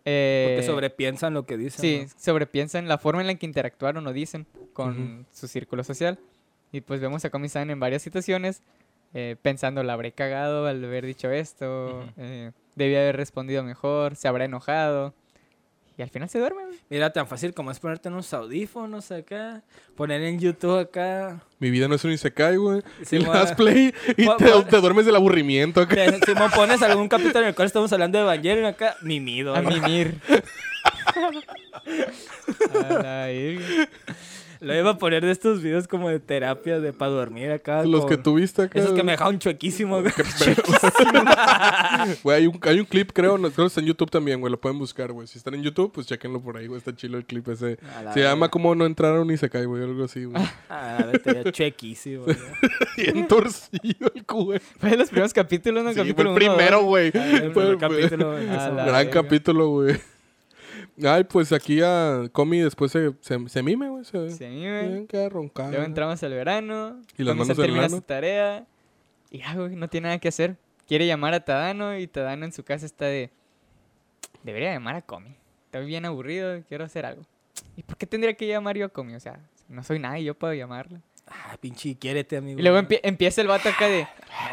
Eh, 0.07 0.45
Porque 0.55 0.67
sobrepiensan 0.67 1.35
lo 1.35 1.45
que 1.45 1.57
dicen. 1.59 1.81
Sí, 1.81 2.01
¿no? 2.05 2.21
sobrepiensan 2.21 2.89
la 2.89 2.97
forma 2.97 3.21
en 3.21 3.27
la 3.27 3.35
que 3.35 3.45
interactuaron 3.45 4.07
o 4.07 4.13
dicen 4.13 4.47
con 4.73 5.17
Ujú. 5.19 5.25
su 5.33 5.49
círculo 5.49 5.85
social. 5.85 6.19
Y 6.73 6.81
pues 6.81 7.01
vemos 7.01 7.25
a 7.25 7.31
Komi-san 7.31 7.71
en 7.71 7.79
varias 7.81 8.03
situaciones 8.03 8.63
eh, 9.15 9.37
pensando, 9.41 9.83
la 9.83 9.93
habré 9.95 10.13
cagado 10.13 10.67
al 10.67 10.85
haber 10.85 11.07
dicho 11.07 11.31
esto, 11.31 12.01
Ujú. 12.03 12.13
eh, 12.19 12.53
debía 12.75 13.01
haber 13.01 13.17
respondido 13.17 13.63
mejor, 13.65 14.17
se 14.17 14.29
habrá 14.29 14.45
enojado. 14.45 15.15
Y 15.99 16.03
al 16.03 16.11
final 16.11 16.29
se 16.29 16.39
duerme. 16.39 16.65
güey. 16.67 16.79
Mira, 16.91 17.11
tan 17.11 17.27
fácil 17.27 17.55
como 17.55 17.71
es 17.71 17.81
ponerte 17.81 18.09
unos 18.11 18.33
audífonos 18.35 19.11
acá, 19.11 19.63
poner 19.97 20.21
en 20.23 20.39
YouTube 20.39 20.79
acá. 20.79 21.43
Mi 21.59 21.71
vida 21.71 21.89
no 21.89 21.95
es 21.95 22.05
un 22.05 22.13
isekai, 22.13 22.57
güey. 22.57 22.83
Sí, 23.03 23.17
y 23.17 23.19
le 23.21 23.29
das 23.31 23.53
play 23.55 23.95
y 24.17 24.27
te, 24.37 24.77
duermes 24.81 25.07
del 25.07 25.17
aburrimiento. 25.17 25.81
acá. 25.81 25.95
Te- 25.95 26.21
Simón, 26.27 26.51
pones 26.55 26.83
algún 26.83 27.09
capítulo 27.09 27.41
en 27.41 27.47
el 27.49 27.55
cual 27.55 27.67
estamos 27.67 27.91
hablando 27.95 28.19
de 28.19 28.25
Evangelion 28.25 28.67
acá, 28.67 28.97
mimido. 29.01 29.55
A 29.57 29.63
mimir. 29.63 30.21
a 32.85 32.93
la. 33.03 33.27
Lo 34.61 34.75
iba 34.75 34.91
a 34.91 34.99
poner 34.99 35.25
de 35.25 35.31
estos 35.33 35.63
videos 35.63 35.87
como 35.89 36.09
de 36.09 36.21
terapia 36.21 36.81
de 36.81 36.93
para 36.93 37.11
dormir 37.11 37.51
acá. 37.51 37.85
Los 37.85 38.03
con- 38.03 38.11
que 38.11 38.17
tuviste 38.17 38.63
acá. 38.63 38.79
Esos 38.79 38.93
que 38.93 39.03
me 39.03 39.13
dejaron 39.13 39.39
chuequísimo. 39.39 40.01
güey. 40.01 40.13
Güey, 42.23 42.37
hay 42.39 42.47
un, 42.47 42.59
hay 42.63 42.81
un 42.81 42.87
clip, 42.87 43.11
creo, 43.13 43.39
no, 43.39 43.51
creo 43.51 43.67
que 43.67 43.69
está 43.69 43.81
en 43.81 43.87
YouTube 43.87 44.11
también, 44.11 44.41
güey. 44.41 44.51
Lo 44.51 44.61
pueden 44.61 44.79
buscar, 44.79 45.13
güey. 45.13 45.27
Si 45.27 45.39
están 45.39 45.55
en 45.55 45.63
YouTube, 45.63 45.93
pues 45.93 46.07
chequenlo 46.07 46.41
por 46.41 46.57
ahí, 46.57 46.67
güey. 46.67 46.79
Está 46.79 46.95
chilo 46.95 47.19
el 47.19 47.25
clip 47.25 47.49
ese. 47.49 47.79
Se 48.15 48.21
llama 48.21 48.49
como 48.49 48.75
no 48.75 48.87
entrar 48.87 49.17
a 49.17 49.21
un 49.21 49.31
Isekai, 49.31 49.65
güey. 49.67 49.83
Algo 49.83 50.05
así, 50.05 50.25
güey. 50.25 50.43
Ah, 50.69 51.05
vete, 51.13 51.43
ya 51.45 51.53
chuequísimo. 51.53 52.25
güey. 52.25 52.37
Bien 52.97 53.27
torcido 53.29 54.11
el 54.15 54.25
cu, 54.25 54.45
güey. 54.47 54.61
Fue 54.79 54.91
de 54.91 54.97
los 54.97 55.09
primeros 55.09 55.33
capítulos, 55.33 55.85
¿no? 55.85 55.91
Sí, 55.91 55.97
fue 55.97 56.05
Capítulo 56.07 56.31
el 56.31 56.37
primero, 56.37 56.83
güey. 56.83 57.13
Ah, 57.15 57.31
el 57.43 57.53
Fue 57.53 57.65
primer 57.65 57.69
el- 57.73 57.79
capítulo. 57.79 58.31
A 58.37 58.41
empezó. 58.43 58.73
la 58.75 58.85
Gran 58.85 59.07
verga. 59.07 59.11
capítulo, 59.11 59.69
güey. 59.71 59.97
Ay, 61.05 61.25
pues 61.25 61.53
aquí 61.53 61.81
a 61.83 62.23
Comi 62.33 62.59
después 62.61 62.91
se, 62.93 63.13
se, 63.21 63.49
se 63.49 63.63
mime, 63.63 63.89
güey. 63.89 64.05
Se, 64.05 64.19
güey. 64.19 64.39
Bien, 64.39 65.07
queda 65.07 65.29
roncada. 65.29 65.71
Luego 65.71 65.85
entramos 65.85 66.23
al 66.23 66.33
verano. 66.33 67.01
Y 67.19 67.23
las 67.25 67.37
manos 67.37 67.57
termina 67.57 67.89
su 67.89 68.01
tarea. 68.01 68.67
Y 69.31 69.39
ya, 69.39 69.55
güey, 69.55 69.77
no 69.77 69.89
tiene 69.89 70.07
nada 70.09 70.19
que 70.19 70.29
hacer. 70.29 70.57
Quiere 70.87 71.07
llamar 71.07 71.35
a 71.35 71.45
Tadano 71.45 71.99
y 71.99 72.07
Tadano 72.07 72.45
en 72.45 72.53
su 72.53 72.63
casa 72.65 72.87
está 72.87 73.07
de... 73.07 73.31
Debería 74.43 74.73
llamar 74.73 74.95
a 74.97 75.03
Komi. 75.03 75.35
Estoy 75.67 75.85
bien 75.87 76.05
aburrido, 76.05 76.63
quiero 76.69 76.85
hacer 76.85 77.05
algo. 77.05 77.23
¿Y 77.77 77.83
por 77.83 77.97
qué 77.97 78.07
tendría 78.07 78.35
que 78.35 78.47
llamar 78.47 78.77
yo 78.77 78.87
a 78.87 78.89
Komi? 78.89 79.15
O 79.17 79.21
sea, 79.21 79.41
no 79.69 79.83
soy 79.83 79.99
nadie, 79.99 80.25
yo 80.25 80.35
puedo 80.35 80.55
llamarla. 80.55 81.01
Ah, 81.27 81.57
pinche, 81.61 81.97
quiérete, 81.97 82.37
amigo. 82.37 82.59
Y 82.61 82.63
luego 82.63 82.79
empie- 82.79 83.01
empieza 83.03 83.41
el 83.41 83.49
vato 83.49 83.69
acá 83.69 83.89
de... 83.89 84.07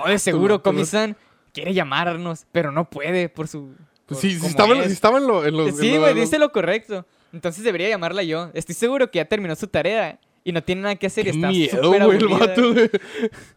"Oh, 0.04 0.10
de 0.10 0.18
seguro 0.18 0.56
loco, 0.56 0.64
Komi-san 0.72 1.16
quiere 1.54 1.74
llamarnos, 1.76 2.48
pero 2.52 2.72
no 2.72 2.90
puede 2.90 3.30
por 3.30 3.48
su... 3.48 3.76
Pues 4.06 4.20
por 4.20 4.22
sí, 4.22 4.40
sí 4.40 4.46
estaba, 4.48 4.72
en 4.74 4.78
lo- 4.78 4.84
es. 4.84 4.88
sí 4.88 4.94
estaba 4.94 5.18
en 5.18 5.28
lo- 5.28 5.46
en 5.46 5.58
los... 5.58 5.78
Sí, 5.78 5.98
güey, 5.98 6.14
dice 6.14 6.38
lo 6.40 6.52
correcto. 6.52 7.06
Entonces 7.32 7.64
debería 7.64 7.90
llamarla 7.90 8.22
yo. 8.24 8.52
Estoy 8.54 8.76
seguro 8.76 9.10
que 9.10 9.18
ya 9.18 9.26
terminó 9.26 9.56
su 9.56 9.68
tarea 9.68 10.20
y 10.44 10.52
no 10.52 10.62
tiene 10.64 10.82
nada 10.82 10.96
que 10.96 11.08
hacer 11.08 11.26
y 11.28 11.32
Qué 11.32 11.38
está 11.38 11.48
miedo, 11.48 11.84
súper 11.84 12.04
güey, 12.06 12.18
el 12.18 12.28
vato, 12.28 12.74
güey. 12.74 12.90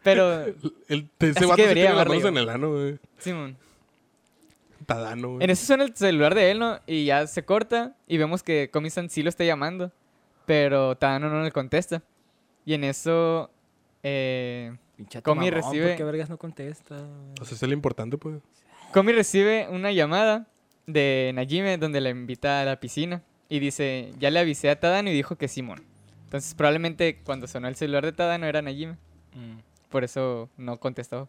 Pero, 0.03 0.45
El, 0.89 1.09
ese 1.19 1.31
Así 1.39 1.45
vato 1.45 1.57
que 1.57 1.63
sí 1.63 1.69
debería 1.69 2.05
yo. 2.05 2.29
en 2.29 2.37
el 2.39 2.49
ano, 2.49 2.71
güey. 2.73 2.99
Simón. 3.19 3.57
Tadano, 4.87 5.31
güey. 5.33 5.45
En 5.45 5.51
eso 5.51 5.67
suena 5.67 5.85
el 5.85 5.97
celular 5.97 6.35
de 6.35 6.51
él, 6.53 6.59
¿no? 6.61 6.79
Y 6.87 7.07
ya 7.07 7.27
se 7.27 7.45
corta 7.45 7.97
y 8.07 8.19
vemos 8.19 8.43
que 8.43 8.71
Comisan 8.73 9.11
sí 9.11 9.23
lo 9.23 9.29
está 9.29 9.45
llamando. 9.45 9.91
Pero 10.47 10.97
Tadano 10.97 11.29
no 11.29 11.43
le 11.43 11.51
contesta. 11.51 12.03
Y 12.65 12.75
en 12.75 12.85
eso. 12.85 13.51
Eh, 14.05 14.73
Comi 15.25 15.51
recibe- 15.51 15.89
¿Por 15.89 15.97
qué 15.97 16.05
vergas 16.05 16.31
no 16.31 16.39
contesta? 16.39 16.95
O 17.41 17.45
sea, 17.45 17.57
es 17.57 17.63
el 17.65 17.73
importante, 17.73 18.17
pues. 18.17 18.37
Comi 18.93 19.13
recibe 19.13 19.67
una 19.71 19.93
llamada 19.93 20.47
de 20.87 21.33
Najime 21.35 21.79
donde 21.79 22.01
la 22.01 22.11
invita 22.11 22.61
a 22.61 22.65
la 22.65 22.81
piscina. 22.81 23.23
Y 23.49 23.59
dice: 23.61 24.11
Ya 24.19 24.31
le 24.31 24.41
avisé 24.41 24.71
a 24.71 24.81
Tadano 24.81 25.11
y 25.11 25.13
dijo 25.13 25.37
que 25.37 25.49
Simón. 25.49 25.83
Entonces, 26.25 26.55
probablemente 26.55 27.21
cuando 27.25 27.47
sonó 27.47 27.69
el 27.69 27.77
celular 27.77 28.05
de 28.05 28.13
Tadano 28.13 28.47
era 28.47 28.63
Najime. 28.63 28.95
Mm. 29.35 29.59
Por 29.91 30.03
eso 30.05 30.49
no 30.57 30.79
contestó. 30.79 31.29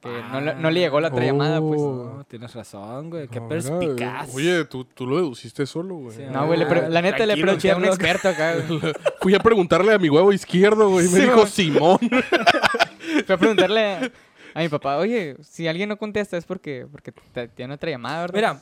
Que 0.00 0.08
no, 0.30 0.40
le- 0.42 0.54
no 0.54 0.70
le 0.70 0.80
llegó 0.80 1.00
la 1.00 1.08
otra 1.08 1.24
llamada, 1.24 1.58
pues. 1.60 1.80
Oh. 1.80 2.14
No, 2.18 2.24
tienes 2.24 2.54
razón, 2.54 3.10
güey. 3.10 3.26
Qué 3.28 3.40
perspicaz. 3.40 4.32
Oye, 4.34 4.64
tú, 4.66 4.84
tú 4.84 5.06
lo 5.06 5.16
deduciste 5.16 5.66
solo, 5.66 5.96
güey. 5.96 6.16
Sí, 6.16 6.22
No, 6.30 6.46
güey, 6.46 6.60
la 6.60 7.02
neta 7.02 7.24
le 7.26 7.36
pregunté 7.36 7.70
a 7.72 7.76
un 7.76 7.86
experto 7.86 8.28
acá, 8.28 8.54
güey. 8.56 8.80
Fui 9.20 9.34
a 9.34 9.40
preguntarle 9.40 9.94
a 9.94 9.98
mi 9.98 10.08
huevo 10.10 10.32
izquierdo, 10.32 10.90
güey. 10.90 11.06
y 11.06 11.08
Me 11.08 11.16
Sí, 11.20 11.24
dijo. 11.24 11.46
Simón. 11.46 11.98
Fui 11.98 13.34
a 13.34 13.36
preguntarle 13.38 14.12
a, 14.58 14.62
mi 14.62 14.68
papá, 14.68 14.96
oye, 14.98 15.36
si 15.42 15.68
alguien 15.68 15.88
no 15.88 15.96
contesta 15.98 16.36
es 16.36 16.44
porque, 16.44 16.86
porque 16.90 17.12
te- 17.12 17.48
tiene 17.48 17.74
otra 17.74 17.90
llamada, 17.90 18.22
¿verdad? 18.22 18.34
Mira, 18.34 18.60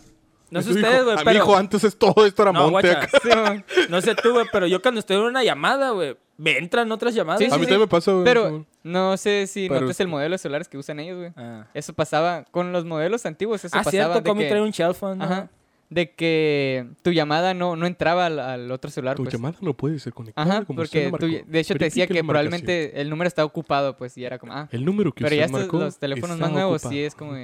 no 0.50 0.62
sé 0.62 0.70
ustedes, 0.70 1.04
güey, 1.04 1.14
a 1.16 1.18
mi 1.20 1.24
pero... 1.24 1.36
hijo 1.38 1.56
antes 1.56 1.84
es 1.84 1.96
todo 1.96 2.26
esto 2.26 2.42
era 2.42 2.52
No, 2.52 2.70
monte. 2.70 2.90
acá. 2.90 3.08
Sí. 3.22 3.84
No 3.88 4.00
sé 4.00 4.14
tú, 4.14 4.32
güey, 4.32 4.46
pero 4.52 4.66
yo 4.66 4.80
cuando 4.82 4.98
estoy 5.00 5.16
en 5.16 5.22
una 5.22 5.42
llamada, 5.42 5.90
güey, 5.90 6.16
me 6.36 6.58
entran 6.58 6.90
otras 6.92 7.14
llamadas. 7.14 7.38
Sí, 7.40 7.46
a 7.46 7.48
mí 7.48 7.54
sí. 7.54 7.60
también 7.60 7.80
me 7.80 7.86
pasa, 7.88 8.12
güey. 8.12 8.24
Pero 8.24 8.66
no 8.82 9.16
sé 9.16 9.46
si 9.46 9.68
Pero- 9.68 9.82
notas 9.82 9.98
el 10.00 10.08
modelo 10.08 10.34
de 10.34 10.38
celulares 10.38 10.68
que 10.68 10.76
usan 10.78 11.00
ellos, 11.00 11.16
güey. 11.18 11.32
Ah, 11.36 11.66
Eso 11.74 11.92
pasaba 11.92 12.44
con 12.50 12.72
los 12.72 12.84
modelos 12.84 13.24
antiguos, 13.26 13.64
eso 13.64 13.74
ah 13.76 13.80
pasaba 13.84 13.90
cierto, 13.90 14.14
de 14.14 14.22
Comi 14.22 14.42
que, 14.42 14.48
trae 14.48 14.60
un 14.60 14.70
shell 14.70 14.94
phone, 14.94 15.18
¿no? 15.18 15.48
De 15.94 16.10
que 16.10 16.86
tu 17.02 17.12
llamada 17.12 17.54
no, 17.54 17.76
no 17.76 17.86
entraba 17.86 18.26
al, 18.26 18.38
al 18.40 18.70
otro 18.72 18.90
celular, 18.90 19.16
Tu 19.16 19.22
pues. 19.22 19.32
llamada 19.34 19.56
no 19.60 19.74
puede 19.74 19.98
ser 20.00 20.12
conectada. 20.12 20.44
Ajá, 20.56 20.64
como 20.64 20.76
porque 20.78 21.08
marcó. 21.10 21.26
de 21.26 21.60
hecho 21.60 21.74
te 21.76 21.84
decía 21.84 22.06
que 22.06 22.22
probablemente 22.24 23.00
el 23.00 23.08
número 23.08 23.28
está 23.28 23.44
ocupado, 23.44 23.96
pues, 23.96 24.18
y 24.18 24.24
era 24.24 24.38
como, 24.38 24.52
ah. 24.52 24.68
El 24.72 24.84
número 24.84 25.12
que 25.12 25.22
Pero 25.24 25.36
usted 25.36 25.46
ya 25.46 25.52
marcó 25.52 25.78
los 25.78 25.98
teléfonos 25.98 26.38
más 26.38 26.50
nuevos 26.50 26.76
ocupado. 26.82 26.92
sí 26.92 27.00
es 27.02 27.14
como 27.14 27.34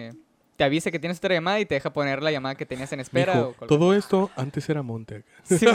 te 0.57 0.65
avisa 0.65 0.91
que 0.91 0.99
tienes 0.99 1.19
otra 1.19 1.33
llamada 1.35 1.59
y 1.61 1.65
te 1.65 1.75
deja 1.75 1.91
poner 1.93 2.23
la 2.23 2.31
llamada 2.33 2.55
que 2.55 2.67
tenías 2.67 2.93
en 2.93 3.01
espera. 3.01 3.41
O 3.41 3.53
todo 3.67 3.95
esto 3.95 4.31
antes 4.37 4.69
era 4.69 4.83
monte. 4.83 5.17
acá. 5.17 5.27
Sí. 5.45 5.67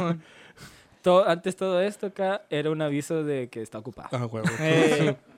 To- 1.02 1.28
antes 1.28 1.56
todo 1.56 1.82
esto 1.82 2.08
acá 2.08 2.44
era 2.50 2.70
un 2.72 2.82
aviso 2.82 3.24
de 3.24 3.48
que 3.50 3.62
está 3.62 3.78
ocupado. 3.80 4.10
Ah, 4.12 4.26
huevo. 4.26 4.48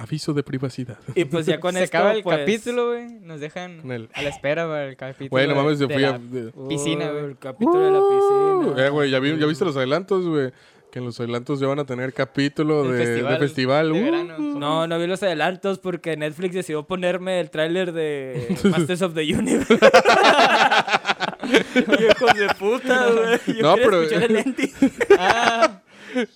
Aviso 0.00 0.32
de 0.32 0.42
privacidad. 0.42 0.98
Y 1.14 1.24
pues 1.26 1.46
ya 1.46 1.60
con 1.60 1.74
se 1.74 1.84
esto, 1.84 1.96
acaba 1.98 2.12
el 2.14 2.22
pues, 2.22 2.38
capítulo, 2.38 2.88
güey. 2.88 3.06
Nos 3.20 3.40
dejan 3.40 3.90
el- 3.90 4.08
a 4.14 4.22
la 4.22 4.28
espera 4.30 4.66
para 4.66 4.86
el 4.86 4.96
capítulo. 4.96 5.28
Güey, 5.30 5.46
no 5.46 5.54
de- 5.54 5.60
mames, 5.62 5.78
yo 5.78 5.86
de 5.88 5.94
fui 5.94 6.04
a... 6.04 6.12
de- 6.18 6.52
piscina, 6.68 7.06
uh, 7.08 7.12
güey. 7.12 7.24
El 7.26 7.38
capítulo 7.38 7.80
de 7.80 7.90
la 7.90 8.00
piscina. 8.00 8.86
Eh, 8.86 8.90
güey, 8.90 9.10
¿ya, 9.10 9.18
vi- 9.20 9.38
¿ya 9.38 9.46
viste 9.46 9.64
los 9.64 9.76
adelantos, 9.76 10.26
güey? 10.26 10.52
Que 10.90 10.98
en 10.98 11.04
los 11.04 11.20
adelantos 11.20 11.60
ya 11.60 11.68
van 11.68 11.78
a 11.78 11.84
tener 11.86 12.12
capítulo 12.12 12.82
de 12.82 12.92
de 12.98 13.04
festival. 13.06 13.38
festival 13.38 13.92
de 13.92 14.00
Uh, 14.00 14.04
verano. 14.04 14.38
No, 14.38 14.86
no 14.88 14.98
vi 14.98 15.06
los 15.06 15.22
adelantos 15.22 15.78
porque 15.78 16.16
Netflix 16.16 16.52
decidió 16.54 16.84
ponerme 16.84 17.38
el 17.38 17.48
tráiler 17.50 17.92
de 17.92 18.56
Masters 18.64 19.02
of 19.02 19.14
the 19.14 19.22
Universe. 19.22 19.72
Hijos 21.44 22.34
de 22.34 22.48
puta, 22.58 23.06
güey. 23.10 23.56
Yo 23.58 23.62
No, 23.62 23.74
pero- 23.76 24.02
escuchar 24.02 24.22
el 24.24 24.36
ending. 24.36 24.72
Ah, 25.18 25.80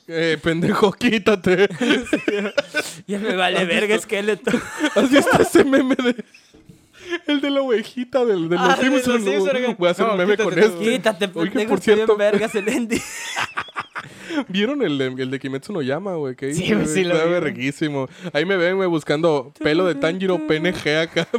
Eh, 0.09 0.39
pendejo, 0.43 0.93
quítate. 0.93 1.69
Ya 3.07 3.19
me 3.19 3.35
vale 3.37 3.65
verga 3.65 3.99
Skeleton. 3.99 4.61
¿Has 4.95 5.11
visto 5.11 5.43
ese 5.43 5.65
meme 5.65 5.95
de... 5.97 6.25
El 7.27 7.41
de 7.41 7.51
la 7.51 7.61
ovejita 7.61 8.25
del, 8.25 8.49
de 8.49 8.57
los 8.57 8.65
Ah, 8.65 8.77
de 8.81 8.91
los 8.91 9.03
Simpsons? 9.03 9.25
Güey. 9.25 9.75
Voy 9.75 9.89
a 9.89 9.91
hacer 9.91 10.07
No, 10.07 10.13
un 10.13 10.19
meme 10.19 10.37
con 10.37 10.49
quítate 10.55 10.69
güey. 10.69 10.93
Quítate, 10.95 11.25
Oye, 11.35 11.51
pendejo. 11.51 11.69
por 11.71 11.79
estoy 11.79 11.95
bien 11.95 12.07
cierto- 12.07 12.17
vergas 12.17 12.55
el 12.55 12.69
ending. 12.69 13.03
¿Vieron 14.49 14.83
el 14.83 14.99
de, 14.99 15.07
el 15.23 15.31
de 15.31 15.39
Kimetsu 15.39 15.73
no 15.73 15.83
Yama, 15.83 16.15
güey? 16.17 16.35
¿Qué 16.35 16.53
Sí, 16.55 16.65
sí 16.87 17.05
lo 17.05 17.15
Está 17.15 17.27
verguísimo. 17.27 18.09
Ahí 18.33 18.45
me 18.45 18.57
ven, 18.57 18.77
güey, 18.77 18.89
buscando 18.89 19.53
pelo 19.61 19.85
de 19.87 19.95
Tanjiro 19.97 20.39
PNG 20.47 20.89
acá. 21.03 21.29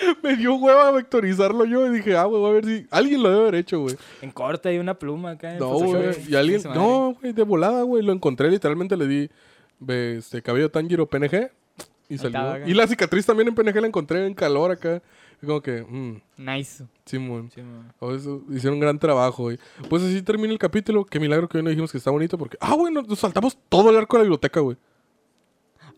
me 0.22 0.36
dio 0.36 0.54
hueva 0.56 0.90
vectorizarlo 0.90 1.64
yo 1.64 1.86
y 1.86 1.90
dije, 1.90 2.16
ah, 2.16 2.24
güey, 2.24 2.40
voy 2.40 2.50
a 2.50 2.54
ver 2.54 2.64
si... 2.64 2.86
Alguien 2.90 3.22
lo 3.22 3.30
debe 3.30 3.42
haber 3.42 3.54
hecho, 3.56 3.80
güey. 3.80 3.96
En 4.22 4.30
corte 4.30 4.68
hay 4.68 4.78
una 4.78 4.94
pluma 4.94 5.32
acá. 5.32 5.52
en 5.52 5.58
No, 5.58 5.78
güey. 5.78 6.14
Y 6.28 6.34
alguien... 6.34 6.62
No, 6.74 7.16
güey, 7.20 7.32
de 7.32 7.42
volada, 7.42 7.82
güey. 7.82 8.02
Lo 8.02 8.12
encontré, 8.12 8.50
literalmente 8.50 8.96
le 8.96 9.06
di 9.06 9.30
este 9.88 10.42
cabello 10.42 10.70
Tanjiro 10.70 11.06
PNG 11.06 11.50
y 12.08 12.18
salió. 12.18 12.38
estaba. 12.38 12.58
Y 12.60 12.74
la 12.74 12.86
cicatriz 12.86 13.26
también 13.26 13.48
en 13.48 13.54
PNG 13.54 13.80
la 13.80 13.86
encontré 13.86 14.26
en 14.26 14.34
calor 14.34 14.70
acá. 14.70 15.02
Y 15.42 15.46
como 15.46 15.60
que, 15.60 15.82
mmm, 15.82 16.16
nice. 16.36 16.84
Simón. 17.04 17.50
Eso, 18.00 18.42
hicieron 18.50 18.74
un 18.74 18.80
gran 18.80 18.98
trabajo, 18.98 19.44
güey. 19.44 19.58
Pues 19.88 20.02
así 20.02 20.22
termina 20.22 20.52
el 20.52 20.58
capítulo. 20.58 21.04
Qué 21.04 21.20
milagro 21.20 21.48
que 21.48 21.58
hoy 21.58 21.64
no 21.64 21.70
dijimos 21.70 21.92
que 21.92 21.98
está 21.98 22.10
bonito 22.10 22.38
porque... 22.38 22.56
Ah, 22.60 22.74
güey, 22.74 22.92
nos 22.92 23.18
saltamos 23.18 23.58
todo 23.68 23.90
el 23.90 23.96
arco 23.96 24.16
de 24.16 24.20
la 24.20 24.24
biblioteca, 24.24 24.60
güey. 24.60 24.76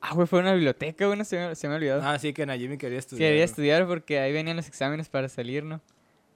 Ah, 0.00 0.14
güey, 0.14 0.26
fue 0.26 0.38
a 0.38 0.42
una 0.42 0.52
biblioteca, 0.52 1.06
güey, 1.06 1.18
no 1.18 1.24
se 1.24 1.36
me, 1.48 1.54
se 1.54 1.66
me 1.68 1.74
ha 1.74 1.76
olvidado. 1.76 2.02
Ah, 2.04 2.18
sí, 2.18 2.32
que 2.32 2.46
Najimi 2.46 2.78
quería 2.78 2.98
estudiar. 2.98 3.28
quería 3.30 3.44
estudiar 3.44 3.86
porque 3.86 4.18
ahí 4.20 4.32
venían 4.32 4.56
los 4.56 4.68
exámenes 4.68 5.08
para 5.08 5.28
salir, 5.28 5.64
¿no? 5.64 5.80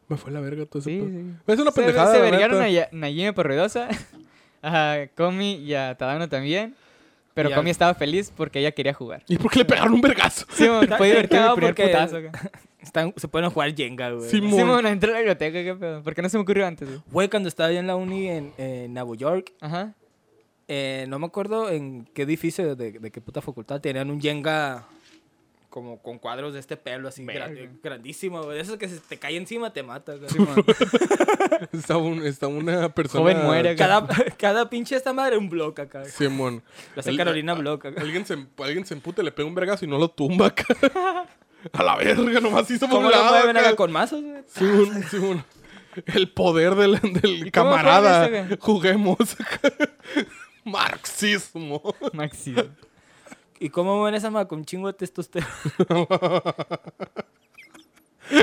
Me 0.09 0.17
fue 0.17 0.33
la 0.33 0.41
verga 0.41 0.67
todo 0.67 0.83
Sí, 0.83 0.99
pedo. 0.99 1.09
sí. 1.09 1.25
Es 1.47 1.59
una 1.61 1.71
Se, 1.71 1.81
pendejada, 1.81 2.13
se 2.13 2.19
la 2.19 2.25
vergaron 2.31 2.61
a 2.61 2.69
Ya- 2.69 2.89
Najime 2.93 3.33
por 3.33 3.47
ruidosa, 3.47 3.89
a 4.63 5.07
Komi 5.17 5.55
y 5.55 5.75
a 5.75 5.95
Tadano 5.97 6.29
también. 6.29 6.75
Pero 7.35 7.49
Y 7.51 7.55
Komi 7.55 7.71
al- 7.71 7.73
estaba 7.73 7.95
feliz 7.95 8.31
porque 8.37 8.59
ella 8.59 8.73
quería 8.73 8.93
jugar. 8.93 9.23
¿Y 9.27 9.39
por 9.39 9.51
qué 9.51 9.61
le 9.61 9.65
pegaron 9.65 9.95
un 9.95 10.01
vergazo? 10.03 10.45
Sí, 10.53 10.67
fue 10.99 11.09
divertido 11.09 11.47
el 11.49 11.55
primer 11.55 11.75
porque- 11.75 11.87
putazo. 11.87 12.19
Están, 12.81 13.15
se 13.17 13.29
pueden 13.29 13.49
jugar 13.49 13.73
Jenga, 13.77 14.11
güey. 14.11 14.29
Sí, 14.29 14.41
mon, 14.41 14.85
entré 14.87 15.11
a 15.11 15.13
la 15.13 15.19
biblioteca, 15.21 15.63
qué 15.63 15.75
pedo. 15.77 16.03
¿Por 16.03 16.15
qué 16.17 16.21
no 16.21 16.29
se 16.29 16.37
me 16.37 16.43
ocurrió 16.43 16.67
antes, 16.67 16.89
güey? 16.89 17.01
Güey, 17.13 17.29
cuando 17.31 17.49
estaba 17.49 17.71
yo 17.71 17.79
en 17.79 17.87
la 17.87 17.95
uni 17.95 18.29
en, 18.29 18.53
en 18.59 18.93
Nueva 18.93 19.15
York, 19.17 19.53
Ajá. 19.61 19.95
Eh, 20.75 21.05
no 21.09 21.19
me 21.19 21.27
acuerdo 21.27 21.69
en 21.71 22.07
qué 22.15 22.23
edificio 22.23 22.75
de, 22.77 22.93
de 22.93 23.11
qué 23.11 23.21
puta 23.21 23.43
facultad 23.43 23.81
tenían 23.83 24.11
un 24.11 24.21
Jenga 24.21 24.87
como 25.69 26.03
con 26.03 26.19
cuadros 26.19 26.53
de 26.55 26.61
este 26.61 26.77
pelo 26.77 27.09
así 27.09 27.27
grandísimo, 27.83 28.43
güey. 28.43 28.57
De 28.57 28.63
esos 28.63 28.77
que 28.79 28.89
se 28.89 28.99
te 29.01 29.17
cae 29.19 29.37
encima 29.37 29.73
te 29.73 29.83
mata, 29.83 30.15
güey. 30.17 30.29
Está, 31.73 31.97
un- 31.97 32.25
está 32.27 32.47
una 32.47 32.89
persona... 32.91 33.21
Joven 33.23 33.45
muere. 33.47 33.75
Cada, 33.77 34.07
cada 34.37 34.69
pinche 34.69 34.97
esta 34.97 35.13
madre 35.15 35.39
un 35.39 35.49
block 35.49 35.79
acá. 35.81 36.05
Simón. 36.05 36.63
Lo 36.95 37.01
hace 37.01 37.17
Carolina 37.17 37.55
Block 37.55 37.87
acá. 37.87 38.01
Alguien 38.03 38.27
se, 38.27 38.37
alguien 38.59 38.85
se 38.85 38.95
emputa, 38.95 39.23
le 39.23 39.33
pega 39.33 39.49
un 39.49 39.55
vergazo 39.55 39.85
y 39.85 39.89
no 39.89 39.97
lo 39.99 40.09
tumba 40.11 40.49
acá. 40.49 40.67
A 41.73 41.83
la 41.83 41.97
verga, 41.97 42.41
nomás 42.41 42.69
hizo 42.71 42.87
por 42.87 42.97
¿Cómo 42.97 43.07
un 43.07 43.13
lo 43.13 43.19
lado 43.19 43.31
mueven 43.37 43.57
acá. 43.57 43.69
acá 43.69 43.77
con 43.77 43.93
mazos, 43.93 44.23
güey? 44.23 44.43
Simón, 44.49 45.05
Simón. 45.11 45.45
El 46.07 46.31
poder 46.31 46.75
del, 46.75 47.01
del 47.01 47.47
¿Y 47.47 47.51
cómo 47.51 47.71
camarada. 47.71 48.29
güey? 48.29 48.59
Juguemos. 48.61 49.17
Marxismo. 50.65 51.83
Maxi. 52.13 52.55
¿Y 53.59 53.69
cómo 53.69 53.97
mueven 53.97 54.15
esa 54.15 54.31
madre 54.31 54.49
con 54.49 54.65
chingo 54.65 54.89
de 54.89 54.95
testosterona? 54.95 55.53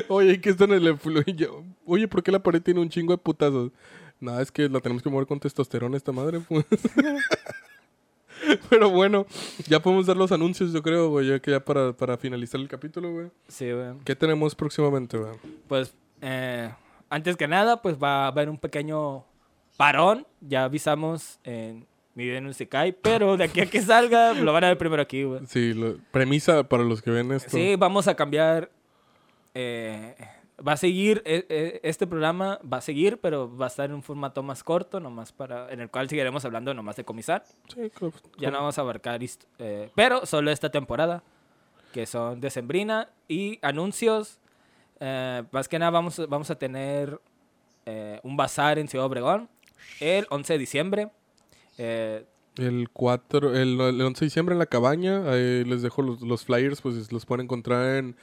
Oye, 0.07 0.39
¿qué 0.39 0.51
está 0.51 0.65
en 0.65 0.74
el 0.74 0.97
fluido? 0.97 1.63
Oye, 1.86 2.07
¿por 2.07 2.24
qué 2.24 2.32
la 2.32 2.39
pared 2.39 2.61
tiene 2.61 2.80
un 2.80 2.89
chingo 2.89 3.13
de 3.13 3.17
putazos? 3.17 3.72
Nada, 4.20 4.41
es 4.41 4.51
que 4.51 4.70
la 4.70 4.80
tenemos 4.80 5.01
que 5.01 5.09
mover 5.09 5.28
con 5.28 5.39
testosterona 5.39 5.97
esta 5.97 6.11
madre, 6.11 6.39
pues. 6.41 6.65
Pero 8.70 8.89
bueno, 8.89 9.26
ya 9.67 9.82
podemos 9.82 10.05
dar 10.05 10.15
los 10.15 10.32
anuncios, 10.32 10.72
yo 10.72 10.82
creo, 10.82 11.09
güey, 11.09 11.28
ya 11.28 11.39
que 11.39 11.51
ya 11.51 11.63
para, 11.63 11.93
para 11.93 12.17
finalizar 12.17 12.59
el 12.59 12.67
capítulo, 12.67 13.11
güey. 13.11 13.28
Sí, 13.47 13.72
güey. 13.72 13.97
¿Qué 14.05 14.15
tenemos 14.15 14.55
próximamente, 14.55 15.17
güey? 15.17 15.34
Pues, 15.67 15.93
eh, 16.22 16.72
antes 17.09 17.36
que 17.36 17.47
nada, 17.47 17.82
pues 17.82 17.97
va 18.01 18.26
a 18.26 18.28
haber 18.28 18.49
un 18.49 18.57
pequeño 18.57 19.26
parón. 19.78 20.26
Ya 20.41 20.65
avisamos 20.65 21.39
en 21.43 21.86
mi 22.20 22.30
en 22.30 22.45
un 22.45 22.53
Sekai, 22.53 22.91
pero 22.91 23.38
de 23.38 23.45
aquí 23.45 23.61
a 23.61 23.65
que 23.65 23.82
salga, 23.82 24.34
lo 24.34 24.51
van 24.53 24.63
a 24.65 24.67
ver 24.67 24.78
primero 24.78 25.01
aquí, 25.01 25.24
güey. 25.24 25.41
Sí, 25.47 25.74
lo- 25.74 25.97
premisa 26.11 26.63
para 26.67 26.84
los 26.84 27.01
que 27.01 27.11
ven 27.11 27.32
esto. 27.32 27.49
Sí, 27.49 27.76
vamos 27.78 28.07
a 28.07 28.15
cambiar. 28.15 28.70
eh, 29.55 30.15
va 30.65 30.74
a 30.74 30.78
seguir, 30.78 31.22
eh, 31.26 31.80
este 31.84 32.05
programa 32.05 32.59
va 32.72 32.78
a 32.78 32.82
seguir, 32.82 33.17
pero 33.20 33.55
va 33.57 33.65
a 33.65 33.67
estar 33.70 33.86
en 33.89 33.95
un 33.95 34.03
formato 34.03 34.43
más 34.43 34.63
corto, 34.63 34.99
nomás 34.99 35.32
para, 35.32 35.72
en 35.72 35.80
el 35.80 35.89
cual 35.89 36.09
seguiremos 36.09 36.43
hablando 36.45 36.74
nomás 36.74 36.97
de 36.97 37.03
comisar. 37.05 37.43
Sí, 37.74 37.89
co- 37.97 38.11
Ya 38.38 38.49
co- 38.49 38.51
no 38.51 38.57
vamos 38.59 38.78
a 38.78 38.82
abarcar, 38.82 39.22
eh, 39.59 39.89
pero 39.95 40.26
solo 40.26 40.51
esta 40.51 40.70
temporada, 40.70 41.24
que 41.93 42.05
son 42.05 42.41
Decembrina 42.41 43.09
y 43.28 43.57
anuncios. 43.61 44.39
Eh, 44.99 45.43
más 45.51 45.67
que 45.70 45.80
nada 45.80 45.91
vamos, 45.91 46.22
vamos 46.28 46.51
a 46.51 46.55
tener 46.59 47.20
eh, 47.86 48.20
un 48.24 48.36
bazar 48.38 48.78
en 48.78 48.88
Ciudad 48.89 49.05
Obregón 49.07 49.49
el 50.01 50.28
11 50.30 50.53
de 50.53 50.59
diciembre. 50.59 51.09
Eh, 51.80 52.25
El 52.57 52.89
4, 52.91 53.55
el, 53.55 53.80
el 53.80 54.01
11 54.01 54.19
de 54.19 54.25
diciembre 54.25 54.53
en 54.53 54.59
la 54.59 54.65
cabaña, 54.65 55.32
ahí 55.32 55.63
les 55.63 55.82
dejo 55.82 56.01
los, 56.01 56.21
los 56.21 56.45
flyers, 56.45 56.82
pues 56.82 57.11
los 57.11 57.25
pueden 57.25 57.45
encontrar 57.45 57.95
en 57.95 58.15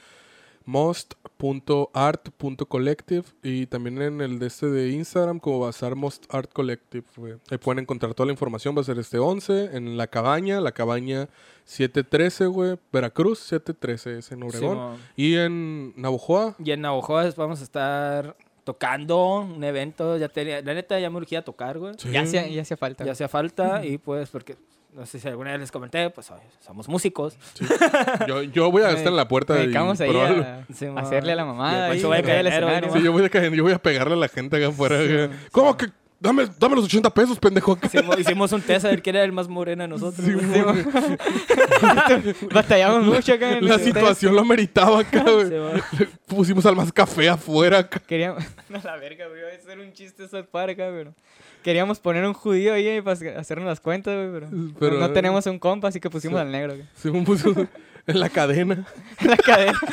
most.art.collective 0.67 3.23
y 3.41 3.65
también 3.67 4.01
en 4.01 4.19
el 4.21 4.37
de 4.37 4.47
este 4.47 4.65
de 4.67 4.89
Instagram 4.89 5.39
como 5.39 5.61
va 5.61 5.69
a 5.69 5.73
ser 5.73 5.95
Most 5.95 6.25
Art 6.29 6.51
Collective. 6.51 7.05
Ahí 7.49 7.57
pueden 7.57 7.79
encontrar 7.79 8.13
toda 8.13 8.27
la 8.27 8.33
información. 8.33 8.75
Va 8.75 8.81
a 8.81 8.83
ser 8.83 8.99
este 8.99 9.17
11 9.17 9.77
en 9.77 9.95
La 9.95 10.07
Cabaña, 10.07 10.59
La 10.59 10.73
Cabaña 10.73 11.29
713, 11.63 12.47
güey. 12.47 12.77
Veracruz 12.91 13.39
713 13.39 14.17
es 14.19 14.29
en 14.33 14.43
Obregón. 14.43 14.77
Simón. 14.77 14.97
y 15.15 15.35
en 15.35 15.93
Navojoa. 15.95 16.57
Y 16.63 16.71
en 16.71 16.81
Navajo 16.81 17.17
vamos 17.37 17.61
a 17.61 17.63
estar 17.63 18.35
tocando 18.67 19.39
un 19.39 19.63
evento. 19.63 20.17
Ya 20.17 20.27
tenía, 20.27 20.61
la 20.61 20.73
neta 20.73 20.99
ya 20.99 21.09
me 21.09 21.15
urgía 21.15 21.41
tocar, 21.41 21.79
güey. 21.79 21.93
Sí. 21.97 22.11
Ya 22.11 22.21
hacía, 22.21 22.45
ya 22.47 22.61
hacía 22.63 22.75
falta. 22.75 23.05
Ya 23.05 23.13
hacía 23.13 23.29
falta 23.29 23.85
y 23.85 23.97
pues 23.97 24.29
porque, 24.29 24.57
no 24.93 25.05
sé 25.05 25.21
si 25.21 25.27
alguna 25.29 25.51
vez 25.51 25.61
les 25.61 25.71
comenté, 25.71 26.09
pues 26.09 26.29
oye, 26.31 26.43
somos 26.59 26.89
músicos. 26.89 27.37
Yo, 28.27 28.43
yo 28.43 28.69
voy 28.69 28.83
a 28.83 28.89
estar 28.89 29.07
en 29.07 29.15
la 29.15 29.27
puerta 29.29 29.55
y 29.55 29.59
dedicamos 29.61 30.01
ahí 30.01 30.09
probarlo. 30.09 30.43
a, 30.43 30.65
Sí, 30.73 30.85
a 30.85 30.99
hacerle 30.99 31.31
a 31.31 31.35
la 31.37 31.45
de. 31.45 31.87
Sí, 31.93 31.99
yo 32.01 32.07
voy, 32.09 32.17
a 33.23 33.29
caer- 33.31 33.55
yo 33.55 33.63
voy 33.63 33.71
a 33.73 33.79
pegarle 33.79 34.13
a 34.15 34.17
la 34.17 34.27
gente 34.27 34.57
acá 34.57 34.67
afuera. 34.67 34.97
¿Cómo 35.53 35.77
que? 35.77 35.87
Dame, 36.19 36.47
dame 36.59 36.75
los 36.75 36.85
80 36.85 37.13
pesos, 37.13 37.37
pendejo. 37.39 37.77
Hicimos, 37.83 38.19
hicimos 38.19 38.51
un 38.51 38.61
test 38.61 38.85
a 38.85 38.89
ver 38.89 39.03
quién 39.03 39.15
era 39.15 39.23
el 39.25 39.31
más 39.31 39.47
moreno 39.47 39.83
de 39.83 39.87
nosotros. 39.87 40.25
Sí, 40.25 40.33
güey. 40.33 40.85
Batallamos 42.53 43.05
mucho 43.05 43.33
acá 43.33 43.57
en 43.57 43.67
La 43.67 43.75
el- 43.75 43.81
situación 43.83 44.33
lo 44.35 44.41
ameritaba 44.41 44.99
acá, 45.01 45.23
güey. 45.23 45.47
Sí. 45.97 46.05
Pusimos 46.25 46.65
al 46.65 46.75
más 46.75 46.91
café 46.91 47.29
afuera 47.29 47.79
acá. 47.79 47.99
Queríamos... 47.99 48.43
No, 48.69 48.79
la 48.83 48.97
verga, 48.97 49.27
güey. 49.27 49.39
Iba 49.41 49.49
a 49.49 49.61
ser 49.65 49.79
un 49.79 49.93
chiste 49.93 50.27
South 50.27 50.47
Park 50.51 50.71
acá, 50.71 50.89
pero... 50.91 51.13
Queríamos 51.63 51.99
poner 51.99 52.25
un 52.25 52.33
judío 52.33 52.73
ahí 52.73 53.01
para 53.01 53.17
hacernos 53.39 53.67
las 53.67 53.79
cuentas, 53.79 54.13
güey, 54.15 54.31
pero... 54.31 54.49
Pero- 54.79 54.93
no, 54.99 55.07
no 55.07 55.13
tenemos 55.13 55.45
un 55.45 55.59
compa, 55.59 55.87
así 55.89 55.99
que 55.99 56.09
pusimos 56.09 56.39
al 56.39 56.51
negro, 56.51 56.73
güey. 56.75 56.85
Se 56.95 57.11
me 57.11 57.21
puso 57.23 57.53
en 58.07 58.19
la 58.19 58.29
cadena. 58.29 58.85
En 59.21 59.29
la 59.29 59.37
cadena. 59.37 59.79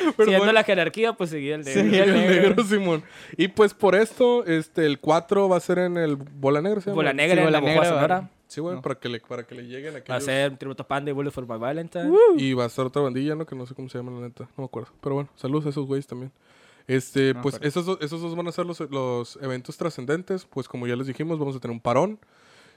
Pero 0.00 0.12
Siguiendo 0.16 0.38
bueno, 0.38 0.52
la 0.52 0.64
jerarquía, 0.64 1.12
pues 1.12 1.30
seguía 1.30 1.56
el 1.56 1.64
negro. 1.64 2.12
negro, 2.14 2.64
Simón. 2.64 3.02
Y 3.36 3.48
pues 3.48 3.74
por 3.74 3.94
esto, 3.94 4.44
este, 4.46 4.86
el 4.86 4.98
4 5.00 5.48
va 5.48 5.56
a 5.56 5.60
ser 5.60 5.78
en 5.78 5.96
el 5.96 6.16
Bola 6.16 6.60
Negra, 6.62 6.80
¿se 6.80 6.86
llama? 6.90 6.96
Bola 6.96 7.12
Negra 7.12 7.34
Sí, 7.34 7.38
en 7.40 7.44
Bola 7.46 7.60
Navajo, 7.60 7.74
Negra, 7.80 7.88
Sonora. 7.94 8.30
Sí, 8.46 8.60
güey, 8.62 8.76
No. 8.76 8.82
para, 8.82 8.94
que 8.94 9.08
le, 9.10 9.20
para 9.20 9.42
que 9.44 9.54
le 9.54 9.66
lleguen 9.66 9.94
Va 10.10 10.16
a 10.16 10.20
ser 10.20 10.56
tributo 10.56 10.86
Panda 10.86 11.10
y 11.10 11.14
Bullet 11.14 11.30
for 11.30 11.46
My 11.46 11.58
Valentine. 11.58 12.10
Y 12.38 12.54
va 12.54 12.64
a 12.64 12.66
estar 12.68 12.86
otra 12.86 13.02
bandilla, 13.02 13.34
¿no? 13.34 13.44
Que 13.44 13.54
no 13.54 13.66
sé 13.66 13.74
cómo 13.74 13.88
se 13.90 13.98
llama, 13.98 14.12
la 14.12 14.26
neta. 14.28 14.44
No 14.56 14.62
me 14.62 14.64
acuerdo. 14.64 14.88
Pero 15.02 15.16
bueno, 15.16 15.28
saludos 15.36 15.66
a 15.66 15.68
esos 15.70 15.86
güeyes 15.86 16.06
también. 16.06 16.32
Este, 16.86 17.34
No 17.34 17.40
me 17.40 17.42
pues 17.42 17.58
esos, 17.62 17.84
dos- 17.84 17.98
esos 18.00 18.22
dos 18.22 18.34
van 18.34 18.48
a 18.48 18.52
ser 18.52 18.64
los, 18.64 18.80
los 18.90 19.38
eventos 19.42 19.76
trascendentes. 19.76 20.46
Pues 20.46 20.66
como 20.68 20.86
ya 20.86 20.96
les 20.96 21.06
dijimos, 21.06 21.38
vamos 21.38 21.56
a 21.56 21.60
tener 21.60 21.72
un 21.74 21.80
parón. 21.80 22.18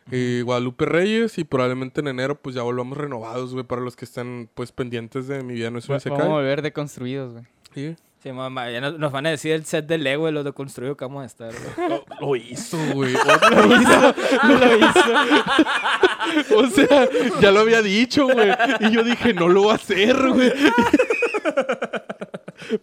Eh, 0.10 0.42
Guadalupe 0.44 0.86
Reyes 0.86 1.38
y 1.38 1.44
probablemente 1.44 2.02
en 2.02 2.08
enero 2.08 2.36
pues 2.36 2.56
ya 2.56 2.64
volvamos 2.64 2.98
renovados, 2.98 3.54
güey, 3.54 3.64
para 3.66 3.82
los 3.82 3.96
que 3.96 4.06
están 4.06 4.50
pues 4.56 4.72
pendientes 4.72 5.28
de 5.28 5.44
mi 5.44 5.54
vida 5.54 5.70
no 5.70 5.80
es 5.80 5.88
un 5.88 5.96
Va- 5.96 6.02
Vamos 6.06 6.26
a 6.26 6.30
volver 6.30 6.62
deconstruidos, 6.62 7.34
güey. 7.34 7.46
Sí. 7.76 7.96
Sí, 8.22 8.32
mamá, 8.32 8.70
ya 8.70 8.82
nos, 8.82 9.00
nos 9.00 9.12
van 9.12 9.26
a 9.26 9.30
decir 9.32 9.52
el 9.52 9.66
set 9.66 9.88
de 9.88 9.98
Lego 9.98 10.28
de 10.28 10.32
los 10.32 10.46
de 10.46 10.52
construido 10.54 10.96
que 10.96 11.06
vamos 11.06 11.24
a 11.24 11.26
estar. 11.26 11.52
güey. 11.76 11.90
Lo, 11.90 12.06
lo 12.20 12.36
hizo, 12.36 12.78
güey. 12.94 13.14
Lo 13.68 13.82
hizo, 13.82 14.16
lo 14.44 14.78
hizo. 14.78 16.56
O 16.56 16.68
sea, 16.68 17.10
ya 17.42 17.52
lo 17.52 17.62
había 17.62 17.82
dicho, 17.82 18.28
güey. 18.28 18.52
Y 18.80 18.92
yo 18.92 19.04
dije, 19.04 19.34
no 19.34 19.50
lo 19.50 19.66
va 19.66 19.74
a 19.74 19.76
hacer, 19.76 20.16
güey. 20.30 20.52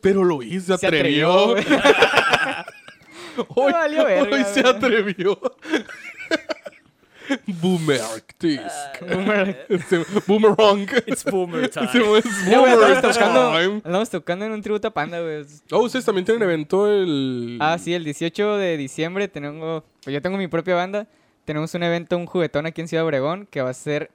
Pero 0.01 0.25
lo 0.25 0.43
hizo, 0.43 0.75
se 0.75 0.79
Se 0.79 0.87
atrevió. 0.87 1.55
Hoy, 3.55 3.73
valió 3.73 4.05
verga, 4.05 4.37
hoy 4.37 4.45
se 4.53 4.63
güey. 4.63 4.75
atrevió. 4.75 5.41
Boomerang. 7.47 8.23
Boomerang. 9.09 9.57
Boomerang. 10.27 10.89
It's 11.07 11.25
boomer 11.25 11.69
time. 11.69 11.89
Sí, 11.93 11.99
es 11.99 12.47
güey, 12.47 12.73
andamos 12.73 13.03
tocando, 13.03 13.53
time. 13.53 13.83
andamos 13.85 14.11
tocando 14.11 14.45
en 14.45 14.53
un 14.53 14.63
tributo 14.63 14.89
a 14.89 14.91
Panda, 14.91 15.21
güey. 15.21 15.45
Oh, 15.71 15.83
ustedes 15.83 16.05
también 16.05 16.25
tienen 16.25 16.43
evento 16.43 16.91
el... 16.91 17.59
Ah, 17.61 17.79
sí, 17.79 17.95
el 17.95 18.05
18 18.05 18.57
de 18.57 18.77
diciembre 18.77 19.29
tengo... 19.29 19.85
Pues 20.03 20.15
yo 20.15 20.23
tengo 20.23 20.37
mi 20.37 20.49
propia 20.49 20.75
banda. 20.75 21.07
Tenemos 21.45 21.75
un 21.75 21.83
evento, 21.83 22.17
un 22.17 22.27
juguetón 22.27 22.67
aquí 22.67 22.81
en 22.81 22.89
Ciudad 22.89 23.05
Obregón 23.05 23.47
que 23.51 23.63
va 23.63 23.71
a 23.71 23.75
ser 23.75 24.11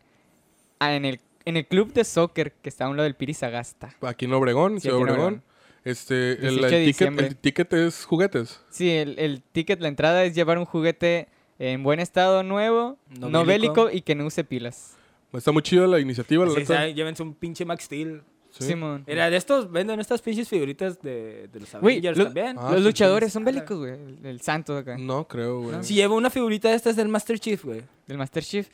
ah, 0.80 0.94
en 0.96 1.06
el, 1.06 1.20
en 1.46 1.58
el 1.58 1.66
club 1.66 1.94
de 1.94 2.04
soccer 2.04 2.54
que 2.54 2.70
está 2.70 2.86
a 2.86 2.90
un 2.90 2.98
lado 2.98 3.06
del 3.06 3.16
Piri 3.16 3.34
Sagasta. 3.34 3.96
Aquí 4.02 4.26
en 4.26 4.34
Obregón, 4.34 4.76
Sí, 4.76 4.82
Ciudad 4.82 4.98
aquí 4.98 5.04
en 5.04 5.10
Obregón. 5.10 5.34
Obregón. 5.34 5.54
Este, 5.86 6.34
el, 6.34 6.40
18 6.40 6.48
el 6.48 6.62
de 6.62 6.68
ticket, 6.70 6.86
diciembre. 6.86 7.28
el 7.28 7.36
ticket 7.36 7.74
es 7.74 8.06
juguetes. 8.06 8.62
Sí, 8.70 8.90
el, 8.90 9.20
el 9.20 9.42
ticket, 9.42 9.82
la 9.82 9.90
entrada 9.90 10.24
es 10.24 10.34
llevar 10.34 10.58
un 10.58 10.66
juguete 10.66 11.28
en 11.72 11.84
buen 11.84 12.00
estado, 12.00 12.44
nuevo, 12.44 12.98
No 13.20 13.30
no, 13.30 13.46
bélico. 13.46 13.90
y 13.92 14.02
que 14.02 14.16
no 14.16 14.26
use 14.26 14.44
pilas. 14.44 14.96
Está 15.32 15.52
muy 15.52 15.62
chida 15.64 15.88
la 15.88 16.00
iniciativa, 16.00 16.46
la 16.46 16.52
Sí, 16.54 16.94
llévense 16.94 17.24
un 17.24 17.34
pinche 17.34 17.66
Max 17.66 17.86
Steel. 17.86 18.22
Sí. 18.52 18.66
Simón. 18.66 19.04
Mira, 19.08 19.32
de 19.32 19.38
estos 19.38 19.72
venden 19.72 20.00
estas 20.00 20.22
pinches 20.22 20.48
figuritas 20.48 21.02
de, 21.02 21.48
de 21.52 21.60
los 21.60 21.74
Avengers 21.74 22.16
también. 22.16 22.56
Ah, 22.60 22.70
Los 22.70 22.82
sí, 22.82 22.86
luchadores 22.86 23.30
sí. 23.30 23.34
son 23.34 23.44
bélicos, 23.46 23.80
güey. 23.80 23.94
El, 23.94 24.20
el 24.24 24.42
santo 24.42 24.78
acá. 24.78 24.96
No 24.96 25.28
creo, 25.28 25.62
güey. 25.62 25.84
Si 25.84 25.96
llevo 25.96 26.16
una 26.16 26.30
figurita 26.30 26.70
de 26.70 26.76
estas 26.76 26.96
del 26.96 27.08
Master 27.08 27.40
Chief, 27.40 27.66
güey. 27.66 27.82
Del 28.08 28.18
Master 28.18 28.44
Chief. 28.44 28.68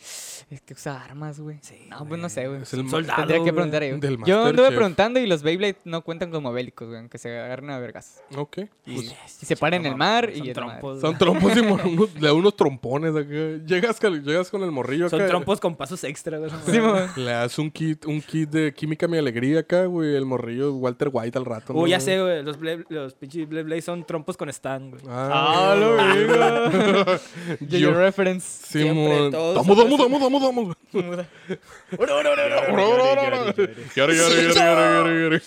Es 0.49 0.59
que 0.61 0.73
usa 0.73 1.03
armas, 1.03 1.39
güey. 1.39 1.59
Sí, 1.61 1.75
no, 1.87 2.03
pues 2.07 2.19
no 2.19 2.29
sé, 2.29 2.47
güey. 2.47 2.63
Es 2.63 2.73
el 2.73 2.89
Soldado, 2.89 3.17
Tendría 3.27 3.43
que 3.43 3.53
preguntar 3.53 3.83
güey. 3.87 3.99
Del 3.99 4.17
Yo 4.25 4.43
anduve 4.45 4.69
Chef. 4.69 4.75
preguntando 4.75 5.19
y 5.19 5.27
los 5.27 5.43
Beyblade 5.43 5.77
no 5.85 6.03
cuentan 6.03 6.31
como 6.31 6.51
bélicos, 6.51 6.87
güey. 6.87 6.99
Aunque 6.99 7.19
se 7.19 7.37
agarren 7.39 7.69
a 7.69 7.77
vergas. 7.77 8.23
Ok. 8.35 8.57
Y, 8.87 8.95
Pues, 8.95 9.15
Y 9.43 9.45
se 9.45 9.55
paran 9.55 9.81
en 9.81 9.91
el 9.91 9.95
mar 9.95 10.31
y 10.33 10.37
Son 10.37 10.41
madre. 10.47 10.53
trompos. 10.53 11.01
son 11.01 11.17
trompos 11.19 11.55
y 11.55 11.59
unos, 11.89 12.13
le 12.15 12.27
da 12.27 12.33
unos 12.33 12.55
trompones 12.55 13.15
acá. 13.15 13.29
Llegas, 13.67 13.99
llegas 14.01 14.49
con 14.49 14.63
el 14.63 14.71
morrillo 14.71 15.05
acá. 15.05 15.17
Son 15.17 15.27
trompos 15.27 15.59
con 15.59 15.75
pasos 15.75 16.03
extra, 16.05 16.39
güey. 16.39 16.49
Simón. 16.65 17.09
Le 17.15 17.31
das 17.31 17.59
un 17.59 17.69
kit, 17.69 18.05
un 18.07 18.21
kit 18.21 18.49
de 18.49 18.73
química 18.73 19.07
mi 19.07 19.19
alegría 19.19 19.59
acá, 19.59 19.85
güey. 19.85 20.15
El 20.15 20.25
morrillo 20.25 20.73
Walter 20.73 21.09
White 21.13 21.37
al 21.37 21.45
rato. 21.45 21.73
Uy, 21.73 21.81
¿no, 21.81 21.87
ya 21.87 21.99
sé, 21.99 22.19
güey. 22.19 22.41
Los, 22.41 22.57
los 22.89 23.13
pinches 23.13 23.47
Blade 23.47 23.63
Blade 23.65 23.81
son 23.83 24.03
trompos 24.05 24.37
con 24.37 24.49
stand, 24.49 24.89
güey. 24.95 25.03
Ah, 25.07 25.75
lo 25.79 25.93
verga. 25.97 27.19
Yo- 27.59 27.77
Yo 27.77 27.93
reference. 27.93 28.65
Simón. 28.67 29.18
Todos 29.31 29.55
Vamos, 29.55 29.77
vamos, 29.77 29.99
vamos, 29.99 30.21
vamos, 30.21 30.41
vamos. 30.41 30.77
No, 30.93 32.05
no, 32.05 32.23
no, 32.23 32.35
no, 32.35 32.45
no. 32.45 33.53
Yara, 33.95 34.13
yara, 34.13 34.35
yara, 34.35 34.53
yara, 34.53 35.19
yara, 35.19 35.39
yara. 35.39 35.41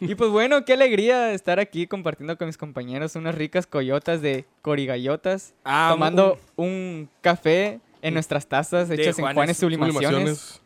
Y 0.00 0.14
pues 0.14 0.30
bueno, 0.30 0.64
qué 0.64 0.72
alegría 0.72 1.32
estar 1.32 1.60
aquí 1.60 1.86
compartiendo 1.86 2.36
con 2.36 2.46
mis 2.46 2.56
compañeros 2.56 3.16
unas 3.16 3.34
ricas 3.34 3.66
coyotas 3.66 4.22
de 4.22 4.44
corigallotas. 4.62 5.54
Ah, 5.64 5.90
tomando 5.92 6.38
un 6.56 7.08
café 7.20 7.80
en 8.00 8.14
nuestras 8.14 8.46
tazas 8.46 8.90
hechas 8.90 9.18
en 9.18 9.32
Juanes 9.32 9.56
Sublimaciones. 9.56 10.10
Sublimaciones. 10.10 10.60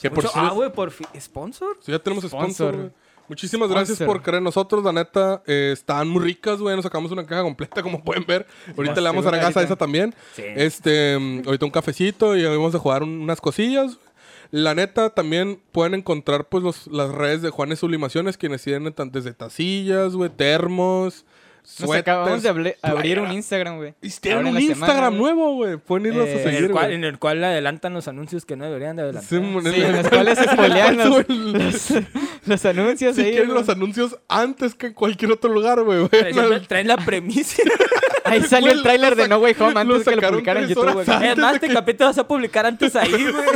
Que 0.00 0.10
por 0.10 0.26
ah, 0.34 0.50
güey, 0.52 0.70
por 0.70 0.90
fin. 0.90 1.06
¿Sponsor? 1.18 1.78
Sí, 1.80 1.92
ya 1.92 1.98
tenemos 1.98 2.24
sponsor. 2.24 2.74
Sponsor. 2.74 3.03
Muchísimas 3.28 3.68
gracias 3.70 3.98
por 4.02 4.22
creer 4.22 4.38
en 4.38 4.44
nosotros, 4.44 4.84
la 4.84 4.92
neta. 4.92 5.42
eh, 5.46 5.70
están 5.72 6.08
muy 6.08 6.22
ricas, 6.22 6.58
güey. 6.60 6.76
Nos 6.76 6.84
sacamos 6.84 7.10
una 7.12 7.24
caja 7.24 7.42
completa, 7.42 7.82
como 7.82 8.02
pueden 8.04 8.24
ver. 8.26 8.46
Ahorita 8.76 9.00
le 9.00 9.08
vamos 9.08 9.24
a 9.26 9.30
dar 9.30 9.40
gas 9.40 9.56
a 9.56 9.60
ahorita. 9.60 9.62
esa 9.62 9.76
también. 9.76 10.14
Sí. 10.34 10.42
Este, 10.46 11.14
ahorita 11.46 11.64
un 11.64 11.70
cafecito 11.70 12.36
y 12.36 12.44
vamos 12.44 12.74
a 12.74 12.78
jugar 12.78 13.02
un- 13.02 13.20
unas 13.20 13.40
cosillas. 13.40 13.98
La 14.50 14.74
neta, 14.74 15.10
también 15.10 15.60
pueden 15.72 15.94
encontrar 15.94 16.48
pues 16.48 16.62
los, 16.62 16.86
las 16.86 17.10
redes 17.10 17.42
de 17.42 17.50
Juanes 17.50 17.78
Sublimaciones, 17.80 18.36
quienes 18.36 18.62
tienen 18.62 18.94
desde 19.10 19.32
tacillas, 19.32 20.14
güey, 20.14 20.30
termos, 20.30 21.24
Nos 21.80 21.90
acabamos 21.92 22.42
de 22.42 22.76
abrir 22.82 23.20
un. 23.20 23.32
Instagram, 23.32 23.76
güey. 23.78 23.94
Y 24.02 24.10
tienen 24.10 24.46
en 24.46 24.54
un 24.54 24.60
Instagram 24.60 24.86
semana, 24.86 25.10
nuevo, 25.10 25.54
güey. 25.54 25.76
Pueden 25.78 26.06
irlos 26.06 26.28
Eh, 26.28 26.32
a 26.32 26.36
En 26.36 26.42
seguir, 26.44 26.64
el, 26.64 26.70
cual, 26.70 26.92
en 26.92 27.04
el 27.04 27.18
cual 27.18 27.42
adelantan 27.42 27.94
los 27.94 28.06
anuncios 28.06 28.44
que 28.44 28.54
no 28.54 28.64
deberían 28.64 28.96
de 28.96 29.02
adelantar. 29.02 29.28
Sí, 29.28 29.36
Sí, 29.74 29.80
en 29.82 29.96
los 29.96 30.08
cuales 30.10 30.38
se 30.38 30.44
spoilean 30.44 30.96
los, 30.98 31.08
los, 31.28 31.92
los 32.44 32.64
anuncios. 32.66 33.16
Si 33.16 33.22
ahí, 33.22 33.30
quieren 33.30 33.48
güey. 33.48 33.60
los 33.60 33.68
anuncios 33.68 34.16
antes 34.28 34.74
que 34.74 34.88
en 34.88 34.92
cualquier 34.94 35.32
otro 35.32 35.50
lugar, 35.52 35.82
güey. 35.82 36.06
Traen, 36.08 36.66
traen 36.66 36.86
la 36.88 36.96
premisa. 36.98 37.62
Ahí 38.26 38.40
salió 38.42 38.72
el 38.72 38.82
tráiler 38.82 39.16
de 39.16 39.28
No 39.28 39.36
Way 39.36 39.54
Home 39.60 39.78
antes 39.80 40.04
que 40.04 40.16
lo 40.16 40.28
publicaran 40.30 40.62
en 40.62 40.68
YouTube, 40.70 40.92
güey. 40.94 41.06
Además, 41.10 41.52
de 41.60 41.66
este 41.66 41.74
capítulo 41.74 42.08
vas 42.08 42.18
a 42.18 42.26
publicar 42.26 42.64
antes 42.64 42.96
ahí, 42.96 43.10
güey. 43.10 43.48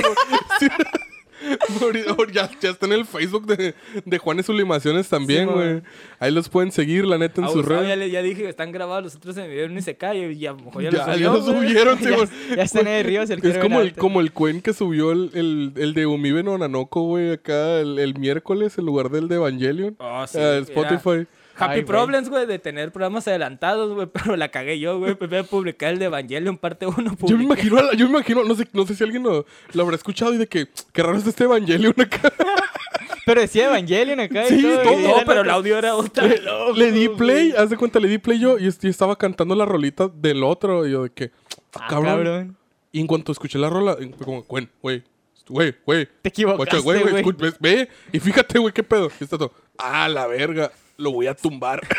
Ya, 2.33 2.51
ya 2.61 2.71
está 2.71 2.87
en 2.87 2.93
el 2.93 3.05
Facebook 3.05 3.47
de, 3.47 3.75
de 4.05 4.19
Juanes 4.19 4.47
Sublimaciones 4.47 5.09
también, 5.09 5.47
güey. 5.47 5.83
Ahí 6.19 6.31
los 6.31 6.49
pueden 6.49 6.73
seguir, 6.73 7.05
la 7.05 7.19
neta, 7.19 7.41
en 7.41 7.47
A 7.47 7.49
sus 7.49 7.59
Gustavo 7.63 7.83
ya, 7.83 7.95
redes. 7.95 8.13
ya 8.13 8.23
dije 8.23 8.43
que 8.43 8.49
están 8.49 8.73
grabados 8.73 9.05
los 9.05 9.15
otros 9.17 9.37
en 9.39 9.49
video 9.49 9.67
en 9.67 9.79
ICK 9.79 10.03
y 10.35 10.47
a 10.47 10.53
lo 10.53 10.59
mejor 10.59 10.83
ya, 10.83 10.91
Ya, 10.91 11.31
los 11.31 11.47
ya 11.47 11.53
subieron, 11.53 11.99
sí, 11.99 12.05
ya, 12.51 12.57
ya 12.57 12.63
está 12.63 12.81
en 12.81 12.89
el 12.89 13.05
río, 13.05 13.27
si 13.27 13.33
el 13.33 13.45
Es 13.47 13.59
como 13.59 13.81
el, 13.81 13.95
como 13.95 14.21
el 14.21 14.33
cuen 14.33 14.61
que 14.61 14.73
subió 14.73 15.13
el, 15.13 15.31
el, 15.35 15.73
el 15.77 15.95
de 15.95 16.07
Umibe 16.07 16.43
Nonanoco, 16.43 17.03
güey, 17.03 17.33
acá 17.33 17.81
el, 17.81 17.99
el 17.99 18.19
miércoles 18.19 18.77
en 18.79 18.87
lugar 18.87 19.11
del 19.11 19.29
de 19.29 19.37
Evangelion. 19.37 19.97
Oh, 19.99 20.27
sí, 20.27 20.39
a 20.39 20.57
era 20.57 20.59
Spotify. 20.59 21.27
Happy 21.59 21.75
Ay. 21.81 21.83
Problems, 21.83 22.29
güey, 22.29 22.47
de 22.47 22.59
tener 22.59 22.93
programas 22.93 23.27
adelantados, 23.29 23.93
güey, 23.95 24.07
pero 24.13 24.37
la 24.37 24.49
cagué 24.51 24.79
yo, 24.79 24.99
güey. 24.99 25.15
Primero 25.15 25.45
publicar 25.45 25.93
el 25.93 25.99
de 25.99 26.07
Evangelion 26.07 26.57
parte 26.57 26.87
1. 26.87 27.17
Yo 27.27 27.37
me 27.37 27.45
imagino, 27.45 27.93
yo 27.93 28.07
me 28.07 28.13
imagino, 28.13 28.45
no 28.45 28.55
sé, 28.55 28.69
no 28.73 28.87
sé 28.87 28.95
si 28.95 29.05
alguien 29.05 29.23
lo, 29.23 29.45
lo 29.73 29.83
habrá 29.83 29.97
escuchado 29.97 30.33
y 30.35 30.39
de 30.39 30.47
que, 30.47 30.69
qué 30.93 31.03
raro 31.03 31.19
es 31.19 31.27
este 31.27 31.45
Evangelion 31.45 31.95
acá. 32.01 32.33
Pero 33.27 33.43
decía 33.43 33.67
Evangelion 33.67 34.21
acá 34.21 34.47
y 34.47 34.49
Sí, 34.49 34.63
todo. 34.63 34.83
todo, 34.83 35.01
y 35.01 35.03
No, 35.03 35.15
pero 35.27 35.41
el 35.43 35.51
audio 35.51 35.77
era 35.77 35.95
otra. 35.97 36.27
Le 36.75 36.93
di 36.93 37.11
play, 37.11 37.53
haz 37.59 37.69
de 37.69 37.77
cuenta, 37.77 38.01
le 38.01 38.09
di 38.09 38.17
play 38.17 38.39
yo 38.41 38.59
y, 38.59 38.67
est- 38.67 38.83
y 38.85 38.89
estaba 38.89 39.17
cantando 39.17 39.55
la 39.55 39.67
rolita 39.67 40.09
del 40.09 40.43
otro. 40.43 40.87
Y 40.87 40.93
yo 40.93 41.03
de 41.03 41.11
que, 41.11 41.31
ah, 41.75 41.81
Ah, 41.83 41.87
cabrón. 41.91 42.07
cabrón. 42.17 42.57
Y 42.91 43.01
en 43.01 43.07
cuanto 43.07 43.31
escuché 43.33 43.59
la 43.59 43.69
rola, 43.69 43.97
fue 44.17 44.25
como, 44.25 44.43
güey, 44.45 44.69
güey, 44.81 45.03
Güey, 45.47 45.75
güey. 45.87 46.07
Te 46.23 46.29
equivocaste, 46.31 46.79
güey, 46.81 47.03
ves- 47.05 47.57
Ve, 47.61 47.89
y 48.13 48.19
fíjate, 48.21 48.59
güey, 48.59 48.73
qué 48.73 48.83
pedo. 48.83 49.11
Y 49.21 49.25
está 49.25 49.37
todo. 49.39 49.53
Ah, 49.79 50.09
la 50.09 50.27
verga. 50.27 50.71
Lo 50.99 51.13
voy 51.13 51.27
a 51.29 51.35
tumbar. 51.35 51.81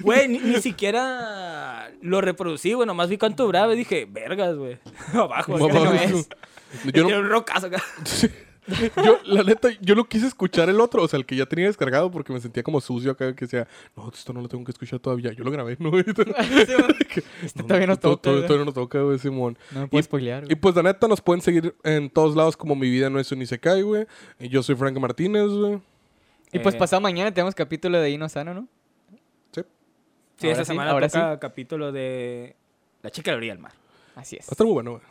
Güey, 0.00 0.28
ni, 0.28 0.38
ni 0.40 0.60
siquiera 0.60 1.90
lo 2.02 2.20
reproducí, 2.20 2.72
güey. 2.74 2.86
Nomás 2.86 3.08
vi 3.08 3.16
cuánto 3.16 3.44
duraba 3.44 3.72
y 3.72 3.78
dije, 3.78 4.06
vergas, 4.10 4.56
güey. 4.56 4.78
Abajo, 5.14 5.56
no 5.58 5.92
es. 5.94 6.28
Yo, 6.92 7.08
no- 7.08 7.18
un 7.20 7.28
rocazo 7.28 7.66
acá. 7.68 7.82
yo, 9.02 9.18
la 9.24 9.42
neta, 9.42 9.70
yo 9.80 9.94
lo 9.94 10.04
quise 10.04 10.26
escuchar 10.26 10.68
el 10.68 10.80
otro, 10.80 11.02
o 11.02 11.08
sea, 11.08 11.18
el 11.18 11.24
que 11.26 11.34
ya 11.34 11.46
tenía 11.46 11.66
descargado 11.66 12.10
porque 12.10 12.32
me 12.32 12.40
sentía 12.40 12.62
como 12.62 12.80
sucio 12.80 13.10
acá, 13.12 13.34
que 13.34 13.46
decía, 13.46 13.66
no, 13.96 14.10
esto 14.12 14.32
no 14.32 14.40
lo 14.42 14.48
tengo 14.48 14.64
que 14.64 14.70
escuchar 14.72 14.98
todavía. 15.00 15.32
Yo 15.32 15.42
lo 15.44 15.50
grabé, 15.50 15.76
¿no? 15.80 15.90
Este 15.98 17.62
todavía 17.62 17.86
no 17.86 17.96
to- 17.96 18.10
toca, 18.10 18.22
to- 18.22 18.32
güey. 18.32 18.46
Todavía 18.46 18.66
no 18.66 18.72
toca, 18.72 19.00
güey, 19.00 19.18
Simón. 19.18 19.56
No 19.72 19.80
me 19.82 19.86
puedo 19.88 20.00
Y- 20.00 20.04
spoilear, 20.04 20.42
Y 20.42 20.46
güey. 20.46 20.56
pues 20.56 20.74
la 20.76 20.82
neta 20.82 21.08
nos 21.08 21.20
pueden 21.20 21.40
seguir 21.42 21.74
en 21.84 22.10
todos 22.10 22.36
lados 22.36 22.56
como 22.56 22.74
mi 22.76 22.90
vida 22.90 23.08
no 23.08 23.18
es 23.18 23.30
un 23.32 23.40
Isekai, 23.42 23.82
güey. 23.82 24.06
Y 24.38 24.48
Yo 24.48 24.62
soy 24.62 24.74
Frank 24.76 24.96
Martínez, 24.98 25.48
güey. 25.48 25.80
Y 26.52 26.58
pues 26.58 26.74
Eh, 26.74 26.78
pasado 26.78 27.00
mañana 27.00 27.32
tenemos 27.32 27.54
capítulo 27.54 28.00
de 28.00 28.10
Ino 28.10 28.28
Sano, 28.28 28.54
¿no? 28.54 28.68
Sí. 29.52 29.62
Sí, 30.36 30.46
Ahora 30.46 30.52
esta 30.52 30.64
sí, 30.64 30.68
semana 30.68 30.90
ahora 30.90 31.08
toca 31.08 31.38
capítulo 31.38 31.92
de 31.92 32.56
La 33.02 33.10
chica 33.10 33.30
de 33.30 33.36
la 33.36 33.38
orilla 33.38 33.52
del 33.54 33.62
mar. 33.62 33.72
Así 34.16 34.36
es. 34.36 34.46
Va 34.46 34.50
a 34.50 34.52
estar 34.52 34.66
muy 34.66 34.74
bueno, 34.74 34.90
güey. 34.92 35.02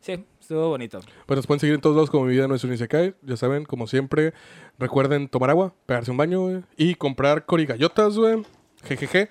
Sí, 0.00 0.24
estuvo 0.40 0.68
bonito. 0.68 1.00
Pues 1.26 1.36
nos 1.36 1.46
pueden 1.46 1.60
seguir 1.60 1.74
en 1.76 1.80
todos 1.80 1.94
lados 1.94 2.10
como 2.10 2.24
mi 2.24 2.32
vida 2.32 2.48
no 2.48 2.54
es 2.54 2.64
un 2.64 2.72
Isekai. 2.72 3.14
Ya 3.22 3.36
saben, 3.36 3.64
como 3.64 3.86
siempre, 3.86 4.34
recuerden 4.78 5.28
tomar 5.28 5.50
agua, 5.50 5.74
pegarse 5.86 6.10
un 6.10 6.16
baño, 6.16 6.40
güey. 6.42 6.62
Y 6.76 6.94
comprar 6.96 7.46
corigallotas, 7.46 8.16
güey. 8.18 8.42
Jejeje. 8.84 9.30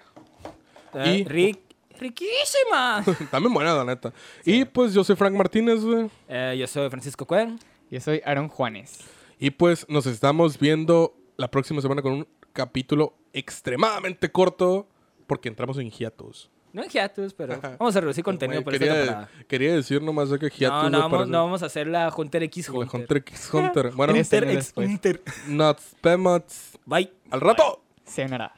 Eh, 0.94 1.18
Y- 1.18 1.24
Rick, 1.26 1.60
riquísima. 2.00 3.04
También 3.32 3.54
buena, 3.54 3.74
la 3.76 3.84
neta. 3.86 4.14
Y 4.46 4.66
pues 4.66 4.94
yo 4.94 5.04
soy 5.04 5.16
Frank 5.16 5.34
Martínez, 5.36 5.84
güey. 5.84 6.10
Eh, 6.30 6.56
yo 6.60 6.68
soy 6.68 6.90
Francisco 6.90 7.26
Cuen. 7.26 7.60
Yo 7.90 8.00
soy 8.00 8.22
Aaron 8.26 8.48
Juanes. 8.48 9.00
Y 9.40 9.50
pues 9.52 9.86
nos 9.90 10.06
estamos 10.06 10.58
viendo 10.60 11.14
la 11.42 11.50
próxima 11.50 11.82
semana 11.82 12.02
con 12.02 12.14
un 12.14 12.28
capítulo 12.54 13.14
extremadamente 13.34 14.32
corto 14.32 14.88
porque 15.28 15.50
entramos 15.50 15.78
en 15.80 15.90
hiatus. 15.90 16.50
No 16.72 16.84
en 16.84 16.90
hiatus, 16.90 17.34
pero 17.34 17.60
vamos 17.80 17.96
a 17.96 18.00
reducir 18.00 18.24
contenido 18.24 18.64
por 18.64 18.74
esta 18.74 18.86
quería, 18.86 19.02
temporada. 19.04 19.30
quería 19.48 19.74
decir 19.76 20.02
nomás 20.02 20.30
de 20.30 20.40
que 20.40 20.50
hiatus 20.50 20.84
No, 20.84 20.90
no, 20.90 21.00
vamos, 21.00 21.18
para- 21.20 21.26
no 21.30 21.44
vamos 21.44 21.64
a 21.64 21.66
hacer 21.66 21.88
la 21.88 22.14
Hunter 22.16 22.44
X 22.44 22.70
la 22.70 22.76
Hunter. 22.80 23.00
Hunter 23.02 23.18
x 23.18 23.54
Hunter. 23.54 23.92
Bueno, 23.96 24.14
Hunter 24.14 24.50
X. 24.52 24.74
Hunter. 24.76 25.22
nuts, 25.48 25.96
pemots. 26.00 26.78
Bye. 26.86 27.12
Al 27.30 27.42
rato. 27.42 27.84
Sayonara. 28.06 28.54